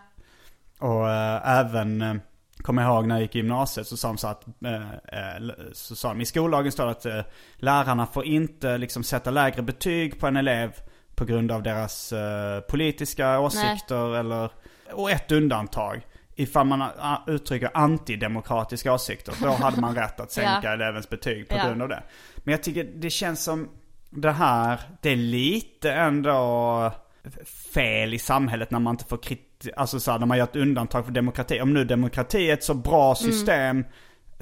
Och 0.78 1.10
eh, 1.10 1.58
även, 1.58 2.02
eh, 2.02 2.14
kommer 2.56 2.82
jag 2.82 2.92
ihåg 2.94 3.06
när 3.06 3.14
jag 3.14 3.22
gick 3.22 3.34
i 3.34 3.38
gymnasiet 3.38 3.86
så 3.86 3.96
sa 3.96 4.08
de 4.08 4.16
så 4.18 4.28
att, 4.28 4.46
eh, 4.64 4.90
eh, 4.90 5.54
så 5.72 5.96
sa 5.96 6.08
de, 6.08 6.20
i 6.20 6.26
skollagen 6.26 6.72
står 6.72 6.84
det 6.84 6.90
att 6.90 7.06
eh, 7.06 7.22
lärarna 7.56 8.06
får 8.06 8.24
inte 8.24 8.78
liksom 8.78 9.02
sätta 9.04 9.30
lägre 9.30 9.62
betyg 9.62 10.20
på 10.20 10.26
en 10.26 10.36
elev 10.36 10.72
på 11.14 11.24
grund 11.24 11.52
av 11.52 11.62
deras 11.62 12.12
eh, 12.12 12.60
politiska 12.60 13.40
åsikter 13.40 14.16
eller, 14.16 14.50
och 14.92 15.10
ett 15.10 15.32
undantag. 15.32 16.06
Ifall 16.38 16.66
man 16.66 16.88
uttrycker 17.26 17.70
antidemokratiska 17.74 18.92
åsikter, 18.92 19.34
då 19.42 19.50
hade 19.60 19.80
man 19.80 19.94
rätt 19.94 20.20
att 20.20 20.32
sänka 20.32 20.60
Ja. 20.62 20.72
elevens 20.72 21.08
betyg 21.10 21.48
på 21.48 21.54
Ja. 21.56 21.66
grund 21.66 21.82
av 21.82 21.88
det. 21.88 22.02
Men 22.36 22.52
jag 22.52 22.62
tycker 22.62 22.84
det 22.84 23.10
känns 23.10 23.44
som 23.44 23.68
det 24.10 24.30
här, 24.32 24.80
det 25.00 25.10
är 25.10 25.16
lite 25.16 25.92
ändå 25.92 26.92
fel 27.74 28.14
i 28.14 28.18
samhället 28.18 28.70
när 28.70 28.78
man 28.78 28.94
inte 28.94 29.04
får 29.04 29.16
kritik, 29.16 29.42
alltså 29.76 30.00
så 30.00 30.10
här, 30.10 30.18
när 30.18 30.26
man 30.26 30.38
gör 30.38 30.44
ett 30.44 30.56
undantag 30.56 31.04
för 31.04 31.12
demokrati. 31.12 31.60
Om 31.60 31.74
nu 31.74 31.84
demokrati 31.84 32.50
är 32.50 32.54
ett 32.54 32.64
så 32.64 32.74
bra 32.74 33.14
system, 33.14 33.84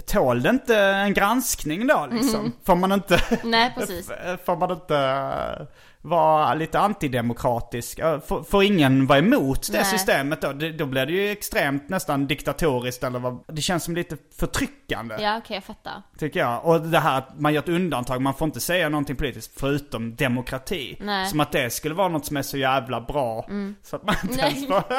tål 0.07 0.43
det 0.43 0.51
inte 0.51 0.77
en 0.79 1.15
granskning 1.15 1.87
då 1.87 2.09
liksom? 2.13 2.53
Får 2.65 2.77
man 2.77 2.93
inte, 2.93 3.21
nej 3.45 3.73
precis. 3.79 4.07
får 4.45 4.57
man 4.57 4.71
inte 4.71 5.67
vara 6.05 6.55
lite 6.55 6.79
antidemokratisk? 6.81 8.01
Får, 8.27 8.43
får 8.43 8.65
ingen 8.65 9.07
vara 9.07 9.19
emot 9.19 9.73
det 9.73 9.77
Nej. 9.79 9.85
systemet 9.85 10.41
då? 10.41 10.53
Det, 10.53 10.73
då 10.73 10.87
blir 10.87 11.07
det 11.07 11.13
ju 11.13 11.31
extremt 11.31 11.89
nästan 11.89 12.27
diktatoriskt 12.27 13.05
eller 13.05 13.19
vad, 13.19 13.45
det 13.49 13.63
känns 13.63 13.85
som 13.85 13.95
lite 13.95 14.17
förtryckande. 14.39 15.17
Ja, 15.21 15.39
okej, 15.39 15.55
jag 15.55 15.65
fattar. 15.65 16.03
Tycker 16.19 16.41
jag. 16.41 16.65
Och 16.65 16.81
det 16.81 16.99
här 16.99 17.19
att 17.19 17.41
man 17.41 17.55
gör 17.55 17.63
ett 17.63 17.69
undantag, 17.69 18.21
man 18.23 18.35
får 18.35 18.47
inte 18.47 18.61
säga 18.61 18.89
någonting 18.89 19.17
politiskt 19.17 19.61
förutom 19.61 20.17
demokrati. 20.17 20.97
Nej. 21.01 21.15
Mm. 21.17 21.27
Som 21.31 21.41
att 21.41 21.53
det 21.53 21.71
skulle 21.71 21.95
vara 21.95 22.09
något 22.09 22.27
som 22.27 22.37
är 22.37 22.43
så 22.43 22.57
jävla 22.59 23.01
bra. 23.01 23.47
Så 23.83 23.97
att 23.97 24.03
man 24.03 24.15
inte 24.23 24.37
Nej. 24.37 24.53
ens 24.53 24.67
får... 24.67 24.83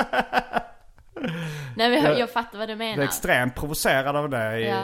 Nej 1.76 1.90
men 1.90 2.04
jag, 2.04 2.20
Jag- 2.20 2.30
fattar 2.30 2.58
vad 2.60 2.68
du 2.68 2.72
Jag 2.74 2.82
är 2.82 2.90
menar. 2.92 3.04
extremt 3.04 3.56
provocerad 3.56 4.16
av 4.16 4.30
det. 4.30 4.60
i- 4.60 4.68
Ja. 4.70 4.84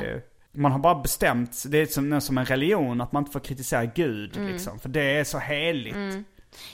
Man 0.51 0.71
har 0.71 0.79
bara 0.79 0.95
bestämt, 0.95 1.63
det 1.67 1.77
är 1.77 1.85
som, 1.85 2.21
som 2.21 2.37
en 2.37 2.45
religion, 2.45 3.01
att 3.01 3.11
man 3.11 3.21
inte 3.21 3.31
får 3.31 3.39
kritisera 3.39 3.85
Gud 3.85 4.37
Mm. 4.37 4.51
liksom. 4.51 4.79
För 4.79 4.89
det 4.89 5.01
är 5.19 5.23
så 5.23 5.37
heligt. 5.39 6.25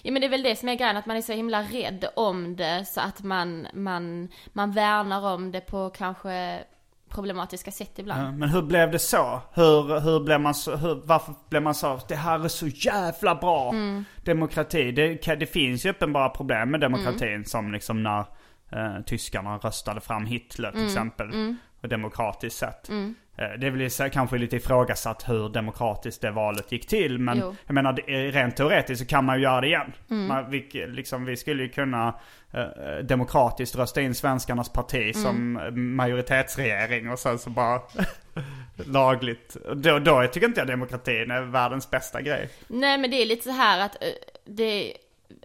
Ja 0.01 0.11
men 0.11 0.21
det 0.21 0.27
är 0.27 0.29
väl 0.29 0.43
det 0.43 0.55
som 0.55 0.69
är 0.69 0.75
grejen, 0.75 0.97
att 0.97 1.05
man 1.05 1.17
är 1.17 1.21
så 1.21 1.33
himla 1.33 1.61
rädd 1.63 2.05
om 2.15 2.55
det 2.55 2.85
så 2.87 3.01
att 3.01 3.23
man, 3.23 3.67
man, 3.73 4.27
man 4.53 4.71
värnar 4.71 5.33
om 5.33 5.51
det 5.51 5.61
på 5.61 5.89
kanske 5.89 6.59
problematiska 7.09 7.71
sätt 7.71 7.99
ibland. 7.99 8.27
Ja, 8.27 8.31
Men 8.31 8.49
hur 8.49 8.61
blev 8.61 8.91
det 8.91 8.99
så? 8.99 9.41
Hur, 9.53 9.99
hur 9.99 10.19
blev 10.19 10.41
man 10.41 10.53
så, 10.55 10.75
hur, 10.75 11.01
varför 11.05 11.33
blev 11.49 11.61
man 11.63 11.75
så, 11.75 11.99
det 12.07 12.15
här 12.15 12.45
är 12.45 12.47
så 12.47 12.67
jävla 12.67 13.35
bra 13.35 13.69
Mm. 13.69 14.05
demokrati. 14.23 14.91
Det, 14.91 15.35
det 15.35 15.45
finns 15.45 15.85
ju 15.85 15.89
uppenbara 15.89 16.29
problem 16.29 16.71
med 16.71 16.79
demokratin 16.79 17.27
Mm. 17.33 17.45
som 17.45 17.71
liksom 17.71 18.03
när 18.03 18.19
eh, 18.71 19.01
tyskarna 19.05 19.57
röstade 19.57 20.01
fram 20.01 20.25
Hitler 20.25 20.69
Mm. 20.69 20.79
till 20.79 20.85
exempel. 20.87 21.55
På 21.81 21.87
demokratiskt 21.87 22.57
sätt. 22.59 22.89
Eh, 23.37 23.49
det 23.59 23.89
så, 23.89 24.09
kanske 24.09 24.37
lite 24.37 24.55
ifrågasatt 24.55 25.29
hur 25.29 25.49
demokratiskt 25.49 26.21
det 26.21 26.31
valet 26.31 26.71
gick 26.71 26.87
till. 26.87 27.19
Men 27.19 27.37
Jo. 27.39 27.55
jag 27.67 27.73
menar 27.73 27.93
rent 28.31 28.55
teoretiskt 28.55 28.99
så 29.01 29.07
kan 29.07 29.25
man 29.25 29.37
ju 29.37 29.43
göra 29.43 29.61
det 29.61 29.67
igen. 29.67 29.93
Mm. 30.09 30.27
Man, 30.27 30.49
vi, 30.51 30.85
liksom, 30.87 31.25
vi 31.25 31.37
skulle 31.37 31.63
ju 31.63 31.69
kunna 31.69 32.13
eh, 32.53 32.97
demokratiskt 33.03 33.75
rösta 33.75 34.01
in 34.01 34.15
svenskarnas 34.15 34.69
parti 34.73 35.15
Mm. 35.15 35.23
som 35.23 35.59
majoritetsregering 35.95 37.09
och 37.11 37.19
sen 37.19 37.39
så 37.39 37.49
bara 37.49 37.81
lagligt. 38.85 39.57
Då, 39.75 39.99
då 39.99 40.27
tycker 40.27 40.47
inte 40.47 40.59
jag 40.61 40.67
demokratin 40.67 41.31
är 41.31 41.41
världens 41.41 41.89
bästa 41.91 42.21
grej. 42.21 42.49
Nej 42.67 42.97
men 42.97 43.11
det 43.11 43.21
är 43.21 43.25
lite 43.25 43.43
så 43.43 43.51
här 43.51 43.79
att 43.85 43.95
eh, 43.95 44.09
det, 44.45 44.93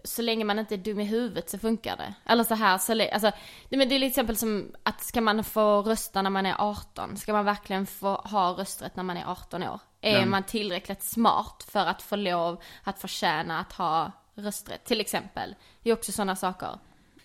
så 0.03 0.21
länge 0.21 0.45
man 0.45 0.59
inte 0.59 0.75
är 0.75 0.77
dum 0.77 0.99
i 0.99 1.03
huvudet 1.03 1.49
så 1.49 1.59
funkar 1.59 1.97
det. 1.97 2.13
Eller 2.25 2.43
så 2.43 2.55
här, 2.55 2.77
så 2.77 2.91
alltså, 3.13 3.31
nej, 3.69 3.77
men 3.77 3.89
det 3.89 3.95
är 3.95 3.99
till 3.99 4.03
exempel 4.03 4.37
som 4.37 4.71
att 4.83 5.03
ska 5.03 5.21
man 5.21 5.43
få 5.43 5.81
rösta 5.81 6.21
när 6.21 6.29
man 6.29 6.45
är 6.45 6.55
18? 6.57 7.17
Ska 7.17 7.33
man 7.33 7.45
verkligen 7.45 7.85
få 7.85 8.15
ha 8.15 8.49
rösträtt 8.51 8.95
när 8.95 9.03
man 9.03 9.17
är 9.17 9.31
18 9.31 9.63
år? 9.63 9.79
Är 10.01 10.25
man 10.25 10.43
tillräckligt 10.43 11.03
smart 11.03 11.65
för 11.71 11.85
att 11.85 12.01
få 12.01 12.15
lov 12.15 12.61
att 12.83 12.99
förtjäna 12.99 13.59
att 13.59 13.73
ha 13.73 14.11
rösträtt 14.35 14.85
till 14.85 15.01
exempel? 15.01 15.55
Det 15.83 15.89
är 15.89 15.93
också 15.93 16.11
sådana 16.11 16.35
saker. 16.35 16.69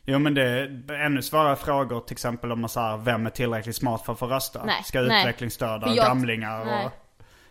Jo 0.04 0.18
men 0.18 0.34
det 0.34 0.42
är 0.42 0.92
ännu 0.92 1.22
svårare 1.22 1.56
frågor 1.56 2.00
till 2.00 2.14
exempel 2.14 2.52
om 2.52 2.60
man 2.60 2.70
säger 2.70 2.96
vem 2.96 3.26
är 3.26 3.30
tillräckligt 3.30 3.76
smart 3.76 4.04
för 4.04 4.12
att 4.12 4.18
få 4.18 4.26
rösta? 4.26 4.64
Nej, 4.64 4.82
Ska 4.84 5.00
nej. 5.00 5.20
utvecklingsstörda 5.20 5.86
och 5.86 5.96
gamlingar 5.96 6.64
nej. 6.64 6.90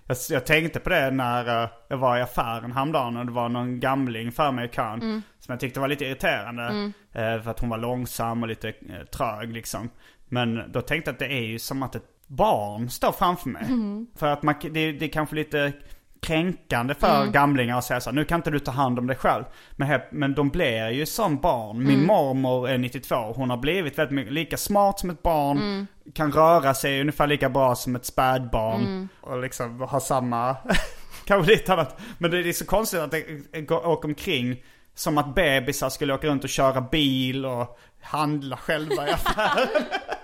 Jag, 0.08 0.18
jag 0.30 0.45
tänkte 0.45 0.80
på 0.80 0.89
det 0.89 1.12
när 1.12 1.64
eh, 1.64 1.70
jag 1.88 1.97
var 1.97 2.18
i 2.18 2.22
affären 2.22 2.72
häromdagen 2.72 3.18
och 3.18 3.26
det 3.26 3.32
var 3.32 3.49
någon 3.49 3.80
gamling 3.80 4.32
för 4.32 4.51
mig 4.51 4.66
i 4.66 4.70
kön. 4.70 5.01
Mm. 5.01 5.22
Som 5.39 5.51
jag 5.53 5.60
tyckte 5.60 5.80
var 5.80 5.88
lite 5.88 6.05
irriterande. 6.05 6.91
eh, 7.12 7.41
för 7.41 7.51
att 7.51 7.60
hon 7.60 7.70
var 7.70 7.78
långsam 7.78 8.41
och 8.41 8.47
lite 8.47 8.70
eh, 8.70 9.05
trög 9.12 9.53
liksom. 9.53 9.89
Men 10.28 10.72
då 10.72 10.82
tänkte 10.82 11.10
jag 11.10 11.14
att 11.14 11.20
det 11.20 11.34
är 11.34 11.45
ju 11.45 11.60
som 11.60 11.84
att 11.84 11.95
ett 11.95 12.03
barn 12.28 12.89
står 12.89 13.12
framför 13.12 13.49
mig. 13.49 13.66
Mm. 13.66 14.08
För 14.16 14.28
att 14.28 14.43
man, 14.43 14.55
det, 14.62 14.91
det 14.91 15.05
är 15.05 15.10
kanske 15.10 15.36
lite 15.36 15.74
kränkande 16.22 16.93
för 16.93 17.22
Mm. 17.22 17.32
gamlingar 17.32 17.78
att 17.78 17.84
säga 17.84 17.99
så 18.01 18.09
här, 18.09 18.15
nu 18.15 18.26
kan 18.26 18.36
inte 18.39 18.51
du 18.51 18.59
ta 18.59 18.72
hand 18.72 18.99
om 18.99 19.07
dig 19.07 19.15
själv. 19.18 19.43
Men, 19.72 19.88
här, 19.88 20.07
men 20.11 20.34
de 20.34 20.49
blir 20.49 20.89
ju 20.89 21.05
som 21.05 21.38
barn. 21.38 21.78
Min 21.78 21.93
Mm. 21.95 22.07
mormor 22.07 22.70
är 22.70 22.78
92, 22.78 23.15
hon 23.36 23.49
har 23.49 23.57
blivit 23.57 23.97
väldigt 23.97 24.15
mycket, 24.15 24.34
lika 24.34 24.57
smart 24.57 24.99
som 24.99 25.09
ett 25.09 25.24
barn. 25.24 25.57
Mm. 25.57 25.88
Kan 26.13 26.32
röra 26.32 26.74
sig 26.74 27.01
ungefär 27.01 27.28
lika 27.28 27.49
bra 27.49 27.76
som 27.76 27.95
ett 27.95 28.05
spädbarn. 28.05 28.82
Mm. 28.82 29.09
Och 29.22 29.41
liksom 29.41 29.80
ha 29.82 29.99
samma, 29.99 30.55
kanske 31.26 31.51
lite 31.51 31.74
annat. 31.74 31.99
Men 32.18 32.32
det 32.32 32.39
är 32.49 32.53
så 32.53 32.65
konstigt 32.65 32.99
att 32.99 33.11
det 33.11 33.72
åker 33.72 34.07
omkring 34.09 34.63
som 34.95 35.18
att 35.18 35.36
bebisar 35.36 35.89
skulle 35.89 36.13
åka 36.13 36.28
runt 36.28 36.43
och 36.43 36.49
köra 36.49 36.82
bil 36.82 37.45
och 37.45 37.80
handla 38.01 38.57
själva 38.57 39.07
i 39.07 39.11
affären. 39.11 39.68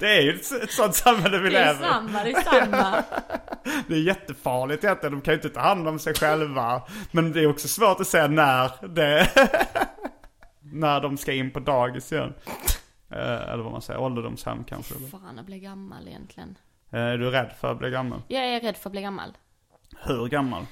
Det 0.00 0.16
är 0.18 0.20
ju 0.22 0.30
ett, 0.34 0.52
ett 0.62 0.70
sånt 0.72 0.94
samhälle 0.94 1.38
vi 1.38 1.50
Det 1.50 1.58
är 1.58 1.72
lever 1.74 1.86
i. 1.86 1.90
samma, 1.92 2.24
det 2.24 2.30
är 2.30 2.42
samma. 2.42 3.02
Det 3.88 3.94
är 3.94 3.98
jättefarligt 4.02 4.84
egentligen. 4.84 5.12
De 5.12 5.20
kan 5.20 5.32
ju 5.32 5.36
inte 5.36 5.48
ta 5.50 5.60
hand 5.60 5.88
om 5.88 5.98
sig 5.98 6.14
själva. 6.14 6.82
Men 7.10 7.32
det 7.32 7.40
är 7.40 7.46
också 7.50 7.68
svårt 7.68 8.00
att 8.00 8.06
säga 8.06 8.26
när 8.28 8.88
det... 8.88 9.28
när 10.60 11.00
de 11.00 11.16
ska 11.16 11.32
in 11.32 11.50
på 11.50 11.60
dagis 11.60 12.12
igen. 12.12 12.34
Eh, 13.10 13.18
Eller 13.52 13.62
vad 13.62 13.72
man 13.72 13.82
säger, 13.82 14.00
ålderdomshem 14.00 14.64
kanske. 14.64 14.94
eller? 14.94 15.08
Fan 15.08 15.38
att 15.38 15.46
bli 15.46 15.58
gammal 15.58 16.08
egentligen. 16.08 16.58
Eh, 16.92 16.98
Är 17.00 17.18
du 17.18 17.30
rädd 17.30 17.52
för 17.60 17.70
att 17.72 17.78
bli 17.78 17.90
gammal? 17.90 18.22
Jag 18.28 18.44
är 18.44 18.60
rädd 18.60 18.76
för 18.76 18.88
att 18.88 18.92
bli 18.92 19.02
gammal. 19.02 19.36
Hur 20.00 20.26
gammal? 20.28 20.66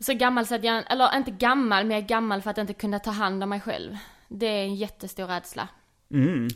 Så 0.00 0.12
gammal 0.14 0.46
så 0.46 0.54
att 0.54 0.64
jag, 0.64 0.92
eller 0.92 1.16
inte 1.16 1.30
gammal, 1.30 1.84
men 1.84 1.90
jag 1.96 2.04
är 2.04 2.08
gammal 2.08 2.42
för 2.42 2.50
att 2.50 2.58
inte 2.58 2.74
kunna 2.74 2.98
ta 2.98 3.10
hand 3.10 3.42
om 3.42 3.48
mig 3.48 3.60
själv. 3.60 3.96
Det 4.28 4.46
är 4.46 4.62
en 4.64 4.74
jättestor 4.74 5.26
rädsla. 5.26 5.68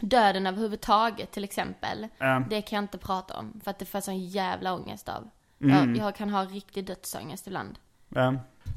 Döden 0.00 0.46
överhuvudtaget 0.46 1.30
till 1.30 1.44
exempel. 1.44 2.08
Mm. 2.18 2.44
Det 2.48 2.62
kan 2.62 2.76
jag 2.76 2.84
inte 2.84 2.98
prata 2.98 3.38
om. 3.38 3.60
För 3.64 3.70
att 3.70 3.78
det 3.78 3.84
får 3.84 3.98
jag 3.98 4.04
sån 4.04 4.24
jävla 4.24 4.74
ångest 4.74 5.08
av. 5.08 5.30
Jag, 5.58 5.96
jag 5.96 6.16
kan 6.16 6.30
ha 6.30 6.44
riktig 6.44 6.84
dödsångest 6.84 7.46
ibland. 7.46 7.78
Eh, 8.16 8.32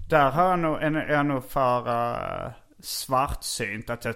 Där 0.10 0.32
har 0.32 0.50
jag 0.50 0.60
nog, 0.60 0.84
är 0.84 1.14
jag 1.14 1.26
nog 1.26 1.50
för 1.50 1.90
uh, 1.90 2.52
svartsynt. 2.80 3.90
Att 3.90 4.06
jag, 4.06 4.16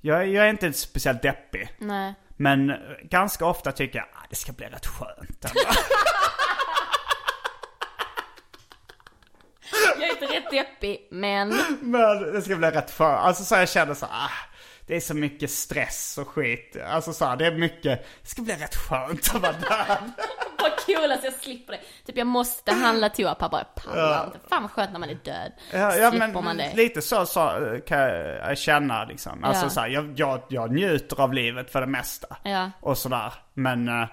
jag, 0.00 0.28
jag 0.28 0.46
är 0.46 0.50
inte 0.50 0.72
speciellt 0.72 1.22
deppig. 1.22 1.68
Nej. 1.78 2.14
Men 2.36 2.70
eh, 2.70 2.76
ganska 3.02 3.46
ofta 3.46 3.72
tycker 3.72 3.98
jag 3.98 4.08
ah, 4.12 4.26
det 4.30 4.36
ska 4.36 4.52
bli 4.52 4.66
rätt 4.66 4.86
skönt. 4.86 5.44
ändå." 5.44 5.60
Jag 9.98 10.08
är 10.08 10.12
inte 10.22 10.26
rätt 10.36 10.50
deppig, 10.50 11.08
men... 11.10 11.48
Men 11.80 12.32
det 12.32 12.42
ska 12.42 12.56
bli 12.56 12.70
rätt 12.70 12.90
för. 12.90 13.16
Alltså 13.16 13.44
så 13.44 13.54
jag 13.54 13.68
känner 13.68 13.94
så 13.94 14.06
ah, 14.06 14.30
det 14.86 14.96
är 14.96 15.00
så 15.00 15.14
mycket 15.14 15.50
stress 15.50 16.18
och 16.18 16.28
skit. 16.28 16.76
Alltså 16.88 17.12
så 17.12 17.24
här, 17.24 17.36
det 17.36 17.46
är 17.46 17.52
mycket, 17.52 18.06
det 18.22 18.28
ska 18.28 18.42
bli 18.42 18.54
rätt 18.54 18.74
skönt 18.76 19.34
att 19.34 19.42
vara 19.42 19.52
död. 19.52 20.12
Vad 20.58 20.78
kul 20.86 21.12
att 21.12 21.24
jag 21.24 21.32
slipper 21.32 21.72
det. 21.72 21.80
Typ 22.06 22.16
jag 22.16 22.26
måste 22.26 22.72
handla 22.72 23.08
toapapper. 23.08 23.58
Jag 23.58 23.84
pallar 23.84 24.24
inte. 24.26 24.38
Fan 24.48 24.62
vad 24.62 24.70
skönt 24.70 24.92
när 24.92 24.98
man 24.98 25.10
är 25.10 25.14
död. 25.14 25.52
Ja, 25.72 25.96
ja 25.96 26.10
slipper 26.10 26.28
men 26.32 26.44
man 26.44 26.56
det. 26.56 26.74
lite 26.74 27.02
så, 27.02 27.26
så 27.26 27.50
kan 27.86 27.98
jag 27.98 28.58
känna 28.58 29.04
liksom. 29.04 29.44
Alltså 29.44 29.64
Ja. 29.66 29.70
så 29.70 29.80
här, 29.80 29.88
jag, 29.88 30.12
jag, 30.16 30.42
jag 30.48 30.72
njuter 30.72 31.20
av 31.20 31.32
livet 31.32 31.70
för 31.70 31.80
det 31.80 31.86
mesta. 31.86 32.36
Ja. 32.42 32.70
Och 32.80 32.98
sådär. 32.98 33.32
Men 33.54 33.88
eh, 33.88 34.08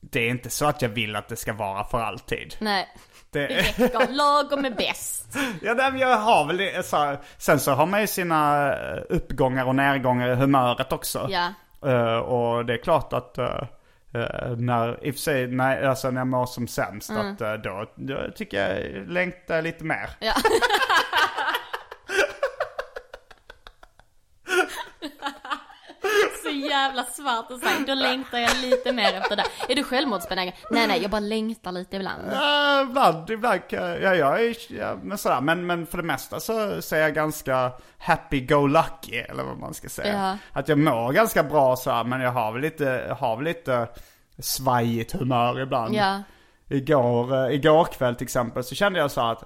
det 0.00 0.20
är 0.20 0.30
inte 0.30 0.50
så 0.50 0.66
att 0.66 0.82
jag 0.82 0.88
vill 0.88 1.16
att 1.16 1.28
det 1.28 1.36
ska 1.36 1.52
vara 1.52 1.84
för 1.84 2.00
alltid. 2.00 2.56
Nej. 2.58 2.88
Det, 3.30 3.46
Det 3.46 3.54
räcker. 3.56 4.12
Lagom 4.12 4.64
är 4.64 4.70
bäst. 4.70 5.36
Ja, 5.62 5.74
men 5.74 5.98
jag 5.98 6.16
har 6.16 6.44
väl 6.46 6.56
det. 6.56 6.86
Så 6.86 6.96
här, 6.96 7.18
sen 7.38 7.60
så 7.60 7.72
har 7.72 7.86
man 7.86 8.00
ju 8.00 8.06
sina 8.06 8.72
eh, 8.72 8.98
uppgångar 9.08 9.64
och 9.64 9.74
nedgångar 9.74 10.28
i 10.28 10.34
humöret 10.34 10.92
också. 10.92 11.28
Ja. 11.30 11.48
Eh, 11.90 12.16
och 12.18 12.66
det 12.66 12.72
är 12.72 12.82
klart 12.82 13.12
att 13.12 13.38
eh, 13.38 13.62
eh, 14.14 14.50
när, 14.56 15.04
i 15.06 15.10
och 15.10 15.14
för 15.14 15.20
sig, 15.20 15.46
när, 15.46 15.82
alltså 15.82 16.10
när 16.10 16.20
jag 16.20 16.26
mår 16.28 16.46
som 16.46 16.68
sämst, 16.68 17.10
Mm. 17.10 17.32
att 17.32 17.40
eh, 17.40 17.52
då, 17.52 17.86
då 17.94 18.18
tycker 18.36 18.68
jag 18.70 19.08
längtar 19.08 19.62
lite 19.62 19.84
mer. 19.84 20.10
Ja. 20.20 20.32
jävla 26.50 27.04
svart 27.04 27.50
och 27.50 27.60
sagt, 27.60 27.86
då 27.86 27.94
längtar 27.94 28.38
jag 28.38 28.56
lite 28.56 28.92
mer 28.92 29.14
efter 29.14 29.36
det. 29.36 29.44
Är 29.68 29.74
du 29.74 29.84
självmordsbenägen? 29.84 30.54
Nej, 30.70 30.86
nej, 30.86 31.02
jag 31.02 31.10
bara 31.10 31.20
längtar 31.20 31.72
lite 31.72 31.96
ibland. 31.96 32.22
Ja, 32.32 32.82
ibland, 32.82 33.30
ibland, 33.30 33.60
ja, 33.70 34.14
jag 34.14 34.44
är, 34.44 34.56
ja, 34.68 34.96
men 35.02 35.18
sådär, 35.18 35.40
men, 35.40 35.66
men 35.66 35.86
för 35.86 35.96
det 35.96 36.04
mesta 36.04 36.40
så, 36.40 36.82
så 36.82 36.96
är 36.96 37.00
jag 37.00 37.14
ganska 37.14 37.72
happy-go-lucky, 37.98 39.16
eller 39.16 39.42
vad 39.42 39.58
man 39.58 39.74
ska 39.74 39.88
säga. 39.88 40.12
Ja. 40.12 40.38
Att 40.52 40.68
jag 40.68 40.78
mår 40.78 41.12
ganska 41.12 41.42
bra 41.42 41.76
så 41.76 42.04
men 42.04 42.20
jag 42.20 42.30
har 42.30 42.52
väl 42.52 42.62
lite, 42.62 43.16
har 43.20 43.36
väl 43.36 43.44
lite 43.44 43.88
svajigt 44.38 45.12
humör 45.12 45.60
ibland. 45.60 45.94
Ja. 45.94 46.22
Igår, 46.68 47.44
eh, 47.46 47.54
igår 47.54 47.84
kväll 47.84 48.16
till 48.16 48.24
exempel 48.24 48.64
så 48.64 48.74
kände 48.74 48.98
jag 48.98 49.10
så 49.10 49.20
att 49.20 49.42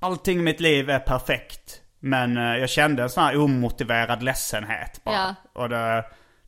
allting 0.00 0.38
i 0.38 0.42
mitt 0.42 0.60
liv 0.60 0.90
är 0.90 0.98
perfekt. 0.98 1.80
Men 2.00 2.36
eh, 2.36 2.56
jag 2.56 2.70
kände 2.70 3.02
en 3.02 3.10
sån 3.10 3.24
här 3.24 3.36
omotiverad 3.36 4.22
ledsenhet 4.22 5.04
bara. 5.04 5.14
Ja. 5.14 5.34
Och 5.62 5.68
det, 5.68 6.04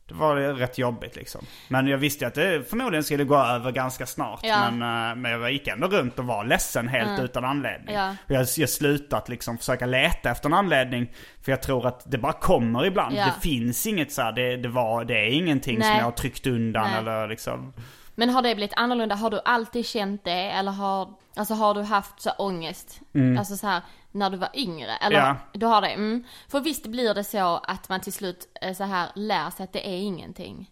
det 0.07 0.13
var 0.13 0.35
rätt 0.35 0.77
jobbigt 0.77 1.15
liksom. 1.15 1.45
Men 1.67 1.87
jag 1.87 1.97
visste 1.97 2.27
att 2.27 2.33
det 2.33 2.69
förmodligen 2.69 3.03
skulle 3.03 3.23
gå 3.23 3.37
över 3.37 3.71
ganska 3.71 4.05
snart. 4.05 4.39
Ja. 4.43 4.71
Men, 4.71 5.09
eh, 5.09 5.15
men 5.15 5.31
jag 5.31 5.51
gick 5.51 5.67
ändå 5.67 5.87
runt 5.87 6.19
och 6.19 6.25
var 6.25 6.45
ledsen 6.45 6.87
helt 6.87 7.19
utan 7.19 7.45
anledning. 7.45 7.95
Ja. 7.95 8.09
Och 8.25 8.31
jag 8.31 8.39
har 8.39 8.65
slutat 8.65 9.29
liksom 9.29 9.57
försöka 9.57 9.85
leta 9.85 10.31
efter 10.31 10.49
en 10.49 10.53
anledning. 10.53 11.11
För 11.41 11.51
jag 11.51 11.61
tror 11.61 11.87
att 11.87 12.11
det 12.11 12.17
bara 12.17 12.33
kommer 12.33 12.85
ibland. 12.85 13.15
Ja. 13.15 13.25
Det 13.25 13.41
finns 13.41 13.87
inget 13.87 14.11
så 14.11 14.21
här, 14.21 14.31
det, 14.31 14.57
det, 14.57 14.69
var, 14.69 15.05
det 15.05 15.13
är 15.13 15.29
ingenting 15.29 15.81
som 15.81 15.89
Nej. 15.89 15.97
jag 15.97 16.05
har 16.05 16.11
tryckt 16.11 16.47
undan 16.47 16.89
Nej. 16.91 16.99
eller 16.99 17.27
liksom. 17.27 17.73
Men 18.15 18.29
har 18.29 18.41
det 18.41 18.55
blivit 18.55 18.73
annorlunda? 18.75 19.15
Har 19.15 19.29
du 19.29 19.39
alltid 19.45 19.85
känt 19.85 20.23
det? 20.23 20.51
Eller 20.51 20.71
har, 20.71 21.13
alltså 21.35 21.53
har 21.53 21.73
du 21.73 21.81
haft 21.81 22.21
så 22.21 22.31
ångest? 22.31 23.01
Alltså 23.37 23.57
så 23.57 23.67
här 23.67 23.81
när 24.15 24.29
du 24.29 24.37
var 24.37 24.49
yngre? 24.53 24.91
Eller 25.01 25.17
Ja. 25.19 25.35
du 25.53 25.65
har 25.65 25.81
det? 25.81 25.87
Mm. 25.87 26.23
För 26.47 26.59
visst 26.59 26.85
blir 26.87 27.13
det 27.13 27.23
så 27.23 27.57
att 27.57 27.89
man 27.89 27.99
till 28.01 28.13
slut 28.13 28.47
eh, 28.61 28.73
så 28.73 28.83
här 28.83 29.09
lär 29.15 29.49
sig 29.49 29.63
att 29.63 29.73
det 29.73 29.87
är 29.89 29.97
ingenting. 29.97 30.71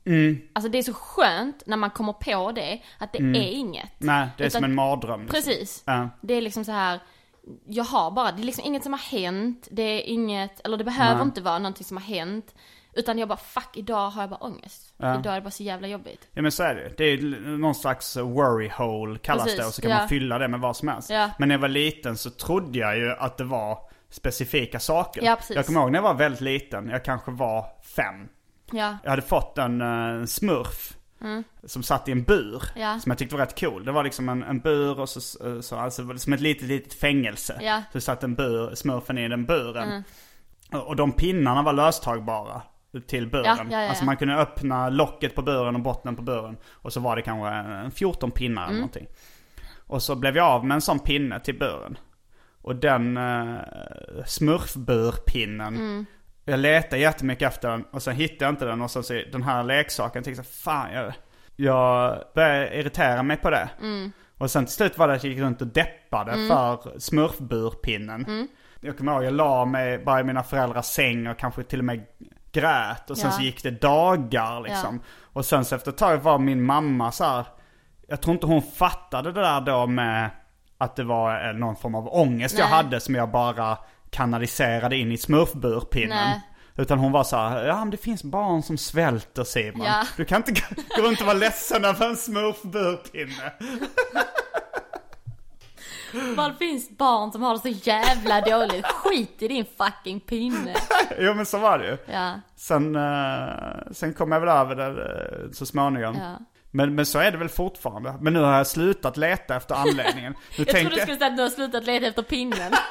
Alltså 0.54 0.70
det 0.70 0.78
är 0.78 0.84
så 0.84 0.94
skönt 0.94 1.64
när 1.66 1.78
man 1.78 1.90
kommer 1.90 2.14
på 2.14 2.52
det, 2.52 2.82
att 2.98 3.14
det 3.14 3.20
är 3.20 3.52
inget. 3.52 3.90
Nej, 3.98 4.28
det 4.38 4.44
är 4.44 4.48
Utan- 4.48 4.60
som 4.62 4.64
en 4.70 4.76
mardröm. 4.76 5.22
Liksom. 5.22 5.36
Precis. 5.36 5.84
Ja. 5.86 6.10
Det 6.22 6.34
är 6.34 6.42
liksom 6.42 6.66
så 6.66 6.72
här. 6.72 7.00
Jag 7.68 7.84
har 7.84 8.12
bara, 8.12 8.32
det 8.32 8.42
är 8.42 8.46
liksom 8.46 8.66
inget 8.66 8.84
som 8.84 8.94
har 8.94 9.00
hänt, 9.00 9.68
det 9.72 9.82
är 9.84 10.02
inget, 10.02 10.60
eller 10.66 10.78
det 10.78 10.84
behöver 10.84 11.16
Nej. 11.16 11.24
inte 11.24 11.42
vara 11.42 11.60
någonting 11.60 11.86
som 11.86 11.98
har 11.98 12.04
hänt. 12.04 12.56
Utan 12.96 13.20
jag 13.20 13.28
bara, 13.28 13.38
fuck 13.38 13.70
idag 13.74 14.10
har 14.10 14.22
jag 14.22 14.30
bara 14.30 14.40
ångest. 14.44 14.94
Ja. 14.98 15.20
Idag 15.20 15.32
är 15.32 15.36
det 15.36 15.42
bara 15.42 15.52
så 15.52 15.64
jävla 15.64 15.88
jobbigt. 15.88 16.28
Ja 16.32 16.42
men 16.42 16.52
så 16.52 16.64
är 16.64 16.76
det. 16.76 16.94
Det 16.98 17.04
är 17.04 17.18
någon 17.58 17.76
slags 17.76 18.18
worry 18.18 18.70
hole 18.70 19.20
kallas 19.20 19.44
Precis, 19.44 19.60
det 19.60 19.66
och 19.66 19.74
så 19.74 19.82
kan 19.82 19.92
ja. 19.92 19.98
man 19.98 20.08
fylla 20.08 20.38
det 20.38 20.48
med 20.48 20.60
vad 20.60 20.78
som 20.78 20.88
helst. 20.88 21.10
Ja. 21.10 21.30
Men 21.40 21.48
när 21.48 21.56
jag 21.56 21.60
var 21.62 21.68
liten 21.68 22.18
så 22.18 22.30
trodde 22.30 22.80
jag 22.80 22.98
ju 22.98 23.12
att 23.12 23.38
det 23.38 23.44
var 23.44 23.78
specifika 24.10 24.80
saker. 24.80 25.22
Ja, 25.24 25.36
precis. 25.36 25.56
Jag 25.56 25.66
kommer 25.66 25.80
ihåg 25.82 25.92
när 25.92 25.98
jag 25.98 26.04
var 26.04 26.14
väldigt 26.14 26.42
liten, 26.42 26.90
jag 26.90 27.06
kanske 27.06 27.32
var 27.32 27.66
fem. 27.96 28.28
Ja. 28.72 28.98
Jag 29.04 29.10
hade 29.10 29.22
fått 29.22 29.58
en 29.58 29.82
uh, 29.82 30.26
smurf. 30.26 30.98
Som 31.66 31.84
satt 31.84 32.08
i 32.08 32.12
en 32.12 32.24
bur. 32.24 32.64
Mm. 32.76 32.90
Ja. 32.90 33.00
Som 33.00 33.10
jag 33.10 33.20
tyckte 33.20 33.36
var 33.36 33.46
rätt 33.46 33.60
cool. 33.60 33.86
Det 33.86 33.92
var 33.92 34.04
liksom 34.04 34.30
en, 34.30 34.44
en 34.44 34.60
bur 34.60 35.00
och 35.00 35.10
så, 35.10 35.22
så 35.62 35.76
alltså 35.76 36.18
som 36.18 36.34
ett 36.34 36.40
litet, 36.40 36.68
litet 36.68 36.94
fängelse. 36.94 37.60
Ja. 37.62 37.72
Mm. 37.72 37.84
Så 37.94 38.02
satt 38.02 38.24
en 38.24 38.36
bur, 38.36 38.76
smurfen 38.76 39.18
i 39.18 39.28
den 39.28 39.46
buren. 39.46 40.04
Och, 40.72 40.88
och 40.88 40.96
de 40.96 41.12
pinnarna 41.12 41.62
var 41.62 41.74
löstagbara 41.74 42.62
till 43.08 43.28
buren. 43.30 43.46
Ja, 43.46 43.66
ja, 43.72 43.82
ja, 43.84 43.90
Alltså 43.90 44.06
man 44.06 44.18
kunde 44.18 44.36
öppna 44.36 44.90
locket 44.90 45.36
på 45.36 45.42
buren 45.42 45.76
och 45.76 45.82
botten 45.82 46.16
på 46.16 46.22
buren. 46.22 46.58
Och 46.72 46.94
så 46.94 47.00
var 47.00 47.16
det 47.16 47.22
kanske 47.22 47.50
en 47.50 47.92
14 47.92 48.32
pinnar 48.32 48.62
Mm. 48.64 48.70
eller 48.70 48.80
någonting. 48.80 49.08
Och 49.88 50.04
så 50.04 50.16
blev 50.16 50.38
jag 50.38 50.46
av 50.46 50.66
med 50.66 50.76
en 50.76 50.82
sån 50.82 51.00
pinne 51.00 51.40
till 51.40 51.60
buren. 51.60 51.98
Och 52.62 52.76
den 52.76 53.18
uh, 53.18 53.58
smurfburpinnen. 54.26 55.76
Mm. 55.76 56.06
Jag 56.46 56.60
letade 56.60 57.02
jättemycket 57.02 57.48
efter 57.54 57.70
den 57.70 57.84
och 57.92 58.04
sen 58.04 58.16
hittade 58.16 58.46
jag 58.46 58.52
inte 58.52 58.66
den. 58.66 58.82
Och 58.82 58.92
så, 58.92 59.04
så 59.04 59.14
den 59.32 59.44
här 59.44 59.64
leksaken 59.64 60.24
tänkte 60.24 60.40
jag, 60.40 60.48
fan 60.48 60.94
jag, 60.94 61.14
jag 61.56 62.18
började 62.36 62.80
irritera 62.80 63.24
mig 63.24 63.38
på 63.38 63.50
det. 63.50 63.70
Mm. 63.82 64.12
Och 64.38 64.52
sen 64.52 64.66
till 64.66 64.74
slut 64.76 64.98
var 64.98 65.08
det 65.08 65.14
att 65.14 65.24
jag 65.24 65.34
gick 65.34 65.42
runt 65.42 65.62
och 65.62 65.68
deppade 65.68 66.32
för 66.32 67.00
smurfburpinnen. 67.00 68.26
Mm. 68.26 68.48
Jag 68.82 68.98
kommer 68.98 69.12
ihåg, 69.14 69.24
jag 69.24 69.34
la 69.34 69.66
mig 69.66 69.98
bara 70.06 70.20
i 70.20 70.24
mina 70.24 70.44
föräldrars 70.44 70.86
säng 70.86 71.28
och 71.28 71.38
kanske 71.38 71.64
till 71.64 71.80
och 71.80 71.86
med 71.86 72.06
grät. 72.54 73.10
Och 73.10 73.18
sen 73.18 73.30
Ja. 73.30 73.36
så 73.38 73.42
gick 73.42 73.64
det 73.64 73.72
dagar 73.82 74.62
liksom. 74.62 75.02
Och 75.34 75.46
sen 75.46 75.66
så 75.66 75.76
efter 75.76 75.92
ett 75.92 75.98
tag 75.98 76.18
var 76.18 76.38
min 76.40 76.64
mamma 76.64 77.12
så 77.12 77.24
här. 77.24 77.46
Jag 78.08 78.22
tror 78.22 78.34
inte 78.34 78.48
hon 78.48 78.62
fattade 78.62 79.32
det 79.32 79.42
där 79.42 79.62
då 79.62 79.88
med 79.88 80.30
att 80.78 80.96
det 80.96 81.04
var 81.04 81.48
eh, 81.50 81.54
någon 81.54 81.76
form 81.76 81.96
av 81.96 82.08
ångest 82.14 82.58
jag 82.58 82.66
Nej. 82.66 82.74
hade 82.74 83.00
som 83.00 83.16
jag 83.16 83.32
bara 83.32 83.78
kanaliserade 84.10 84.98
in 84.98 85.12
i 85.12 85.18
smurfburpinnen. 85.18 86.18
Nej. 86.30 86.42
Utan 86.76 87.00
hon 87.00 87.12
var 87.12 87.24
så 87.24 87.36
här, 87.38 87.66
ja 87.66 87.76
men 87.80 87.90
det 87.90 87.98
finns 87.98 88.24
barn 88.24 88.64
som 88.64 88.78
svälter 88.78 89.44
Simon. 89.44 89.86
Ja. 89.86 90.04
Du 90.18 90.26
kan 90.26 90.38
inte 90.38 90.52
gå- 90.52 90.82
gå 90.98 91.08
runt 91.08 91.20
och 91.20 91.26
vara 91.28 91.38
ledsen 91.38 91.86
över 91.86 92.10
en 92.10 92.16
smurfburpinne. 92.18 93.52
Var 96.36 96.54
finns 96.60 96.98
barn 96.98 97.32
som 97.32 97.42
har 97.42 97.54
det 97.54 97.60
så 97.60 97.90
jävla 97.90 98.42
dåligt? 98.42 98.86
Skit 98.86 99.42
i 99.42 99.48
din 99.48 99.66
fucking 99.78 100.20
pinne. 100.20 100.74
jo 101.20 101.34
men 101.34 101.46
så 101.46 101.58
var 101.58 101.80
det 101.80 101.86
ju. 101.88 101.98
Ja, 102.14 102.34
Sen, 102.56 102.96
eh, 102.96 103.92
sen 103.92 104.14
kom 104.14 104.32
jag 104.32 104.40
väl 104.40 104.50
över 104.50 104.76
det 104.76 104.86
eh, 104.86 105.52
så 105.52 105.66
småningom. 105.66 106.16
ja. 106.22 106.38
Men, 106.76 106.96
men 106.96 107.06
så 107.06 107.20
är 107.20 107.32
det 107.32 107.38
väl 107.38 107.50
fortfarande. 107.50 108.16
Men 108.22 108.34
nu 108.34 108.40
har 108.40 108.58
jag 108.58 108.68
slutat 108.68 109.18
leta 109.18 109.56
efter 109.56 109.76
anledningen. 109.76 110.34
Nu, 110.58 110.60
Jag 110.66 110.68
trodde 110.68 110.72
tänkte, 110.72 110.96
du 110.96 111.02
skulle 111.02 111.18
säga 111.18 111.28
att 111.32 111.38
du 111.38 111.44
har 111.44 111.50
slutat 111.50 111.86
leta 111.86 112.06
efter 112.08 112.22
pinnen. 112.22 112.72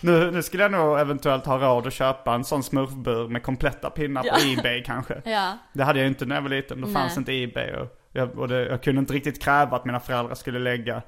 nu, 0.00 0.30
nu 0.30 0.42
skulle 0.42 0.62
jag 0.62 0.72
nog 0.72 1.00
eventuellt 1.00 1.46
ha 1.46 1.58
råd 1.58 1.86
att 1.86 1.92
köpa 1.92 2.34
en 2.34 2.44
sån 2.44 2.62
smurfbur 2.62 3.28
med 3.28 3.42
kompletta 3.42 3.90
pinnar 3.90 4.22
på 4.22 4.28
Ja. 4.28 4.36
Ebay 4.58 4.82
kanske. 4.82 5.22
Ja. 5.24 5.58
Det 5.72 5.84
hade 5.84 5.98
jag 5.98 6.08
inte 6.08 6.26
när 6.26 6.34
jag 6.34 6.42
var 6.42 6.48
liten, 6.48 6.80
då 6.80 6.86
fanns 6.86 7.16
Nej. 7.16 7.18
inte 7.18 7.32
Ebay. 7.32 7.72
Och, 7.72 7.88
jag, 8.14 8.48
det, 8.48 8.66
jag 8.66 8.82
kunde 8.82 8.98
inte 9.00 9.12
riktigt 9.12 9.42
kräva 9.42 9.76
att 9.76 9.84
mina 9.84 10.00
föräldrar 10.00 10.34
skulle 10.34 10.58
lägga 10.58 11.02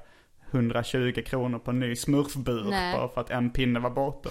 120 0.51 1.23
kronor 1.25 1.59
på 1.59 1.71
en 1.71 1.79
ny 1.79 1.95
smurfbur 1.95 2.63
bara 2.93 3.07
för 3.07 3.21
att 3.21 3.29
en 3.29 3.49
pinne 3.49 3.79
var 3.79 3.89
borta. 3.89 4.29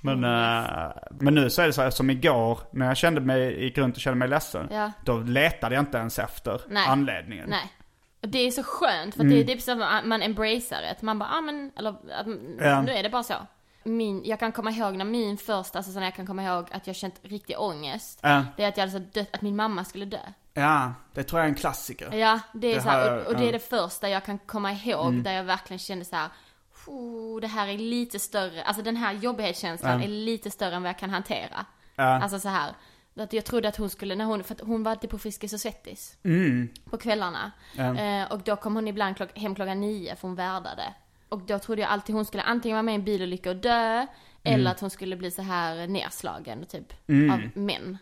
Men, 0.00 0.24
eh, 0.24 0.90
men 1.20 1.34
nu 1.34 1.50
så 1.50 1.62
är 1.62 1.66
det 1.66 1.72
så 1.72 1.82
här, 1.82 1.90
som 1.90 2.10
igår 2.10 2.58
när 2.70 2.86
jag 2.86 2.96
kände 2.96 3.20
mig, 3.20 3.64
gick 3.64 3.78
runt 3.78 3.96
och 3.96 4.00
kände 4.00 4.18
mig 4.18 4.28
ledsen. 4.28 4.68
Ja. 4.70 4.92
Då 5.04 5.18
letade 5.18 5.74
jag 5.74 5.82
inte 5.82 5.98
ens 5.98 6.18
efter 6.18 6.60
Nej. 6.68 6.86
anledningen. 6.88 7.50
Nej. 7.50 7.72
Och 8.22 8.28
det 8.28 8.38
är 8.38 8.50
så 8.50 8.62
skönt 8.62 9.14
för 9.14 9.24
att 9.24 9.30
det, 9.30 9.40
är 9.40 9.44
precis 9.44 9.64
som 9.64 9.82
att 9.82 10.04
man 10.04 10.22
embracear 10.22 10.82
det. 10.82 11.02
Man 11.02 11.18
bara, 11.18 11.28
ah, 11.32 11.40
men, 11.40 11.72
eller 11.76 11.94
Ja. 12.60 12.82
nu 12.82 12.92
är 12.92 13.02
det 13.02 13.10
bara 13.10 13.22
så. 13.22 13.34
Min, 13.82 14.24
jag 14.24 14.40
kan 14.40 14.52
komma 14.52 14.70
ihåg 14.70 14.96
när 14.96 15.04
min 15.04 15.36
första, 15.36 15.78
alltså 15.78 15.92
så 15.92 15.98
när 15.98 16.06
jag 16.06 16.14
kan 16.14 16.26
komma 16.26 16.42
ihåg 16.44 16.66
att 16.70 16.86
jag 16.86 16.96
känt 16.96 17.20
riktig 17.22 17.58
ångest. 17.58 18.18
Ja. 18.22 18.44
Det 18.56 18.64
är 18.64 18.68
att 18.68 18.76
jag 18.76 18.86
hade 18.86 18.92
så 18.92 19.18
dött, 19.20 19.28
att 19.32 19.42
min 19.42 19.56
mamma 19.56 19.84
skulle 19.84 20.04
dö. 20.04 20.18
Ja, 20.54 20.94
det 21.14 21.22
tror 21.22 21.40
jag 21.40 21.44
är 21.46 21.48
en 21.48 21.54
klassiker. 21.54 22.14
Ja, 22.14 22.40
det 22.52 22.66
är 22.70 22.74
Det 22.74 22.80
så 22.82 22.88
här, 22.88 22.98
här- 23.10 23.20
och, 23.20 23.26
och 23.26 23.34
det 23.36 23.42
ja. 23.42 23.48
är 23.48 23.52
det 23.52 23.58
första 23.68 24.08
jag 24.08 24.24
kan 24.24 24.38
komma 24.38 24.72
ihåg 24.72 25.06
Mm. 25.08 25.22
där 25.22 25.32
jag 25.32 25.44
verkligen 25.44 25.78
kände 25.78 26.04
så 26.04 26.16
här. 26.16 26.28
"Oh, 26.86 27.40
det 27.40 27.46
här 27.46 27.68
är 27.68 27.78
lite 27.78 28.18
större, 28.18 28.64
alltså 28.64 28.82
den 28.82 28.96
här 28.96 29.12
jobbighetskänslan 29.12 30.02
är 30.02 30.08
lite 30.08 30.50
större 30.50 30.74
än 30.74 30.82
vad 30.82 30.88
jag 30.88 30.98
kan 30.98 31.10
hantera. 31.10 31.66
Ja. 31.96 32.04
Alltså 32.22 32.38
så 32.40 32.48
här. 32.48 32.72
Att 33.16 33.32
jag 33.32 33.44
trodde 33.44 33.68
att 33.68 33.76
hon 33.76 33.90
skulle, 33.90 34.14
när 34.16 34.24
hon, 34.24 34.44
för 34.44 34.54
att 34.54 34.60
hon 34.60 34.82
var 34.82 34.90
alltid 34.92 35.10
på 35.10 35.18
Friskis 35.18 35.52
och 35.52 35.60
Svettis. 35.60 36.16
På 36.90 36.96
kvällarna. 36.98 37.52
Mm. 37.78 38.22
Eh, 38.22 38.32
och 38.32 38.38
då 38.40 38.56
kom 38.56 38.74
hon 38.74 38.88
ibland 38.88 39.16
klock, 39.16 39.38
hem 39.38 39.54
klockan 39.54 39.80
nio 39.80 40.16
för 40.16 40.28
hon 40.28 40.34
värdade. 40.36 40.94
Och 41.28 41.40
då 41.40 41.58
trodde 41.58 41.82
jag 41.82 41.90
alltid 41.90 42.14
hon 42.14 42.24
skulle 42.24 42.42
antingen 42.42 42.74
vara 42.76 42.82
med 42.82 42.92
i 42.92 42.94
en 42.94 43.04
bilolycka 43.04 43.50
och 43.50 43.56
dö. 43.56 43.92
Mm. 43.96 44.06
Eller 44.42 44.70
att 44.70 44.80
hon 44.80 44.90
skulle 44.90 45.16
bli 45.16 45.30
så 45.30 45.42
här 45.42 45.86
nedslagen 45.86 46.64
typ. 46.66 46.92
Av 47.32 47.50
män. 47.62 47.98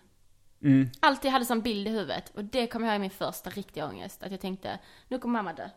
Mm. 0.62 0.90
Alltid 1.00 1.30
hade 1.30 1.44
sån 1.44 1.60
bild 1.60 1.88
i 1.88 1.90
huvudet. 1.90 2.32
Och 2.34 2.44
det 2.44 2.66
kommer 2.66 2.86
jag 2.86 2.96
i 2.96 2.98
min 2.98 3.10
första 3.10 3.50
riktiga 3.50 3.86
ångest. 3.86 4.22
Att 4.22 4.30
jag 4.30 4.40
tänkte, 4.40 4.78
nu 5.08 5.18
kommer 5.18 5.38
mamma 5.38 5.52
dö. 5.52 5.68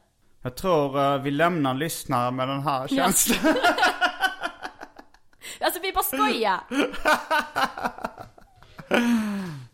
Jag 0.42 0.56
tror 0.56 1.00
eh, 1.00 1.18
vi 1.22 1.32
lämnar 1.32 1.74
lyssnare 1.74 2.32
med 2.32 2.48
den 2.48 2.62
här 2.62 2.88
känslan. 2.88 3.54
Alltså 5.62 5.80
vi 5.82 5.92
bara 5.92 6.04
skojar! 6.04 6.60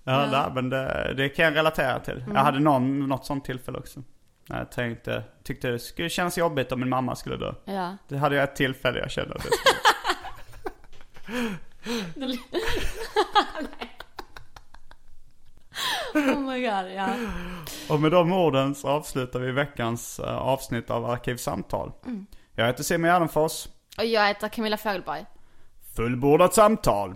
Ja, 0.04 0.28
nej, 0.32 0.52
men 0.54 0.70
det, 0.70 1.14
det 1.18 1.30
kan 1.30 1.46
jag 1.46 1.56
relatera 1.56 2.00
till. 2.00 2.18
Mm. 2.18 2.36
Jag 2.36 2.44
hade 2.44 2.60
någon, 2.60 3.08
något 3.08 3.26
sånt 3.26 3.46
tillfälle 3.46 3.78
också. 3.78 4.04
När 4.48 4.58
jag 4.58 4.72
tänkte, 4.72 5.24
tyckte 5.44 5.68
det 5.68 5.80
skulle 5.80 6.10
kännas 6.10 6.38
jobbigt 6.38 6.72
om 6.72 6.80
min 6.80 6.90
mamma 6.90 7.16
skulle 7.16 7.38
dö. 7.38 7.54
Ja. 7.66 7.98
Det 8.08 8.18
hade 8.18 8.36
jag 8.36 8.44
ett 8.44 8.56
tillfälle 8.56 9.00
jag 9.00 9.12
kände 9.12 9.34
det. 9.34 9.44
Oh 16.14 16.40
my 16.40 16.62
god, 16.62 16.92
ja. 16.96 17.08
Och 17.90 18.00
med 18.00 18.12
de 18.12 18.34
orden 18.34 18.76
så 18.76 18.88
avslutar 18.88 19.40
vi 19.40 19.52
veckans 19.52 20.20
eh, 20.20 20.38
avsnitt 20.38 20.90
av 20.90 21.06
Arkivsamtal. 21.06 21.92
Mm. 22.06 22.26
Jag 22.56 22.68
heter 22.68 22.84
Simon 22.84 23.10
Gärdenfors. 23.10 23.68
Och 23.98 24.06
jag 24.06 24.28
heter 24.28 24.48
Camilla 24.48 24.78
Fogelborg. 24.78 25.26
Fullbordat 25.96 26.54
samtal. 26.54 27.16